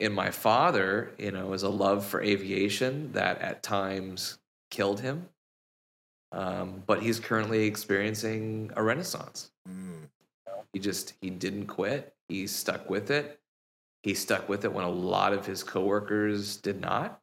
in 0.00 0.12
my 0.12 0.30
father, 0.30 1.14
you 1.18 1.30
know, 1.32 1.52
is 1.52 1.62
a 1.62 1.68
love 1.68 2.04
for 2.06 2.20
aviation 2.22 3.12
that 3.12 3.38
at 3.40 3.62
times 3.62 4.38
killed 4.70 5.00
him. 5.00 5.28
Um, 6.32 6.82
but 6.86 7.02
he's 7.02 7.18
currently 7.20 7.64
experiencing 7.66 8.70
a 8.76 8.82
renaissance 8.82 9.50
Mm. 9.66 10.10
he 10.74 10.78
just 10.78 11.14
he 11.22 11.30
didn't 11.30 11.68
quit 11.68 12.14
he 12.28 12.46
stuck 12.46 12.90
with 12.90 13.10
it 13.10 13.40
he 14.02 14.12
stuck 14.12 14.46
with 14.46 14.66
it 14.66 14.72
when 14.74 14.84
a 14.84 14.90
lot 14.90 15.32
of 15.32 15.46
his 15.46 15.64
coworkers 15.64 16.58
did 16.58 16.82
not 16.82 17.22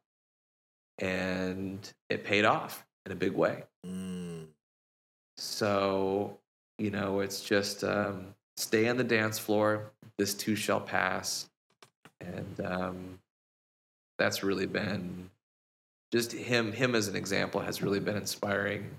and 0.98 1.92
it 2.08 2.24
paid 2.24 2.44
off 2.44 2.84
in 3.04 3.12
a 3.12 3.14
big 3.14 3.30
way 3.32 3.62
Mm. 3.86 4.48
so 5.36 6.40
you 6.78 6.90
know 6.90 7.20
it's 7.20 7.40
just 7.40 7.84
um, 7.84 8.34
stay 8.56 8.88
on 8.88 8.96
the 8.96 9.04
dance 9.04 9.38
floor 9.38 9.92
this 10.18 10.34
too 10.34 10.56
shall 10.56 10.80
pass. 10.80 11.48
And 12.20 12.60
um, 12.64 13.18
that's 14.18 14.42
really 14.42 14.66
been 14.66 15.30
just 16.12 16.32
him 16.32 16.72
him 16.72 16.94
as 16.94 17.08
an 17.08 17.16
example 17.16 17.60
has 17.60 17.82
really 17.82 18.00
been 18.00 18.16
inspiring 18.16 18.90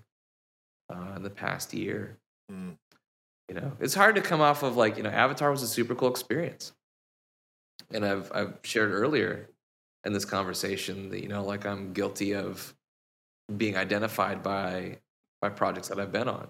uh, 0.93 1.13
in 1.15 1.23
the 1.23 1.29
past 1.29 1.73
year. 1.73 2.17
Mm. 2.51 2.77
you 3.49 3.55
know 3.55 3.73
it's 3.81 3.93
hard 3.93 4.15
to 4.15 4.21
come 4.21 4.39
off 4.39 4.63
of 4.63 4.77
like 4.77 4.95
you 4.95 5.03
know 5.03 5.09
avatar 5.09 5.51
was 5.51 5.61
a 5.63 5.67
super 5.67 5.95
cool 5.95 6.09
experience. 6.09 6.73
And 7.91 8.05
i've 8.05 8.31
i've 8.33 8.59
shared 8.63 8.91
earlier 8.91 9.49
in 10.05 10.13
this 10.13 10.25
conversation 10.25 11.09
that 11.09 11.21
you 11.21 11.27
know 11.27 11.43
like 11.43 11.65
i'm 11.65 11.93
guilty 11.93 12.33
of 12.33 12.73
being 13.55 13.75
identified 13.75 14.43
by 14.43 14.97
by 15.41 15.49
projects 15.49 15.89
that 15.89 15.99
i've 15.99 16.11
been 16.11 16.27
on 16.29 16.47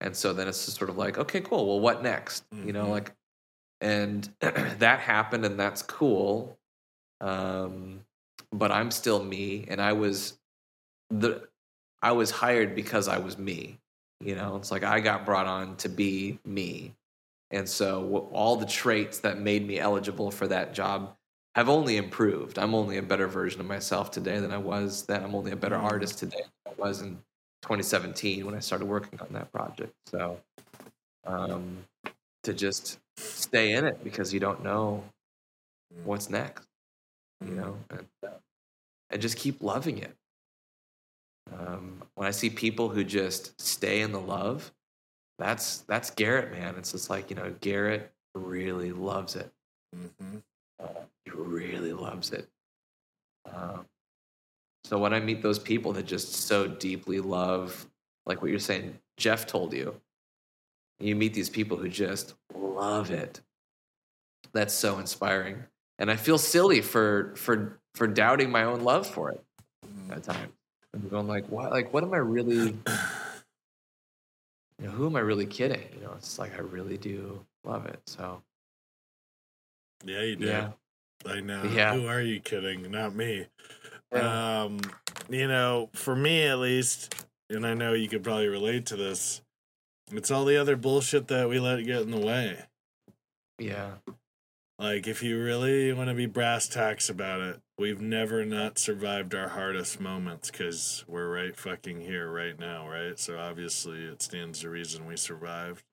and 0.00 0.16
so 0.16 0.32
then 0.32 0.48
it's 0.48 0.64
just 0.64 0.76
sort 0.78 0.90
of 0.90 0.96
like 0.96 1.18
okay 1.18 1.40
cool 1.40 1.66
well 1.66 1.80
what 1.80 2.02
next 2.02 2.44
you 2.64 2.72
know 2.72 2.86
Mhm. 2.86 2.90
like 2.90 3.12
and 3.80 4.28
that 4.40 5.00
happened 5.00 5.44
and 5.44 5.58
that's 5.58 5.82
cool 5.82 6.58
um 7.20 8.00
but 8.52 8.70
i'm 8.72 8.90
still 8.90 9.22
me 9.22 9.64
and 9.68 9.80
i 9.80 9.92
was 9.92 10.38
the 11.10 11.46
i 12.02 12.12
was 12.12 12.30
hired 12.30 12.74
because 12.74 13.08
i 13.08 13.18
was 13.18 13.36
me 13.38 13.78
you 14.20 14.34
know 14.34 14.56
it's 14.56 14.70
like 14.70 14.84
i 14.84 15.00
got 15.00 15.24
brought 15.24 15.46
on 15.46 15.76
to 15.76 15.88
be 15.88 16.38
me 16.44 16.94
and 17.50 17.68
so 17.68 18.28
all 18.32 18.56
the 18.56 18.66
traits 18.66 19.18
that 19.20 19.38
made 19.38 19.66
me 19.66 19.78
eligible 19.78 20.30
for 20.30 20.46
that 20.46 20.72
job 20.72 21.16
have 21.56 21.68
only 21.68 21.96
improved 21.96 22.58
i'm 22.58 22.74
only 22.74 22.96
a 22.96 23.02
better 23.02 23.26
version 23.26 23.60
of 23.60 23.66
myself 23.66 24.10
today 24.10 24.38
than 24.38 24.52
i 24.52 24.58
was 24.58 25.04
then 25.06 25.22
i'm 25.22 25.34
only 25.34 25.52
a 25.52 25.56
better 25.56 25.76
Mm. 25.76 25.82
artist 25.84 26.18
today 26.18 26.42
than 26.64 26.74
i 26.74 26.80
was 26.80 27.02
in 27.02 27.18
2017 27.62 28.46
when 28.46 28.54
i 28.54 28.58
started 28.58 28.86
working 28.86 29.20
on 29.20 29.28
that 29.32 29.52
project. 29.52 29.92
So 30.06 30.38
um, 31.26 31.84
to 32.42 32.54
just 32.54 32.98
stay 33.16 33.72
in 33.72 33.84
it 33.84 34.02
because 34.02 34.32
you 34.32 34.40
don't 34.40 34.64
know 34.64 35.04
what's 36.04 36.30
next 36.30 36.66
you 37.44 37.54
know 37.54 37.76
and, 37.90 38.06
uh, 38.26 38.38
and 39.10 39.20
just 39.20 39.36
keep 39.36 39.62
loving 39.62 39.98
it. 39.98 40.16
Um, 41.52 42.02
when 42.14 42.28
i 42.28 42.30
see 42.30 42.48
people 42.48 42.88
who 42.88 43.02
just 43.02 43.60
stay 43.60 44.02
in 44.02 44.12
the 44.12 44.20
love 44.20 44.72
that's 45.40 45.78
that's 45.88 46.10
garrett 46.10 46.52
man. 46.52 46.74
It's 46.76 46.92
just 46.92 47.08
like 47.08 47.30
you 47.30 47.36
know 47.36 47.52
garrett 47.60 48.12
really 48.34 48.92
loves 48.92 49.34
it. 49.34 49.50
Mm-hmm. 49.96 50.36
he 51.24 51.30
really 51.32 51.92
loves 51.94 52.30
it. 52.30 52.46
Um, 53.52 53.86
so 54.84 54.98
when 54.98 55.12
i 55.12 55.20
meet 55.20 55.42
those 55.42 55.58
people 55.58 55.92
that 55.92 56.06
just 56.06 56.32
so 56.32 56.66
deeply 56.66 57.20
love 57.20 57.86
like 58.26 58.42
what 58.42 58.50
you're 58.50 58.60
saying 58.60 58.98
jeff 59.16 59.46
told 59.46 59.72
you 59.72 59.94
you 60.98 61.16
meet 61.16 61.34
these 61.34 61.50
people 61.50 61.76
who 61.76 61.88
just 61.88 62.34
love 62.54 63.10
it 63.10 63.40
that's 64.52 64.74
so 64.74 64.98
inspiring 64.98 65.62
and 65.98 66.10
i 66.10 66.16
feel 66.16 66.38
silly 66.38 66.80
for 66.80 67.34
for 67.36 67.78
for 67.94 68.06
doubting 68.06 68.50
my 68.50 68.64
own 68.64 68.80
love 68.82 69.06
for 69.06 69.30
it 69.30 69.44
mm-hmm. 69.86 70.12
at 70.12 70.22
times 70.22 70.52
and 70.92 71.10
going 71.10 71.28
like 71.28 71.46
what 71.48 71.70
like 71.70 71.92
what 71.92 72.02
am 72.02 72.12
i 72.12 72.18
really 72.18 72.76
you 74.78 74.86
know 74.86 74.90
who 74.90 75.06
am 75.06 75.16
i 75.16 75.20
really 75.20 75.46
kidding 75.46 75.88
you 75.94 76.02
know 76.02 76.12
it's 76.16 76.38
like 76.38 76.54
i 76.54 76.60
really 76.60 76.98
do 76.98 77.44
love 77.64 77.86
it 77.86 78.00
so 78.06 78.42
Yeah, 80.04 80.22
you 80.22 80.36
do. 80.36 80.46
yeah 80.46 80.70
I 81.26 81.40
know. 81.40 81.62
Yeah. 81.64 81.94
Who 81.94 82.06
are 82.06 82.22
you 82.22 82.40
kidding? 82.40 82.90
Not 82.90 83.14
me. 83.14 83.46
Um, 84.12 84.80
you 85.28 85.46
know, 85.46 85.90
for 85.92 86.16
me 86.16 86.44
at 86.44 86.58
least, 86.58 87.14
and 87.48 87.66
I 87.66 87.74
know 87.74 87.92
you 87.92 88.08
could 88.08 88.24
probably 88.24 88.48
relate 88.48 88.86
to 88.86 88.96
this. 88.96 89.42
It's 90.12 90.30
all 90.30 90.44
the 90.44 90.56
other 90.56 90.76
bullshit 90.76 91.28
that 91.28 91.48
we 91.48 91.60
let 91.60 91.84
get 91.84 92.02
in 92.02 92.10
the 92.10 92.18
way. 92.18 92.64
yeah 93.58 93.92
Like, 94.78 95.06
if 95.06 95.22
you 95.22 95.40
really 95.40 95.92
want 95.92 96.08
to 96.08 96.14
be 96.14 96.26
brass 96.26 96.66
tacks 96.66 97.08
about 97.08 97.40
it, 97.40 97.60
we've 97.78 98.00
never 98.00 98.44
not 98.44 98.78
survived 98.78 99.34
our 99.34 99.50
hardest 99.50 100.00
moments 100.00 100.50
because 100.50 101.04
we're 101.06 101.32
right 101.32 101.56
fucking 101.56 102.00
here 102.00 102.30
right 102.30 102.58
now, 102.58 102.88
right? 102.88 103.18
So 103.18 103.38
obviously, 103.38 104.04
it 104.04 104.22
stands 104.22 104.60
to 104.60 104.70
reason 104.70 105.06
we 105.06 105.16
survived. 105.16 105.84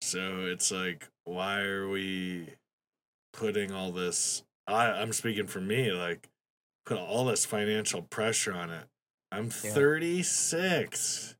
So 0.00 0.46
it's 0.46 0.70
like, 0.70 1.08
why 1.24 1.60
are 1.62 1.88
we 1.88 2.50
putting 3.32 3.72
all 3.72 3.90
this? 3.90 4.44
I, 4.66 4.86
I'm 4.92 5.12
speaking 5.12 5.46
for 5.46 5.60
me, 5.60 5.90
like, 5.92 6.28
put 6.84 6.98
all 6.98 7.26
this 7.26 7.44
financial 7.44 8.02
pressure 8.02 8.52
on 8.52 8.70
it. 8.70 8.86
I'm 9.32 9.46
Yeah. 9.46 9.72
36. 9.72 11.36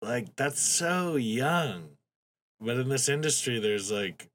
Like, 0.00 0.34
that's 0.36 0.60
so 0.60 1.16
young. 1.16 1.96
But 2.60 2.76
in 2.76 2.88
this 2.88 3.08
industry, 3.08 3.58
there's 3.58 3.90
like 3.90 4.28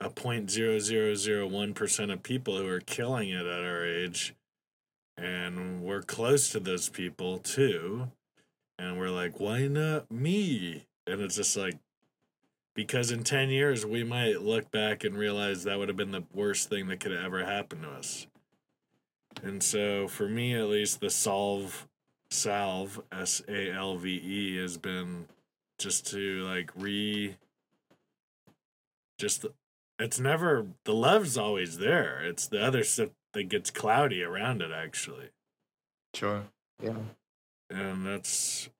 a 0.00 0.10
point 0.10 0.50
zero 0.50 0.78
zero 0.78 1.14
zero 1.14 1.46
one 1.46 1.74
percent 1.74 2.10
of 2.10 2.22
people 2.22 2.56
who 2.58 2.68
are 2.68 2.80
killing 2.80 3.30
it 3.30 3.46
at 3.46 3.64
our 3.64 3.84
age, 3.84 4.34
and 5.16 5.82
we're 5.82 6.02
close 6.02 6.50
to 6.50 6.60
those 6.60 6.88
people 6.88 7.38
too. 7.38 8.10
And 8.78 8.98
we're 8.98 9.10
like, 9.10 9.38
why 9.40 9.66
not 9.66 10.10
me? 10.10 10.86
And 11.06 11.20
it's 11.20 11.36
just 11.36 11.56
like, 11.56 11.78
because 12.74 13.10
in 13.10 13.24
ten 13.24 13.50
years 13.50 13.84
we 13.86 14.04
might 14.04 14.42
look 14.42 14.70
back 14.70 15.04
and 15.04 15.16
realize 15.16 15.64
that 15.64 15.78
would 15.78 15.88
have 15.88 15.96
been 15.96 16.12
the 16.12 16.24
worst 16.32 16.68
thing 16.68 16.86
that 16.88 17.00
could 17.00 17.12
have 17.12 17.24
ever 17.24 17.44
happened 17.44 17.82
to 17.82 17.90
us. 17.90 18.26
And 19.42 19.62
so, 19.62 20.08
for 20.08 20.28
me 20.28 20.54
at 20.54 20.68
least, 20.68 21.00
the 21.00 21.10
solve, 21.10 21.86
salve, 22.30 23.02
S 23.12 23.42
A 23.48 23.70
L 23.72 23.96
V 23.96 24.10
E, 24.10 24.56
has 24.58 24.76
been 24.76 25.26
just 25.78 26.06
to 26.08 26.42
like 26.44 26.70
re 26.76 27.36
just 29.18 29.44
it's 29.98 30.20
never 30.20 30.66
the 30.84 30.94
love's 30.94 31.36
always 31.36 31.78
there 31.78 32.20
it's 32.24 32.46
the 32.46 32.64
other 32.64 32.84
stuff 32.84 33.10
that 33.32 33.48
gets 33.48 33.70
cloudy 33.70 34.22
around 34.22 34.62
it 34.62 34.70
actually 34.72 35.30
sure 36.14 36.44
yeah 36.80 36.94
and 37.70 38.06
that's 38.06 38.70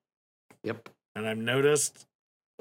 Yep. 0.64 0.89
and 1.14 1.26
I've 1.26 1.39
noticed 1.39 2.06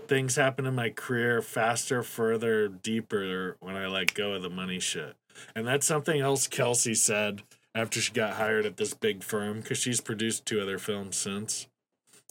things 0.08 0.36
happen 0.36 0.66
in 0.66 0.76
my 0.76 0.90
career 0.90 1.42
faster, 1.42 2.04
further, 2.04 2.68
deeper 2.68 3.56
when 3.62 3.76
I 3.76 3.88
let 3.88 4.14
go 4.14 4.34
of 4.34 4.42
the 4.42 4.50
money 4.50 4.80
shit. 4.80 5.16
And 5.56 5.66
that's 5.66 5.88
something 5.88 6.20
else 6.20 6.48
Kelsey 6.48 6.94
said 6.94 7.44
after 7.76 8.00
she 8.00 8.14
got 8.14 8.36
hired 8.36 8.66
at 8.66 8.78
this 8.78 8.94
big 8.94 9.24
firm 9.24 9.62
because 9.62 9.78
she's 9.78 10.02
produced 10.02 10.46
two 10.46 10.62
other 10.62 10.78
films 10.78 11.16
since. 11.16 11.68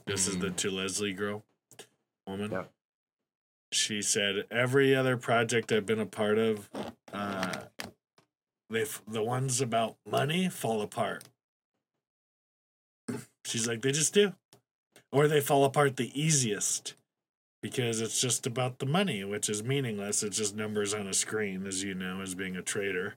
This 0.07 0.27
is 0.27 0.39
the 0.39 0.51
to 0.51 0.71
Leslie 0.71 1.13
girl, 1.13 1.45
woman. 2.27 2.67
She 3.73 4.03
said 4.03 4.45
every 4.51 4.95
other 4.95 5.17
project 5.17 5.73
I've 5.73 5.87
been 5.87 6.01
a 6.01 6.07
part 6.07 6.39
of, 6.39 6.69
uh, 7.13 7.63
they 8.69 8.85
the 9.07 9.23
ones 9.23 9.61
about 9.61 9.97
money 10.09 10.49
fall 10.49 10.83
apart. 10.83 11.25
She's 13.45 13.67
like 13.67 13.83
they 13.83 13.93
just 13.93 14.15
do, 14.15 14.33
or 15.11 15.29
they 15.29 15.41
fall 15.41 15.65
apart 15.65 15.97
the 15.97 16.11
easiest 16.21 16.95
because 17.63 18.01
it's 18.01 18.21
just 18.21 18.47
about 18.47 18.79
the 18.81 18.87
money, 18.87 19.23
which 19.25 19.49
is 19.49 19.63
meaningless. 19.63 20.23
It's 20.23 20.37
just 20.37 20.57
numbers 20.57 20.93
on 20.93 21.07
a 21.07 21.15
screen, 21.15 21.67
as 21.67 21.83
you 21.83 21.95
know, 21.95 22.21
as 22.21 22.35
being 22.35 22.57
a 22.57 22.63
trader. 22.63 23.15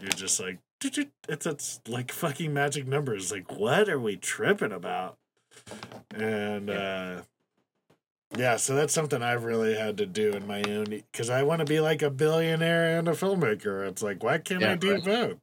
You're 0.00 0.08
just 0.10 0.40
like, 0.40 0.58
it's, 0.84 0.98
it's 1.28 1.80
like 1.88 2.12
fucking 2.12 2.52
magic 2.52 2.86
numbers. 2.86 3.32
Like, 3.32 3.50
what 3.52 3.88
are 3.88 4.00
we 4.00 4.16
tripping 4.16 4.72
about? 4.72 5.16
And, 6.14 6.70
uh, 6.70 7.22
yeah, 8.36 8.56
so 8.56 8.74
that's 8.74 8.92
something 8.92 9.22
I've 9.22 9.44
really 9.44 9.74
had 9.74 9.96
to 9.98 10.06
do 10.06 10.32
in 10.32 10.46
my 10.46 10.62
own 10.62 10.84
because 10.84 11.30
I 11.30 11.42
want 11.42 11.60
to 11.60 11.64
be 11.64 11.80
like 11.80 12.02
a 12.02 12.10
billionaire 12.10 12.98
and 12.98 13.08
a 13.08 13.12
filmmaker. 13.12 13.86
It's 13.88 14.02
like, 14.02 14.22
why 14.22 14.38
can't 14.38 14.60
Yeah, 14.60 14.72
I 14.72 14.76
do 14.76 14.94
right. 14.94 15.04
both? 15.04 15.38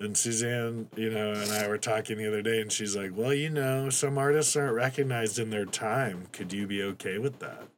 And 0.00 0.16
Suzanne, 0.16 0.88
you 0.96 1.08
know, 1.08 1.32
and 1.32 1.50
I 1.52 1.68
were 1.68 1.78
talking 1.78 2.18
the 2.18 2.26
other 2.26 2.42
day, 2.42 2.60
and 2.60 2.70
she's 2.70 2.96
like, 2.96 3.12
"Well, 3.14 3.32
you 3.32 3.48
know, 3.48 3.90
some 3.90 4.18
artists 4.18 4.56
aren't 4.56 4.74
recognized 4.74 5.38
in 5.38 5.50
their 5.50 5.64
time. 5.64 6.26
Could 6.32 6.52
you 6.52 6.66
be 6.66 6.82
okay 6.82 7.18
with 7.18 7.38
that?" 7.38 7.68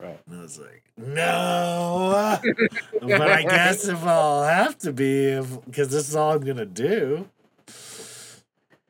Right. 0.00 0.18
And 0.26 0.38
I 0.38 0.42
was 0.42 0.58
like, 0.58 0.82
"No," 0.96 2.38
but 3.00 3.22
I 3.22 3.42
guess 3.42 3.86
if 3.86 4.02
I'll 4.04 4.42
have 4.42 4.76
to 4.78 4.92
be, 4.92 5.40
because 5.66 5.88
this 5.88 6.08
is 6.08 6.16
all 6.16 6.32
I'm 6.32 6.40
gonna 6.40 6.66
do. 6.66 7.28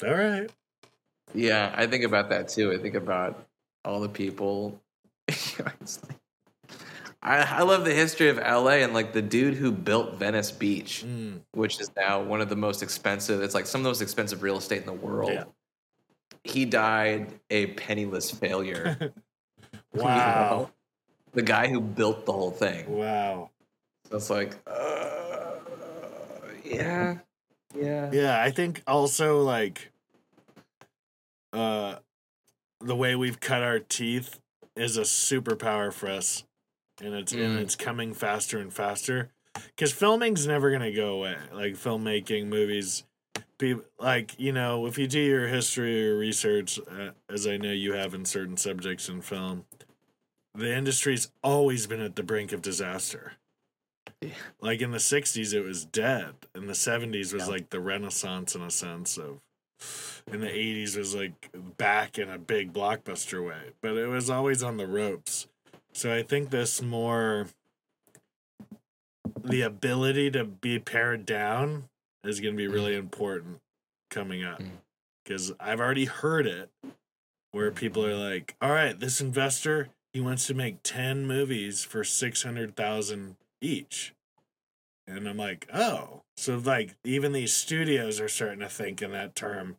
All 0.05 0.15
right. 0.15 0.51
Yeah, 1.35 1.73
I 1.77 1.87
think 1.87 2.05
about 2.05 2.31
that 2.31 2.49
too. 2.49 2.73
I 2.73 2.79
think 2.79 2.95
about 2.95 3.47
all 3.85 4.01
the 4.01 4.09
people. 4.09 4.81
I, 7.23 7.39
I 7.39 7.63
love 7.63 7.85
the 7.85 7.95
history 7.95 8.29
of 8.29 8.37
LA 8.37 8.83
and 8.83 8.93
like 8.93 9.13
the 9.13 9.23
dude 9.23 9.55
who 9.55 9.73
built 9.73 10.17
Venice 10.17 10.51
Beach, 10.51 11.05
Mm, 11.07 11.41
which 11.53 11.81
is 11.81 11.91
now 11.97 12.23
one 12.23 12.41
of 12.41 12.49
the 12.51 12.57
most 12.57 12.83
expensive. 12.83 13.43
It's 13.43 13.55
like 13.55 13.67
some 13.67 13.81
of 13.81 13.85
the 13.85 13.91
most 13.91 14.03
expensive 14.03 14.43
real 14.43 14.59
estate 14.59 14.81
in 14.81 14.87
the 14.87 14.93
world. 14.93 15.33
Yeah. 15.33 15.45
He 16.45 16.67
died 16.67 17.33
a 17.51 17.69
penniless 17.69 18.31
failure. 18.31 18.97
you 19.95 20.03
know? 20.03 20.71
The 21.35 21.43
guy 21.43 21.69
who 21.69 21.81
built 21.81 22.27
the 22.27 22.33
whole 22.33 22.51
thing. 22.53 22.89
Wow. 22.89 23.51
So 24.09 24.17
it's 24.17 24.31
like, 24.31 24.57
uh, 24.67 25.57
yeah, 26.65 27.19
yeah, 27.77 28.11
Yeah, 28.13 28.43
I 28.43 28.51
think 28.51 28.83
also 28.87 29.43
like 29.43 29.91
uh 31.53 31.97
the 32.81 32.97
way 32.97 33.15
we've 33.17 33.41
cut 33.41 33.63
our 33.63 33.79
teeth 33.79 34.41
is 34.77 34.97
a 34.97 35.03
superpower 35.03 35.93
for 35.93 36.11
us. 36.11 36.45
And 37.03 37.15
it's 37.15 37.33
and 37.33 37.59
Mm. 37.59 37.63
it's 37.63 37.77
coming 37.77 38.15
faster 38.15 38.59
and 38.59 38.73
faster. 38.73 39.31
Cause 39.77 39.93
filming's 39.93 40.47
never 40.47 40.71
gonna 40.71 40.93
go 40.93 41.15
away. 41.15 41.37
Like 41.53 41.75
filmmaking, 41.75 42.47
movies, 42.47 43.05
people 43.59 43.85
like 43.99 44.39
you 44.39 44.53
know, 44.53 44.87
if 44.87 44.99
you 44.99 45.07
do 45.07 45.21
your 45.21 45.49
history 45.49 46.09
or 46.09 46.17
research, 46.17 46.79
uh, 46.91 47.11
as 47.29 47.47
I 47.47 47.57
know 47.57 47.73
you 47.73 47.93
have 47.95 48.15
in 48.15 48.25
certain 48.25 48.57
subjects 48.57 49.09
in 49.09 49.21
film, 49.21 49.65
the 50.55 50.75
industry's 50.75 51.31
always 51.43 51.87
been 51.87 52.01
at 52.01 52.17
the 52.17 52.23
brink 52.23 52.53
of 52.53 52.63
disaster. 52.63 53.33
Yeah. 54.21 54.31
Like 54.61 54.81
in 54.81 54.91
the 54.93 54.99
'60s, 54.99 55.53
it 55.53 55.63
was 55.63 55.85
dead. 55.85 56.35
In 56.55 56.67
the 56.67 56.75
'70s, 56.75 57.33
was 57.33 57.45
Yeah. 57.45 57.53
like 57.55 57.71
the 57.71 57.81
renaissance 57.81 58.55
in 58.55 58.63
a 58.63 58.71
sense 58.71 59.19
of. 59.19 59.41
In 60.27 60.41
the 60.41 60.49
'80s, 60.49 60.97
was 60.97 61.15
like 61.15 61.51
back 61.77 62.19
in 62.19 62.31
a 62.31 62.39
big 62.39 62.73
blockbuster 62.73 63.47
way, 63.47 63.73
but 63.83 63.97
it 63.97 64.07
was 64.07 64.31
always 64.31 64.63
on 64.63 64.77
the 64.79 64.87
ropes. 64.87 65.47
So 65.93 66.15
I 66.15 66.23
think 66.23 66.51
this 66.51 66.81
more 66.81 67.49
the 69.43 69.63
ability 69.63 70.31
to 70.31 70.45
be 70.45 70.79
pared 70.79 71.27
down 71.27 71.89
is 72.25 72.41
going 72.41 72.55
to 72.55 72.59
be 72.59 72.67
really 72.69 72.95
important 72.97 73.61
coming 74.11 74.43
up 74.45 74.61
Mm. 74.61 74.71
because 75.23 75.53
I've 75.61 75.81
already 75.81 76.07
heard 76.07 76.47
it 76.47 76.71
where 77.51 77.71
people 77.71 78.05
are 78.07 78.17
like, 78.17 78.55
"All 78.63 78.71
right, 78.71 78.99
this 78.99 79.21
investor 79.21 79.91
he 80.15 80.21
wants 80.21 80.47
to 80.47 80.55
make 80.55 80.83
ten 80.83 81.27
movies 81.27 81.85
for 81.85 82.05
six 82.05 82.43
hundred 82.43 82.75
thousand 82.75 83.37
each," 83.61 84.15
and 85.07 85.29
I'm 85.29 85.37
like, 85.37 85.69
"Oh, 85.75 86.23
so 86.39 86.57
like 86.57 86.95
even 87.05 87.33
these 87.33 87.53
studios 87.53 88.19
are 88.21 88.29
starting 88.29 88.61
to 88.61 88.69
think 88.71 89.03
in 89.03 89.13
that 89.13 89.35
term." 89.35 89.77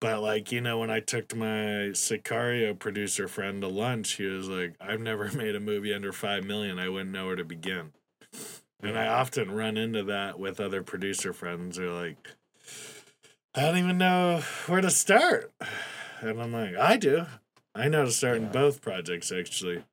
But 0.00 0.20
like 0.20 0.52
you 0.52 0.60
know, 0.60 0.78
when 0.78 0.90
I 0.90 1.00
took 1.00 1.34
my 1.34 1.90
Sicario 1.94 2.78
producer 2.78 3.26
friend 3.26 3.60
to 3.62 3.68
lunch, 3.68 4.12
he 4.12 4.26
was 4.26 4.48
like, 4.48 4.74
"I've 4.80 5.00
never 5.00 5.32
made 5.34 5.56
a 5.56 5.60
movie 5.60 5.92
under 5.92 6.12
five 6.12 6.44
million. 6.44 6.78
I 6.78 6.88
wouldn't 6.88 7.10
know 7.10 7.26
where 7.26 7.36
to 7.36 7.44
begin." 7.44 7.92
And 8.84 8.98
I 8.98 9.06
often 9.06 9.50
run 9.50 9.78
into 9.78 10.02
that 10.04 10.38
with 10.38 10.60
other 10.60 10.82
producer 10.82 11.32
friends 11.32 11.78
who 11.78 11.88
are 11.88 12.02
like, 12.02 12.18
I 13.54 13.62
don't 13.62 13.78
even 13.78 13.98
know 13.98 14.42
where 14.66 14.80
to 14.80 14.90
start. 14.90 15.52
And 16.20 16.40
I'm 16.40 16.54
like, 16.54 16.74
I 16.74 16.96
do. 16.96 17.26
I 17.74 17.88
know 17.88 18.04
to 18.04 18.10
start 18.10 18.36
in 18.36 18.50
both 18.50 18.80
projects 18.80 19.32
actually. 19.32 19.84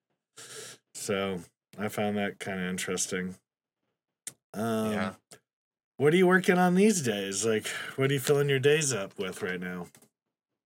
So 0.94 1.40
I 1.78 1.88
found 1.88 2.18
that 2.18 2.40
kind 2.40 2.60
of 2.60 2.70
interesting. 2.70 3.36
Um, 4.54 4.92
Yeah. 4.92 5.14
What 5.98 6.14
are 6.14 6.18
you 6.18 6.28
working 6.28 6.58
on 6.58 6.76
these 6.76 7.02
days? 7.02 7.46
Like, 7.46 7.68
what 7.96 8.10
are 8.10 8.14
you 8.14 8.20
filling 8.20 8.50
your 8.50 8.60
days 8.60 8.92
up 8.92 9.18
with 9.20 9.42
right 9.42 9.60
now? 9.60 9.88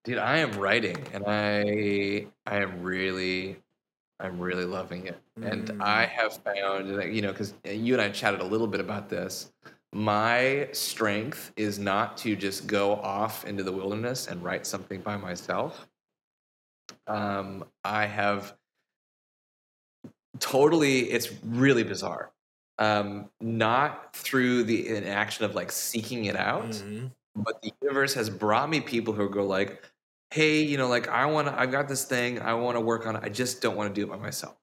dude. 0.03 0.17
I 0.19 0.37
am 0.37 0.51
writing, 0.53 0.97
and 1.13 1.23
I 1.27 2.27
I 2.45 2.57
am 2.57 2.81
really 2.83 3.57
I'm 4.19 4.39
really 4.39 4.65
loving 4.65 5.07
it. 5.07 5.19
And 5.41 5.69
Mm. 5.69 5.81
I 5.81 6.05
have 6.05 6.37
found 6.37 6.95
that, 6.99 7.09
you 7.11 7.21
know, 7.21 7.31
because 7.31 7.53
you 7.65 7.93
and 7.93 8.01
I 8.01 8.09
chatted 8.09 8.39
a 8.39 8.45
little 8.45 8.67
bit 8.67 8.79
about 8.79 9.09
this. 9.09 9.51
My 9.93 10.69
strength 10.73 11.51
is 11.57 11.79
not 11.79 12.17
to 12.17 12.35
just 12.35 12.67
go 12.67 12.95
off 12.95 13.45
into 13.45 13.63
the 13.63 13.71
wilderness 13.73 14.27
and 14.27 14.41
write 14.43 14.65
something 14.67 15.01
by 15.01 15.17
myself. 15.17 15.87
Um, 17.07 17.65
I 17.83 18.05
have 18.05 18.57
totally, 20.39 21.11
it's 21.11 21.31
really 21.43 21.83
bizarre. 21.83 22.31
Um, 22.77 23.29
not 23.39 24.15
through 24.15 24.63
the 24.63 24.89
inaction 24.89 25.45
of 25.45 25.55
like 25.55 25.71
seeking 25.71 26.25
it 26.25 26.35
out, 26.35 26.83
Mhm. 26.83 27.11
but 27.35 27.61
the 27.61 27.71
universe 27.81 28.13
has 28.15 28.29
brought 28.29 28.69
me 28.69 28.81
people 28.81 29.13
who 29.13 29.29
go 29.29 29.45
like, 29.45 29.83
"Hey, 30.31 30.61
you 30.61 30.77
know, 30.77 30.87
like 30.89 31.07
I 31.07 31.25
want 31.27 31.47
to, 31.47 31.57
I've 31.59 31.71
got 31.71 31.87
this 31.87 32.05
thing, 32.05 32.39
I 32.41 32.53
want 32.55 32.75
to 32.75 32.81
work 32.81 33.05
on 33.07 33.15
it. 33.15 33.23
I 33.23 33.29
just 33.29 33.61
don't 33.61 33.77
want 33.77 33.93
to 33.95 34.01
do 34.01 34.05
it 34.07 34.09
by 34.11 34.17
myself." 34.21 34.57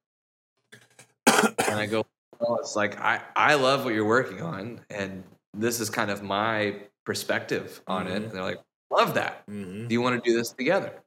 and 1.67 1.79
I 1.79 1.87
go, 1.87 2.05
"Well, 2.39 2.59
it's 2.61 2.77
like 2.77 2.99
I, 3.01 3.23
I 3.37 3.55
love 3.55 3.85
what 3.85 3.95
you're 3.95 4.07
working 4.07 4.41
on, 4.43 4.85
and 4.91 5.25
this 5.55 5.81
is 5.81 5.91
kind 5.91 6.11
of 6.11 6.23
my 6.23 6.89
perspective 7.05 7.83
on 7.87 8.07
it." 8.09 8.23
Mhm. 8.23 8.25
And 8.25 8.33
they're 8.33 8.43
like, 8.43 8.61
"Love 8.91 9.15
that. 9.15 9.45
Mhm. 9.49 9.89
Do 9.89 9.95
you 9.95 10.01
want 10.03 10.23
to 10.23 10.31
do 10.31 10.37
this 10.37 10.53
together?" 10.53 11.02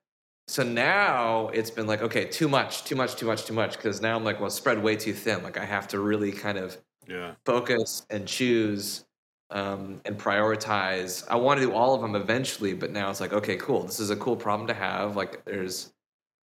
So 0.48 0.64
now 0.64 1.48
it's 1.50 1.72
been 1.72 1.88
like, 1.88 2.02
okay, 2.02 2.26
too 2.26 2.48
much, 2.48 2.84
too 2.84 2.96
much, 2.96 3.16
too 3.16 3.26
much, 3.26 3.46
too 3.46 3.54
much. 3.54 3.78
Because 3.78 4.02
now 4.02 4.16
I'm 4.16 4.24
like, 4.24 4.40
well, 4.40 4.50
spread 4.50 4.82
way 4.82 4.96
too 4.96 5.14
thin. 5.14 5.42
Like 5.44 5.58
I 5.58 5.66
have 5.66 5.88
to 5.90 6.00
really 6.00 6.32
kind 6.32 6.58
of 6.58 6.78
Yeah. 7.08 7.36
focus 7.46 8.06
and 8.10 8.28
choose 8.28 9.06
um, 9.52 10.02
and 10.06 10.18
prioritize. 10.20 11.28
I 11.30 11.36
want 11.36 11.60
to 11.60 11.66
do 11.68 11.74
all 11.74 11.96
of 11.96 12.02
them 12.02 12.16
eventually, 12.16 12.74
but 12.74 12.92
now 12.92 13.10
it's 13.10 13.22
like, 13.22 13.34
okay, 13.34 13.58
cool. 13.58 13.84
This 13.84 14.00
is 14.00 14.10
a 14.10 14.16
cool 14.16 14.36
problem 14.36 14.68
to 14.68 14.74
have. 14.74 15.16
Like, 15.16 15.46
there's, 15.46 15.94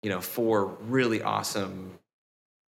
you 0.04 0.10
know, 0.10 0.22
four 0.22 0.66
really 0.68 1.22
awesome, 1.22 2.00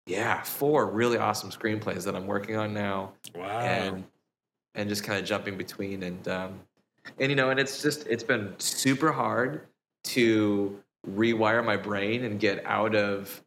yeah, 0.07 0.43
four 0.43 0.87
really 0.91 1.19
awesome 1.19 1.51
screenplays 1.51 2.05
that 2.05 2.17
I'm 2.17 2.27
working 2.27 2.57
on 2.57 2.75
now, 2.75 3.15
Wow. 3.35 3.61
and 3.61 4.05
and 4.75 4.89
just 4.89 5.05
kind 5.05 5.21
of 5.21 5.27
jumping 5.27 5.57
between 5.59 6.03
and 6.05 6.29
um, 6.29 6.61
and 7.19 7.31
you 7.31 7.37
know, 7.37 7.51
and 7.51 7.61
it's 7.61 7.83
just 7.83 8.07
it's 8.09 8.25
been 8.25 8.55
super 8.61 9.13
hard 9.13 9.69
to 10.05 10.83
rewire 11.11 11.65
my 11.65 11.77
brain 11.77 12.25
and 12.25 12.39
get 12.41 12.65
out 12.67 12.95
of 12.95 13.43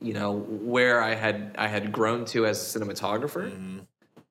you 0.00 0.12
know 0.12 0.32
where 0.32 1.02
I 1.02 1.14
had 1.14 1.54
I 1.56 1.68
had 1.68 1.92
grown 1.92 2.24
to 2.26 2.46
as 2.46 2.76
a 2.76 2.78
cinematographer 2.78 3.50
Mhm. 3.50 3.86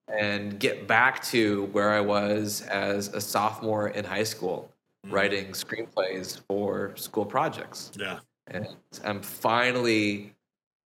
and 0.08 0.60
get 0.60 0.88
back 0.88 1.24
to 1.26 1.66
where 1.72 1.92
I 1.92 2.02
was 2.02 2.62
as 2.64 3.08
a 3.10 3.22
sophomore 3.22 3.88
in 3.90 4.06
high 4.06 4.24
school, 4.24 4.72
Mhm. 5.08 5.12
writing 5.14 5.46
screenplays 5.54 6.40
for 6.48 6.96
school 6.96 7.26
projects. 7.26 7.92
Yeah. 7.96 8.20
And 8.48 8.68
I'm 9.04 9.22
finally, 9.22 10.36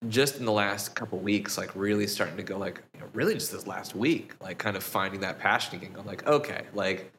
just 0.08 0.38
in 0.38 0.46
the 0.46 0.52
last 0.52 0.94
couple 0.94 1.18
weeks, 1.18 1.58
like 1.58 1.70
really 1.76 2.06
starting 2.06 2.38
to 2.38 2.42
go 2.42 2.56
like, 2.56 2.82
you 2.94 3.00
know, 3.00 3.06
really 3.12 3.34
just 3.34 3.52
this 3.52 3.66
last 3.66 3.94
week, 3.94 4.32
like 4.40 4.56
kind 4.56 4.76
of 4.76 4.82
finding 4.82 5.20
that 5.20 5.38
passion 5.38 5.76
again. 5.76 5.92
Going 5.92 6.06
like, 6.06 6.26
okay, 6.26 6.64
like 6.72 7.12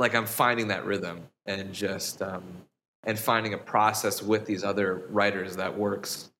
like 0.00 0.14
I'm 0.14 0.26
finding 0.26 0.68
that 0.68 0.84
rhythm 0.86 1.28
and 1.46 1.72
just 1.72 2.22
um, 2.22 2.42
and 3.04 3.18
finding 3.18 3.52
a 3.54 3.58
process 3.58 4.22
with 4.22 4.46
these 4.46 4.64
other 4.64 5.06
writers 5.10 5.56
that 5.56 5.76
works 5.76 6.30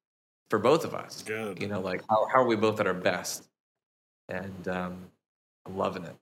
for 0.49 0.59
both 0.59 0.85
of 0.85 0.95
us. 0.95 1.23
Good. 1.23 1.61
You 1.61 1.69
know, 1.69 1.81
like 1.81 2.03
how 2.09 2.27
how 2.33 2.41
are 2.41 2.47
we 2.47 2.57
both 2.57 2.81
at 2.81 2.87
our 2.87 2.95
best? 2.95 3.49
And 4.29 4.67
um, 4.67 5.11
I'm 5.67 5.77
loving 5.77 6.05
it. 6.05 6.17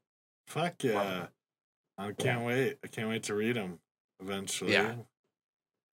Fuck 0.49 0.83
yeah. 0.83 1.27
I 1.97 2.13
can't 2.13 2.45
wait. 2.45 2.79
I 2.85 2.89
can't 2.89 3.09
wait 3.09 3.23
to 3.25 3.35
read 3.35 3.57
them 3.57 3.79
eventually. 4.21 4.73
Yeah. 4.73 4.95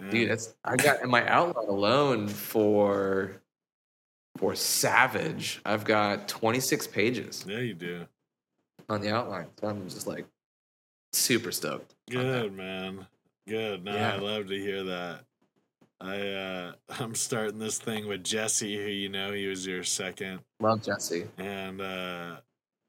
Dude, 0.10 0.30
it's 0.30 0.56
I 0.64 0.76
got 0.76 1.02
in 1.04 1.10
my 1.10 1.26
outline 1.28 1.68
alone 1.70 2.28
for 2.28 3.42
for 4.38 4.56
Savage. 4.56 5.62
I've 5.64 5.86
got 5.86 6.28
26 6.28 6.88
pages 6.88 7.46
Yeah, 7.48 7.60
you 7.60 7.74
do. 7.74 8.06
on 8.90 9.02
the 9.02 9.12
outline. 9.12 9.48
So 9.62 9.68
I'm 9.68 9.88
just 9.88 10.08
like 10.08 10.26
super 11.16 11.52
stoked. 11.52 11.94
Good, 12.10 12.54
man. 12.54 13.08
Good. 13.48 13.84
No, 13.84 13.94
Yeah. 13.96 14.14
I 14.16 14.18
love 14.18 14.48
to 14.48 14.60
hear 14.60 14.84
that. 14.84 15.22
I 16.02 16.20
uh 16.20 16.74
I'm 17.00 17.16
starting 17.16 17.58
this 17.60 17.78
thing 17.80 18.08
with 18.08 18.24
Jesse, 18.24 18.76
who 18.76 18.90
you 18.90 19.10
know 19.10 19.32
he 19.32 19.48
was 19.48 19.66
your 19.66 19.84
second, 19.84 20.40
Love 20.60 20.82
Jesse. 20.84 21.28
and 21.38 21.82
uh 21.82 22.38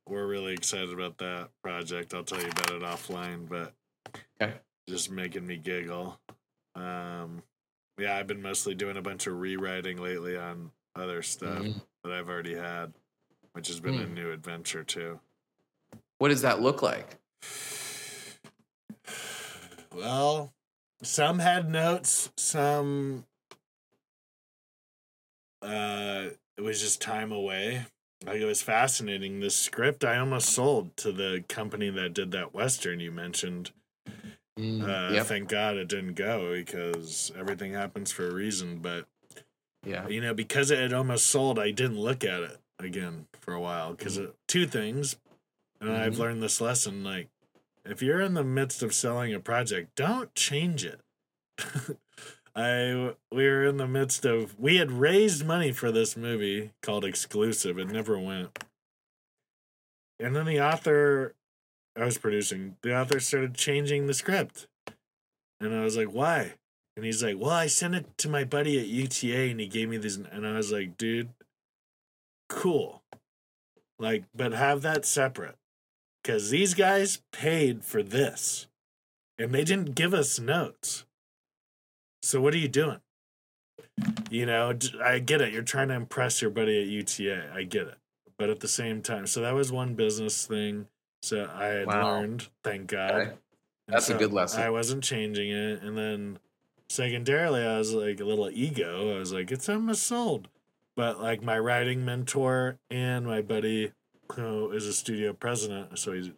we're 0.08 0.26
really 0.26 0.52
excited 0.52 0.92
about 0.92 1.18
that 1.18 1.48
project. 1.62 2.14
I'll 2.14 2.22
tell 2.24 2.40
you 2.40 2.48
about 2.48 2.70
it 2.70 2.82
offline, 2.82 3.48
but 3.48 3.72
Okay. 4.40 4.54
just 4.88 5.10
making 5.10 5.46
me 5.46 5.56
giggle. 5.56 6.20
Um 6.74 7.42
yeah, 7.98 8.16
I've 8.16 8.26
been 8.26 8.42
mostly 8.42 8.74
doing 8.74 8.96
a 8.98 9.02
bunch 9.02 9.26
of 9.26 9.38
rewriting 9.40 9.96
lately 9.98 10.36
on 10.36 10.70
other 10.94 11.22
stuff 11.22 11.64
Mhm. 11.64 11.80
that 12.04 12.12
I've 12.12 12.28
already 12.28 12.54
had, 12.54 12.92
which 13.52 13.68
has 13.68 13.80
been 13.80 13.98
a 13.98 14.06
Hmm. 14.06 14.14
new 14.14 14.30
adventure 14.32 14.84
too. 14.84 15.18
What 16.18 16.28
does 16.28 16.42
that 16.42 16.60
look 16.60 16.82
like? 16.82 17.16
Well, 19.94 20.52
some 21.02 21.38
had 21.38 21.70
notes, 21.70 22.30
some 22.36 23.24
uh 25.62 26.26
it 26.58 26.60
was 26.60 26.80
just 26.80 27.00
time 27.00 27.32
away. 27.32 27.86
Like 28.26 28.40
it 28.40 28.44
was 28.44 28.60
fascinating. 28.62 29.40
This 29.40 29.56
script 29.56 30.04
I 30.04 30.18
almost 30.18 30.50
sold 30.50 30.96
to 30.98 31.12
the 31.12 31.44
company 31.48 31.88
that 31.90 32.12
did 32.14 32.30
that 32.32 32.52
western 32.54 33.00
you 33.00 33.10
mentioned. 33.10 33.70
Mm, 34.58 34.82
Uh 34.82 35.14
yep. 35.14 35.26
thank 35.26 35.48
God 35.48 35.76
it 35.76 35.88
didn't 35.88 36.14
go 36.14 36.52
because 36.52 37.32
everything 37.38 37.72
happens 37.72 38.12
for 38.12 38.28
a 38.28 38.34
reason, 38.34 38.78
but 38.78 39.06
Yeah. 39.84 40.06
you 40.08 40.20
know, 40.20 40.34
because 40.34 40.70
it 40.70 40.78
had 40.78 40.92
almost 40.92 41.26
sold, 41.28 41.58
I 41.58 41.70
didn't 41.70 42.00
look 42.00 42.22
at 42.24 42.42
it 42.42 42.58
again 42.78 43.28
for 43.40 43.54
a 43.54 43.60
while 43.60 43.92
because 43.92 44.18
two 44.46 44.66
things, 44.66 45.16
and 45.80 45.90
I've 45.90 46.14
Mhm. 46.14 46.18
learned 46.18 46.42
this 46.42 46.60
lesson: 46.60 47.02
like, 47.04 47.28
if 47.88 48.02
you're 48.02 48.20
in 48.20 48.34
the 48.34 48.44
midst 48.44 48.82
of 48.82 48.94
selling 48.94 49.32
a 49.34 49.40
project, 49.40 49.94
don't 49.96 50.34
change 50.34 50.84
it. 50.84 51.00
I 52.54 53.14
we 53.30 53.44
were 53.44 53.64
in 53.64 53.76
the 53.76 53.86
midst 53.86 54.24
of 54.24 54.58
we 54.58 54.76
had 54.76 54.90
raised 54.90 55.44
money 55.44 55.72
for 55.72 55.92
this 55.92 56.16
movie 56.16 56.72
called 56.82 57.04
Exclusive. 57.04 57.78
It 57.78 57.90
never 57.90 58.18
went, 58.18 58.64
and 60.18 60.34
then 60.34 60.46
the 60.46 60.60
author 60.60 61.34
I 61.98 62.04
was 62.04 62.18
producing, 62.18 62.76
the 62.82 62.98
author 62.98 63.20
started 63.20 63.54
changing 63.54 64.06
the 64.06 64.14
script, 64.14 64.66
and 65.60 65.74
I 65.74 65.82
was 65.82 65.96
like, 65.96 66.08
why? 66.08 66.54
And 66.96 67.04
he's 67.04 67.22
like, 67.22 67.36
Well, 67.38 67.50
I 67.50 67.66
sent 67.66 67.94
it 67.94 68.18
to 68.18 68.28
my 68.28 68.44
buddy 68.44 68.80
at 68.80 68.86
UTA 68.86 69.50
and 69.50 69.60
he 69.60 69.66
gave 69.66 69.88
me 69.88 69.98
these. 69.98 70.16
And 70.16 70.46
I 70.46 70.56
was 70.56 70.72
like, 70.72 70.96
Dude, 70.96 71.28
cool. 72.48 73.02
Like, 73.98 74.24
but 74.34 74.52
have 74.52 74.82
that 74.82 75.04
separate. 75.04 75.56
Because 76.26 76.50
these 76.50 76.74
guys 76.74 77.20
paid 77.30 77.84
for 77.84 78.02
this 78.02 78.66
and 79.38 79.52
they 79.52 79.62
didn't 79.62 79.94
give 79.94 80.12
us 80.12 80.40
notes. 80.40 81.04
So 82.20 82.40
what 82.40 82.52
are 82.52 82.58
you 82.58 82.66
doing? 82.66 82.98
You 84.28 84.46
know, 84.46 84.76
I 85.00 85.20
get 85.20 85.40
it. 85.40 85.52
You're 85.52 85.62
trying 85.62 85.86
to 85.86 85.94
impress 85.94 86.42
your 86.42 86.50
buddy 86.50 86.82
at 86.82 86.88
UTA. 86.88 87.52
I 87.54 87.62
get 87.62 87.86
it. 87.86 87.98
But 88.36 88.50
at 88.50 88.58
the 88.58 88.66
same 88.66 89.02
time, 89.02 89.28
so 89.28 89.40
that 89.42 89.54
was 89.54 89.70
one 89.70 89.94
business 89.94 90.44
thing. 90.44 90.88
So 91.22 91.48
I 91.48 91.66
had 91.66 91.86
Wow. 91.86 92.16
learned, 92.16 92.48
thank 92.64 92.88
God. 92.88 93.12
Okay. 93.12 93.32
That's 93.86 94.10
a 94.10 94.14
good 94.14 94.32
lesson. 94.32 94.62
I 94.62 94.70
wasn't 94.70 95.04
changing 95.04 95.50
it. 95.50 95.80
And 95.80 95.96
then 95.96 96.40
secondarily, 96.88 97.64
I 97.64 97.78
was 97.78 97.92
like 97.94 98.18
a 98.18 98.24
little 98.24 98.50
ego. 98.50 99.14
I 99.14 99.20
was 99.20 99.32
like, 99.32 99.52
it's 99.52 99.68
almost 99.68 100.02
sold. 100.02 100.48
But 100.96 101.22
like 101.22 101.40
my 101.40 101.56
writing 101.56 102.04
mentor 102.04 102.80
and 102.90 103.26
my 103.26 103.42
buddy, 103.42 103.92
who 104.32 104.70
is 104.72 104.86
a 104.86 104.92
studio 104.92 105.32
president, 105.32 105.98
so 105.98 106.12
he's 106.12 106.30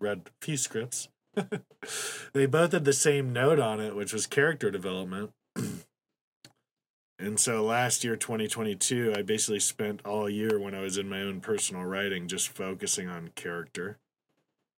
read 0.00 0.22
a 0.26 0.44
few 0.44 0.56
scripts, 0.56 1.08
they 2.32 2.46
both 2.46 2.72
had 2.72 2.84
the 2.84 2.92
same 2.92 3.32
note 3.32 3.58
on 3.58 3.80
it, 3.80 3.94
which 3.94 4.12
was 4.12 4.26
character 4.26 4.70
development. 4.70 5.30
and 7.18 7.38
so 7.38 7.64
last 7.64 8.04
year, 8.04 8.16
2022, 8.16 9.14
I 9.16 9.22
basically 9.22 9.60
spent 9.60 10.04
all 10.04 10.28
year 10.28 10.58
when 10.58 10.74
I 10.74 10.80
was 10.80 10.98
in 10.98 11.08
my 11.08 11.22
own 11.22 11.40
personal 11.40 11.84
writing 11.84 12.28
just 12.28 12.48
focusing 12.48 13.08
on 13.08 13.30
character. 13.34 13.98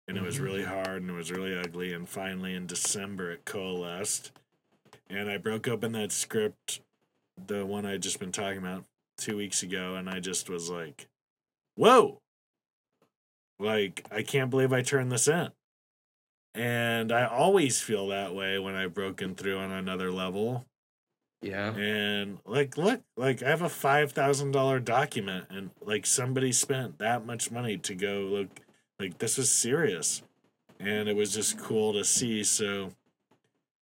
And 0.07 0.17
it 0.17 0.23
was 0.23 0.37
mm-hmm. 0.37 0.45
really 0.45 0.65
hard 0.65 1.03
and 1.03 1.11
it 1.11 1.15
was 1.15 1.31
really 1.31 1.57
ugly. 1.57 1.93
And 1.93 2.09
finally 2.09 2.55
in 2.55 2.67
december 2.67 3.31
it 3.31 3.45
coalesced. 3.45 4.33
And 5.11 5.31
i 5.31 5.37
broke 5.37 5.69
open 5.69 5.93
that 5.93 6.13
script 6.13 6.81
the 7.47 7.65
one 7.65 7.87
i'd 7.87 8.03
just 8.03 8.19
been 8.19 8.33
talking 8.33 8.59
about 8.59 8.85
two 9.17 9.37
weeks 9.37 9.63
ago 9.63 9.95
and 9.95 10.09
i 10.09 10.21
just 10.21 10.49
was 10.49 10.71
like 10.71 11.09
whoa 11.77 12.21
like 13.59 14.07
i 14.11 14.23
can't 14.23 14.51
believe 14.51 14.73
i 14.73 14.83
turned 14.83 15.11
this 15.13 15.29
in. 15.29 15.49
And 16.55 17.13
i 17.13 17.25
always 17.27 17.81
feel 17.81 18.09
that 18.09 18.35
way 18.35 18.59
when 18.59 18.75
i've 18.75 18.95
broken 18.95 19.35
through 19.35 19.59
on 19.59 19.71
another 19.71 20.11
level. 20.11 20.65
Yeah. 21.41 21.73
and 21.75 22.39
like 22.47 22.77
look 22.77 23.01
like 23.17 23.45
i 23.45 23.49
have 23.49 23.63
a 23.63 23.67
$5000 23.67 24.85
document 24.85 25.47
and 25.51 25.71
like 25.81 26.05
somebody 26.05 26.51
spent 26.51 26.99
that 26.99 27.25
much 27.25 27.53
money 27.53 27.79
to 27.79 27.95
go 27.95 28.23
look 28.23 28.49
like 28.99 29.19
this 29.19 29.39
was 29.39 29.51
serious. 29.51 30.23
And 30.81 31.09
it 31.09 31.15
was 31.15 31.33
just 31.33 31.59
cool 31.59 31.93
to 31.93 32.05
see. 32.05 32.43
So 32.45 32.91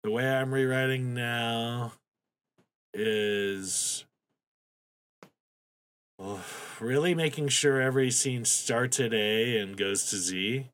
the 0.04 0.12
way 0.12 0.28
i'm 0.28 0.54
rewriting 0.54 1.14
now 1.14 1.94
is 2.94 4.06
really 6.80 7.14
making 7.14 7.48
sure 7.50 7.82
every 7.82 8.12
scene 8.12 8.46
starts 8.46 9.00
at 9.00 9.14
a 9.14 9.58
and 9.58 9.78
goes 9.78 10.10
to 10.10 10.18
z. 10.18 10.68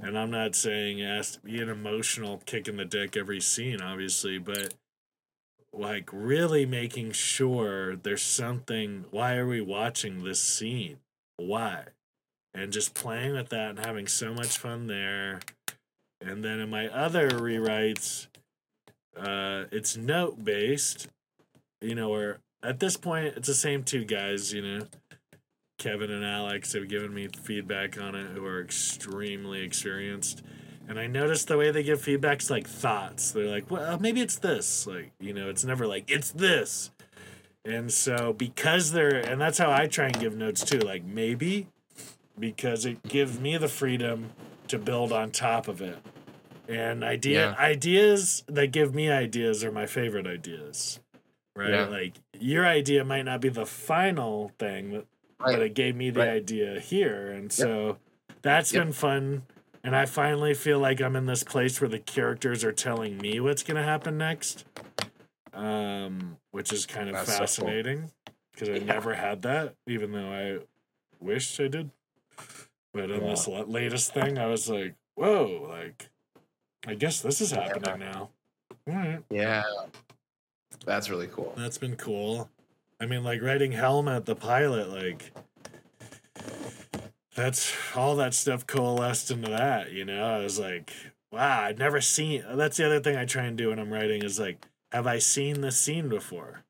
And 0.00 0.18
i'm 0.18 0.30
not 0.30 0.54
saying 0.54 0.98
it 0.98 1.08
has 1.08 1.32
to 1.32 1.40
be 1.40 1.60
an 1.60 1.68
emotional 1.68 2.42
kick 2.46 2.66
in 2.66 2.76
the 2.76 2.84
dick 2.84 3.16
every 3.16 3.40
scene 3.40 3.82
obviously 3.82 4.38
but 4.38 4.74
like 5.72 6.08
really 6.12 6.66
making 6.66 7.12
sure 7.12 7.96
there's 7.96 8.22
something 8.22 9.04
why 9.10 9.36
are 9.36 9.46
we 9.46 9.60
watching 9.60 10.22
this 10.22 10.40
scene? 10.40 10.98
Why? 11.36 11.84
And 12.54 12.72
just 12.72 12.94
playing 12.94 13.32
with 13.32 13.48
that 13.50 13.70
and 13.70 13.78
having 13.78 14.06
so 14.06 14.34
much 14.34 14.58
fun 14.58 14.86
there. 14.86 15.40
And 16.20 16.44
then 16.44 16.60
in 16.60 16.70
my 16.70 16.88
other 16.88 17.30
rewrites 17.30 18.26
uh 19.16 19.64
it's 19.70 19.94
note 19.94 20.42
based 20.42 21.06
you 21.82 21.94
know 21.94 22.08
where 22.08 22.38
at 22.62 22.80
this 22.80 22.96
point 22.96 23.34
it's 23.36 23.48
the 23.48 23.54
same 23.54 23.82
two 23.82 24.04
guys 24.04 24.52
you 24.52 24.62
know. 24.62 24.86
Kevin 25.78 26.10
and 26.10 26.24
alex 26.24 26.72
have 26.74 26.88
given 26.88 27.12
me 27.12 27.28
feedback 27.42 28.00
on 28.00 28.14
it 28.14 28.28
who 28.28 28.44
are 28.44 28.62
extremely 28.62 29.62
experienced. 29.62 30.42
And 30.88 30.98
i 30.98 31.06
noticed 31.06 31.48
the 31.48 31.56
way 31.56 31.70
they 31.70 31.82
give 31.82 32.00
feedback's 32.00 32.50
like 32.50 32.68
thoughts. 32.68 33.32
They're 33.32 33.48
like 33.48 33.70
well 33.70 33.98
maybe 33.98 34.20
it's 34.20 34.36
this 34.36 34.86
like 34.86 35.12
you 35.18 35.32
know 35.32 35.48
it's 35.48 35.64
never 35.64 35.86
like 35.86 36.10
it's 36.10 36.30
this. 36.30 36.90
And 37.64 37.92
so 37.92 38.32
because 38.32 38.92
they're 38.92 39.16
and 39.16 39.40
that's 39.40 39.58
how 39.58 39.70
i 39.70 39.86
try 39.86 40.06
and 40.06 40.18
give 40.18 40.36
notes 40.36 40.64
too 40.64 40.78
like 40.78 41.04
maybe 41.04 41.68
because 42.38 42.86
it 42.86 43.02
gives 43.02 43.38
me 43.38 43.56
the 43.56 43.68
freedom 43.68 44.30
to 44.68 44.78
build 44.78 45.12
on 45.12 45.30
top 45.30 45.68
of 45.68 45.80
it. 45.80 45.98
And 46.68 47.02
idea 47.02 47.56
ideas 47.58 48.44
that 48.46 48.68
give 48.68 48.94
me 48.94 49.10
ideas 49.10 49.64
are 49.64 49.72
my 49.72 49.86
favorite 49.86 50.26
ideas 50.26 51.00
right 51.56 51.70
Yeah. 51.70 51.86
like 51.86 52.14
your 52.38 52.66
idea 52.66 53.04
might 53.04 53.22
not 53.22 53.40
be 53.40 53.48
the 53.48 53.66
final 53.66 54.52
thing 54.58 54.90
but 54.92 55.06
Right. 55.38 55.56
but 55.56 55.62
it 55.62 55.74
gave 55.74 55.96
me 55.96 56.10
the 56.10 56.20
Right. 56.20 56.28
idea 56.30 56.78
here 56.80 57.30
and 57.32 57.52
so 57.52 57.98
that's 58.42 58.72
Yep. 58.72 58.82
been 58.84 58.92
fun 58.92 59.42
and 59.84 59.94
i 59.96 60.06
finally 60.06 60.54
feel 60.54 60.78
like 60.78 61.00
i'm 61.00 61.16
in 61.16 61.26
this 61.26 61.42
place 61.42 61.80
where 61.80 61.88
the 61.88 61.98
characters 61.98 62.64
are 62.64 62.72
telling 62.72 63.18
me 63.18 63.40
what's 63.40 63.62
going 63.62 63.76
to 63.76 63.82
happen 63.82 64.16
next 64.16 64.64
um 65.52 66.38
which 66.52 66.72
is 66.72 66.86
kind 66.86 67.08
of 67.08 67.14
That's 67.16 67.26
so 67.28 67.32
cool. 67.38 67.46
fascinating 67.46 68.10
because 68.52 68.68
i 68.68 68.72
Yeah. 68.74 68.84
never 68.84 69.14
had 69.14 69.42
that 69.42 69.74
even 69.86 70.12
though 70.12 70.30
i 70.32 70.64
wished 71.20 71.58
i 71.60 71.68
did 71.68 71.90
but 72.94 73.10
in 73.10 73.26
this 73.26 73.46
latest 73.48 74.14
thing 74.14 74.38
i 74.38 74.46
was 74.46 74.68
like 74.70 74.94
whoa 75.16 75.66
like 75.68 76.08
i 76.86 76.94
guess 76.94 77.20
this 77.20 77.40
is 77.40 77.50
happening 77.50 77.98
now 77.98 78.30
all 78.88 78.94
right 78.94 79.22
Yeah. 79.30 79.62
That's 80.84 81.10
really 81.10 81.28
cool. 81.28 81.54
that's 81.56 81.78
been 81.78 81.96
cool. 81.96 82.50
I 83.00 83.06
mean, 83.06 83.24
like 83.24 83.42
writing 83.42 83.72
Helmet, 83.72 84.26
the 84.26 84.36
pilot, 84.36 84.90
like 84.90 85.32
that's 87.34 87.74
all 87.96 88.16
that 88.16 88.34
stuff 88.34 88.66
coalesced 88.66 89.30
into 89.30 89.50
that, 89.50 89.92
you 89.92 90.04
know? 90.04 90.24
I 90.24 90.38
was 90.38 90.58
like, 90.58 90.92
wow, 91.30 91.62
I'd 91.62 91.78
never 91.78 92.00
seen. 92.00 92.44
That's 92.54 92.76
the 92.76 92.86
other 92.86 93.00
thing 93.00 93.16
I 93.16 93.24
try 93.24 93.44
and 93.44 93.56
do 93.56 93.70
when 93.70 93.78
I'm 93.78 93.92
writing 93.92 94.22
is 94.22 94.38
like, 94.38 94.66
have 94.92 95.06
I 95.06 95.18
seen 95.18 95.62
this 95.62 95.78
scene 95.78 96.08
before? 96.08 96.62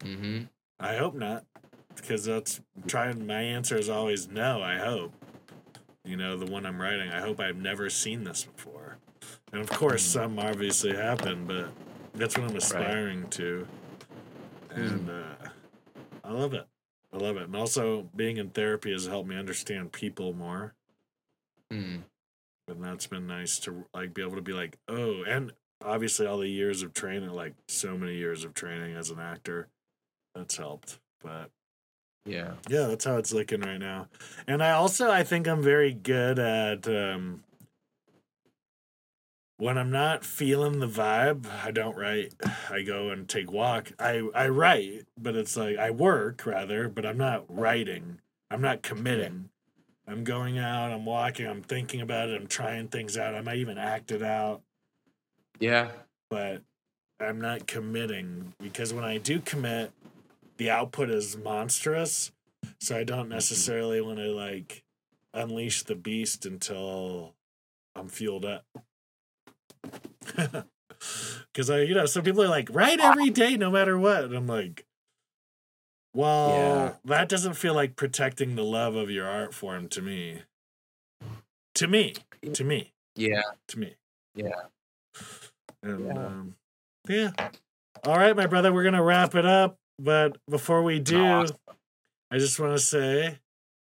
Mm-hmm. 0.00 0.44
I 0.80 0.96
hope 0.96 1.14
not, 1.14 1.44
because 1.94 2.24
that's 2.24 2.60
trying. 2.86 3.26
My 3.26 3.40
answer 3.40 3.78
is 3.78 3.88
always 3.88 4.28
no. 4.28 4.60
I 4.60 4.78
hope. 4.78 5.12
You 6.04 6.16
know, 6.16 6.36
the 6.36 6.50
one 6.50 6.66
I'm 6.66 6.80
writing. 6.82 7.10
I 7.10 7.20
hope 7.20 7.40
I've 7.40 7.56
never 7.56 7.88
seen 7.88 8.24
this 8.24 8.44
before, 8.44 8.98
and 9.52 9.62
of 9.62 9.70
course, 9.70 10.02
some 10.02 10.38
obviously 10.38 10.94
happen, 10.94 11.46
but 11.46 11.68
that's 12.14 12.36
what 12.38 12.50
I'm 12.50 12.56
aspiring 12.56 13.28
to, 13.30 13.66
and 14.70 15.10
uh, 15.10 15.48
I 16.22 16.32
love 16.32 16.54
it. 16.54 16.66
I 17.12 17.16
love 17.18 17.36
it, 17.36 17.44
and 17.44 17.54
also 17.56 18.08
being 18.16 18.36
in 18.38 18.50
therapy 18.50 18.92
has 18.92 19.06
helped 19.06 19.28
me 19.28 19.36
understand 19.36 19.92
people 19.92 20.32
more. 20.32 20.74
Mm. 21.72 22.02
and 22.68 22.84
that's 22.84 23.06
been 23.06 23.26
nice 23.26 23.58
to 23.60 23.84
like 23.94 24.12
be 24.14 24.22
able 24.22 24.36
to 24.36 24.42
be 24.42 24.52
like 24.52 24.76
oh 24.86 25.22
and 25.26 25.50
obviously 25.84 26.26
all 26.26 26.38
the 26.38 26.46
years 26.48 26.82
of 26.82 26.92
training 26.92 27.30
like 27.30 27.54
so 27.68 27.96
many 27.96 28.14
years 28.14 28.44
of 28.44 28.52
training 28.54 28.94
as 28.94 29.10
an 29.10 29.18
actor 29.18 29.66
that's 30.34 30.56
helped 30.58 30.98
but 31.22 31.50
Yeah. 32.26 32.52
yeah 32.68 32.86
that's 32.86 33.06
how 33.06 33.16
it's 33.16 33.32
looking 33.32 33.62
right 33.62 33.78
now 33.78 34.08
and 34.46 34.62
i 34.62 34.72
also 34.72 35.10
i 35.10 35.24
think 35.24 35.48
i'm 35.48 35.62
very 35.62 35.94
good 35.94 36.38
at 36.38 36.86
um 36.86 37.42
when 39.56 39.78
i'm 39.78 39.90
not 39.90 40.24
feeling 40.24 40.80
the 40.80 40.88
vibe 40.88 41.46
i 41.64 41.70
don't 41.70 41.96
write. 41.96 42.34
I 42.70 42.82
go 42.82 43.10
and 43.10 43.28
take 43.28 43.50
walk. 43.50 43.92
I 43.98 44.28
i 44.34 44.48
write 44.48 45.06
but 45.18 45.36
it's 45.36 45.56
like 45.56 45.76
i 45.78 45.90
work 45.90 46.44
rather 46.46 46.88
but 46.88 47.06
i'm 47.06 47.18
not 47.18 47.44
writing. 47.48 48.20
I'm 48.50 48.60
not 48.60 48.82
committing. 48.82 49.50
I'm 50.06 50.24
going 50.24 50.58
out 50.58 50.92
i'm 50.92 51.04
walking 51.04 51.46
i'm 51.46 51.62
thinking 51.62 52.00
about 52.00 52.28
it 52.28 52.40
i'm 52.40 52.46
trying 52.46 52.88
things 52.88 53.16
out. 53.16 53.34
I 53.34 53.40
might 53.40 53.58
even 53.58 53.78
act 53.78 54.10
it 54.10 54.22
out. 54.22 54.62
Yeah. 55.60 55.90
but 56.28 56.62
I'm 57.20 57.40
not 57.40 57.66
committing 57.66 58.54
because 58.60 58.92
when 58.92 59.04
I 59.04 59.18
do 59.18 59.40
commit, 59.40 59.92
the 60.56 60.70
output 60.70 61.10
is 61.10 61.36
monstrous. 61.36 62.32
So 62.80 62.96
I 62.96 63.04
don't 63.04 63.24
mm-hmm. 63.24 63.30
necessarily 63.30 64.00
want 64.00 64.18
to 64.18 64.32
like 64.32 64.82
unleash 65.32 65.82
the 65.82 65.94
beast 65.94 66.46
until 66.46 67.34
I'm 67.94 68.08
fueled 68.08 68.44
up. 68.44 68.64
Because 71.52 71.68
I, 71.70 71.82
you 71.82 71.94
know, 71.94 72.06
some 72.06 72.22
people 72.22 72.42
are 72.42 72.48
like, 72.48 72.68
write 72.72 72.98
every 73.00 73.28
day, 73.30 73.56
no 73.56 73.70
matter 73.70 73.98
what. 73.98 74.24
And 74.24 74.34
I'm 74.34 74.46
like, 74.46 74.86
well, 76.14 76.48
Yeah. 76.50 76.94
that 77.04 77.28
doesn't 77.28 77.54
feel 77.54 77.74
like 77.74 77.96
protecting 77.96 78.54
the 78.54 78.62
love 78.64 78.94
of 78.94 79.10
your 79.10 79.28
art 79.28 79.52
form 79.54 79.88
to 79.88 80.00
me. 80.02 80.42
To 81.76 81.86
me, 81.88 82.14
to 82.52 82.64
me, 82.64 82.92
Yeah. 83.16 83.42
to 83.68 83.78
me. 83.78 83.96
Yeah. 84.34 84.62
And 85.82 86.06
Yeah. 86.06 86.12
um, 86.26 86.56
yeah. 87.08 87.30
All 88.04 88.16
right, 88.16 88.36
my 88.36 88.46
brother, 88.46 88.72
we're 88.72 88.84
gonna 88.84 89.02
wrap 89.02 89.34
it 89.34 89.44
up. 89.46 89.76
But 89.98 90.38
before 90.48 90.82
we 90.82 90.98
do, 91.00 91.22
Awesome. 91.24 91.56
I 92.30 92.38
just 92.38 92.58
want 92.58 92.72
to 92.78 92.84
say 92.84 93.40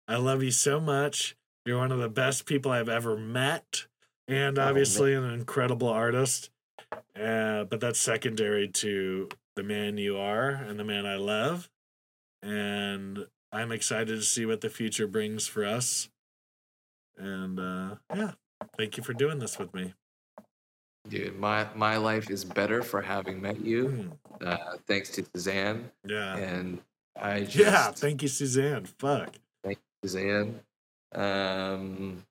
I 0.08 0.16
love 0.16 0.42
you 0.42 0.50
so 0.52 0.80
much. 0.80 1.36
You're 1.64 1.78
one 1.78 1.92
of 1.92 1.98
the 1.98 2.08
best 2.08 2.46
people 2.46 2.70
I've 2.70 2.88
ever 2.88 3.16
met, 3.16 3.86
and 4.28 4.59
Oh, 4.59 4.62
obviously 4.69 5.15
an 5.15 5.24
incredible 5.24 5.89
artist. 5.89 6.51
Uh, 7.20 7.65
but 7.65 7.81
that's 7.81 7.98
secondary 7.98 8.69
to 8.69 9.28
the 9.57 9.62
man 9.62 9.97
you 9.98 10.19
are 10.19 10.51
and 10.51 10.78
the 10.78 10.85
man 10.85 11.07
I 11.07 11.16
love. 11.16 11.69
And 12.43 13.27
I'm 13.53 13.73
excited 13.73 14.09
to 14.09 14.23
see 14.23 14.44
what 14.47 14.61
the 14.61 14.69
future 14.70 15.07
brings 15.07 15.47
for 15.47 15.65
us. 15.65 16.09
And 17.16 17.59
uh, 17.59 17.97
yeah, 18.15 18.32
thank 18.77 18.97
you 18.97 19.03
for 19.03 19.15
doing 19.15 19.39
this 19.39 19.59
with 19.59 19.73
me. 19.74 19.94
Dude, 21.09 21.39
my 21.39 21.66
my 21.74 21.97
life 21.97 22.31
is 22.31 22.44
better 22.44 22.82
for 22.82 23.01
having 23.01 23.40
met 23.40 23.61
you. 23.65 23.89
Mm, 23.89 24.47
Uh, 24.47 24.77
thanks 24.86 25.09
to 25.11 25.24
Suzanne. 25.35 25.90
yeah. 26.05 26.36
And 26.36 26.81
I 27.19 27.40
just 27.44 27.57
Yeah, 27.57 27.90
thank 27.93 28.23
you, 28.23 28.28
Suzanne. 28.28 28.85
Fuck. 28.98 29.36
Thank 29.65 29.78
you, 30.03 30.09
Suzanne. 30.09 30.61
Um, 31.15 32.24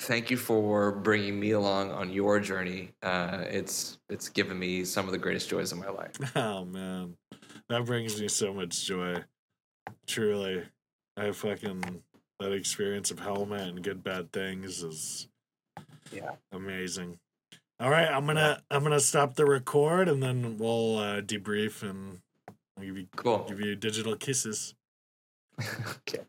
thank 0.00 0.30
you 0.30 0.36
for 0.36 0.92
bringing 0.92 1.38
me 1.38 1.52
along 1.52 1.90
on 1.90 2.10
your 2.10 2.38
journey. 2.40 2.90
Uh, 3.02 3.44
it's 3.48 3.98
it's 4.08 4.28
given 4.28 4.58
me 4.58 4.84
some 4.84 5.06
of 5.06 5.12
the 5.12 5.18
greatest 5.18 5.48
joys 5.48 5.72
of 5.72 5.78
my 5.78 5.88
life. 5.90 6.12
Oh 6.36 6.64
man, 6.64 7.16
that 7.68 7.84
brings 7.84 8.20
me 8.20 8.28
so 8.28 8.52
much 8.52 8.84
joy. 8.84 9.22
Truly, 10.06 10.64
I 11.16 11.30
fucking 11.32 12.02
that 12.40 12.52
experience 12.52 13.10
of 13.10 13.18
Helmet 13.18 13.62
and 13.62 13.82
Good 13.82 14.02
Bad 14.04 14.32
Things 14.32 14.82
is 14.82 15.28
Yeah. 16.12 16.32
amazing. 16.52 17.18
All 17.80 17.90
right, 17.90 18.08
I'm 18.08 18.26
gonna 18.26 18.62
I'm 18.70 18.82
gonna 18.82 19.00
stop 19.00 19.34
the 19.34 19.44
record 19.46 20.08
and 20.08 20.22
then 20.22 20.58
we'll 20.58 20.98
uh, 20.98 21.20
debrief 21.20 21.82
and 21.82 22.20
I'll 22.78 22.84
give 22.84 22.96
you 22.98 23.06
Cool. 23.16 23.44
give 23.48 23.60
you 23.60 23.74
digital 23.76 24.16
kisses. 24.16 24.74
okay. 26.06 26.24